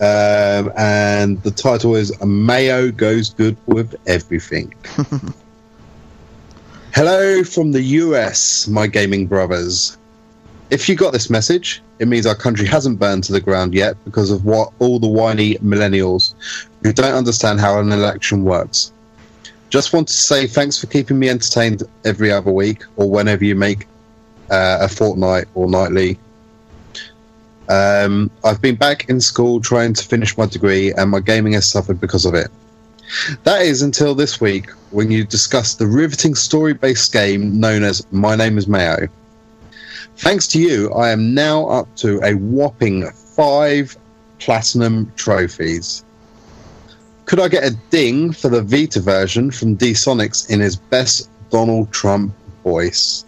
Um, 0.02 0.72
and 0.78 1.42
the 1.44 1.52
title 1.52 1.96
is 1.96 2.12
Mayo 2.24 2.92
Goes 2.92 3.30
Good 3.34 3.56
with 3.66 3.96
Everything. 4.06 4.74
Hello 6.94 7.44
from 7.44 7.72
the 7.72 7.82
US, 7.82 8.68
my 8.68 8.88
gaming 8.88 9.26
brothers. 9.28 9.98
If 10.70 10.88
you 10.90 10.96
got 10.96 11.14
this 11.14 11.30
message, 11.30 11.82
it 12.00 12.08
means 12.08 12.26
our 12.26 12.36
country 12.36 12.66
hasn't 12.66 13.00
burned 13.00 13.24
to 13.26 13.32
the 13.32 13.40
ground 13.42 13.74
yet 13.74 13.96
because 14.06 14.32
of 14.32 14.46
what 14.46 14.72
all 14.80 15.00
the 15.00 15.08
whiny 15.08 15.56
millennials 15.56 16.34
who 16.84 16.92
don't 16.94 17.14
understand 17.14 17.60
how 17.60 17.80
an 17.80 17.92
election 17.92 18.44
works. 18.44 18.92
Just 19.70 19.94
want 19.94 20.08
to 20.08 20.14
say 20.14 20.48
thanks 20.48 20.78
for 20.78 20.88
keeping 20.88 21.20
me 21.20 21.30
entertained 21.30 21.84
every 22.06 22.32
other 22.32 22.52
week 22.52 22.84
or 22.96 23.10
whenever 23.10 23.44
you 23.44 23.56
make 23.56 23.88
uh, 24.50 24.78
a 24.82 24.88
fortnight 24.88 25.46
or 25.54 25.70
nightly 25.70 26.18
um, 27.70 28.30
I've 28.44 28.62
been 28.62 28.76
back 28.76 29.10
in 29.10 29.20
school 29.20 29.60
trying 29.60 29.94
to 29.94 30.04
finish 30.04 30.38
my 30.38 30.46
degree, 30.46 30.94
and 30.94 31.10
my 31.10 31.20
gaming 31.20 31.54
has 31.54 31.70
suffered 31.70 32.00
because 32.00 32.26
of 32.26 32.36
it. 32.36 32.50
That 33.44 33.62
is 33.62 33.82
until 33.82 34.16
this 34.16 34.42
week 34.42 34.70
when 34.92 35.12
you 35.12 35.26
discussed 35.26 35.80
the 35.80 35.88
riveting 35.88 36.36
story 36.36 36.74
based 36.74 37.12
game 37.12 37.60
known 37.60 37.84
as 37.84 38.06
My 38.12 38.36
Name 38.36 38.58
is 38.58 38.68
Mayo. 38.68 39.08
Thanks 40.18 40.48
to 40.50 40.60
you, 40.60 40.92
I 40.94 41.10
am 41.10 41.34
now 41.34 41.68
up 41.68 41.94
to 41.98 42.20
a 42.24 42.34
whopping 42.36 43.10
five 43.12 43.98
platinum 44.40 45.12
trophies. 45.16 46.05
Could 47.26 47.40
I 47.40 47.48
get 47.48 47.64
a 47.64 47.72
ding 47.90 48.32
for 48.32 48.50
the 48.50 48.62
Vita 48.62 49.02
version 49.02 49.52
from 49.52 49.76
D 49.76 49.92
Sonics 49.92 50.50
in 50.50 50.60
his 50.60 50.76
best 50.76 51.30
Donald 51.50 51.92
Trump 51.92 52.34
voice? 52.64 53.26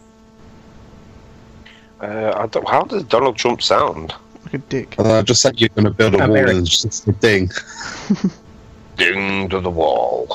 Uh, 2.00 2.34
I 2.38 2.46
don't, 2.48 2.68
how 2.68 2.84
does 2.84 3.04
Donald 3.04 3.38
Trump 3.38 3.62
sound? 3.62 4.14
Like 4.46 4.54
a 4.54 4.58
dick. 4.60 4.96
And 5.00 5.08
I 5.08 5.24
just 5.24 5.42
said 5.42 5.60
you're 5.60 5.70
going 5.70 5.86
to 5.86 5.92
build 5.92 6.14
a 6.14 6.20
wall 6.20 6.30
American. 6.30 6.58
and 6.58 6.68
just 6.68 7.08
a 7.08 7.12
ding. 7.12 7.50
Ding 8.98 9.48
to 9.50 9.60
the 9.60 9.70
wall. 9.70 10.28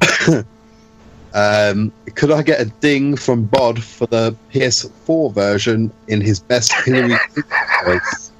Um, 1.34 1.92
could 2.14 2.30
I 2.30 2.42
get 2.42 2.60
a 2.60 2.64
ding 2.64 3.14
from 3.16 3.44
Bod 3.44 3.82
for 3.82 4.06
the 4.06 4.34
PS4 4.52 5.32
version 5.32 5.92
in 6.08 6.20
his 6.20 6.40
best 6.40 6.72
Hillary 6.72 7.18
voice? 7.84 8.32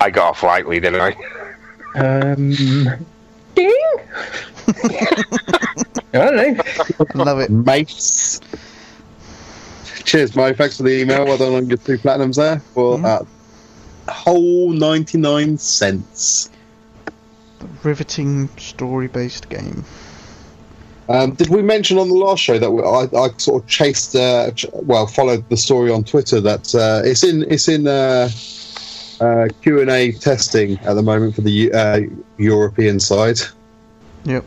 I 0.00 0.10
got 0.10 0.30
off 0.30 0.42
lightly, 0.42 0.78
didn't 0.78 1.00
I? 1.00 1.16
Um, 1.96 2.50
ding. 3.54 3.72
I 4.68 5.24
don't 6.12 6.36
know. 6.36 7.24
Love 7.24 7.40
it. 7.40 7.50
Mates. 7.50 8.40
Cheers, 10.04 10.36
Mo. 10.36 10.52
Thanks 10.52 10.76
for 10.76 10.82
the 10.84 11.00
email. 11.00 11.24
Well 11.24 11.36
done 11.38 11.54
on 11.54 11.66
your 11.66 11.78
two 11.78 11.98
platinums 11.98 12.36
there 12.36 12.60
for 12.60 12.96
Mhm. 12.98 13.04
uh, 14.08 14.12
whole 14.12 14.70
99 14.70 15.58
cents. 15.58 16.50
Riveting 17.82 18.48
story-based 18.56 19.48
game. 19.48 19.84
Um, 21.08 21.32
did 21.32 21.48
we 21.48 21.62
mention 21.62 21.98
on 21.98 22.08
the 22.08 22.14
last 22.16 22.40
show 22.42 22.58
that 22.58 22.70
we, 22.70 22.82
I, 22.82 23.06
I 23.16 23.28
sort 23.36 23.62
of 23.62 23.68
chased, 23.68 24.14
uh, 24.16 24.50
ch- 24.52 24.66
well, 24.72 25.06
followed 25.06 25.48
the 25.48 25.56
story 25.56 25.90
on 25.90 26.02
Twitter 26.04 26.40
that 26.40 26.74
uh, 26.74 27.02
it's 27.04 27.22
in 27.22 27.44
it's 27.48 27.68
in 27.68 27.86
uh, 29.20 29.48
Q 29.62 29.80
and 29.80 29.90
A 29.90 30.12
testing 30.12 30.78
at 30.80 30.94
the 30.94 31.02
moment 31.02 31.34
for 31.34 31.40
the 31.42 31.72
uh, 31.72 32.00
European 32.38 33.00
side 33.00 33.38
Yep. 34.24 34.44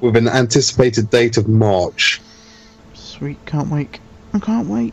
with 0.00 0.16
an 0.16 0.28
anticipated 0.28 1.10
date 1.10 1.36
of 1.36 1.48
March. 1.48 2.20
Sweet. 2.94 3.38
Can't 3.46 3.70
wait. 3.70 3.98
I 4.34 4.38
can't 4.38 4.68
wait. 4.68 4.92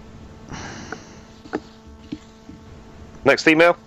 Next 3.25 3.47
email. 3.47 3.77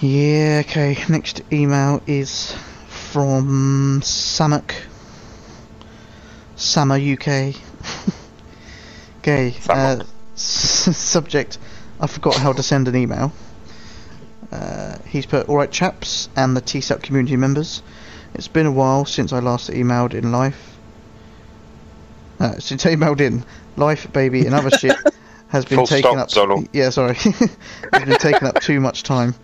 Yeah, 0.00 0.62
okay. 0.64 0.96
Next 1.08 1.42
email 1.52 2.02
is 2.06 2.54
from 2.88 4.00
Samak. 4.02 4.72
Sama 6.56 6.96
UK. 6.96 7.54
okay. 9.18 9.54
Uh, 9.68 10.02
s- 10.34 10.96
subject 10.96 11.58
I 12.00 12.06
forgot 12.06 12.36
how 12.36 12.52
to 12.52 12.62
send 12.62 12.88
an 12.88 12.96
email. 12.96 13.32
Uh, 14.50 14.96
he's 15.06 15.26
put, 15.26 15.48
Alright, 15.48 15.70
chaps, 15.70 16.28
and 16.34 16.56
the 16.56 16.62
TSAP 16.62 17.02
community 17.02 17.36
members. 17.36 17.82
It's 18.34 18.48
been 18.48 18.66
a 18.66 18.72
while 18.72 19.04
since 19.04 19.32
I 19.32 19.40
last 19.40 19.70
emailed 19.70 20.14
in 20.14 20.32
life. 20.32 20.78
Uh, 22.38 22.58
since 22.58 22.86
I 22.86 22.94
emailed 22.94 23.20
in. 23.20 23.44
Life, 23.76 24.10
baby, 24.12 24.46
and 24.46 24.54
other 24.54 24.70
shit 24.70 24.96
has 25.48 25.64
been 25.66 25.78
Full 25.78 25.86
taking 25.86 26.12
stop, 26.12 26.18
up. 26.18 26.28
Zonal. 26.28 26.66
Yeah, 26.72 26.90
sorry. 26.90 27.14
has 27.14 28.04
been 28.04 28.18
taking 28.18 28.48
up 28.48 28.60
too 28.60 28.80
much 28.80 29.02
time. 29.02 29.34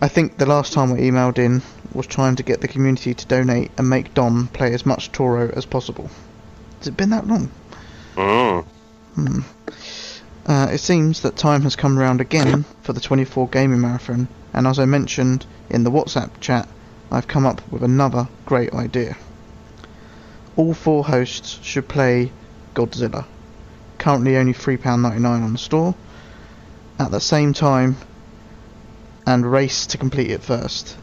I 0.00 0.08
think 0.08 0.36
the 0.36 0.46
last 0.46 0.72
time 0.72 0.92
I 0.92 0.96
emailed 0.96 1.38
in 1.38 1.62
was 1.94 2.06
trying 2.06 2.36
to 2.36 2.42
get 2.42 2.60
the 2.60 2.68
community 2.68 3.14
to 3.14 3.26
donate 3.26 3.70
and 3.78 3.88
make 3.88 4.14
Dom 4.14 4.48
play 4.48 4.74
as 4.74 4.84
much 4.84 5.10
Toro 5.12 5.50
as 5.50 5.64
possible. 5.64 6.10
Has 6.78 6.88
it 6.88 6.96
been 6.96 7.10
that 7.10 7.26
long? 7.26 7.50
Mm. 9.16 9.44
Uh, 10.44 10.68
it 10.72 10.78
seems 10.78 11.20
that 11.20 11.36
time 11.36 11.62
has 11.62 11.76
come 11.76 11.96
round 11.96 12.20
again 12.20 12.64
for 12.82 12.92
the 12.92 13.00
24 13.00 13.48
gaming 13.48 13.80
marathon, 13.80 14.26
and 14.52 14.66
as 14.66 14.78
I 14.80 14.84
mentioned 14.86 15.46
in 15.70 15.84
the 15.84 15.90
WhatsApp 15.90 16.30
chat, 16.40 16.68
I've 17.12 17.28
come 17.28 17.46
up 17.46 17.60
with 17.70 17.84
another 17.84 18.26
great 18.44 18.72
idea. 18.72 19.16
All 20.56 20.74
four 20.74 21.04
hosts 21.04 21.60
should 21.62 21.86
play 21.86 22.32
Godzilla, 22.74 23.24
currently 23.98 24.36
only 24.36 24.52
£3.99 24.52 25.24
on 25.24 25.52
the 25.52 25.58
store, 25.58 25.94
at 26.98 27.12
the 27.12 27.20
same 27.20 27.52
time, 27.52 27.96
and 29.24 29.50
race 29.50 29.86
to 29.86 29.98
complete 29.98 30.32
it 30.32 30.42
first. 30.42 30.96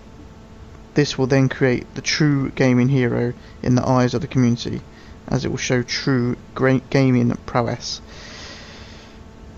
This 0.95 1.17
will 1.17 1.27
then 1.27 1.47
create 1.47 1.95
the 1.95 2.01
true 2.01 2.49
gaming 2.49 2.89
hero 2.89 3.33
in 3.63 3.75
the 3.75 3.87
eyes 3.87 4.13
of 4.13 4.19
the 4.19 4.27
community, 4.27 4.81
as 5.29 5.45
it 5.45 5.49
will 5.49 5.57
show 5.57 5.81
true 5.81 6.35
great 6.55 6.89
gaming 6.89 7.33
prowess. 7.45 8.01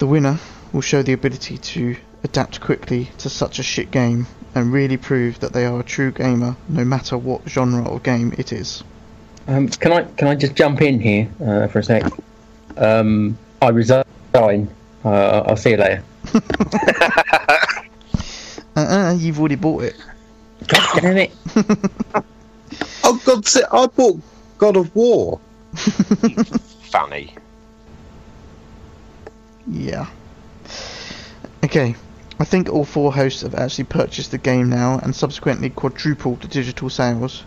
The 0.02 0.08
winner 0.08 0.40
will 0.74 0.82
show 0.82 1.04
the 1.04 1.14
ability 1.14 1.60
to 1.60 1.96
adapt 2.24 2.60
quickly 2.60 3.12
to 3.20 3.30
such 3.30 3.60
a 3.60 3.64
shit 3.64 3.92
game 3.92 4.26
and 4.56 4.74
really 4.74 4.98
prove 4.98 5.40
that 5.42 5.54
they 5.54 5.64
are 5.64 5.80
a 5.80 5.84
true 5.84 6.12
gamer 6.12 6.56
no 6.68 6.84
matter 6.84 7.20
what 7.20 7.48
genre 7.48 7.88
or 7.88 8.00
game 8.00 8.34
it 8.36 8.52
is. 8.52 8.84
Um, 9.48 9.70
can 9.70 9.92
I 9.92 10.02
can 10.18 10.28
I 10.28 10.34
just 10.34 10.56
jump 10.56 10.82
in 10.82 11.00
here 11.00 11.30
uh, 11.40 11.68
for 11.68 11.78
a 11.78 11.84
sec? 11.84 12.12
Um, 12.78 13.38
I 13.62 13.70
resign. 13.70 14.04
Uh, 14.34 14.64
I'll 15.06 15.56
see 15.56 15.70
you 15.70 15.78
later. 15.78 16.04
Uh-uh, 18.76 19.14
you've 19.20 19.38
already 19.40 19.54
bought 19.54 19.84
it. 19.84 19.96
God 20.66 21.00
damn 21.00 21.18
it! 21.18 21.32
Oh 23.04 23.22
God! 23.24 23.46
si- 23.46 23.62
I 23.72 23.86
bought 23.86 24.20
God 24.58 24.78
of 24.78 24.96
War. 24.96 25.40
Fanny. 26.90 27.36
Yeah. 29.72 30.08
Okay. 31.64 31.96
I 32.40 32.44
think 32.44 32.70
all 32.70 32.84
four 32.84 33.14
hosts 33.14 33.42
have 33.42 33.56
actually 33.56 33.86
purchased 33.86 34.32
the 34.32 34.38
game 34.38 34.70
now 34.70 35.00
and 35.02 35.16
subsequently 35.16 35.70
quadrupled 35.70 36.42
the 36.42 36.48
digital 36.48 36.90
sales. 36.90 37.44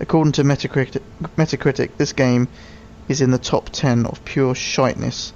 According 0.00 0.32
to 0.32 0.42
Metacritic, 0.42 1.02
Metacritic, 1.36 1.96
this 1.98 2.12
game 2.12 2.48
is 3.08 3.20
in 3.20 3.30
the 3.30 3.38
top 3.38 3.70
10 3.70 4.06
of 4.06 4.24
pure 4.24 4.54
shiteness 4.54 5.32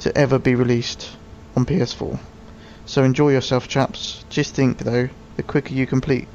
to 0.00 0.16
ever 0.18 0.38
be 0.38 0.54
released 0.54 1.10
on 1.54 1.64
PS4. 1.64 2.18
So 2.86 3.04
enjoy 3.04 3.30
yourself, 3.30 3.68
chaps. 3.68 4.24
Just 4.30 4.54
think 4.54 4.78
though, 4.78 5.10
the 5.36 5.42
quicker 5.42 5.74
you 5.74 5.86
complete 5.86 6.26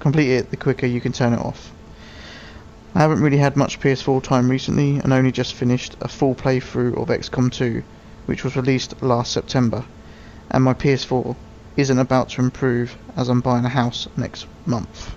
complete 0.00 0.30
it, 0.32 0.50
the 0.50 0.56
quicker 0.56 0.86
you 0.86 1.00
can 1.00 1.12
turn 1.12 1.32
it 1.32 1.38
off. 1.38 1.72
I 2.94 3.00
haven't 3.00 3.22
really 3.22 3.38
had 3.38 3.56
much 3.56 3.80
PS4 3.80 4.22
time 4.22 4.50
recently 4.50 4.98
and 4.98 5.12
only 5.12 5.32
just 5.32 5.54
finished 5.54 5.96
a 6.00 6.08
full 6.08 6.34
playthrough 6.34 7.00
of 7.00 7.08
XCOM 7.08 7.52
2, 7.52 7.82
which 8.26 8.44
was 8.44 8.56
released 8.56 9.02
last 9.02 9.32
September, 9.32 9.84
and 10.50 10.64
my 10.64 10.74
PS4 10.74 11.36
isn't 11.76 11.98
about 11.98 12.30
to 12.30 12.40
improve 12.40 12.96
as 13.16 13.28
I'm 13.28 13.40
buying 13.40 13.64
a 13.64 13.68
house 13.68 14.08
next 14.16 14.46
month. 14.66 15.14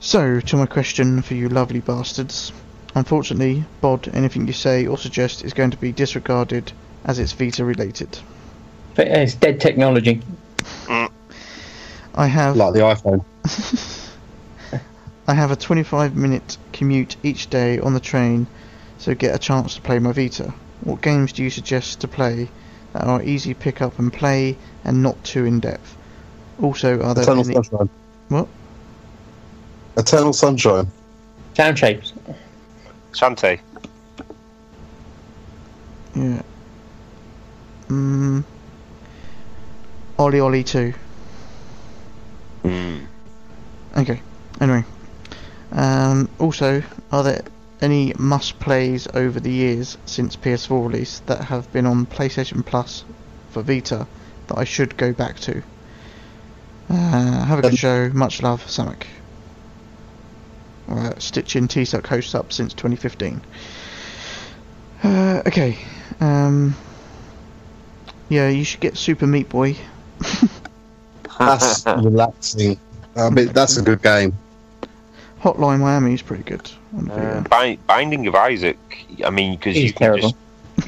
So, 0.00 0.40
to 0.40 0.56
my 0.56 0.66
question 0.66 1.22
for 1.22 1.34
you 1.34 1.48
lovely 1.48 1.80
bastards. 1.80 2.52
Unfortunately, 2.94 3.64
Bod, 3.80 4.08
anything 4.12 4.46
you 4.46 4.52
say 4.52 4.86
or 4.86 4.98
suggest 4.98 5.44
is 5.44 5.54
going 5.54 5.70
to 5.70 5.76
be 5.76 5.92
disregarded 5.92 6.72
as 7.04 7.18
it's 7.18 7.32
Vita 7.32 7.64
related. 7.64 8.18
But, 8.94 9.08
It's 9.08 9.34
dead 9.34 9.60
technology. 9.60 10.20
Mm. 10.86 11.10
I 12.14 12.26
have 12.26 12.56
Like 12.56 12.74
the 12.74 12.80
iPhone. 12.80 13.24
I 15.26 15.34
have 15.34 15.50
a 15.50 15.56
25 15.56 16.16
minute 16.16 16.58
commute 16.72 17.16
each 17.22 17.48
day 17.48 17.78
on 17.78 17.94
the 17.94 18.00
train, 18.00 18.46
so 18.98 19.14
get 19.14 19.34
a 19.34 19.38
chance 19.38 19.76
to 19.76 19.80
play 19.80 19.98
my 19.98 20.12
Vita. 20.12 20.52
What 20.84 21.00
games 21.00 21.32
do 21.32 21.42
you 21.42 21.50
suggest 21.50 22.00
to 22.00 22.08
play 22.08 22.48
that 22.92 23.04
are 23.04 23.22
easy 23.22 23.54
pick 23.54 23.80
up 23.80 23.98
and 23.98 24.12
play 24.12 24.56
and 24.84 25.02
not 25.02 25.22
too 25.24 25.44
in 25.44 25.60
depth? 25.60 25.96
Also, 26.60 27.00
are 27.02 27.14
there 27.14 27.22
Eternal 27.22 27.44
any? 27.44 27.54
Sunshine. 27.54 27.90
What? 28.28 28.48
Eternal 29.96 30.32
Sunshine. 30.32 30.90
Sound 31.54 31.78
shapes. 31.78 32.12
Shantae. 33.12 33.60
Yeah. 36.14 36.42
Mm. 37.88 38.44
OlliOlli 40.18 40.64
2. 40.64 40.94
Mm. 42.64 43.06
Okay. 43.98 44.20
Anyway. 44.60 44.84
Um, 45.72 46.28
also, 46.38 46.82
are 47.10 47.22
there 47.22 47.42
any 47.82 48.12
must 48.18 48.58
plays 48.60 49.06
over 49.14 49.40
the 49.40 49.50
years 49.50 49.98
since 50.06 50.36
PS4 50.36 50.86
release 50.86 51.20
that 51.26 51.44
have 51.44 51.70
been 51.72 51.86
on 51.86 52.06
PlayStation 52.06 52.64
Plus 52.64 53.04
for 53.50 53.62
Vita 53.62 54.06
that 54.48 54.58
I 54.58 54.64
should 54.64 54.96
go 54.96 55.12
back 55.12 55.38
to? 55.40 55.62
Uh, 56.88 57.44
have 57.44 57.58
a 57.58 57.62
good 57.62 57.72
Um, 57.72 57.76
show. 57.76 58.10
Much 58.10 58.42
love, 58.42 58.64
Samak. 58.66 59.04
Uh, 60.88 61.12
Stitching 61.18 61.68
T-Suck 61.68 62.06
hosts 62.06 62.34
up 62.34 62.52
since 62.52 62.74
2015. 62.74 63.40
Uh, 65.04 65.42
okay. 65.46 65.78
Um, 66.20 66.74
yeah, 68.28 68.48
you 68.48 68.64
should 68.64 68.80
get 68.80 68.96
Super 68.96 69.26
Meat 69.26 69.48
Boy. 69.48 69.76
That's 71.38 71.86
relaxing. 71.86 72.78
I 73.16 73.30
mean, 73.30 73.48
that's 73.48 73.76
a 73.76 73.82
good 73.82 74.00
game. 74.02 74.32
Hotline 75.42 75.80
Miami 75.80 76.14
is 76.14 76.22
pretty 76.22 76.44
good. 76.44 76.70
On 76.96 77.10
Uh, 77.10 77.44
Bind, 77.50 77.84
Binding 77.86 78.26
of 78.28 78.34
Isaac. 78.34 78.78
I 79.24 79.30
mean, 79.30 79.56
because 79.56 79.76
you 79.76 79.92
can 79.92 79.98
terrible. 79.98 80.30
just 80.30 80.36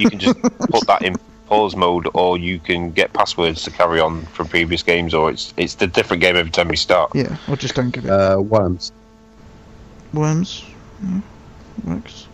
you 0.01 0.09
can 0.11 0.19
just 0.19 0.41
put 0.71 0.87
that 0.87 1.03
in 1.03 1.17
pause 1.49 1.75
mode, 1.77 2.09
or 2.15 2.39
you 2.39 2.59
can 2.59 2.91
get 2.93 3.13
passwords 3.13 3.63
to 3.65 3.71
carry 3.71 4.01
on 4.01 4.23
from 4.27 4.49
previous 4.49 4.83
games, 4.83 5.13
or 5.13 5.31
it's 5.31 5.53
it's 5.57 5.75
the 5.75 5.87
different 5.87 6.21
game 6.21 6.37
every 6.37 6.51
time 6.53 6.71
you 6.71 6.77
start. 6.77 7.11
Yeah, 7.15 7.37
or 7.49 7.57
just 7.57 7.75
don't 7.75 7.91
give 7.91 8.05
it. 8.05 8.11
Uh, 8.11 8.41
Worms. 8.41 8.93
Worms. 10.13 10.65
Yeah, 11.03 11.21
works. 11.85 12.27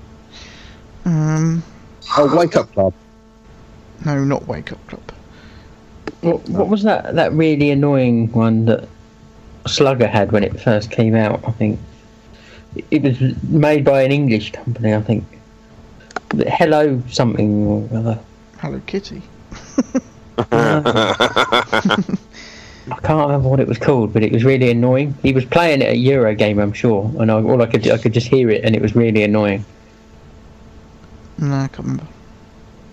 Um, 1.05 1.63
Oh, 2.17 2.37
Wake 2.37 2.57
Up 2.57 2.71
Club. 2.73 2.93
no, 4.05 4.25
not 4.25 4.47
Wake 4.47 4.73
Up 4.73 4.87
Club. 4.89 5.03
What, 6.23 6.47
what 6.49 6.69
was 6.69 6.83
that? 6.83 7.15
That 7.15 7.33
really 7.33 7.71
annoying 7.71 8.31
one 8.33 8.67
that 8.67 8.87
Slugger 9.67 10.07
had 10.07 10.33
when 10.33 10.43
it 10.45 10.61
first 10.61 10.91
came 10.91 11.15
out. 11.15 11.41
I 11.47 11.53
think 11.53 11.79
it- 12.77 12.85
it 12.91 13.03
was 13.03 13.19
made 13.49 13.85
by 13.85 14.03
an 14.03 14.13
English 14.13 14.53
company. 14.53 14.95
I 14.95 15.01
think. 15.03 15.25
Hello 16.49 17.03
something 17.11 17.67
or 17.67 17.89
other. 17.97 18.19
Hello 18.59 18.81
Kitty. 18.87 19.23
I 22.91 22.97
can't 23.03 23.21
remember 23.29 23.49
what 23.49 23.61
it 23.61 23.69
was 23.69 23.79
called, 23.79 24.13
but 24.13 24.23
it 24.23 24.33
was 24.33 24.45
really 24.45 24.71
annoying. 24.71 25.15
He 25.23 25.33
was 25.33 25.45
playing 25.45 25.83
it 25.83 25.89
at 25.89 25.97
Eurogamer, 25.97 26.63
I'm 26.63 26.73
sure, 26.73 27.11
and 27.21 27.31
I, 27.31 27.35
all 27.35 27.61
I 27.63 27.67
could 27.67 27.89
I 27.89 27.99
could 27.99 28.13
just 28.13 28.27
hear 28.27 28.51
it, 28.51 28.65
and 28.65 28.75
it 28.75 28.83
was 28.83 28.95
really 28.97 29.23
annoying. 29.23 29.65
No, 31.39 31.55
I 31.55 31.69
can't 31.69 31.79
remember. 31.81 32.07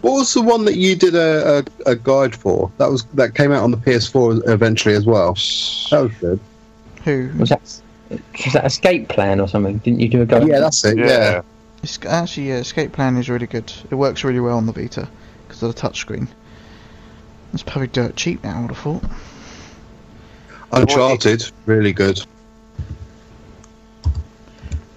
What 0.02 0.14
was 0.14 0.34
the 0.34 0.42
one 0.42 0.66
that 0.66 0.78
you 0.78 0.96
did 0.96 1.16
a, 1.16 1.64
a, 1.86 1.92
a 1.92 1.96
guide 1.96 2.36
for? 2.36 2.72
That 2.78 2.90
was 2.92 3.04
that 3.16 3.34
came 3.36 3.52
out 3.52 3.64
on 3.64 3.72
the 3.72 3.78
PS4 3.78 4.48
eventually 4.48 4.96
as 4.96 5.06
well. 5.06 5.34
That 5.92 6.02
was 6.04 6.12
good. 6.20 6.40
Who? 7.04 7.30
Was 7.40 7.50
that 7.50 7.82
was 8.10 8.54
that 8.54 8.66
Escape 8.66 9.10
Plan 9.10 9.40
or 9.40 9.48
something? 9.48 9.78
Didn't 9.80 10.00
you 10.00 10.10
do 10.10 10.22
a 10.22 10.26
go? 10.26 10.46
Yeah, 10.46 10.60
that's 10.60 10.84
it. 10.86 10.98
Yeah. 10.98 11.06
yeah. 11.06 11.42
It's, 11.84 12.00
actually, 12.06 12.50
yeah, 12.50 12.58
Escape 12.58 12.92
Plan 12.94 13.18
is 13.18 13.30
really 13.30 13.48
good. 13.48 13.72
It 13.90 13.96
works 13.96 14.24
really 14.24 14.40
well 14.40 14.58
on 14.58 14.66
the 14.66 14.72
Vita 14.72 15.08
because 15.48 15.62
of 15.64 15.74
the 15.74 15.82
touchscreen. 15.82 16.28
It's 17.54 17.64
probably 17.64 17.88
dirt 17.88 18.16
cheap 18.16 18.44
now. 18.44 18.58
I 18.58 18.62
would 18.62 18.72
have 18.72 18.78
thought. 18.78 19.04
Uncharted, 20.72 21.50
really 21.66 21.94
good. 21.94 22.20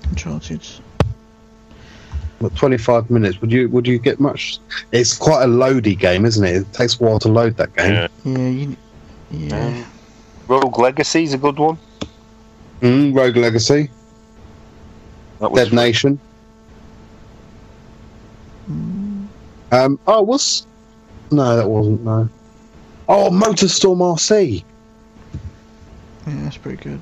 Uncharted. 0.09 0.67
What, 2.41 2.57
25 2.57 3.11
minutes. 3.11 3.41
Would 3.41 3.53
you 3.53 3.69
would 3.69 3.87
you 3.87 3.99
get 3.99 4.19
much? 4.19 4.59
It's 4.93 5.17
quite 5.17 5.45
a 5.45 5.47
loady 5.47 5.97
game, 5.97 6.25
isn't 6.25 6.45
it? 6.45 6.57
It 6.57 6.73
takes 6.73 6.99
a 6.99 7.05
while 7.05 7.19
to 7.21 7.29
load 7.29 7.57
that 7.59 7.75
game. 7.77 7.93
Yeah. 7.93 8.09
Yeah, 8.25 8.49
you. 8.49 8.77
Yeah. 9.31 9.67
Um, 9.67 9.85
Rogue 10.49 10.79
Legacy's 10.79 11.35
a 11.35 11.39
good 11.39 11.59
one. 11.59 11.79
Mm, 12.81 13.15
Rogue 13.15 13.37
Legacy, 13.37 13.91
That 15.41 15.51
was 15.51 15.65
Dead 15.65 15.73
Nation. 15.75 16.19
Um, 19.73 19.99
oh, 20.07 20.23
was 20.23 20.67
no, 21.31 21.57
that 21.57 21.69
wasn't 21.69 22.03
no. 22.03 22.29
Oh, 23.09 23.31
Motorstorm 23.31 23.99
RC. 23.99 24.65
Yeah, 26.27 26.43
that's 26.43 26.57
pretty 26.57 26.83
good. 26.83 27.01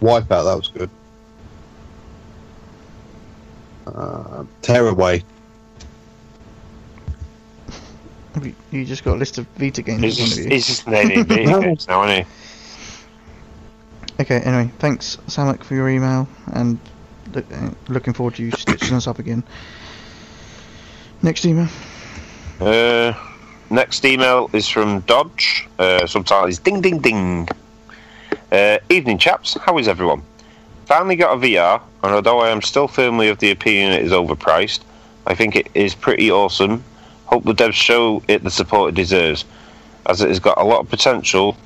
Wipeout, 0.00 0.28
that 0.28 0.56
was 0.56 0.68
good. 0.68 0.90
Uh, 3.86 4.44
Tearaway. 4.60 5.22
Have 8.34 8.46
You 8.46 8.54
you 8.70 8.84
just 8.84 9.04
got 9.04 9.16
a 9.16 9.18
list 9.18 9.38
of 9.38 9.46
Vita 9.56 9.82
games 9.82 10.02
He's 10.02 10.16
just, 10.16 10.38
he's 10.38 10.66
just 10.66 10.88
naming 10.88 11.24
video 11.26 11.60
games 11.60 11.86
now, 11.86 12.04
isn't 12.04 12.24
he? 12.24 12.32
Okay, 14.20 14.40
anyway, 14.40 14.70
thanks, 14.78 15.16
Samak, 15.26 15.64
for 15.64 15.74
your 15.74 15.88
email, 15.88 16.28
and 16.52 16.78
look, 17.34 17.44
uh, 17.52 17.70
looking 17.88 18.12
forward 18.12 18.34
to 18.36 18.42
you 18.42 18.50
stitching 18.52 18.94
us 18.94 19.06
up 19.06 19.18
again. 19.18 19.42
Next 21.22 21.44
email. 21.44 21.68
Uh, 22.60 23.14
next 23.70 24.04
email 24.04 24.48
is 24.52 24.68
from 24.68 25.00
Dodge. 25.00 25.66
Uh, 25.78 26.06
subtitle 26.06 26.46
is 26.46 26.58
Ding 26.58 26.80
Ding 26.80 26.98
Ding. 26.98 27.48
Uh, 28.50 28.78
evening, 28.90 29.18
chaps. 29.18 29.54
How 29.54 29.78
is 29.78 29.88
everyone? 29.88 30.22
Finally 30.86 31.16
got 31.16 31.36
a 31.36 31.40
VR, 31.40 31.80
and 32.02 32.12
although 32.12 32.40
I 32.40 32.50
am 32.50 32.60
still 32.60 32.88
firmly 32.88 33.28
of 33.28 33.38
the 33.38 33.50
opinion 33.50 33.92
it 33.92 34.02
is 34.02 34.12
overpriced, 34.12 34.80
I 35.26 35.34
think 35.34 35.56
it 35.56 35.68
is 35.74 35.94
pretty 35.94 36.30
awesome. 36.30 36.84
Hope 37.32 37.44
the 37.44 37.54
devs 37.54 37.72
show 37.72 38.22
it 38.28 38.44
the 38.44 38.50
support 38.50 38.90
it 38.90 38.94
deserves, 38.94 39.46
as 40.04 40.20
it 40.20 40.28
has 40.28 40.38
got 40.38 40.58
a 40.58 40.64
lot 40.64 40.80
of 40.80 40.90
potential. 40.90 41.56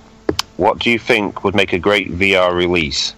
What 0.58 0.78
do 0.78 0.90
you 0.90 0.98
think 1.00 1.42
would 1.42 1.56
make 1.56 1.72
a 1.72 1.78
great 1.80 2.08
VR 2.12 2.54
release? 2.54 3.16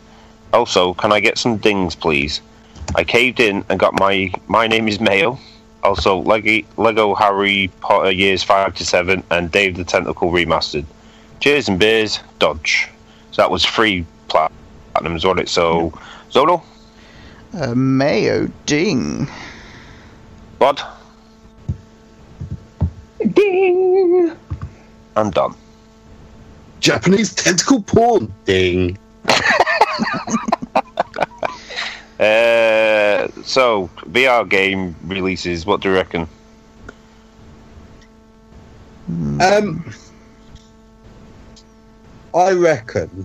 Also, 0.54 0.94
can 0.94 1.12
I 1.12 1.20
get 1.20 1.36
some 1.36 1.58
dings, 1.58 1.94
please? 1.94 2.40
I 2.94 3.04
caved 3.04 3.38
in 3.38 3.66
and 3.68 3.78
got 3.78 4.00
my 4.00 4.32
My 4.46 4.66
Name 4.66 4.88
is 4.88 4.98
Mayo, 4.98 5.38
also 5.82 6.20
Lego, 6.20 6.66
Lego 6.78 7.14
Harry 7.14 7.70
Potter 7.82 8.12
Years 8.12 8.42
5 8.42 8.74
to 8.76 8.84
7 8.86 9.22
and 9.30 9.50
Day 9.52 9.68
of 9.68 9.76
the 9.76 9.84
Tentacle 9.84 10.30
Remastered. 10.32 10.86
Cheers 11.40 11.68
and 11.68 11.78
beers, 11.78 12.18
Dodge. 12.38 12.88
So 13.32 13.42
that 13.42 13.50
was 13.50 13.62
free 13.62 14.06
platinums, 14.28 15.22
wasn't 15.22 15.40
it? 15.40 15.48
So, 15.50 15.92
Zonal, 16.30 16.62
Uh, 17.52 17.74
Mayo 17.74 18.50
Ding. 18.64 19.28
Bod, 20.58 20.80
Ding! 23.32 24.32
I'm 25.16 25.30
done. 25.30 25.54
Japanese 26.80 27.34
tentacle 27.34 27.82
porn. 27.82 28.32
Ding. 28.44 28.98
Uh, 32.18 33.28
so, 33.44 33.88
VR 34.10 34.48
game 34.48 34.96
releases, 35.04 35.64
what 35.64 35.80
do 35.80 35.88
you 35.88 35.94
reckon? 35.94 36.26
Um, 39.40 39.94
I 42.34 42.50
reckon. 42.52 43.24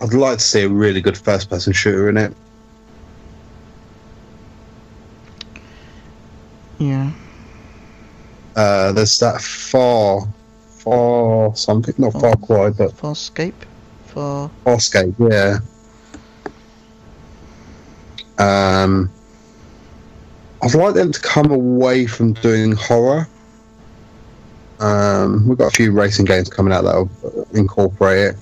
I'd 0.00 0.14
like 0.14 0.38
to 0.38 0.44
see 0.44 0.62
a 0.62 0.68
really 0.68 1.00
good 1.00 1.18
first-person 1.18 1.72
shooter 1.72 2.08
in 2.08 2.16
it. 2.16 2.32
Yeah. 6.80 7.12
Uh, 8.56 8.90
there's 8.92 9.18
that 9.20 9.40
far, 9.40 10.26
far 10.70 11.54
something, 11.54 11.94
not 11.98 12.14
far 12.14 12.34
quite, 12.36 12.76
but 12.76 12.90
Farscape. 12.92 13.54
Far. 14.06 14.50
Farscape, 14.64 15.14
yeah. 15.30 15.58
Um, 18.38 19.10
I'd 20.62 20.74
like 20.74 20.94
them 20.94 21.12
to 21.12 21.20
come 21.20 21.50
away 21.50 22.06
from 22.06 22.32
doing 22.32 22.72
horror. 22.72 23.28
Um, 24.80 25.46
we've 25.46 25.58
got 25.58 25.66
a 25.66 25.76
few 25.76 25.92
racing 25.92 26.24
games 26.24 26.48
coming 26.48 26.72
out 26.72 26.84
that'll 26.84 27.10
incorporate 27.52 28.34
it. 28.34 28.36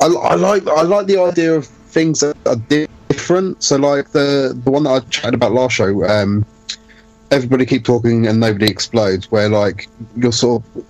I, 0.00 0.06
I 0.06 0.34
like 0.34 0.66
I 0.66 0.82
like 0.82 1.06
the 1.06 1.20
idea 1.20 1.54
of 1.54 1.66
things 1.66 2.20
that 2.20 2.36
are 2.46 2.56
different. 2.56 3.62
So, 3.62 3.76
like 3.76 4.10
the 4.12 4.58
the 4.64 4.70
one 4.70 4.84
that 4.84 4.90
I 4.90 5.00
chatted 5.10 5.34
about 5.34 5.52
last 5.52 5.74
show, 5.74 6.04
um, 6.06 6.46
everybody 7.32 7.66
keep 7.66 7.84
talking 7.84 8.26
and 8.26 8.38
nobody 8.38 8.70
explodes. 8.70 9.30
Where 9.30 9.48
like 9.48 9.88
you're 10.16 10.32
sort 10.32 10.62
of 10.62 10.84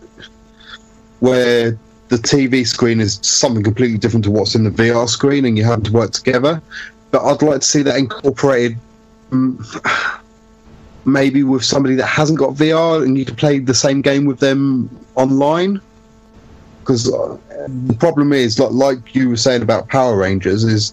where 1.21 1.79
the 2.09 2.17
TV 2.17 2.67
screen 2.67 3.01
is 3.01 3.19
something 3.23 3.63
completely 3.63 3.97
different 3.97 4.25
to 4.25 4.31
what's 4.31 4.55
in 4.55 4.65
the 4.65 4.71
VR 4.71 5.09
screen, 5.09 5.47
and 5.47 5.57
you 5.57 5.65
have 5.65 5.83
to 5.85 5.93
work 5.93 6.11
together. 6.11 6.61
But 7.11 7.25
I'd 7.25 7.43
like 7.43 7.61
to 7.61 7.67
see 7.67 7.83
that 7.83 7.97
incorporated, 7.97 8.77
mm, 9.31 10.21
maybe 11.05 11.43
with 11.43 11.65
somebody 11.65 11.95
that 11.95 12.07
hasn't 12.07 12.39
got 12.39 12.55
VR, 12.55 13.03
and 13.03 13.17
you 13.17 13.25
can 13.25 13.37
play 13.37 13.61
the 13.61 13.75
same 13.75 14.03
game 14.03 14.27
with 14.27 14.41
them 14.41 14.91
online. 15.15 15.81
Because 16.81 17.05
the 17.05 17.97
problem 18.01 18.33
is, 18.33 18.59
like, 18.59 18.73
like 18.73 19.15
you 19.15 19.29
were 19.29 19.37
saying 19.37 19.63
about 19.63 19.89
Power 19.89 20.17
Rangers, 20.17 20.65
is 20.65 20.93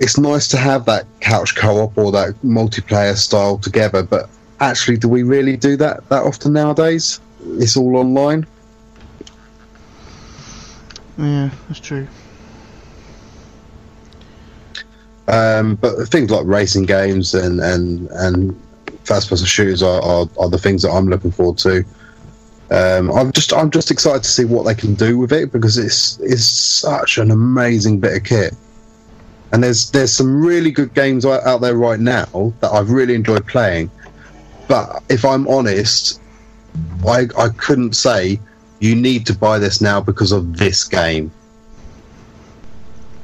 it's 0.00 0.18
nice 0.18 0.48
to 0.48 0.56
have 0.56 0.84
that 0.86 1.06
couch 1.20 1.54
co-op 1.54 1.96
or 1.96 2.10
that 2.12 2.34
multiplayer 2.42 3.16
style 3.16 3.56
together, 3.58 4.02
but 4.02 4.28
actually, 4.60 4.96
do 4.96 5.08
we 5.08 5.22
really 5.22 5.56
do 5.56 5.76
that 5.76 6.08
that 6.08 6.22
often 6.22 6.52
nowadays? 6.52 7.20
It's 7.58 7.76
all 7.76 7.96
online. 7.96 8.46
Yeah, 11.18 11.50
that's 11.68 11.80
true. 11.80 12.06
Um, 15.28 15.74
but 15.76 16.06
things 16.08 16.30
like 16.30 16.46
racing 16.46 16.84
games 16.84 17.34
and 17.34 17.60
and 17.60 18.08
and 18.10 18.62
first 19.04 19.28
person 19.28 19.46
shooters 19.46 19.82
are, 19.82 20.02
are, 20.02 20.28
are 20.38 20.48
the 20.48 20.58
things 20.58 20.82
that 20.82 20.90
I'm 20.90 21.08
looking 21.08 21.30
forward 21.30 21.58
to. 21.58 21.84
Um, 22.70 23.10
I'm 23.12 23.32
just 23.32 23.52
I'm 23.52 23.70
just 23.70 23.90
excited 23.90 24.24
to 24.24 24.28
see 24.28 24.44
what 24.44 24.64
they 24.64 24.74
can 24.74 24.94
do 24.94 25.18
with 25.18 25.32
it 25.32 25.52
because 25.52 25.78
it's 25.78 26.18
it's 26.18 26.44
such 26.44 27.18
an 27.18 27.30
amazing 27.30 28.00
bit 28.00 28.16
of 28.16 28.24
kit. 28.24 28.54
And 29.52 29.62
there's 29.62 29.90
there's 29.90 30.12
some 30.12 30.44
really 30.44 30.72
good 30.72 30.92
games 30.92 31.24
out 31.24 31.60
there 31.60 31.76
right 31.76 32.00
now 32.00 32.52
that 32.60 32.72
I've 32.72 32.90
really 32.90 33.14
enjoyed 33.14 33.46
playing. 33.46 33.90
But 34.68 35.02
if 35.08 35.24
I'm 35.24 35.46
honest, 35.48 36.20
I 37.06 37.28
I 37.38 37.48
couldn't 37.50 37.94
say 37.94 38.40
you 38.80 38.94
need 38.94 39.26
to 39.26 39.34
buy 39.34 39.58
this 39.58 39.80
now 39.80 40.00
because 40.00 40.32
of 40.32 40.58
this 40.58 40.84
game. 40.84 41.30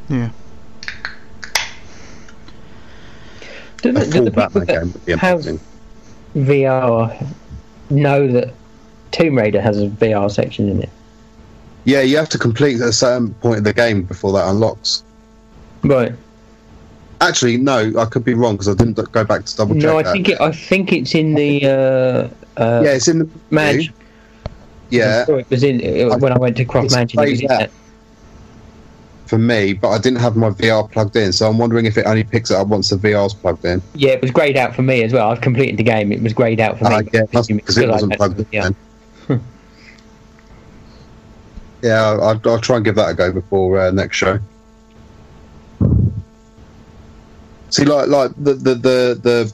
Yeah. 0.08 0.30
Do 3.82 3.90
A 3.90 3.92
the, 3.92 4.04
do 4.04 4.10
full 4.10 4.24
the 4.24 4.30
Batman 4.30 4.66
that 4.66 4.80
game 4.80 4.92
would 4.92 5.04
be 5.04 5.12
amazing. 5.12 5.60
VR 6.36 7.26
know 7.90 8.28
that 8.28 8.54
Tomb 9.10 9.36
Raider 9.36 9.60
has 9.60 9.80
a 9.80 9.88
VR 9.88 10.30
section 10.30 10.68
in 10.68 10.82
it? 10.82 10.88
Yeah, 11.84 12.00
you 12.00 12.16
have 12.16 12.28
to 12.30 12.38
complete 12.38 12.80
a 12.80 12.92
certain 12.92 13.34
point 13.34 13.58
of 13.58 13.64
the 13.64 13.72
game 13.72 14.02
before 14.02 14.32
that 14.32 14.48
unlocks. 14.48 15.02
Right. 15.82 16.12
Actually, 17.22 17.56
no, 17.56 17.92
I 17.98 18.04
could 18.06 18.24
be 18.24 18.34
wrong 18.34 18.54
because 18.54 18.68
I 18.68 18.74
didn't 18.74 18.94
go 19.12 19.24
back 19.24 19.44
to 19.44 19.56
double 19.56 19.74
check 19.74 19.84
No, 19.84 19.98
I 19.98 20.02
that. 20.02 20.12
think 20.12 20.28
it, 20.28 20.40
I 20.40 20.50
think 20.50 20.92
it's 20.92 21.14
in 21.14 21.34
the 21.34 21.64
uh, 21.64 22.60
uh, 22.60 22.82
yeah, 22.84 22.94
it's 22.94 23.06
in 23.06 23.20
the 23.20 23.28
Mansion. 23.50 23.94
Yeah, 24.90 25.24
It 25.28 25.48
was 25.48 25.62
in 25.62 25.80
it, 25.80 26.20
when 26.20 26.32
I 26.32 26.38
went 26.38 26.56
to 26.56 26.64
Croft 26.64 26.90
Mansion. 26.90 27.20
It 27.20 27.30
was 27.30 27.40
in 27.40 27.46
there. 27.46 27.70
for 29.26 29.38
me, 29.38 29.72
but 29.72 29.90
I 29.90 29.98
didn't 29.98 30.18
have 30.18 30.36
my 30.36 30.50
VR 30.50 30.90
plugged 30.90 31.14
in, 31.16 31.32
so 31.32 31.48
I'm 31.48 31.58
wondering 31.58 31.86
if 31.86 31.96
it 31.96 32.06
only 32.06 32.24
picks 32.24 32.50
it 32.50 32.56
up 32.56 32.66
once 32.66 32.90
the 32.90 32.96
VR's 32.96 33.34
plugged 33.34 33.64
in. 33.64 33.80
Yeah, 33.94 34.10
it 34.10 34.20
was 34.20 34.32
greyed 34.32 34.56
out 34.56 34.74
for 34.74 34.82
me 34.82 35.04
as 35.04 35.12
well. 35.12 35.30
I've 35.30 35.40
completed 35.40 35.76
the 35.78 35.84
game. 35.84 36.10
It 36.12 36.20
was 36.22 36.32
greyed 36.32 36.60
out 36.60 36.76
for 36.78 36.84
me. 36.84 36.94
Uh, 36.96 37.02
yeah, 37.12 37.22
because 37.30 37.78
it 37.78 37.88
I 37.88 37.92
wasn't 37.92 38.16
plugged 38.16 38.40
in. 38.40 38.46
Yeah. 38.50 38.70
yeah, 41.82 42.02
I'll, 42.02 42.40
I'll 42.44 42.60
try 42.60 42.76
and 42.76 42.84
give 42.84 42.96
that 42.96 43.10
a 43.10 43.14
go 43.14 43.32
before 43.32 43.78
uh, 43.78 43.90
next 43.92 44.16
show. 44.16 44.40
See, 47.72 47.86
like 47.86 48.08
like 48.08 48.32
the 48.36 48.52
the 48.52 48.74
the, 48.74 49.20
the 49.22 49.52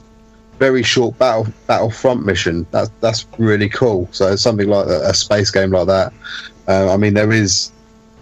very 0.59 0.83
short 0.83 1.17
battle 1.17 1.47
battlefront 1.67 2.25
mission. 2.25 2.67
That's 2.71 2.91
that's 2.99 3.25
really 3.37 3.69
cool. 3.69 4.09
So 4.11 4.35
something 4.35 4.67
like 4.67 4.87
a, 4.87 5.07
a 5.07 5.13
space 5.13 5.49
game 5.51 5.71
like 5.71 5.87
that. 5.87 6.11
Uh, 6.67 6.93
I 6.93 6.97
mean, 6.97 7.13
there 7.13 7.31
is 7.31 7.71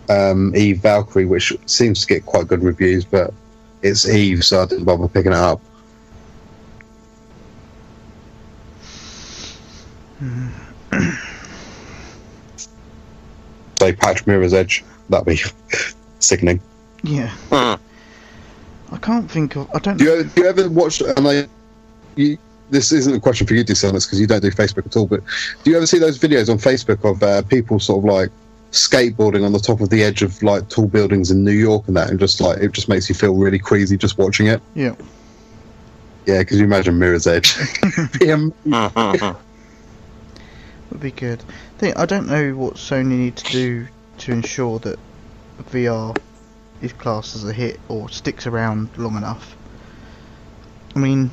um, 0.08 0.56
Eve 0.56 0.78
Valkyrie, 0.78 1.26
which 1.26 1.52
seems 1.66 2.02
to 2.02 2.08
get 2.08 2.28
quite 2.28 2.48
good 2.48 2.62
reviews, 2.62 3.06
but 3.06 3.34
it's 3.82 4.08
Eve, 4.08 4.46
so 4.46 4.62
I 4.62 4.68
didn't 4.68 4.86
bother 4.86 5.08
picking 5.08 5.32
it 5.32 5.38
up. 5.38 5.60
Say 13.80 13.94
patch 13.94 14.28
Mirror's 14.28 14.54
Edge. 14.54 14.84
That'd 15.10 15.26
be 15.26 15.42
sickening. 16.20 16.62
Yeah. 17.04 17.30
Hmm. 17.52 17.82
I 18.92 18.98
can't 18.98 19.30
think 19.30 19.56
of. 19.56 19.70
I 19.74 19.80
don't. 19.80 19.98
Do 19.98 20.06
you, 20.06 20.24
do 20.24 20.42
you 20.42 20.48
ever 20.48 20.70
watch? 20.70 21.02
And 21.02 21.28
I, 21.28 21.48
you, 22.16 22.38
this 22.70 22.92
isn't 22.92 23.16
a 23.16 23.20
question 23.20 23.48
for 23.48 23.54
you, 23.54 23.64
Dishonest, 23.64 24.08
because 24.08 24.20
you 24.20 24.28
don't 24.28 24.42
do 24.42 24.52
Facebook 24.52 24.86
at 24.86 24.96
all. 24.96 25.08
But 25.08 25.22
do 25.64 25.72
you 25.72 25.78
ever 25.78 25.86
see 25.86 26.00
those 26.00 26.18
videos 26.18 26.50
on 26.50 26.58
Facebook 26.58 27.10
of 27.10 27.22
uh, 27.24 27.42
people 27.44 27.80
sort 27.80 28.00
of 28.00 28.06
like 28.06 28.30
skateboarding 28.72 29.46
on 29.46 29.54
the 29.54 29.60
top 29.60 29.82
of 29.82 29.90
the 29.90 30.04
edge 30.04 30.22
of 30.22 30.42
like 30.44 30.68
tall 30.70 30.88
buildings 30.88 31.32
in 31.32 31.44
New 31.44 31.52
York 31.52 31.88
and 31.88 31.96
that, 31.98 32.10
and 32.10 32.20
just 32.20 32.42
like 32.42 32.60
it 32.60 32.72
just 32.72 32.90
makes 32.90 33.10
you 33.10 33.16
feel 33.16 33.36
really 33.36 33.60
queasy 33.60 33.98
just 33.98 34.18
watching 34.18 34.48
it. 34.48 34.62
Yeah. 34.76 34.96
Yeah, 36.26 36.40
because 36.40 36.60
you 36.60 36.66
imagine 36.66 37.00
Mirror's 37.00 37.26
Edge. 37.26 37.56
Would 40.92 41.00
be 41.00 41.12
good. 41.12 41.42
I 41.82 42.06
don't 42.06 42.28
know 42.28 42.54
what 42.54 42.74
Sony 42.76 43.18
need 43.18 43.38
to 43.38 43.52
do 43.52 43.88
to 44.20 44.32
ensure 44.34 44.80
that 44.80 45.00
VR 45.72 46.18
is 46.82 46.94
classed 46.94 47.36
as 47.36 47.44
a 47.44 47.54
hit 47.54 47.80
or 47.88 48.10
sticks 48.10 48.48
around 48.48 48.90
long 48.98 49.18
enough. 49.18 49.56
I 50.96 51.00
mean, 51.00 51.32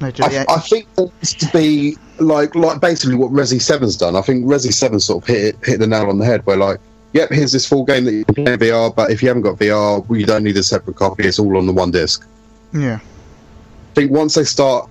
no, 0.00 0.10
I, 0.22 0.46
I 0.48 0.58
think 0.60 0.92
there 0.96 1.06
needs 1.06 1.34
to 1.34 1.46
be 1.52 1.96
like 2.18 2.54
like 2.54 2.80
basically 2.80 3.16
what 3.16 3.30
Resi 3.30 3.56
7's 3.56 3.96
done. 3.96 4.16
I 4.16 4.22
think 4.22 4.44
Resi 4.46 4.72
7 4.72 4.98
sort 4.98 5.22
of 5.22 5.28
hit 5.28 5.56
hit 5.64 5.78
the 5.78 5.86
nail 5.86 6.08
on 6.08 6.18
the 6.18 6.24
head. 6.24 6.44
Where 6.46 6.56
like, 6.56 6.80
yep, 7.12 7.30
here's 7.30 7.52
this 7.52 7.68
full 7.68 7.84
game 7.84 8.04
that 8.04 8.12
you 8.12 8.24
can 8.24 8.34
play 8.34 8.52
in 8.54 8.58
VR, 8.58 8.94
but 8.94 9.10
if 9.10 9.22
you 9.22 9.28
haven't 9.28 9.42
got 9.42 9.58
VR, 9.58 10.06
well, 10.08 10.18
you 10.18 10.26
don't 10.26 10.42
need 10.42 10.56
a 10.56 10.62
separate 10.62 10.96
copy. 10.96 11.24
It's 11.24 11.38
all 11.38 11.56
on 11.56 11.66
the 11.66 11.72
one 11.72 11.90
disc. 11.90 12.26
yeah, 12.72 12.96
I 12.96 13.94
think 13.94 14.10
once 14.10 14.34
they 14.34 14.44
start 14.44 14.88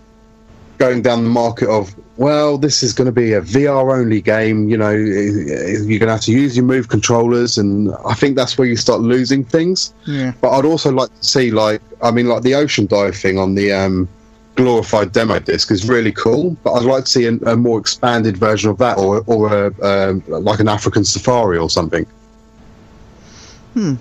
going 0.77 1.01
down 1.01 1.23
the 1.23 1.29
market 1.29 1.69
of 1.69 1.93
well, 2.19 2.57
this 2.57 2.83
is 2.83 2.91
going 2.91 3.05
to 3.05 3.13
be 3.13 3.31
a 3.31 3.41
VR 3.41 3.97
only 3.97 4.19
game. 4.19 4.67
You 4.67 4.75
know, 4.75 4.89
you're 4.89 5.99
going 5.99 6.07
to 6.07 6.11
have 6.11 6.21
to 6.23 6.33
use 6.33 6.53
your 6.57 6.65
Move 6.65 6.89
controllers, 6.89 7.57
and 7.57 7.93
I 8.05 8.13
think 8.13 8.35
that's 8.35 8.57
where 8.57 8.67
you 8.67 8.75
start 8.75 8.99
losing 8.99 9.45
things. 9.45 9.93
yeah, 10.05 10.33
But 10.41 10.49
I'd 10.49 10.65
also 10.65 10.91
like 10.91 11.15
to 11.15 11.23
see, 11.23 11.49
like, 11.49 11.81
I 12.03 12.11
mean, 12.11 12.27
like 12.27 12.43
the 12.43 12.55
ocean 12.55 12.87
dive 12.87 13.15
thing 13.15 13.39
on 13.39 13.55
the 13.55 13.71
um, 13.71 14.09
glorified 14.55 15.13
demo 15.13 15.39
disc 15.39 15.71
is 15.71 15.87
really 15.87 16.11
cool. 16.11 16.57
But 16.61 16.73
I'd 16.73 16.83
like 16.83 17.05
to 17.05 17.09
see 17.09 17.25
a, 17.25 17.35
a 17.53 17.55
more 17.55 17.79
expanded 17.79 18.35
version 18.35 18.69
of 18.69 18.77
that, 18.79 18.97
or 18.97 19.23
or 19.25 19.67
a, 19.67 20.09
um, 20.09 20.21
like 20.27 20.59
an 20.59 20.67
African 20.67 21.05
safari 21.05 21.57
or 21.57 21.69
something. 21.69 22.05
hmm. 23.75 23.95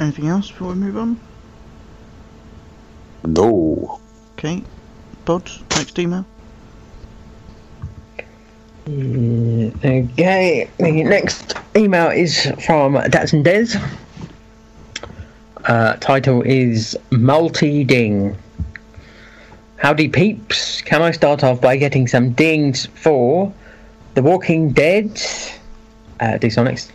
Anything 0.00 0.28
else 0.28 0.50
before 0.50 0.68
we 0.68 0.74
move 0.74 0.96
on? 0.96 1.20
No. 3.26 4.00
Okay, 4.36 4.62
Bod, 5.24 5.50
next 5.70 5.98
email. 5.98 6.24
Mm, 8.86 9.74
Okay, 10.12 10.68
the 10.78 11.02
next 11.04 11.54
email 11.74 12.10
is 12.10 12.42
from 12.66 12.94
Datsun 12.94 13.42
Des. 13.42 13.78
Uh, 15.64 15.94
title 15.96 16.42
is 16.42 16.96
Multi 17.10 17.84
Ding. 17.84 18.36
Howdy 19.78 20.08
peeps, 20.08 20.82
can 20.82 21.00
I 21.00 21.10
start 21.12 21.42
off 21.42 21.60
by 21.60 21.76
getting 21.76 22.06
some 22.06 22.32
dings 22.32 22.86
for 22.94 23.52
The 24.14 24.22
Walking 24.22 24.72
Dead? 24.72 25.10
Uh, 26.20 26.38
Dsonics. 26.38 26.90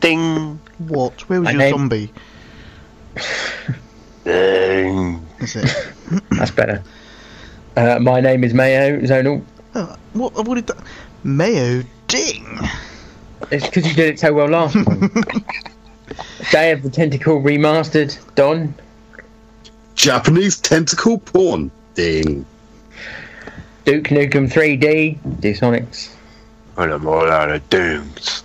Ding. 0.00 0.60
What? 0.78 1.28
Where 1.28 1.40
was 1.40 1.46
My 1.46 1.50
your 1.52 1.58
name- 1.60 1.70
zombie? 1.74 2.12
Ding. 4.24 5.26
Is 5.40 5.56
it? 5.56 5.92
That's 6.30 6.50
better. 6.50 6.82
Uh, 7.76 7.98
my 8.00 8.20
name 8.20 8.44
is 8.44 8.52
Mayo 8.54 9.00
Zonal. 9.00 9.42
oh, 9.74 9.96
what? 10.12 10.34
What 10.46 10.54
did 10.54 10.66
that? 10.68 10.76
Mayo 11.24 11.82
ding. 12.06 12.46
It's 13.50 13.66
because 13.66 13.86
you 13.88 13.94
did 13.94 14.10
it 14.14 14.20
so 14.20 14.32
well 14.32 14.48
last 14.48 14.74
time. 14.74 15.10
Day 16.52 16.70
of 16.72 16.82
the 16.82 16.90
Tentacle 16.90 17.40
remastered. 17.40 18.16
Don. 18.34 18.74
Japanese 19.94 20.58
tentacle 20.58 21.18
porn. 21.18 21.70
Ding. 21.94 22.44
Duke 23.84 24.04
Nukem 24.04 24.50
3D. 24.52 25.18
Dsonics. 25.40 26.14
And 26.76 26.92
I'm 26.92 27.06
all 27.06 27.28
out 27.30 27.50
of 27.50 27.68
dings. 27.70 28.42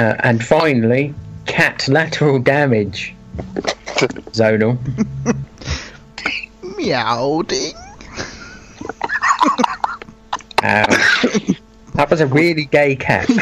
Uh, 0.00 0.16
and 0.20 0.42
finally, 0.42 1.12
Catlateral 1.44 2.38
Damage. 2.38 3.14
Zonal. 4.32 4.78
Meow 6.78 7.42
ding. 7.42 7.74
Ow. 10.62 10.86
that 11.96 12.08
was 12.08 12.22
a 12.22 12.26
really 12.26 12.64
gay 12.64 12.96
cat. 12.96 13.28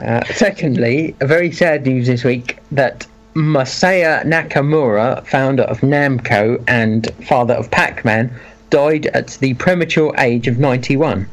Uh, 0.00 0.24
secondly, 0.32 1.14
a 1.20 1.26
very 1.26 1.52
sad 1.52 1.84
news 1.84 2.06
this 2.06 2.24
week 2.24 2.56
that 2.72 3.06
Masaya 3.34 4.24
Nakamura, 4.24 5.26
founder 5.26 5.64
of 5.64 5.80
Namco 5.80 6.64
and 6.66 7.12
father 7.28 7.52
of 7.52 7.70
Pac-Man, 7.70 8.34
died 8.70 9.06
at 9.06 9.28
the 9.40 9.54
premature 9.54 10.14
age 10.18 10.48
of 10.48 10.58
91. 10.58 11.28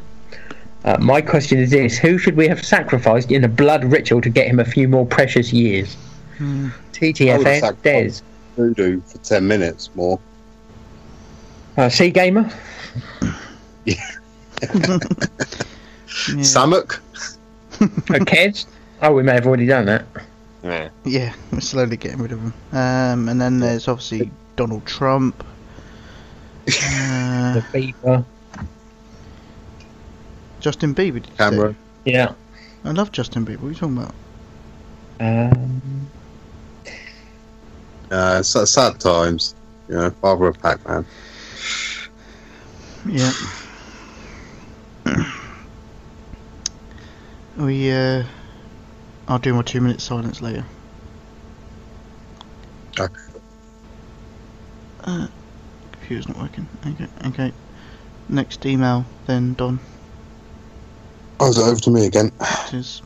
Uh, 0.83 0.97
my 0.99 1.21
question 1.21 1.59
is 1.59 1.69
this: 1.71 1.97
Who 1.97 2.17
should 2.17 2.35
we 2.35 2.47
have 2.47 2.63
sacrificed 2.65 3.31
in 3.31 3.43
a 3.43 3.47
blood 3.47 3.83
ritual 3.85 4.21
to 4.21 4.29
get 4.29 4.47
him 4.47 4.59
a 4.59 4.65
few 4.65 4.87
more 4.87 5.05
precious 5.05 5.51
years? 5.53 5.95
I 6.39 6.43
would've 6.43 6.73
TTFN 6.93 7.59
sacrificed- 7.59 8.23
Des. 8.23 8.61
Voodoo 8.61 9.01
for 9.01 9.17
ten 9.19 9.47
minutes 9.47 9.89
more. 9.95 10.19
Uh, 11.77 11.89
Sea 11.89 12.09
Gamer. 12.09 12.49
Yeah. 13.85 13.95
Samuk. 16.07 16.99
Uh, 17.79 17.85
Kez. 18.25 18.65
Oh, 19.03 19.11
we 19.13 19.21
may 19.21 19.33
have 19.33 19.45
already 19.45 19.67
done 19.67 19.85
that. 19.85 20.03
Yeah. 20.63 20.89
Yeah, 21.05 21.35
we're 21.51 21.59
slowly 21.59 21.95
getting 21.95 22.17
rid 22.19 22.31
of 22.31 22.41
them. 22.41 22.53
Um, 22.71 23.29
and 23.29 23.39
then 23.39 23.59
there's 23.59 23.87
obviously 23.87 24.31
Donald 24.55 24.83
Trump. 24.87 25.45
Uh, 26.67 27.53
The 27.53 27.65
Beaver. 27.73 28.25
Justin 30.59 30.93
Bieber. 30.93 31.21
Did 31.21 31.27
you 31.27 31.35
say? 31.37 31.49
Camera. 31.49 31.75
Yeah. 32.05 32.33
I 32.83 32.91
love 32.91 33.11
Justin 33.11 33.45
Bieber. 33.45 33.59
What 33.59 33.67
are 33.67 33.71
you 33.71 33.75
talking 33.75 33.97
about? 33.97 34.15
Um, 35.19 36.09
Uh, 38.11 38.41
so 38.43 38.65
sad 38.65 38.99
times. 38.99 39.55
You 39.87 39.95
know, 39.95 40.09
father 40.21 40.47
of 40.47 40.59
Pac-Man. 40.59 41.05
Yeah. 43.05 43.31
we 47.57 47.91
uh, 47.91 48.23
I'll 49.27 49.39
do 49.39 49.53
my 49.53 49.61
two-minute 49.61 50.01
silence 50.01 50.41
later. 50.41 50.65
Okay. 52.99 53.13
Uh, 55.03 55.27
computer's 56.07 56.27
not 56.29 56.37
working. 56.41 56.65
Okay, 56.85 57.07
okay. 57.27 57.53
Next 58.29 58.65
email, 58.65 59.05
then 59.25 59.53
Don. 59.55 59.77
Oh, 61.39 61.49
is 61.49 61.57
it 61.57 61.63
over 61.63 61.79
to 61.81 61.89
me 61.91 62.05
again? 62.07 62.31
It 62.67 62.73
is. 62.75 63.01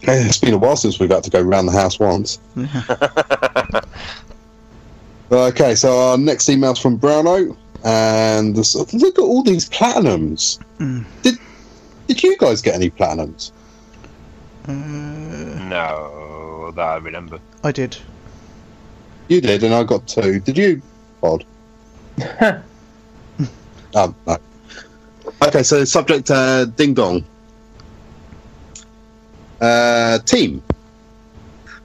Hey, 0.00 0.22
It's 0.26 0.38
been 0.38 0.54
a 0.54 0.58
while 0.58 0.76
since 0.76 0.98
we've 0.98 1.10
had 1.10 1.22
to 1.24 1.30
go 1.30 1.40
round 1.42 1.68
the 1.68 1.72
house 1.72 1.98
once. 1.98 2.38
Yeah. 2.56 3.80
Okay, 5.32 5.74
so 5.74 5.98
our 5.98 6.18
next 6.18 6.48
email's 6.48 6.78
from 6.78 6.96
Browno, 6.98 7.56
and 7.82 8.54
this, 8.54 8.74
look 8.76 9.18
at 9.18 9.22
all 9.22 9.42
these 9.42 9.68
platinums. 9.68 10.60
Mm. 10.78 11.04
Did 11.22 11.38
did 12.06 12.22
you 12.22 12.36
guys 12.38 12.62
get 12.62 12.74
any 12.74 12.90
platinums? 12.90 13.50
Uh, 14.68 14.72
No, 14.72 16.70
that 16.76 16.82
I 16.82 16.96
remember. 16.98 17.40
I 17.64 17.72
did. 17.72 17.96
You 19.28 19.40
did, 19.40 19.64
and 19.64 19.74
I 19.74 19.82
got 19.82 20.06
two. 20.06 20.38
Did 20.40 20.56
you, 20.58 20.80
Bod? 21.24 21.44
um, 23.94 24.14
no. 24.26 24.38
Okay, 25.40 25.62
so 25.62 25.82
subject 25.84 26.30
uh, 26.30 26.66
ding 26.66 26.92
dong. 26.92 27.24
Uh, 29.58 30.18
team. 30.18 30.62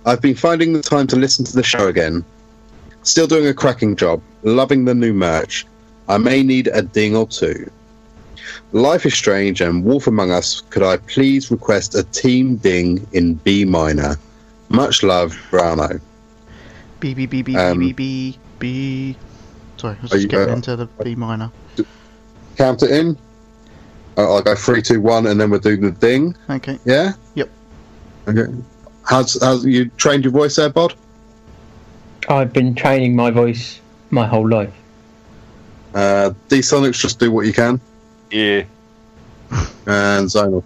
I've 0.06 0.22
been 0.22 0.36
finding 0.36 0.74
the 0.74 0.82
time 0.82 1.08
to 1.08 1.16
listen 1.16 1.46
to 1.46 1.54
the 1.54 1.64
show 1.64 1.88
again. 1.88 2.26
Still 3.04 3.28
doing 3.28 3.48
a 3.48 3.54
cracking 3.54 3.96
job. 3.96 4.22
Loving 4.44 4.84
the 4.84 4.94
new 4.94 5.14
merch. 5.14 5.66
I 6.10 6.18
may 6.18 6.44
need 6.44 6.68
a 6.68 6.82
ding 6.82 7.16
or 7.16 7.26
two. 7.26 7.72
Life 8.74 9.06
is 9.06 9.14
Strange 9.14 9.62
and 9.62 9.86
Wolf 9.86 10.08
Among 10.08 10.32
Us, 10.32 10.64
could 10.70 10.84
I 10.84 10.98
please 10.98 11.50
request 11.50 11.96
a 11.96 12.04
team 12.04 12.58
ding 12.58 13.08
in 13.14 13.36
B 13.36 13.64
minor? 13.64 14.18
Much 14.68 15.02
love, 15.02 15.32
Browno. 15.50 16.02
B 17.00 17.14
B 17.14 17.26
B 17.26 17.42
B 17.42 17.56
Um, 17.56 17.80
B 17.80 17.94
B 17.94 18.38
B. 18.60 19.16
Sorry, 19.80 19.96
I 19.98 20.02
was 20.02 20.12
are 20.12 20.16
just 20.16 20.24
you, 20.24 20.28
getting 20.28 20.50
uh, 20.50 20.56
into 20.58 20.76
the 20.76 20.86
B 20.86 21.16
minor. 21.16 21.50
Count 22.58 22.84
it 22.84 22.92
in. 22.92 23.18
Uh, 24.18 24.36
I'll 24.36 24.42
go 24.42 24.54
three, 24.54 24.82
two, 24.82 25.00
one, 25.00 25.28
and 25.28 25.40
then 25.40 25.50
we'll 25.50 25.62
do 25.62 25.78
the 25.78 25.92
ding. 25.92 26.36
Okay. 26.50 26.78
Yeah. 26.84 27.14
Yep. 27.36 27.50
Okay. 28.28 28.54
How's 29.06 29.42
how's 29.42 29.66
you 29.66 29.86
trained 29.96 30.26
your 30.26 30.34
voice 30.34 30.58
there, 30.58 30.70
Bod? 30.70 30.96
I've 32.28 32.52
been 32.52 32.76
training 32.76 33.16
my 33.16 33.32
voice 33.32 33.80
my 34.10 34.28
whole 34.28 34.50
life. 34.50 34.74
Uh, 35.94 36.34
D 36.50 36.60
Sonics, 36.60 37.00
just 37.00 37.18
do 37.18 37.32
what 37.32 37.46
you 37.46 37.54
can. 37.54 37.80
Yeah. 38.32 38.64
and 39.88 40.28
Zonal. 40.28 40.64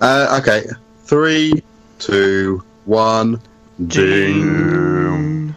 Uh, 0.00 0.40
okay, 0.40 0.64
three, 1.04 1.62
two, 1.98 2.64
one. 2.86 3.40
Ding. 3.88 5.54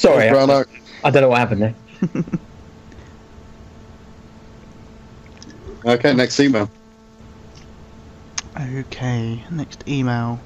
Sorry, 0.00 0.28
I, 0.28 0.32
Bruno. 0.32 0.64
I 1.04 1.10
don't 1.10 1.20
know 1.20 1.28
what 1.28 1.38
happened 1.38 1.60
there. 1.60 1.74
Okay, 5.82 6.12
next 6.12 6.38
email. 6.38 6.70
Okay, 8.54 9.42
next 9.50 9.88
email 9.88 10.38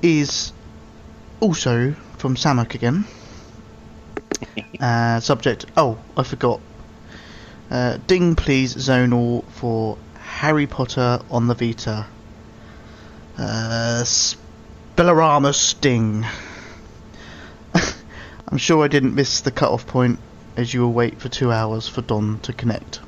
is 0.00 0.52
also 1.40 1.96
from 2.16 2.36
Samuk 2.36 2.74
again. 2.74 3.04
uh, 4.80 5.18
subject. 5.18 5.66
Oh, 5.76 5.98
I 6.16 6.22
forgot. 6.22 6.60
Uh, 7.68 7.98
ding, 8.06 8.36
please, 8.36 8.76
Zonal 8.76 9.42
for 9.54 9.98
Harry 10.20 10.68
Potter 10.68 11.18
on 11.28 11.48
the 11.48 11.54
Vita. 11.54 12.06
Uh, 13.36 14.04
Spelloramus 14.04 15.80
Ding. 15.80 16.24
I'm 18.50 18.58
sure 18.58 18.84
I 18.84 18.88
didn't 18.88 19.14
miss 19.14 19.40
the 19.40 19.50
cut-off 19.50 19.86
point 19.86 20.18
as 20.56 20.74
you 20.74 20.80
will 20.80 20.92
wait 20.92 21.20
for 21.20 21.28
two 21.28 21.52
hours 21.52 21.86
for 21.88 22.02
Don 22.02 22.40
to 22.40 22.52
connect. 22.52 23.00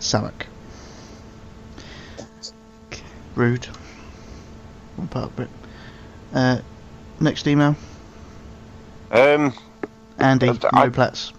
Samak. 0.00 0.46
Rude. 3.34 3.66
One 4.96 5.08
part 5.08 5.30
of 5.30 5.40
it. 5.40 5.48
Uh, 6.34 6.60
next 7.20 7.46
email. 7.46 7.74
Um, 9.10 9.54
Andy, 10.18 10.50
I- 10.50 10.84
no 10.84 10.90
plats. 10.90 11.32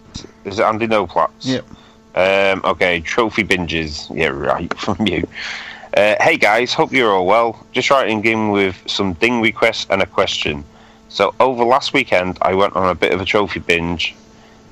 is 0.43 0.59
it 0.59 0.63
Andy 0.63 0.87
Noplats? 0.87 1.29
Yep. 1.41 1.65
Um, 2.13 2.61
okay, 2.65 2.99
trophy 3.01 3.43
binges. 3.43 4.13
Yeah, 4.15 4.27
right, 4.29 4.73
from 4.77 5.05
you. 5.07 5.25
Uh, 5.95 6.15
hey 6.21 6.37
guys, 6.37 6.73
hope 6.73 6.91
you're 6.91 7.11
all 7.13 7.25
well. 7.25 7.65
Just 7.71 7.89
writing 7.89 8.23
in 8.25 8.49
with 8.49 8.81
some 8.87 9.13
ding 9.13 9.41
requests 9.41 9.87
and 9.89 10.01
a 10.01 10.05
question. 10.05 10.63
So, 11.11 11.35
over 11.41 11.65
last 11.65 11.91
weekend, 11.91 12.37
I 12.41 12.53
went 12.53 12.73
on 12.77 12.87
a 12.89 12.95
bit 12.95 13.11
of 13.11 13.19
a 13.19 13.25
trophy 13.25 13.59
binge 13.59 14.15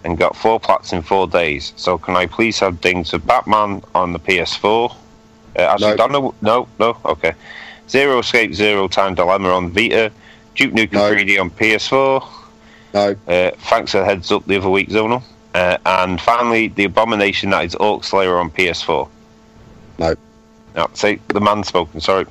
and 0.06 0.18
got 0.18 0.38
four 0.38 0.58
plats 0.58 0.94
in 0.94 1.02
four 1.02 1.28
days. 1.28 1.74
So, 1.76 1.98
can 1.98 2.16
I 2.16 2.28
please 2.28 2.58
have 2.60 2.80
dings 2.80 3.14
of 3.14 3.28
Batman 3.28 3.84
on 3.94 4.14
the 4.14 4.20
PS4? 4.20 4.96
Uh, 5.58 5.62
actually, 5.62 5.90
No. 5.92 5.98
don't 5.98 6.12
know. 6.14 6.34
No, 6.42 6.68
no, 6.80 6.98
okay. 7.04 7.34
Zero 7.90 8.20
Escape 8.20 8.54
Zero 8.54 8.88
Time 8.88 9.16
Dilemma 9.16 9.50
on 9.50 9.72
Vita. 9.72 10.12
Duke 10.56 10.74
Nukem 10.74 10.94
No. 10.94 11.12
3D 11.12 11.40
on 11.42 11.50
PS4. 11.50 12.24
No, 12.94 13.16
Uh, 13.28 13.52
thanks 13.70 13.92
for 13.92 14.00
the 14.00 14.06
heads 14.06 14.32
up 14.32 14.46
the 14.46 14.56
other 14.58 14.70
week, 14.70 14.90
Zonal. 14.90 15.22
Uh, 15.54 15.78
and 15.86 16.22
finally, 16.22 16.70
the 16.70 16.86
abomination 16.86 17.50
that 17.50 17.66
is 17.66 17.76
Orc 17.76 18.04
Slayer 18.06 18.38
on 18.40 18.50
PS4. 18.50 19.10
No. 19.98 20.16
No, 20.76 20.88
say 20.94 21.20
the 21.28 21.42
man 21.42 21.64
spoken. 21.66 22.00
Sorry. 22.00 22.26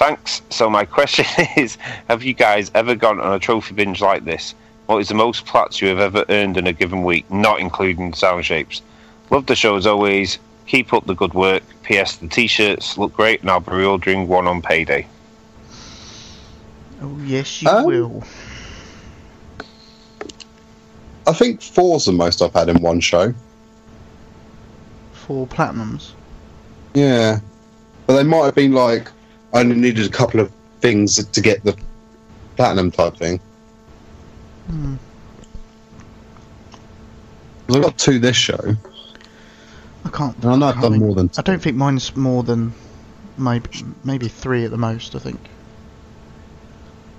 Thanks. 0.00 0.40
So 0.48 0.70
my 0.70 0.86
question 0.86 1.26
is: 1.58 1.76
Have 2.08 2.22
you 2.22 2.32
guys 2.32 2.70
ever 2.74 2.94
gone 2.94 3.20
on 3.20 3.34
a 3.34 3.38
trophy 3.38 3.74
binge 3.74 4.00
like 4.00 4.24
this? 4.24 4.54
What 4.86 4.96
is 4.96 5.08
the 5.08 5.14
most 5.14 5.44
plats 5.44 5.82
you 5.82 5.88
have 5.88 5.98
ever 5.98 6.24
earned 6.30 6.56
in 6.56 6.66
a 6.66 6.72
given 6.72 7.04
week, 7.04 7.30
not 7.30 7.60
including 7.60 8.14
sound 8.14 8.46
shapes? 8.46 8.80
Love 9.28 9.44
the 9.44 9.54
show 9.54 9.76
as 9.76 9.86
always. 9.86 10.38
Keep 10.66 10.94
up 10.94 11.04
the 11.04 11.12
good 11.14 11.34
work. 11.34 11.62
P.S. 11.82 12.16
The 12.16 12.28
t-shirts 12.28 12.96
look 12.96 13.12
great, 13.12 13.42
and 13.42 13.50
I'll 13.50 13.60
be 13.60 13.72
ordering 13.72 14.26
one 14.26 14.46
on 14.46 14.62
payday. 14.62 15.06
Oh 17.02 17.18
yes, 17.22 17.60
you 17.60 17.68
Um, 17.68 17.84
will. 17.84 18.24
I 21.26 21.34
think 21.34 21.60
four's 21.60 22.06
the 22.06 22.12
most 22.12 22.40
I've 22.40 22.54
had 22.54 22.70
in 22.70 22.80
one 22.80 23.00
show. 23.00 23.34
Four 25.12 25.46
platinums. 25.46 26.12
Yeah, 26.94 27.40
but 28.06 28.16
they 28.16 28.22
might 28.22 28.46
have 28.46 28.54
been 28.54 28.72
like 28.72 29.08
I 29.08 29.12
only 29.52 29.76
needed 29.76 30.06
a 30.06 30.10
couple 30.10 30.40
of 30.40 30.50
things 30.80 31.24
to 31.24 31.40
get 31.40 31.62
the 31.64 31.76
platinum 32.56 32.90
type 32.90 33.16
thing. 33.16 33.40
Hmm. 34.68 34.94
I 37.68 37.80
got 37.80 37.98
two 37.98 38.18
this 38.18 38.36
show. 38.36 38.76
I 40.04 40.08
can't. 40.10 40.36
And 40.42 40.52
I 40.52 40.56
know 40.56 40.66
I've 40.66 40.80
done 40.80 40.92
think- 40.92 41.02
more 41.04 41.14
than. 41.14 41.30
I 41.38 41.42
don't 41.42 41.62
think 41.62 41.76
mine's 41.76 42.16
more 42.16 42.42
than 42.42 42.72
maybe 43.38 43.68
maybe 44.04 44.28
three 44.28 44.64
at 44.64 44.70
the 44.70 44.78
most. 44.78 45.14
I 45.14 45.18
think. 45.18 45.40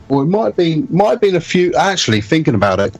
Well, 0.09 0.21
it 0.21 0.25
might 0.25 0.45
have 0.45 0.55
been 0.57 0.87
might 0.89 1.11
have 1.11 1.21
been 1.21 1.35
a 1.35 1.41
few. 1.41 1.73
Actually, 1.75 2.21
thinking 2.21 2.55
about 2.55 2.79
it, 2.79 2.97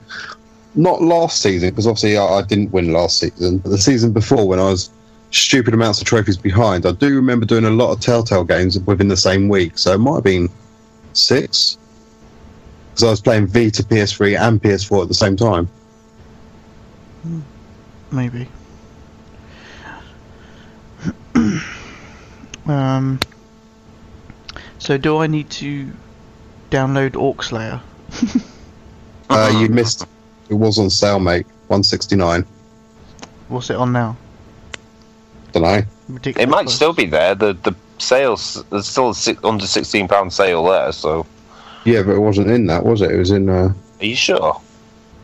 not 0.76 1.02
last 1.02 1.42
season 1.42 1.70
because 1.70 1.88
obviously 1.88 2.18
I, 2.18 2.26
I 2.26 2.42
didn't 2.44 2.72
win 2.72 2.94
last 2.94 3.20
season, 3.20 3.58
but 3.58 3.70
the 3.70 3.78
season 3.78 4.14
before 4.14 4.48
when 4.48 4.60
I 4.60 4.66
was 4.70 4.90
stupid 5.32 5.74
amounts 5.74 6.02
of 6.02 6.08
trophies 6.08 6.38
behind, 6.38 6.86
I 6.86 6.92
do 6.92 7.16
remember 7.16 7.46
doing 7.46 7.66
a 7.66 7.70
lot 7.70 7.92
of 7.92 8.00
Telltale 8.00 8.44
games 8.44 8.80
within 8.80 9.08
the 9.08 9.18
same 9.18 9.50
week. 9.50 9.78
So 9.78 9.94
it 9.94 9.98
might 9.98 10.16
have 10.16 10.24
been 10.24 10.50
six 11.14 11.78
because 12.90 13.04
I 13.04 13.10
was 13.10 13.22
playing 13.22 13.48
Vita, 13.48 13.84
PS3, 13.84 14.40
and 14.40 14.62
PS4 14.62 15.04
at 15.04 15.08
the 15.08 15.14
same 15.14 15.36
time. 15.36 15.70
Maybe. 18.12 18.48
um. 22.68 23.20
So 24.80 24.98
do 24.98 25.18
I 25.18 25.28
need 25.28 25.50
to 25.52 25.92
download 26.72 27.16
Orc 27.16 27.44
Slayer? 27.44 27.82
Uh, 29.32 29.50
you 29.62 29.70
missed. 29.70 30.06
It 30.50 30.56
was 30.56 30.78
on 30.78 30.90
sale, 30.90 31.18
mate. 31.18 31.46
One 31.68 31.84
sixty 31.84 32.18
nine. 32.18 32.46
What's 33.48 33.70
it 33.70 33.78
on 33.78 33.94
now? 33.94 34.18
Don't 35.54 35.64
know. 35.64 35.82
Ridiculous. 36.10 36.44
It 36.44 36.50
might 36.50 36.70
still 36.70 36.94
be 36.94 37.06
there. 37.06 37.36
The 37.36 37.54
the 37.64 37.76
sales 37.98 38.64
there's 38.70 38.88
still 38.88 39.10
a 39.12 39.16
six, 39.16 39.44
under 39.44 39.66
sixteen 39.68 40.08
pound 40.08 40.32
sale 40.34 40.64
there. 40.66 40.92
So 40.92 41.26
Yeah, 41.86 42.04
but 42.04 42.16
it 42.16 42.20
wasn't 42.20 42.50
in 42.50 42.68
that, 42.68 42.84
was 42.86 43.02
it? 43.02 43.12
It 43.12 43.18
was 43.18 43.32
in. 43.32 43.50
Uh, 43.50 43.74
are 44.00 44.06
you 44.06 44.16
sure? 44.16 44.60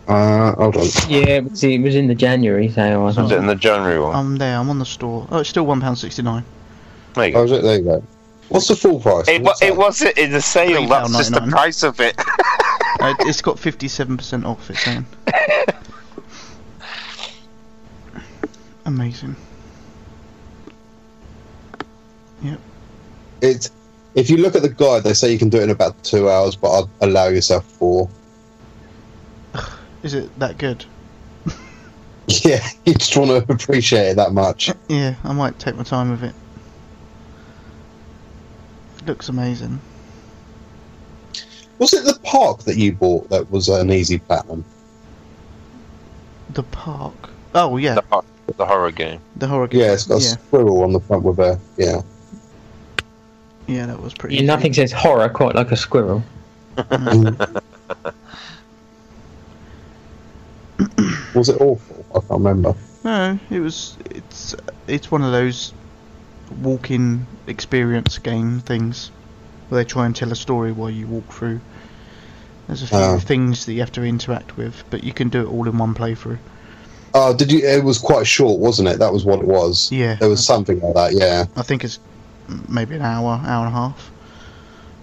uh 0.08 0.54
hold 0.56 0.78
on. 0.78 0.86
Yeah, 1.10 1.18
it 1.20 1.44
was, 1.50 1.64
it 1.64 1.82
was 1.82 1.96
in 1.96 2.08
the 2.08 2.16
January 2.16 2.70
sale. 2.70 3.02
I 3.02 3.04
Was 3.04 3.18
it 3.18 3.38
in 3.38 3.48
the 3.48 3.56
January 3.56 4.00
one? 4.00 4.16
I'm 4.16 4.36
there. 4.38 4.58
I'm 4.58 4.70
on 4.70 4.80
the 4.80 4.86
store. 4.86 5.28
Oh, 5.32 5.40
it's 5.40 5.50
still 5.50 5.66
one 5.66 5.82
pound 5.82 5.98
sixty 5.98 6.22
nine. 6.22 6.44
there 7.16 7.28
you 7.28 7.32
Oh, 7.36 7.40
go. 7.40 7.42
was 7.44 7.52
it? 7.52 7.62
There 7.64 7.78
you 7.78 7.84
go. 7.84 8.04
What's 8.50 8.68
the 8.70 8.76
full 8.78 9.02
price? 9.02 9.28
It, 9.28 9.42
wa- 9.42 9.48
What's 9.50 9.62
it 9.62 9.66
that? 9.72 9.78
wasn't 9.78 10.18
in 10.18 10.32
the 10.32 10.42
sale. 10.42 10.88
That's 10.88 11.12
just 11.18 11.34
the 11.34 11.42
price 11.42 11.84
of 11.84 12.00
it. 12.00 12.16
Uh, 13.00 13.14
it's 13.20 13.44
got 13.44 13.60
fifty 13.60 13.88
seven 13.88 14.18
percent 14.18 14.44
off. 14.44 14.72
It's 14.72 14.80
saying. 14.80 15.06
Amazing. 18.86 19.36
It's 23.42 23.70
if 24.16 24.32
you 24.32 24.38
look 24.38 24.56
at 24.56 24.64
the 24.64 24.70
guide, 24.70 25.04
they 25.04 25.14
say 25.14 25.32
you 25.32 25.38
can 25.38 25.50
do 25.50 25.60
it 25.60 25.64
in 25.64 25.70
about 25.70 26.04
two 26.04 26.28
hours, 26.30 26.56
but 26.56 26.72
I'd 26.72 26.90
allow 27.02 27.28
yourself 27.28 27.64
four. 27.66 28.10
Is 30.04 30.14
it 30.14 30.38
that 30.40 30.58
good? 30.58 30.86
Yeah, 32.44 32.68
you 32.86 32.94
just 32.94 33.16
want 33.16 33.30
to 33.30 33.54
appreciate 33.54 34.10
it 34.10 34.16
that 34.18 34.34
much. 34.34 34.70
Yeah, 34.90 35.16
I 35.24 35.32
might 35.32 35.60
take 35.60 35.78
my 35.78 35.84
time 35.84 36.12
with 36.12 36.24
it. 36.24 36.36
It 38.98 39.06
looks 39.06 39.30
amazing. 39.30 39.80
Was 41.80 41.94
it 41.94 42.04
the 42.04 42.20
park 42.24 42.64
that 42.64 42.76
you 42.76 42.92
bought 42.92 43.30
that 43.30 43.50
was 43.50 43.70
an 43.70 43.92
easy 43.92 44.20
platinum? 44.20 44.66
The 46.50 46.64
park. 46.64 47.30
Oh 47.56 47.78
yeah, 47.78 47.96
the, 47.96 48.24
the 48.58 48.66
horror 48.66 48.92
game. 48.92 49.22
the 49.38 49.48
horror 49.48 49.68
game. 49.68 49.82
Yeah, 49.82 49.94
it's 49.94 50.06
got 50.08 50.20
a 50.20 50.24
yeah, 50.24 50.32
squirrel 50.32 50.84
on 50.84 50.92
the 50.92 51.00
front 51.00 51.24
with 51.24 51.40
a 51.40 51.60
yeah. 51.78 52.02
Yeah, 53.68 53.86
that 53.86 54.02
was 54.02 54.14
pretty. 54.14 54.36
Yeah, 54.38 54.42
nothing 54.44 54.74
says 54.74 54.92
horror 54.92 55.30
quite 55.30 55.56
like 55.56 55.72
a 55.72 55.78
squirrel. 55.78 56.24
Was 61.34 61.50
it 61.50 61.60
awful? 61.62 62.06
I 62.12 62.20
can't 62.20 62.32
remember. 62.32 62.76
No, 63.04 63.40
it 63.50 63.60
was. 63.60 63.98
It's 64.12 64.56
it's 64.88 65.12
one 65.12 65.22
of 65.24 65.32
those 65.32 65.74
walk-in 66.62 67.26
experience 67.48 68.18
game 68.18 68.60
things 68.62 69.12
where 69.70 69.84
they 69.84 69.88
try 69.88 70.06
and 70.06 70.16
tell 70.16 70.32
a 70.32 70.36
story 70.36 70.72
while 70.72 70.90
you 70.90 71.06
walk 71.08 71.32
through. 71.32 71.60
There's 72.68 72.84
a 72.84 72.88
few 72.88 72.98
Oh. 72.98 73.20
things 73.20 73.66
that 73.66 73.74
you 73.74 73.80
have 73.82 73.92
to 73.94 74.04
interact 74.04 74.58
with, 74.58 74.84
but 74.90 75.04
you 75.04 75.14
can 75.14 75.30
do 75.30 75.42
it 75.42 75.48
all 75.52 75.68
in 75.68 75.78
one 75.78 75.94
playthrough. 75.94 76.38
Oh, 77.14 77.34
did 77.36 77.52
you? 77.52 77.60
It 77.60 77.84
was 77.84 77.98
quite 77.98 78.28
short, 78.28 78.60
wasn't 78.60 78.88
it? 78.90 79.00
That 79.00 79.14
was 79.14 79.26
what 79.26 79.40
it 79.40 79.46
was. 79.46 79.92
Yeah, 79.92 80.16
There 80.16 80.30
was 80.30 80.46
something 80.46 80.80
like 80.82 80.94
that. 80.96 81.14
Yeah. 81.14 81.46
I 81.56 81.62
think 81.64 81.84
it's 81.84 82.00
maybe 82.68 82.96
an 82.96 83.02
hour, 83.02 83.42
hour 83.46 83.66
and 83.66 83.76
a 83.76 83.78
half. 83.78 84.12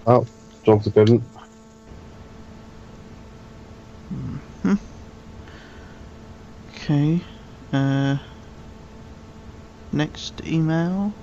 Oh, 0.07 0.25
dogs 0.63 0.85
didn't. 0.85 1.23
Okay. 6.75 7.19
Uh, 7.73 8.17
next 9.91 10.45
email. 10.45 11.13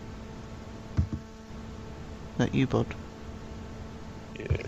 That 2.38 2.54
you, 2.54 2.66
Bod? 2.66 2.86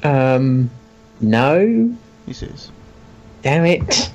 Um, 0.04 0.70
no, 1.20 1.96
He 2.26 2.32
says. 2.32 2.70
damn 3.42 3.64
it. 3.64 4.10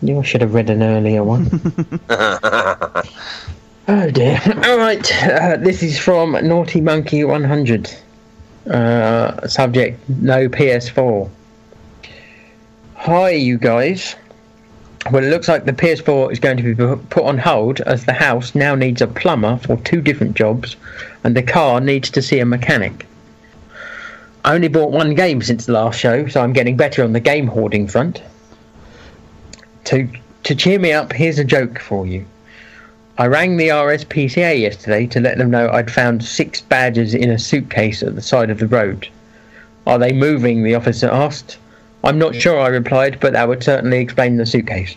you 0.00 0.22
should 0.24 0.40
have 0.40 0.54
read 0.54 0.70
an 0.70 0.82
earlier 0.82 1.22
one. 1.22 1.46
Oh 3.86 4.10
dear. 4.10 4.40
All 4.64 4.78
right. 4.78 5.24
Uh, 5.24 5.56
this 5.58 5.82
is 5.82 5.98
from 5.98 6.32
Naughty 6.46 6.80
Monkey 6.80 7.22
100. 7.22 7.94
Uh, 8.66 9.46
subject: 9.46 10.08
No 10.08 10.48
PS4. 10.48 11.28
Hi, 12.94 13.30
you 13.30 13.58
guys. 13.58 14.16
Well, 15.12 15.22
it 15.22 15.28
looks 15.28 15.48
like 15.48 15.66
the 15.66 15.74
PS4 15.74 16.32
is 16.32 16.38
going 16.40 16.56
to 16.56 16.62
be 16.62 17.06
put 17.10 17.24
on 17.24 17.36
hold 17.36 17.82
as 17.82 18.06
the 18.06 18.14
house 18.14 18.54
now 18.54 18.74
needs 18.74 19.02
a 19.02 19.06
plumber 19.06 19.58
for 19.58 19.76
two 19.76 20.00
different 20.00 20.34
jobs, 20.34 20.76
and 21.22 21.36
the 21.36 21.42
car 21.42 21.78
needs 21.78 22.08
to 22.08 22.22
see 22.22 22.38
a 22.38 22.46
mechanic. 22.46 23.06
I 24.46 24.54
only 24.54 24.68
bought 24.68 24.92
one 24.92 25.14
game 25.14 25.42
since 25.42 25.66
the 25.66 25.72
last 25.72 26.00
show, 26.00 26.26
so 26.28 26.40
I'm 26.40 26.54
getting 26.54 26.78
better 26.78 27.04
on 27.04 27.12
the 27.12 27.20
game 27.20 27.48
hoarding 27.48 27.86
front. 27.86 28.22
To 29.84 30.08
to 30.44 30.54
cheer 30.54 30.78
me 30.78 30.92
up, 30.92 31.12
here's 31.12 31.38
a 31.38 31.44
joke 31.44 31.78
for 31.78 32.06
you. 32.06 32.24
I 33.16 33.26
rang 33.26 33.56
the 33.56 33.68
RSPCA 33.68 34.60
yesterday 34.60 35.06
to 35.06 35.20
let 35.20 35.38
them 35.38 35.50
know 35.50 35.70
I'd 35.70 35.90
found 35.90 36.24
six 36.24 36.60
badges 36.60 37.14
in 37.14 37.30
a 37.30 37.38
suitcase 37.38 38.02
at 38.02 38.16
the 38.16 38.22
side 38.22 38.50
of 38.50 38.58
the 38.58 38.66
road. 38.66 39.08
Are 39.86 39.98
they 39.98 40.12
moving? 40.12 40.64
The 40.64 40.74
officer 40.74 41.08
asked. 41.08 41.58
I'm 42.02 42.18
not 42.18 42.34
sure, 42.34 42.58
I 42.60 42.68
replied, 42.68 43.20
but 43.20 43.32
that 43.32 43.48
would 43.48 43.62
certainly 43.62 43.98
explain 43.98 44.36
the 44.36 44.46
suitcase. 44.46 44.96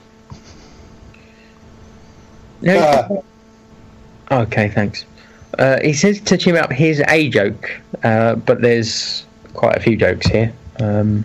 No. 2.61 3.23
Okay, 4.31 4.69
thanks. 4.69 5.05
Uh, 5.59 5.79
he 5.81 5.93
says 5.93 6.19
to 6.21 6.37
cheer 6.37 6.57
up, 6.57 6.71
here's 6.71 7.01
a 7.07 7.29
joke, 7.29 7.69
uh, 8.03 8.35
but 8.35 8.61
there's 8.61 9.25
quite 9.53 9.77
a 9.77 9.79
few 9.79 9.95
jokes 9.95 10.27
here. 10.27 10.51
Um, 10.79 11.23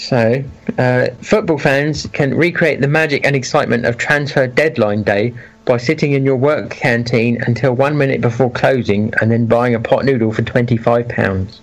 so, 0.00 0.42
uh, 0.78 1.08
football 1.20 1.58
fans 1.58 2.06
can 2.14 2.34
recreate 2.34 2.80
the 2.80 2.88
magic 2.88 3.26
and 3.26 3.36
excitement 3.36 3.84
of 3.84 3.98
transfer 3.98 4.46
deadline 4.46 5.02
day 5.02 5.34
by 5.66 5.76
sitting 5.76 6.12
in 6.12 6.24
your 6.24 6.36
work 6.36 6.70
canteen 6.70 7.38
until 7.46 7.74
one 7.74 7.98
minute 7.98 8.22
before 8.22 8.50
closing 8.50 9.12
and 9.20 9.30
then 9.30 9.44
buying 9.44 9.74
a 9.74 9.78
pot 9.78 10.06
noodle 10.06 10.32
for 10.32 10.40
£25. 10.40 11.58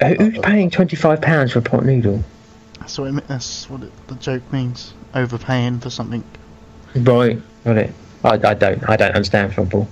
Uh, 0.00 0.14
Who's 0.14 0.38
paying 0.38 0.70
£25 0.70 1.52
for 1.52 1.58
a 1.58 1.62
pot 1.62 1.84
noodle? 1.84 2.24
That's 2.80 2.98
what, 2.98 3.14
it, 3.14 3.28
that's 3.28 3.68
what 3.68 3.82
it, 3.82 3.92
the 4.08 4.14
joke 4.14 4.50
means. 4.50 4.94
Overpaying 5.14 5.80
for 5.80 5.90
something. 5.90 6.24
Right, 6.94 7.38
got 7.64 7.76
it. 7.76 7.92
I, 8.24 8.30
I 8.30 8.54
don't. 8.54 8.88
I 8.88 8.96
don't 8.96 9.14
understand 9.14 9.54
football. 9.54 9.86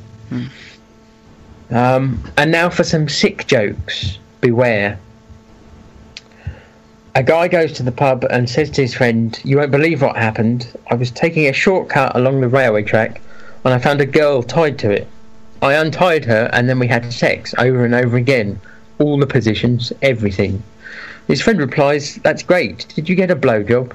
Um, 1.71 2.25
and 2.39 2.51
now 2.51 2.71
for 2.71 2.85
some 2.85 3.07
sick 3.07 3.47
jokes. 3.47 4.19
Beware. 4.41 4.99
A 7.13 7.25
guy 7.25 7.49
goes 7.49 7.73
to 7.73 7.83
the 7.83 7.91
pub 7.91 8.25
and 8.31 8.49
says 8.49 8.71
to 8.71 8.83
his 8.83 8.95
friend, 8.95 9.37
"You 9.43 9.57
won't 9.57 9.73
believe 9.73 10.01
what 10.01 10.17
happened. 10.17 10.69
I 10.89 10.95
was 10.95 11.11
taking 11.11 11.49
a 11.49 11.53
shortcut 11.53 12.15
along 12.15 12.41
the 12.41 12.47
railway 12.47 12.85
track, 12.85 13.21
and 13.65 13.75
I 13.75 13.79
found 13.79 14.01
a 14.01 14.07
girl 14.07 14.45
tied 14.45 14.79
to 14.79 14.93
it. 14.93 15.09
I 15.61 15.73
untied 15.73 16.25
her, 16.27 16.49
and 16.53 16.69
then 16.69 16.79
we 16.79 16.87
had 16.87 17.13
sex 17.13 17.53
over 17.59 17.85
and 17.85 17.97
over 17.97 18.17
again, 18.17 18.61
all 19.01 19.19
the 19.19 19.27
positions, 19.27 19.93
everything." 20.01 20.63
His 21.27 21.43
friend 21.43 21.59
replies, 21.59 22.21
"That's 22.23 22.45
great. 22.45 22.87
Did 22.95 23.09
you 23.09 23.17
get 23.17 23.33
a 23.33 23.37
blowjob?" 23.37 23.91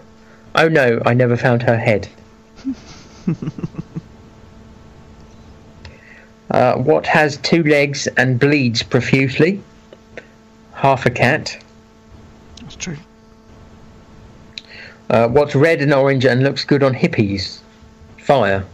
Oh 0.54 0.68
no, 0.68 1.02
I 1.06 1.14
never 1.14 1.38
found 1.38 1.64
her 1.64 1.78
head. 1.78 2.10
uh, 6.52 6.74
what 6.74 7.06
has 7.06 7.38
two 7.38 7.64
legs 7.64 8.08
and 8.18 8.38
bleeds 8.40 8.84
profusely? 8.84 9.62
Half 10.74 11.06
a 11.06 11.10
cat. 11.12 11.58
That's 12.62 12.76
true. 12.76 12.98
Uh, 15.10 15.28
what's 15.28 15.56
red 15.56 15.82
and 15.82 15.94
orange 15.94 16.26
and 16.26 16.44
looks 16.44 16.66
good 16.66 16.84
on 16.84 16.94
hippies? 16.94 17.60
Fire. 18.18 18.66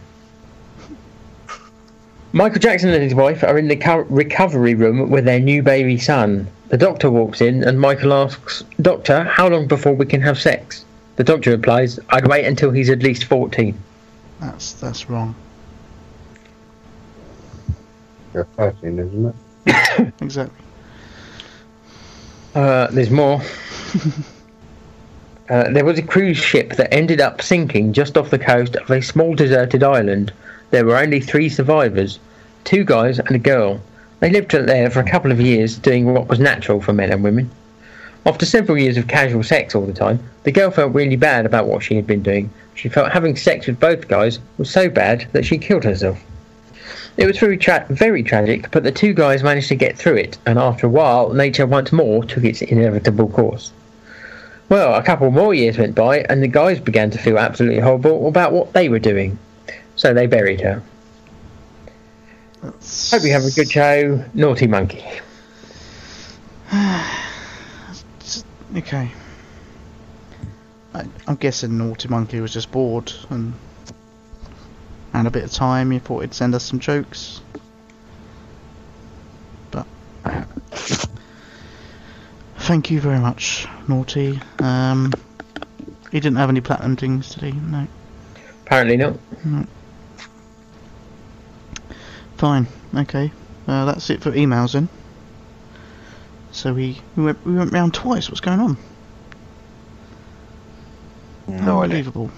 Michael 2.32 2.60
Jackson 2.60 2.90
and 2.90 3.02
his 3.02 3.14
wife 3.14 3.42
are 3.44 3.58
in 3.58 3.68
the 3.68 3.76
co- 3.76 4.06
recovery 4.08 4.74
room 4.74 5.10
with 5.10 5.26
their 5.26 5.40
new 5.40 5.62
baby 5.62 5.98
son. 5.98 6.46
The 6.68 6.78
doctor 6.78 7.10
walks 7.10 7.42
in 7.42 7.62
and 7.62 7.78
Michael 7.78 8.14
asks, 8.14 8.64
Doctor, 8.80 9.24
how 9.24 9.48
long 9.48 9.66
before 9.66 9.92
we 9.92 10.06
can 10.06 10.22
have 10.22 10.40
sex? 10.40 10.86
The 11.16 11.24
doctor 11.24 11.50
replies, 11.50 12.00
I'd 12.08 12.26
wait 12.26 12.46
until 12.46 12.70
he's 12.70 12.88
at 12.88 13.02
least 13.02 13.24
14. 13.24 13.78
That's 14.40 14.72
that's 14.72 15.10
wrong. 15.10 15.34
You're 18.32 18.44
13, 18.56 18.98
isn't 18.98 19.34
it? 19.66 20.12
Exactly. 20.22 20.64
Uh, 22.54 22.86
there's 22.90 23.10
more. 23.10 23.40
uh, 25.52 25.70
there 25.70 25.84
was 25.84 25.98
a 25.98 26.02
cruise 26.02 26.38
ship 26.38 26.76
that 26.76 26.94
ended 26.94 27.20
up 27.20 27.42
sinking 27.42 27.92
just 27.92 28.16
off 28.16 28.30
the 28.30 28.38
coast 28.38 28.74
of 28.74 28.90
a 28.90 29.02
small 29.02 29.34
deserted 29.34 29.82
island. 29.82 30.32
There 30.70 30.86
were 30.86 30.96
only 30.96 31.20
three 31.20 31.50
survivors 31.50 32.18
two 32.64 32.84
guys 32.84 33.18
and 33.18 33.36
a 33.36 33.38
girl. 33.38 33.78
They 34.20 34.30
lived 34.30 34.52
there 34.52 34.88
for 34.88 35.00
a 35.00 35.10
couple 35.10 35.30
of 35.30 35.42
years, 35.42 35.76
doing 35.76 36.14
what 36.14 36.26
was 36.28 36.38
natural 36.38 36.80
for 36.80 36.94
men 36.94 37.12
and 37.12 37.22
women. 37.22 37.50
After 38.24 38.46
several 38.46 38.78
years 38.78 38.96
of 38.96 39.08
casual 39.08 39.42
sex 39.42 39.74
all 39.74 39.84
the 39.84 39.92
time, 39.92 40.20
the 40.44 40.52
girl 40.52 40.70
felt 40.70 40.94
really 40.94 41.16
bad 41.16 41.44
about 41.44 41.66
what 41.66 41.82
she 41.82 41.96
had 41.96 42.06
been 42.06 42.22
doing. 42.22 42.48
She 42.74 42.88
felt 42.88 43.12
having 43.12 43.36
sex 43.36 43.66
with 43.66 43.78
both 43.78 44.08
guys 44.08 44.38
was 44.56 44.70
so 44.70 44.88
bad 44.88 45.26
that 45.32 45.44
she 45.44 45.58
killed 45.58 45.84
herself. 45.84 46.18
It 47.18 47.26
was 47.26 47.38
very, 47.38 47.58
tra- 47.58 47.84
very 47.90 48.22
tragic, 48.22 48.70
but 48.70 48.84
the 48.84 48.90
two 48.90 49.12
guys 49.12 49.42
managed 49.42 49.68
to 49.68 49.74
get 49.74 49.98
through 49.98 50.16
it, 50.16 50.38
and 50.46 50.58
after 50.58 50.86
a 50.86 50.90
while, 50.90 51.34
nature 51.34 51.66
once 51.66 51.92
more 51.92 52.24
took 52.24 52.44
its 52.44 52.62
inevitable 52.62 53.28
course. 53.28 53.70
Well, 54.72 54.94
a 54.94 55.02
couple 55.02 55.30
more 55.30 55.52
years 55.52 55.76
went 55.76 55.94
by, 55.94 56.20
and 56.30 56.42
the 56.42 56.48
guys 56.48 56.80
began 56.80 57.10
to 57.10 57.18
feel 57.18 57.38
absolutely 57.38 57.80
horrible 57.80 58.26
about 58.26 58.54
what 58.54 58.72
they 58.72 58.88
were 58.88 58.98
doing. 58.98 59.38
So 59.96 60.14
they 60.14 60.26
buried 60.26 60.62
her. 60.62 60.82
That's, 62.62 63.10
Hope 63.10 63.22
you 63.22 63.32
have 63.32 63.44
a 63.44 63.50
good 63.50 63.70
show, 63.70 64.24
Naughty 64.32 64.66
Monkey. 64.66 65.04
Okay. 68.74 69.10
I, 70.94 71.04
I'm 71.26 71.36
guessing 71.36 71.76
Naughty 71.76 72.08
Monkey 72.08 72.40
was 72.40 72.54
just 72.54 72.72
bored 72.72 73.12
and 73.28 73.52
and 75.12 75.28
a 75.28 75.30
bit 75.30 75.44
of 75.44 75.52
time. 75.52 75.90
He 75.90 75.98
thought 75.98 76.20
he'd 76.20 76.32
send 76.32 76.54
us 76.54 76.64
some 76.64 76.78
jokes, 76.78 77.42
but 79.70 79.86
thank 82.72 82.90
you 82.90 83.02
very 83.02 83.18
much, 83.18 83.68
Naughty. 83.86 84.40
Um, 84.58 85.14
he 86.10 86.20
didn't 86.20 86.38
have 86.38 86.48
any 86.48 86.62
platinum 86.62 86.96
things 86.96 87.28
today. 87.28 87.52
No, 87.52 87.86
Apparently 88.64 88.96
not. 88.96 89.18
fine. 92.38 92.66
Okay, 92.96 93.30
uh, 93.68 93.84
that's 93.84 94.08
it 94.08 94.22
for 94.22 94.32
emails 94.32 94.72
then. 94.72 94.88
So 96.52 96.72
we 96.72 96.98
we 97.14 97.24
went 97.24 97.44
we 97.44 97.52
went 97.52 97.72
round 97.74 97.92
twice. 97.92 98.30
What's 98.30 98.40
going 98.40 98.60
on? 98.60 98.78
No 101.46 101.82
idea. 101.82 101.98
Unbelievable. 101.98 102.30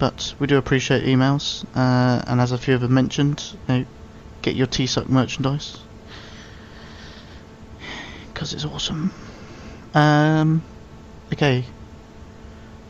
But 0.00 0.34
we 0.40 0.48
do 0.48 0.56
appreciate 0.56 1.04
emails, 1.04 1.64
uh, 1.76 2.20
and 2.26 2.40
as 2.40 2.50
a 2.50 2.58
few 2.58 2.74
of 2.74 2.80
them 2.80 2.94
mentioned, 2.94 3.44
you 3.68 3.74
know, 3.74 3.84
get 4.42 4.56
your 4.56 4.66
T-Suck 4.66 5.08
merchandise 5.08 5.78
because 8.34 8.52
it's 8.52 8.64
awesome. 8.64 9.12
Um, 9.94 10.62
okay. 11.32 11.64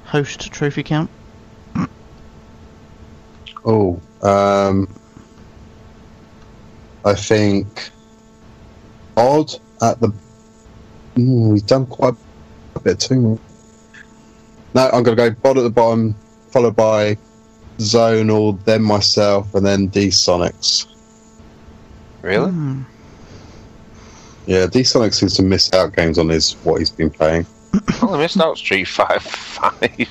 Host 0.05 0.53
trophy 0.53 0.83
count. 0.83 1.11
Oh, 3.65 4.01
um, 4.23 4.89
I 7.05 7.15
think 7.15 7.91
odd 9.17 9.53
at 9.83 10.01
the. 10.01 10.13
Mm, 11.17 11.51
we've 11.53 11.67
done 11.67 11.87
quite 11.87 12.15
a 12.77 12.81
bit 12.81 13.01
too 13.01 13.21
much. 13.21 13.41
No, 14.75 14.91
I'm 14.93 15.03
going 15.03 15.17
to 15.17 15.31
go 15.31 15.31
bod 15.31 15.59
at 15.59 15.63
the 15.63 15.71
bottom, 15.71 16.15
followed 16.51 16.77
by 16.77 17.17
Zonal, 17.79 18.63
then 18.65 18.83
myself, 18.83 19.55
and 19.55 19.65
then 19.65 19.89
D 19.89 20.09
Sonics. 20.09 20.87
Really? 22.23 22.51
Hmm. 22.51 22.83
Yeah, 24.47 24.67
D 24.67 24.81
Sonics 24.81 25.15
seems 25.15 25.35
to 25.35 25.43
miss 25.43 25.73
out 25.73 25.95
games 25.95 26.19
on 26.19 26.29
his 26.29 26.53
what 26.65 26.79
he's 26.79 26.91
been 26.91 27.11
playing. 27.11 27.47
Well, 28.01 28.15
I 28.15 28.19
missed 28.19 28.41
out 28.41 28.57
Street 28.59 28.85
Five 28.85 29.23
Five. 29.23 30.09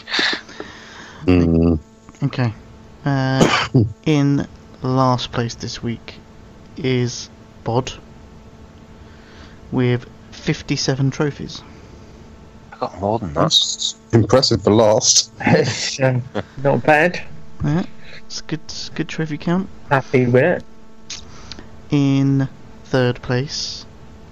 Mm, 1.26 1.80
Okay. 2.24 2.54
Uh, 3.06 3.68
in 4.06 4.48
last 4.82 5.32
place 5.32 5.56
this 5.56 5.82
week 5.82 6.16
is 6.78 7.30
Bod 7.64 7.94
with 9.72 10.06
57 10.32 11.12
trophies. 11.12 11.62
I 12.74 12.78
got 12.78 13.00
more 13.00 13.20
than 13.20 13.34
that. 13.34 13.42
that's 13.42 13.96
impressive 14.12 14.64
for 14.64 14.72
last. 14.72 15.32
It's, 15.40 16.00
uh, 16.00 16.20
not 16.64 16.84
bad. 16.84 17.24
Yeah, 17.64 17.86
it's 18.26 18.42
a 18.42 18.44
good, 18.44 18.60
it's 18.66 18.90
good 18.90 19.08
trophy 19.08 19.38
count. 19.38 19.70
Happy 19.90 20.26
with 20.26 20.44
it. 20.44 20.64
In 21.90 22.48
third 22.86 23.22
place 23.22 23.86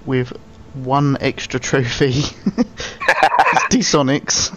with 0.05 0.33
one 0.73 1.17
extra 1.21 1.59
trophy 1.59 2.09
is 2.09 2.31
D-Sonics. 3.69 4.49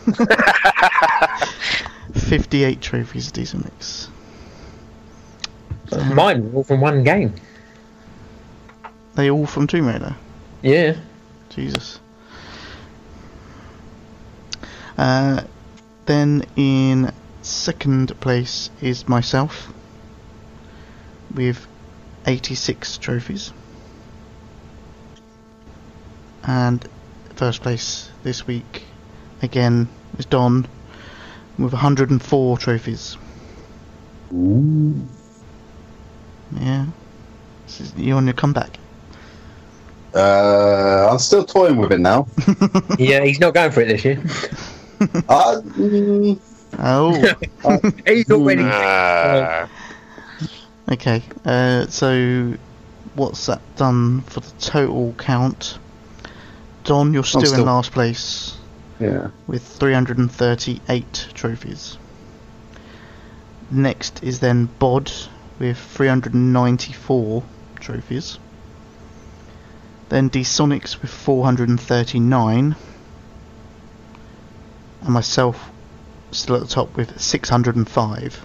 58 2.14 2.81
trophies, 2.81 3.31
D-Sonics. 3.32 4.09
Mine 6.14 6.51
were 6.51 6.59
all 6.59 6.64
from 6.64 6.81
one 6.81 7.05
game. 7.05 7.35
They 9.14 9.31
all 9.31 9.47
from 9.47 9.66
Tomb 9.66 9.86
Raider. 9.86 10.16
Yeah. 10.62 10.97
Jesus. 11.51 12.01
Uh, 14.98 15.44
then 16.06 16.44
in 16.56 17.12
second 17.43 18.18
place 18.20 18.70
is 18.81 19.09
myself 19.09 19.73
with 21.35 21.66
86 22.27 22.98
trophies. 22.98 23.52
And 26.47 26.86
first 27.35 27.62
place 27.62 28.10
this 28.23 28.47
week 28.47 28.85
again 29.43 29.89
is 30.18 30.27
Don 30.27 30.66
with 31.59 31.73
104 31.73 32.59
trophies. 32.59 33.16
Ooh. 34.32 34.94
Yeah. 36.59 36.86
This 37.66 37.81
is, 37.81 37.94
you're 37.97 38.16
on 38.16 38.27
your 38.27 38.35
comeback. 38.35 38.78
Uh, 40.14 41.09
I'm 41.10 41.18
still 41.18 41.44
toying 41.44 41.77
with 41.77 41.93
it 41.93 42.01
now. 42.01 42.27
Yeah, 42.98 43.24
he's 43.24 43.40
not 43.40 43.52
going 43.52 43.70
for 43.70 43.82
it 43.82 43.89
this 43.89 44.05
year. 44.05 44.18
uh, 45.28 45.60
mm, 45.62 46.40
Oh. 46.78 47.35
he's 48.06 48.31
already. 48.31 48.62
Ah, 48.64 49.68
Okay, 50.90 51.23
uh, 51.44 51.86
so 51.89 52.55
what's 53.14 53.47
that 53.47 53.60
done 53.77 54.20
for 54.23 54.40
the 54.40 54.51
total 54.60 55.14
count? 55.18 55.78
Don, 56.86 57.12
you're 57.12 57.24
still, 57.24 57.42
still- 57.42 57.60
in 57.60 57.66
last 57.66 57.90
place 57.90 58.56
yeah. 59.00 59.28
with 59.46 59.62
338 59.62 61.28
trophies. 61.34 61.98
Next 63.70 64.22
is 64.22 64.38
then 64.38 64.68
Bod 64.78 65.10
with 65.58 65.76
394 65.76 67.42
trophies. 67.80 68.38
Then 70.08 70.28
D-Sonics 70.28 71.02
with 71.02 71.10
439. 71.10 72.76
And 75.00 75.08
myself 75.08 75.70
still 76.30 76.56
at 76.56 76.62
the 76.62 76.68
top 76.68 76.96
with 76.96 77.20
605. 77.20 78.40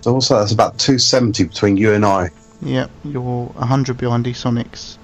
So 0.00 0.12
what's 0.12 0.28
that? 0.28 0.38
That's 0.38 0.52
about 0.52 0.78
270 0.78 1.44
between 1.44 1.76
you 1.76 1.92
and 1.92 2.04
I. 2.04 2.30
Yep, 2.62 2.90
you're 3.04 3.46
100 3.46 3.96
behind 3.96 4.22
D-Sonics 4.24 4.97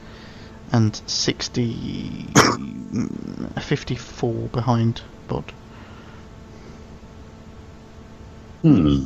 and 0.74 1.01
60... 1.06 1.72
mm, 2.34 3.62
54 3.62 4.34
behind 4.48 5.02
Bod. 5.28 5.44
Hmm. 8.62 9.05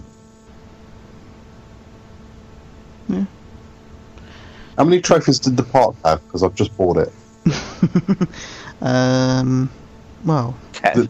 Yeah. 3.08 3.24
How 4.78 4.84
many 4.84 5.02
trophies 5.02 5.38
did 5.40 5.58
the 5.58 5.62
park 5.62 5.94
have? 6.06 6.24
Because 6.24 6.42
I've 6.42 6.54
just 6.54 6.74
bought 6.78 6.96
it. 6.96 7.12
um, 8.80 9.68
well, 10.24 10.56
ten. 10.72 11.06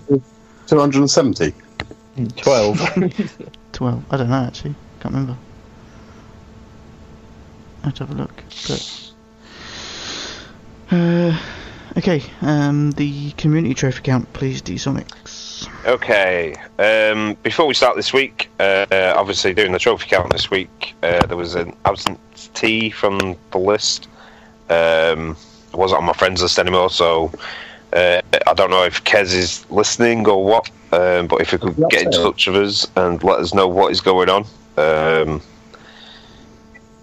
270. 0.67 1.55
12. 2.37 2.79
12. 3.73 4.05
I 4.11 4.17
don't 4.17 4.31
know 4.31 4.45
actually. 4.45 4.75
Can't 4.99 5.15
remember. 5.15 5.37
I 7.83 7.87
have 7.87 7.95
to 7.95 8.07
have 8.07 8.11
a 8.11 8.19
look. 8.19 8.43
But 8.67 9.08
uh, 10.91 11.41
okay. 11.97 12.23
Um, 12.43 12.93
the 12.93 13.33
community 13.33 13.75
trophy 13.75 14.03
count, 14.03 14.33
please, 14.33 14.61
D-Sonics. 14.63 15.69
Okay. 15.87 16.55
Um, 16.79 17.37
before 17.43 17.67
we 17.67 17.75
start 17.75 17.97
this 17.97 18.13
week, 18.13 18.49
uh, 18.61 18.87
uh, 18.91 19.15
obviously 19.17 19.55
doing 19.55 19.73
the 19.73 19.79
trophy 19.79 20.09
count 20.09 20.33
this 20.33 20.51
week, 20.51 20.95
uh, 21.03 21.27
there 21.27 21.37
was 21.37 21.55
an 21.55 21.75
absentee 21.85 22.91
from 22.91 23.37
the 23.51 23.59
list. 23.59 24.09
Um, 24.71 25.37
it 25.73 25.77
wasn't 25.77 26.01
on 26.01 26.07
my 26.07 26.13
friends 26.13 26.43
list 26.43 26.59
anymore, 26.59 26.91
so 26.91 27.33
uh, 27.93 28.21
I 28.47 28.55
don't 28.55 28.71
know 28.71 28.85
if 28.85 29.03
Kez 29.05 29.35
is 29.35 29.71
listening 29.71 30.27
or 30.27 30.45
what. 30.45 30.71
Um, 30.91 31.27
but 31.27 31.43
if 31.43 31.53
you 31.53 31.59
could 31.59 31.77
get 31.91 32.05
in 32.05 32.11
touch 32.11 32.47
with 32.47 32.57
us 32.57 32.87
and 32.97 33.23
let 33.23 33.41
us 33.41 33.53
know 33.53 33.69
what 33.69 33.93
is 33.93 34.01
going 34.01 34.31
on. 34.31 34.47
Um, 34.79 35.43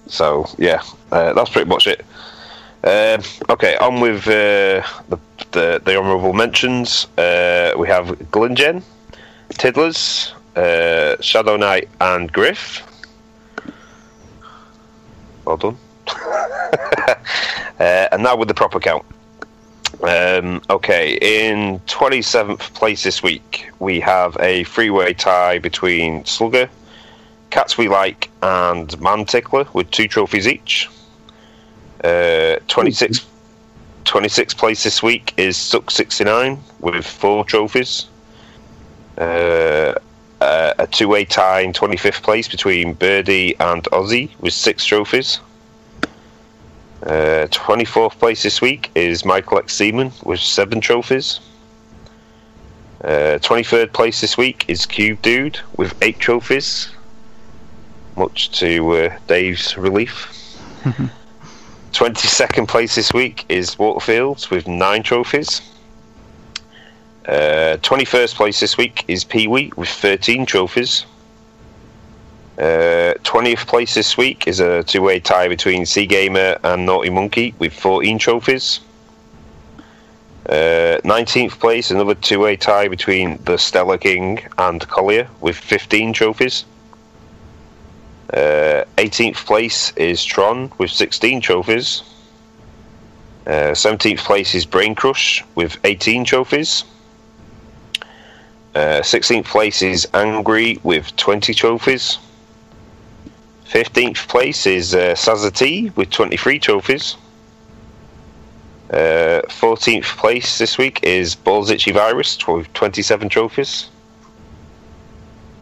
so 0.08 0.48
yeah, 0.58 0.82
uh, 1.12 1.34
that's 1.34 1.52
pretty 1.52 1.70
much 1.70 1.86
it. 1.88 2.04
Um, 2.86 3.24
okay, 3.50 3.76
on 3.78 4.00
with 4.00 4.28
uh, 4.28 4.86
the, 5.10 5.18
the 5.54 5.82
the 5.84 5.98
honourable 5.98 6.34
mentions. 6.34 7.08
Uh, 7.18 7.74
we 7.76 7.88
have 7.88 8.10
Glingen, 8.30 8.84
Tiddlers, 9.50 10.36
uh, 10.56 11.20
Shadow 11.20 11.58
Knight, 11.58 11.90
and 12.00 12.32
Griff. 12.32 12.84
Well 15.46 15.58
done. 15.58 15.78
uh, 16.08 17.16
and 17.80 18.22
now 18.22 18.36
with 18.36 18.50
the 18.50 18.54
proper 18.54 18.80
count. 18.80 19.04
Um, 20.04 20.62
okay, 20.70 21.18
in 21.22 21.80
27th 21.88 22.72
place 22.76 23.02
this 23.02 23.24
week, 23.24 23.72
we 23.80 24.00
have 24.02 24.38
a 24.40 24.64
freeway 24.66 25.14
tie 25.16 25.58
between 25.58 26.24
Slugger, 26.26 26.70
Cats 27.50 27.80
We 27.80 27.88
Like, 27.88 28.30
and 28.44 29.00
Man 29.02 29.26
Tickler 29.26 29.66
with 29.74 29.90
two 29.90 30.08
trophies 30.08 30.48
each. 30.48 30.88
Uh, 32.06 32.60
26th, 32.68 33.26
26th 34.04 34.56
place 34.58 34.84
this 34.84 35.02
week 35.02 35.34
is 35.38 35.58
Suck 35.58 35.90
69 35.90 36.60
with 36.80 37.04
four 37.04 37.44
trophies. 37.44 38.06
Uh, 39.18 39.96
uh, 40.40 40.74
a 40.78 40.86
two 40.86 41.08
way 41.08 41.26
tie 41.26 41.62
in 41.62 41.74
25th 41.74 42.22
place 42.22 42.48
between 42.48 42.94
Birdie 42.94 43.56
and 43.60 43.82
Ozzy 43.86 44.30
with 44.40 44.54
six 44.54 44.86
trophies. 44.86 45.40
Uh, 47.02 47.48
24th 47.50 48.20
place 48.20 48.44
this 48.44 48.62
week 48.62 48.92
is 48.94 49.26
Michael 49.26 49.58
X. 49.58 49.74
Seaman 49.74 50.12
with 50.24 50.40
seven 50.40 50.82
trophies. 50.82 51.40
Uh, 53.04 53.40
23rd 53.42 53.94
place 53.94 54.22
this 54.22 54.38
week 54.38 54.64
is 54.68 54.86
Cube 54.86 55.24
Dude 55.24 55.60
with 55.76 55.96
eight 56.04 56.20
trophies, 56.20 56.90
much 58.16 58.52
to 58.60 58.92
uh, 58.92 59.18
Dave's 59.26 59.76
relief. 59.76 60.60
22nd 61.96 62.68
place 62.68 62.96
this 62.96 63.14
week 63.14 63.46
is 63.48 63.76
Waterfields 63.78 64.50
with 64.50 64.68
nine 64.68 65.02
trophies. 65.02 65.62
Uh, 67.26 67.78
21st 67.82 68.36
place 68.36 68.60
this 68.60 68.78
week 68.78 69.06
is 69.08 69.24
Pee 69.24 69.48
Wee 69.48 69.72
with 69.78 69.88
13 69.88 70.46
trophies. 70.46 71.06
Uh, 72.58 73.16
20th 73.24 73.66
place 73.66 73.94
this 73.94 74.18
week 74.18 74.46
is 74.46 74.60
a 74.60 74.84
two 74.84 75.02
way 75.02 75.22
tie 75.22 75.48
between 75.48 75.86
Sea 75.86 76.06
Gamer 76.06 76.58
and 76.66 76.86
Naughty 76.86 77.10
Monkey 77.10 77.56
with 77.60 77.72
14 77.72 78.20
trophies. 78.20 78.82
Uh, 80.50 81.00
19th 81.06 81.58
place, 81.60 81.92
another 81.92 82.16
two 82.16 82.40
way 82.42 82.58
tie 82.58 82.90
between 82.90 83.42
the 83.46 83.58
Stellar 83.58 83.98
King 83.98 84.42
and 84.58 84.86
Collier 84.90 85.30
with 85.40 85.56
15 85.56 86.12
trophies. 86.12 86.66
Uh, 88.36 88.84
18th 88.98 89.46
place 89.46 89.94
is 89.96 90.22
Tron 90.22 90.70
with 90.78 90.92
16 90.92 91.40
trophies. 91.40 92.04
Uh, 93.48 93.72
17th 93.72 94.20
place 94.20 94.54
is 94.54 94.66
Brain 94.66 94.94
Crush 94.94 95.42
with 95.56 95.78
18 95.86 96.26
trophies. 96.26 96.84
Uh, 98.74 99.00
16th 99.00 99.46
place 99.46 99.82
is 99.82 100.06
Angry 100.14 100.80
with 100.84 101.16
20 101.16 101.54
trophies. 101.54 102.18
15th 103.70 104.28
place 104.28 104.68
is 104.68 104.94
uh, 104.94 105.14
Sazati 105.16 105.96
with 105.96 106.10
23 106.10 106.60
trophies. 106.60 107.16
Uh, 108.90 109.42
14th 109.48 110.18
place 110.18 110.58
this 110.58 110.78
week 110.78 111.00
is 111.04 111.36
Balls 111.36 111.70
Itchy 111.70 111.92
Virus 111.92 112.46
with 112.46 112.72
27 112.74 113.30
trophies. 113.30 113.90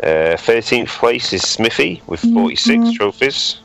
Uh, 0.03 0.35
13th 0.35 0.89
place 0.89 1.31
is 1.31 1.47
Smithy 1.47 2.01
with 2.07 2.19
46 2.33 2.91
trophies. 2.91 3.61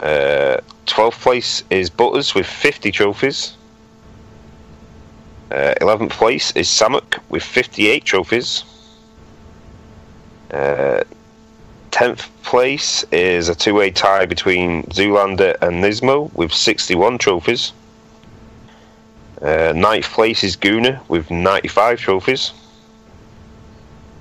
Uh, 0.00 0.56
12th 0.86 1.20
place 1.20 1.62
is 1.68 1.90
Butters 1.90 2.34
with 2.34 2.46
50 2.46 2.90
trophies. 2.90 3.58
Uh, 5.50 5.74
11th 5.82 6.08
place 6.08 6.52
is 6.52 6.68
Samuk 6.68 7.18
with 7.28 7.42
58 7.42 8.02
trophies. 8.06 8.64
Uh, 10.50 11.04
10th 11.90 12.26
place 12.42 13.04
is 13.12 13.50
a 13.50 13.54
two 13.54 13.74
way 13.74 13.90
tie 13.90 14.24
between 14.24 14.84
Zoolander 14.84 15.54
and 15.60 15.84
Nismo 15.84 16.32
with 16.32 16.50
61 16.50 17.18
trophies. 17.18 17.74
Uh, 19.42 19.74
ninth 19.76 20.10
place 20.10 20.42
is 20.42 20.56
Guna 20.56 21.02
with 21.08 21.30
95 21.30 21.98
trophies. 21.98 22.52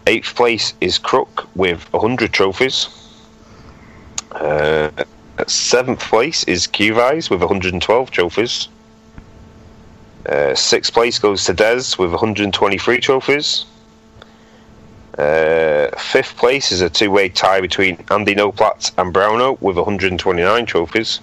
Eighth 0.05 0.35
place 0.35 0.73
is 0.81 0.97
Crook 0.97 1.47
with 1.55 1.91
100 1.93 2.33
trophies. 2.33 2.89
Uh, 4.31 4.89
seventh 5.47 6.01
place 6.01 6.43
is 6.43 6.67
Qvise 6.67 7.29
with 7.29 7.39
112 7.39 8.11
trophies. 8.11 8.67
Uh, 10.25 10.55
sixth 10.55 10.93
place 10.93 11.19
goes 11.19 11.45
to 11.45 11.53
Des 11.53 11.83
with 11.97 12.11
123 12.11 12.99
trophies. 12.99 13.65
Uh, 15.17 15.87
fifth 15.97 16.35
place 16.37 16.71
is 16.71 16.81
a 16.81 16.89
two-way 16.89 17.29
tie 17.29 17.61
between 17.61 18.03
Andy 18.09 18.35
Noplat 18.35 18.91
and 18.97 19.13
Browno 19.13 19.61
with 19.61 19.77
129 19.77 20.65
trophies. 20.65 21.19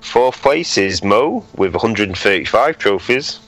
Fourth 0.00 0.42
place 0.42 0.76
is 0.76 1.02
Mo 1.02 1.44
with 1.56 1.72
135 1.72 2.78
trophies. 2.78 3.40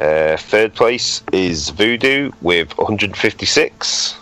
Uh, 0.00 0.36
third 0.36 0.74
place 0.74 1.22
is 1.32 1.70
Voodoo 1.70 2.30
with 2.42 2.76
156. 2.76 4.16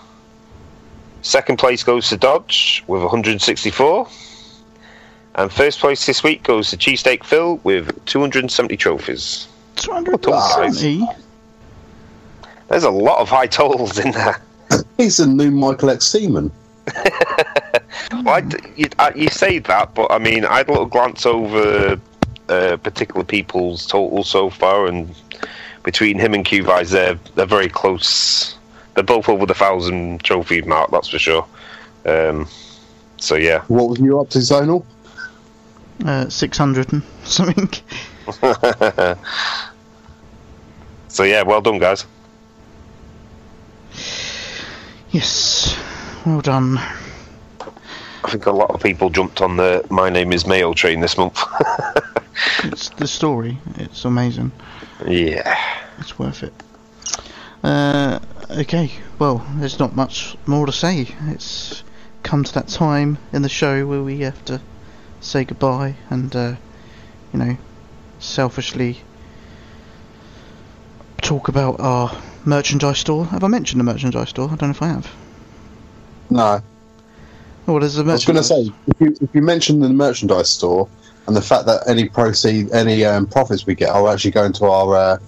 Second 1.22 1.58
place 1.58 1.82
goes 1.82 2.08
to 2.10 2.16
Dodge 2.16 2.84
with 2.86 3.02
164. 3.02 4.08
And 5.36 5.52
first 5.52 5.80
place 5.80 6.06
this 6.06 6.22
week 6.22 6.44
goes 6.44 6.70
to 6.70 6.76
Cheesesteak 6.76 7.24
Phil 7.24 7.56
with 7.64 8.04
270 8.04 8.76
trophies. 8.76 9.48
270? 9.76 11.04
There's 12.68 12.84
a 12.84 12.90
lot 12.90 13.18
of 13.18 13.28
high 13.28 13.48
totals 13.48 13.98
in 13.98 14.12
there. 14.12 14.40
He's 14.96 15.18
a 15.18 15.26
new 15.26 15.50
Michael 15.50 15.90
X. 15.90 16.06
Seaman. 16.06 16.50
Well, 18.12 18.34
I 18.34 18.40
d 18.40 18.56
you, 18.76 18.86
uh, 18.98 19.12
you 19.14 19.28
say 19.28 19.58
that, 19.58 19.94
but 19.94 20.10
I 20.10 20.18
mean, 20.18 20.44
I 20.44 20.58
had 20.58 20.68
a 20.68 20.72
little 20.72 20.86
glance 20.86 21.26
over 21.26 21.98
uh, 22.48 22.76
particular 22.78 23.24
people's 23.24 23.86
totals 23.86 24.28
so 24.28 24.50
far, 24.50 24.86
and 24.86 25.14
between 25.84 26.18
him 26.18 26.34
and 26.34 26.44
Q-Vise, 26.44 26.90
they're, 26.90 27.14
they're 27.36 27.46
very 27.46 27.68
close. 27.68 28.56
They're 28.94 29.04
both 29.04 29.28
over 29.28 29.46
the 29.46 29.54
thousand 29.54 30.24
trophy 30.24 30.62
mark, 30.62 30.90
that's 30.90 31.08
for 31.08 31.18
sure. 31.18 31.46
Um, 32.06 32.48
so, 33.18 33.36
yeah. 33.36 33.62
What 33.68 33.90
was 33.90 34.00
you 34.00 34.20
up 34.20 34.30
to, 34.30 34.38
Zonal? 34.38 34.84
Uh, 36.04 36.28
600 36.28 36.92
and 36.92 37.02
something. 37.24 37.68
so, 41.08 41.22
yeah, 41.22 41.42
well 41.42 41.60
done, 41.60 41.78
guys. 41.78 42.06
Yes. 45.10 45.78
Well 46.26 46.40
done. 46.40 46.78
I 48.24 48.30
think 48.30 48.46
a 48.46 48.50
lot 48.50 48.70
of 48.70 48.82
people 48.82 49.10
jumped 49.10 49.42
on 49.42 49.58
the 49.58 49.86
My 49.90 50.08
Name 50.08 50.32
is 50.32 50.46
Mayo 50.46 50.72
train 50.72 51.00
this 51.00 51.16
month. 51.16 51.40
It's 52.64 52.88
the 52.90 53.06
story. 53.06 53.58
It's 53.76 54.04
amazing. 54.04 54.50
Yeah. 55.06 55.58
It's 55.98 56.18
worth 56.18 56.42
it. 56.42 56.52
Uh, 57.62 58.18
okay. 58.50 58.90
Well, 59.18 59.46
there's 59.56 59.78
not 59.78 59.94
much 59.94 60.36
more 60.46 60.66
to 60.66 60.72
say. 60.72 61.08
It's 61.28 61.82
come 62.22 62.44
to 62.44 62.52
that 62.54 62.68
time 62.68 63.18
in 63.32 63.42
the 63.42 63.48
show 63.48 63.86
where 63.86 64.02
we 64.02 64.20
have 64.20 64.44
to 64.46 64.60
say 65.20 65.44
goodbye 65.44 65.96
and, 66.10 66.34
uh, 66.34 66.56
you 67.32 67.38
know, 67.38 67.56
selfishly 68.18 69.00
talk 71.22 71.48
about 71.48 71.80
our 71.80 72.16
merchandise 72.44 72.98
store. 72.98 73.26
Have 73.26 73.44
I 73.44 73.48
mentioned 73.48 73.80
the 73.80 73.84
merchandise 73.84 74.30
store? 74.30 74.46
I 74.50 74.56
don't 74.56 74.68
know 74.68 74.70
if 74.70 74.82
I 74.82 74.88
have. 74.88 75.14
No. 76.30 76.62
Oh, 77.66 77.78
there's 77.78 77.98
I 77.98 78.02
was 78.02 78.24
going 78.26 78.36
to 78.36 78.44
say, 78.44 78.70
if 78.86 79.00
you, 79.00 79.16
if 79.20 79.34
you 79.34 79.40
mention 79.40 79.80
the 79.80 79.88
merchandise 79.88 80.50
store 80.50 80.88
and 81.26 81.34
the 81.36 81.42
fact 81.42 81.66
that 81.66 81.82
any 81.88 82.08
proceed, 82.08 82.70
any 82.72 83.04
um, 83.04 83.26
profits 83.26 83.66
we 83.66 83.74
get 83.74 83.90
are 83.90 84.08
actually 84.12 84.30
going 84.32 84.52
to 84.54 84.64
our 84.66 84.94
uh, 84.96 85.18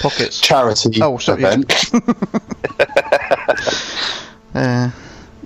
pockets. 0.00 0.40
charity 0.40 1.00
Oh, 1.02 1.18
sorry, 1.18 1.42
yeah. 1.42 1.48
event. 1.54 1.90
Uh, 4.54 4.90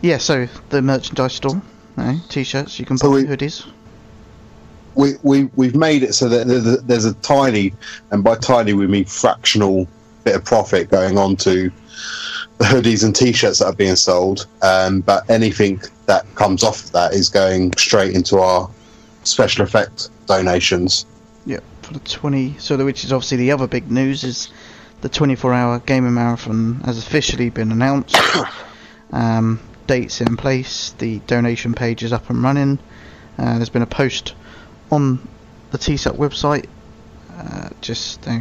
yeah, 0.00 0.16
so 0.16 0.48
the 0.70 0.80
merchandise 0.80 1.34
store. 1.34 1.60
No, 1.98 2.16
t-shirts. 2.30 2.78
You 2.78 2.86
can 2.86 2.96
So 2.96 3.10
buy 3.10 3.16
we- 3.16 3.24
hoodies. 3.24 3.66
we, 4.94 5.12
we, 5.22 5.44
we've 5.56 5.74
made 5.76 6.02
it 6.02 6.14
so 6.14 6.28
that 6.28 6.46
there's 6.46 6.66
a, 6.66 6.76
there's 6.78 7.04
a 7.04 7.12
tiny, 7.14 7.74
and 8.10 8.24
by 8.24 8.36
tiny 8.36 8.72
we 8.72 8.86
mean 8.86 9.04
fractional 9.04 9.86
bit 10.24 10.36
of 10.36 10.44
profit 10.44 10.88
going 10.90 11.18
on 11.18 11.36
to 11.36 11.70
the 12.58 12.64
hoodies 12.64 13.04
and 13.04 13.14
t-shirts 13.14 13.58
that 13.58 13.66
are 13.66 13.74
being 13.74 13.96
sold. 13.96 14.46
Um, 14.62 15.00
but 15.02 15.28
anything 15.28 15.82
that 16.06 16.24
comes 16.34 16.62
off 16.64 16.84
of 16.84 16.92
that 16.92 17.12
is 17.12 17.28
going 17.28 17.74
straight 17.76 18.14
into 18.14 18.38
our 18.38 18.70
special 19.26 19.64
effect 19.64 20.10
donations. 20.26 21.06
Yeah, 21.46 21.60
for 21.82 21.94
the 21.94 22.00
20. 22.00 22.56
So, 22.58 22.76
the, 22.76 22.84
which 22.84 23.04
is 23.04 23.12
obviously 23.12 23.38
the 23.38 23.52
other 23.52 23.66
big 23.66 23.90
news 23.90 24.24
is 24.24 24.50
the 25.00 25.08
24-hour 25.08 25.80
gaming 25.80 26.14
marathon 26.14 26.80
has 26.84 26.98
officially 26.98 27.50
been 27.50 27.70
announced. 27.72 28.16
um, 29.12 29.60
dates 29.86 30.20
in 30.20 30.36
place. 30.36 30.90
The 30.98 31.18
donation 31.20 31.74
page 31.74 32.02
is 32.02 32.12
up 32.12 32.30
and 32.30 32.42
running. 32.42 32.78
Uh, 33.38 33.56
there's 33.56 33.68
been 33.68 33.82
a 33.82 33.86
post 33.86 34.34
on 34.90 35.26
the 35.70 35.78
TPSUK 35.78 36.16
website. 36.16 36.66
Uh, 37.36 37.68
just 37.80 38.26
uh, 38.28 38.38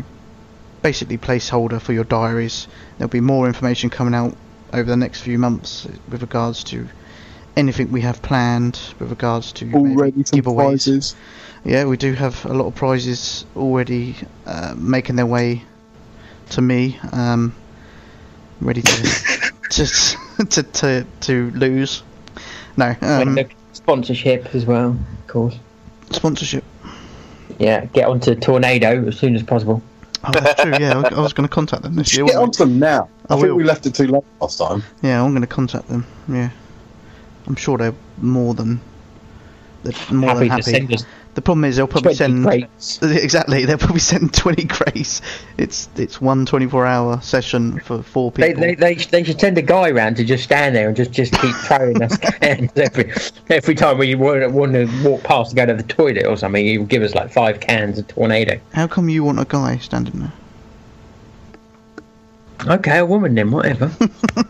basically 0.82 1.18
placeholder 1.18 1.82
for 1.82 1.94
your 1.94 2.04
diaries. 2.04 2.68
There'll 2.98 3.10
be 3.10 3.22
more 3.22 3.48
information 3.48 3.90
coming 3.90 4.14
out 4.14 4.36
over 4.72 4.84
the 4.84 4.98
next 4.98 5.22
few 5.22 5.38
months 5.38 5.88
with 6.10 6.22
regards 6.22 6.64
to 6.66 6.88
anything 7.56 7.92
we 7.92 8.02
have 8.02 8.22
planned 8.22 8.80
with 9.00 9.10
regards 9.10 9.52
to 9.54 9.72
Already 9.74 10.24
some 10.24 10.40
giveaways. 10.40 10.56
prizes. 10.56 11.16
Yeah, 11.66 11.86
we 11.86 11.98
do 11.98 12.14
have 12.14 12.46
a 12.46 12.54
lot 12.54 12.68
of 12.68 12.76
prizes 12.76 13.46
already 13.56 14.16
uh, 14.46 14.74
making 14.78 15.16
their 15.16 15.26
way 15.26 15.64
to 16.52 16.62
me, 16.62 17.00
um, 17.12 17.56
ready 18.60 18.82
to 18.82 19.52
to, 19.70 20.46
to 20.46 20.64
to 20.64 21.06
to 21.22 21.52
lose. 21.52 22.04
No, 22.76 22.96
um, 23.02 23.38
sponsorship 23.72 24.54
as 24.56 24.66
well, 24.66 24.90
of 24.90 25.28
course. 25.28 25.58
sponsorship. 26.12 26.64
Yeah, 27.60 27.86
get 27.86 28.08
onto 28.08 28.36
Tornado 28.36 29.08
as 29.08 29.18
soon 29.18 29.36
as 29.36 29.44
possible. 29.44 29.82
Oh, 30.26 30.32
that's 30.32 30.62
true. 30.62 30.72
Yeah, 30.80 31.02
I, 31.06 31.16
I 31.16 31.20
was 31.20 31.34
going 31.34 31.48
to 31.48 31.54
contact 31.54 31.84
them 31.84 31.96
this 31.96 32.14
year. 32.16 32.26
Get 32.26 32.36
wasn't 32.36 32.44
onto 32.44 32.66
them 32.66 32.80
now. 32.80 33.10
I, 33.30 33.34
I 33.34 33.38
think 33.38 33.48
will. 33.48 33.56
we 33.56 33.64
left 33.64 33.86
it 33.86 33.94
too 33.94 34.08
late 34.08 34.24
last 34.42 34.58
time. 34.58 34.84
Yeah, 35.02 35.24
I'm 35.24 35.32
going 35.32 35.42
to 35.42 35.48
contact 35.48 35.88
them. 35.88 36.06
Yeah, 36.28 36.50
I'm 37.48 37.56
sure 37.56 37.78
they're 37.78 37.96
more 38.18 38.54
than 38.54 38.80
they're 39.84 40.16
more 40.16 40.30
happy, 40.30 40.48
than 40.48 40.58
to 40.58 40.64
send 40.64 40.94
us 40.94 41.06
The 41.34 41.42
problem 41.42 41.66
is 41.66 41.76
they'll 41.76 41.88
probably 41.88 42.14
send 42.14 42.46
crates. 42.46 43.00
exactly. 43.02 43.66
They'll 43.66 43.78
probably 43.78 44.00
send 44.00 44.34
20 44.34 44.66
crates. 44.68 45.22
It's 45.58 45.90
it's 45.96 46.22
one 46.22 46.46
24-hour 46.46 47.22
session 47.22 47.80
for 47.80 48.02
four 48.02 48.32
people. 48.32 48.62
they, 48.62 48.76
they, 48.76 48.96
they 48.96 49.24
should 49.24 49.40
send 49.40 49.58
a 49.58 49.62
guy 49.62 49.90
around 49.90 50.16
to 50.18 50.24
just 50.24 50.44
stand 50.46 50.76
there 50.76 50.88
and 50.88 50.96
just, 50.96 51.12
just 51.12 51.34
keep 51.34 51.56
throwing 51.56 52.02
us 52.02 52.18
cans 52.42 52.72
every 52.76 53.12
every 53.50 53.76
time 53.76 53.98
we 53.98 54.16
want, 54.16 54.74
to 54.74 55.04
walk 55.04 55.24
past 55.24 55.50
to 55.50 55.56
go 55.56 55.66
to 55.66 55.74
the 55.74 55.84
toilet 55.84 56.26
or 56.26 56.38
something. 56.38 56.66
He 56.66 56.78
will 56.78 56.86
give 56.86 57.04
us 57.04 57.14
like 57.14 57.32
five 57.32 57.60
cans 57.60 58.00
of 58.00 58.08
tornado. 58.08 58.60
How 58.74 58.88
come 58.88 59.10
you 59.10 59.24
want 59.24 59.40
a 59.40 59.46
guy 59.46 59.78
standing 59.78 60.20
there? 60.20 60.34
Okay, 62.68 62.98
a 63.00 63.06
woman 63.06 63.36
then, 63.36 63.52
whatever. 63.52 63.92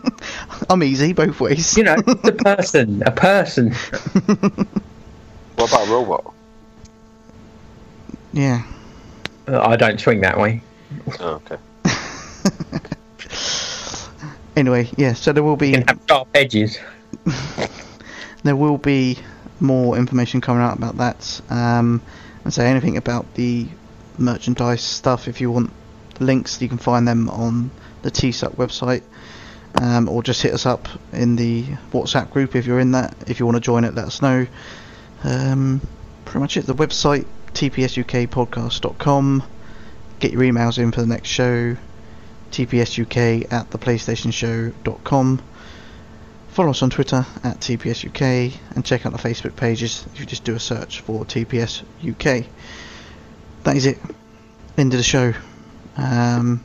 I'm 0.70 0.82
easy 0.82 1.12
both 1.12 1.40
ways. 1.40 1.76
You 1.76 1.84
know, 1.84 1.96
the 1.96 2.32
person, 2.44 3.02
a 3.06 3.10
person. 3.10 3.74
What 5.56 5.70
about 5.70 5.86
a 5.86 5.90
robot? 5.90 6.34
Yeah. 8.32 8.64
Uh, 9.46 9.60
I 9.60 9.76
don't 9.76 10.00
swing 10.00 10.20
that 10.22 10.36
way. 10.36 10.60
Oh, 11.20 11.40
okay. 11.46 11.56
Anyway, 14.56 14.88
yeah. 14.96 15.12
So 15.12 15.32
there 15.32 15.42
will 15.44 15.52
You 15.52 15.56
be 15.58 15.72
can 15.72 15.82
have 15.86 16.00
sharp 16.08 16.28
edges. 16.34 16.78
there 18.42 18.56
will 18.56 18.78
be 18.78 19.18
more 19.60 19.96
information 19.96 20.40
coming 20.40 20.62
out 20.62 20.76
about 20.76 20.96
that. 20.98 21.40
Um, 21.50 22.02
and 22.44 22.52
say 22.52 22.66
anything 22.66 22.96
about 22.96 23.32
the 23.34 23.66
merchandise 24.18 24.82
stuff. 24.82 25.28
If 25.28 25.40
you 25.40 25.50
want 25.52 25.70
links, 26.20 26.60
you 26.60 26.68
can 26.68 26.78
find 26.78 27.06
them 27.06 27.28
on 27.30 27.70
the 28.04 28.10
TPSUK 28.10 28.54
website. 28.56 29.02
Um, 29.76 30.08
or 30.08 30.22
just 30.22 30.40
hit 30.40 30.54
us 30.54 30.66
up 30.66 30.88
in 31.12 31.34
the 31.34 31.64
WhatsApp 31.90 32.30
group 32.30 32.54
if 32.54 32.64
you're 32.64 32.78
in 32.78 32.92
that. 32.92 33.16
If 33.26 33.40
you 33.40 33.46
want 33.46 33.56
to 33.56 33.60
join 33.60 33.82
it, 33.82 33.94
let 33.94 34.04
us 34.04 34.22
know. 34.22 34.46
Um, 35.24 35.80
pretty 36.24 36.38
much 36.38 36.56
it. 36.56 36.66
The 36.66 36.74
website 36.74 37.26
tpsukpodcast.com. 37.54 39.42
Get 40.20 40.32
your 40.32 40.42
emails 40.42 40.78
in 40.78 40.92
for 40.92 41.00
the 41.00 41.06
next 41.06 41.28
show. 41.28 41.76
tpsuk 42.52 43.52
at 43.52 43.70
theplaystationshow.com. 43.70 45.42
Follow 46.48 46.70
us 46.70 46.82
on 46.82 46.90
Twitter 46.90 47.26
at 47.42 47.58
tpsuk 47.58 48.52
and 48.76 48.84
check 48.84 49.06
out 49.06 49.12
the 49.12 49.18
Facebook 49.18 49.56
pages 49.56 50.06
if 50.12 50.20
you 50.20 50.26
just 50.26 50.44
do 50.44 50.54
a 50.54 50.60
search 50.60 51.00
for 51.00 51.24
TPS 51.24 51.82
UK. 52.08 52.46
That 53.64 53.76
is 53.76 53.86
it. 53.86 53.98
End 54.78 54.92
of 54.92 54.98
the 54.98 55.04
show. 55.04 55.32
Um, 55.96 56.62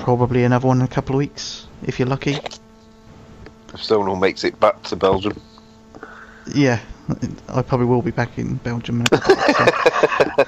probably 0.00 0.44
another 0.44 0.66
one 0.66 0.78
in 0.78 0.84
a 0.84 0.88
couple 0.88 1.14
of 1.14 1.18
weeks 1.18 1.66
if 1.84 1.98
you're 1.98 2.08
lucky. 2.08 2.38
If 3.72 3.84
Stonewall 3.84 4.16
makes 4.16 4.42
it 4.44 4.58
back 4.58 4.82
to 4.84 4.96
Belgium. 4.96 5.40
Yeah, 6.52 6.80
I 7.48 7.62
probably 7.62 7.86
will 7.86 8.02
be 8.02 8.10
back 8.10 8.38
in 8.38 8.56
Belgium. 8.56 9.00
In 9.00 9.06
couple 9.06 10.44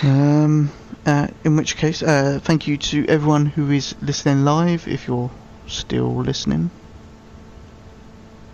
so. 0.00 0.08
um, 0.08 0.70
uh, 1.04 1.28
in 1.44 1.56
which 1.56 1.76
case, 1.76 2.02
uh, 2.02 2.40
thank 2.42 2.66
you 2.66 2.76
to 2.78 3.06
everyone 3.08 3.46
who 3.46 3.70
is 3.70 3.94
listening 4.00 4.44
live. 4.44 4.88
If 4.88 5.06
you're 5.06 5.30
still 5.66 6.14
listening, 6.14 6.70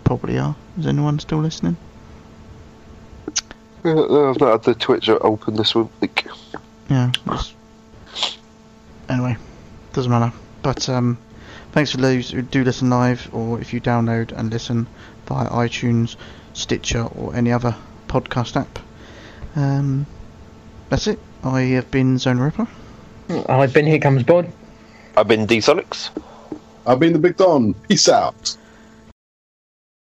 probably 0.05 0.39
are. 0.39 0.57
Is 0.79 0.87
anyone 0.87 1.19
still 1.21 1.39
listening? 1.39 1.77
Uh, 3.85 4.31
I've 4.31 4.41
not 4.41 4.53
had 4.53 4.63
the 4.65 4.75
Twitch 4.75 5.09
open 5.09 5.55
this 5.55 5.75
week. 5.75 6.27
Yeah. 6.89 7.13
Anyway, 9.09 9.37
doesn't 9.93 10.11
matter. 10.11 10.33
But 10.63 10.89
um, 10.89 11.19
thanks 11.73 11.91
for 11.91 11.99
those 11.99 12.31
who 12.31 12.43
do 12.43 12.65
listen 12.65 12.91
live, 12.91 13.29
or 13.33 13.61
if 13.61 13.73
you 13.73 13.81
download 13.81 14.33
and 14.33 14.51
listen 14.51 14.87
via 15.27 15.49
iTunes, 15.49 16.17
Stitcher, 16.53 17.03
or 17.03 17.35
any 17.35 17.53
other 17.53 17.77
podcast 18.09 18.57
app. 18.57 18.79
Um, 19.57 20.07
that's 20.89 21.07
it. 21.07 21.19
I 21.43 21.63
have 21.63 21.91
been 21.91 22.19
Zone 22.19 22.39
Ripper. 22.39 22.67
I've 23.49 23.73
been 23.73 23.87
Here 23.87 23.99
Comes 23.99 24.23
Bod. 24.23 24.53
I've 25.17 25.29
been 25.29 25.47
D 25.47 25.59
Sonics. 25.59 26.11
I've 26.87 26.99
been 26.99 27.13
the 27.13 27.19
Big 27.19 27.37
Don. 27.37 27.75
Peace 27.75 28.09
out. 28.09 28.57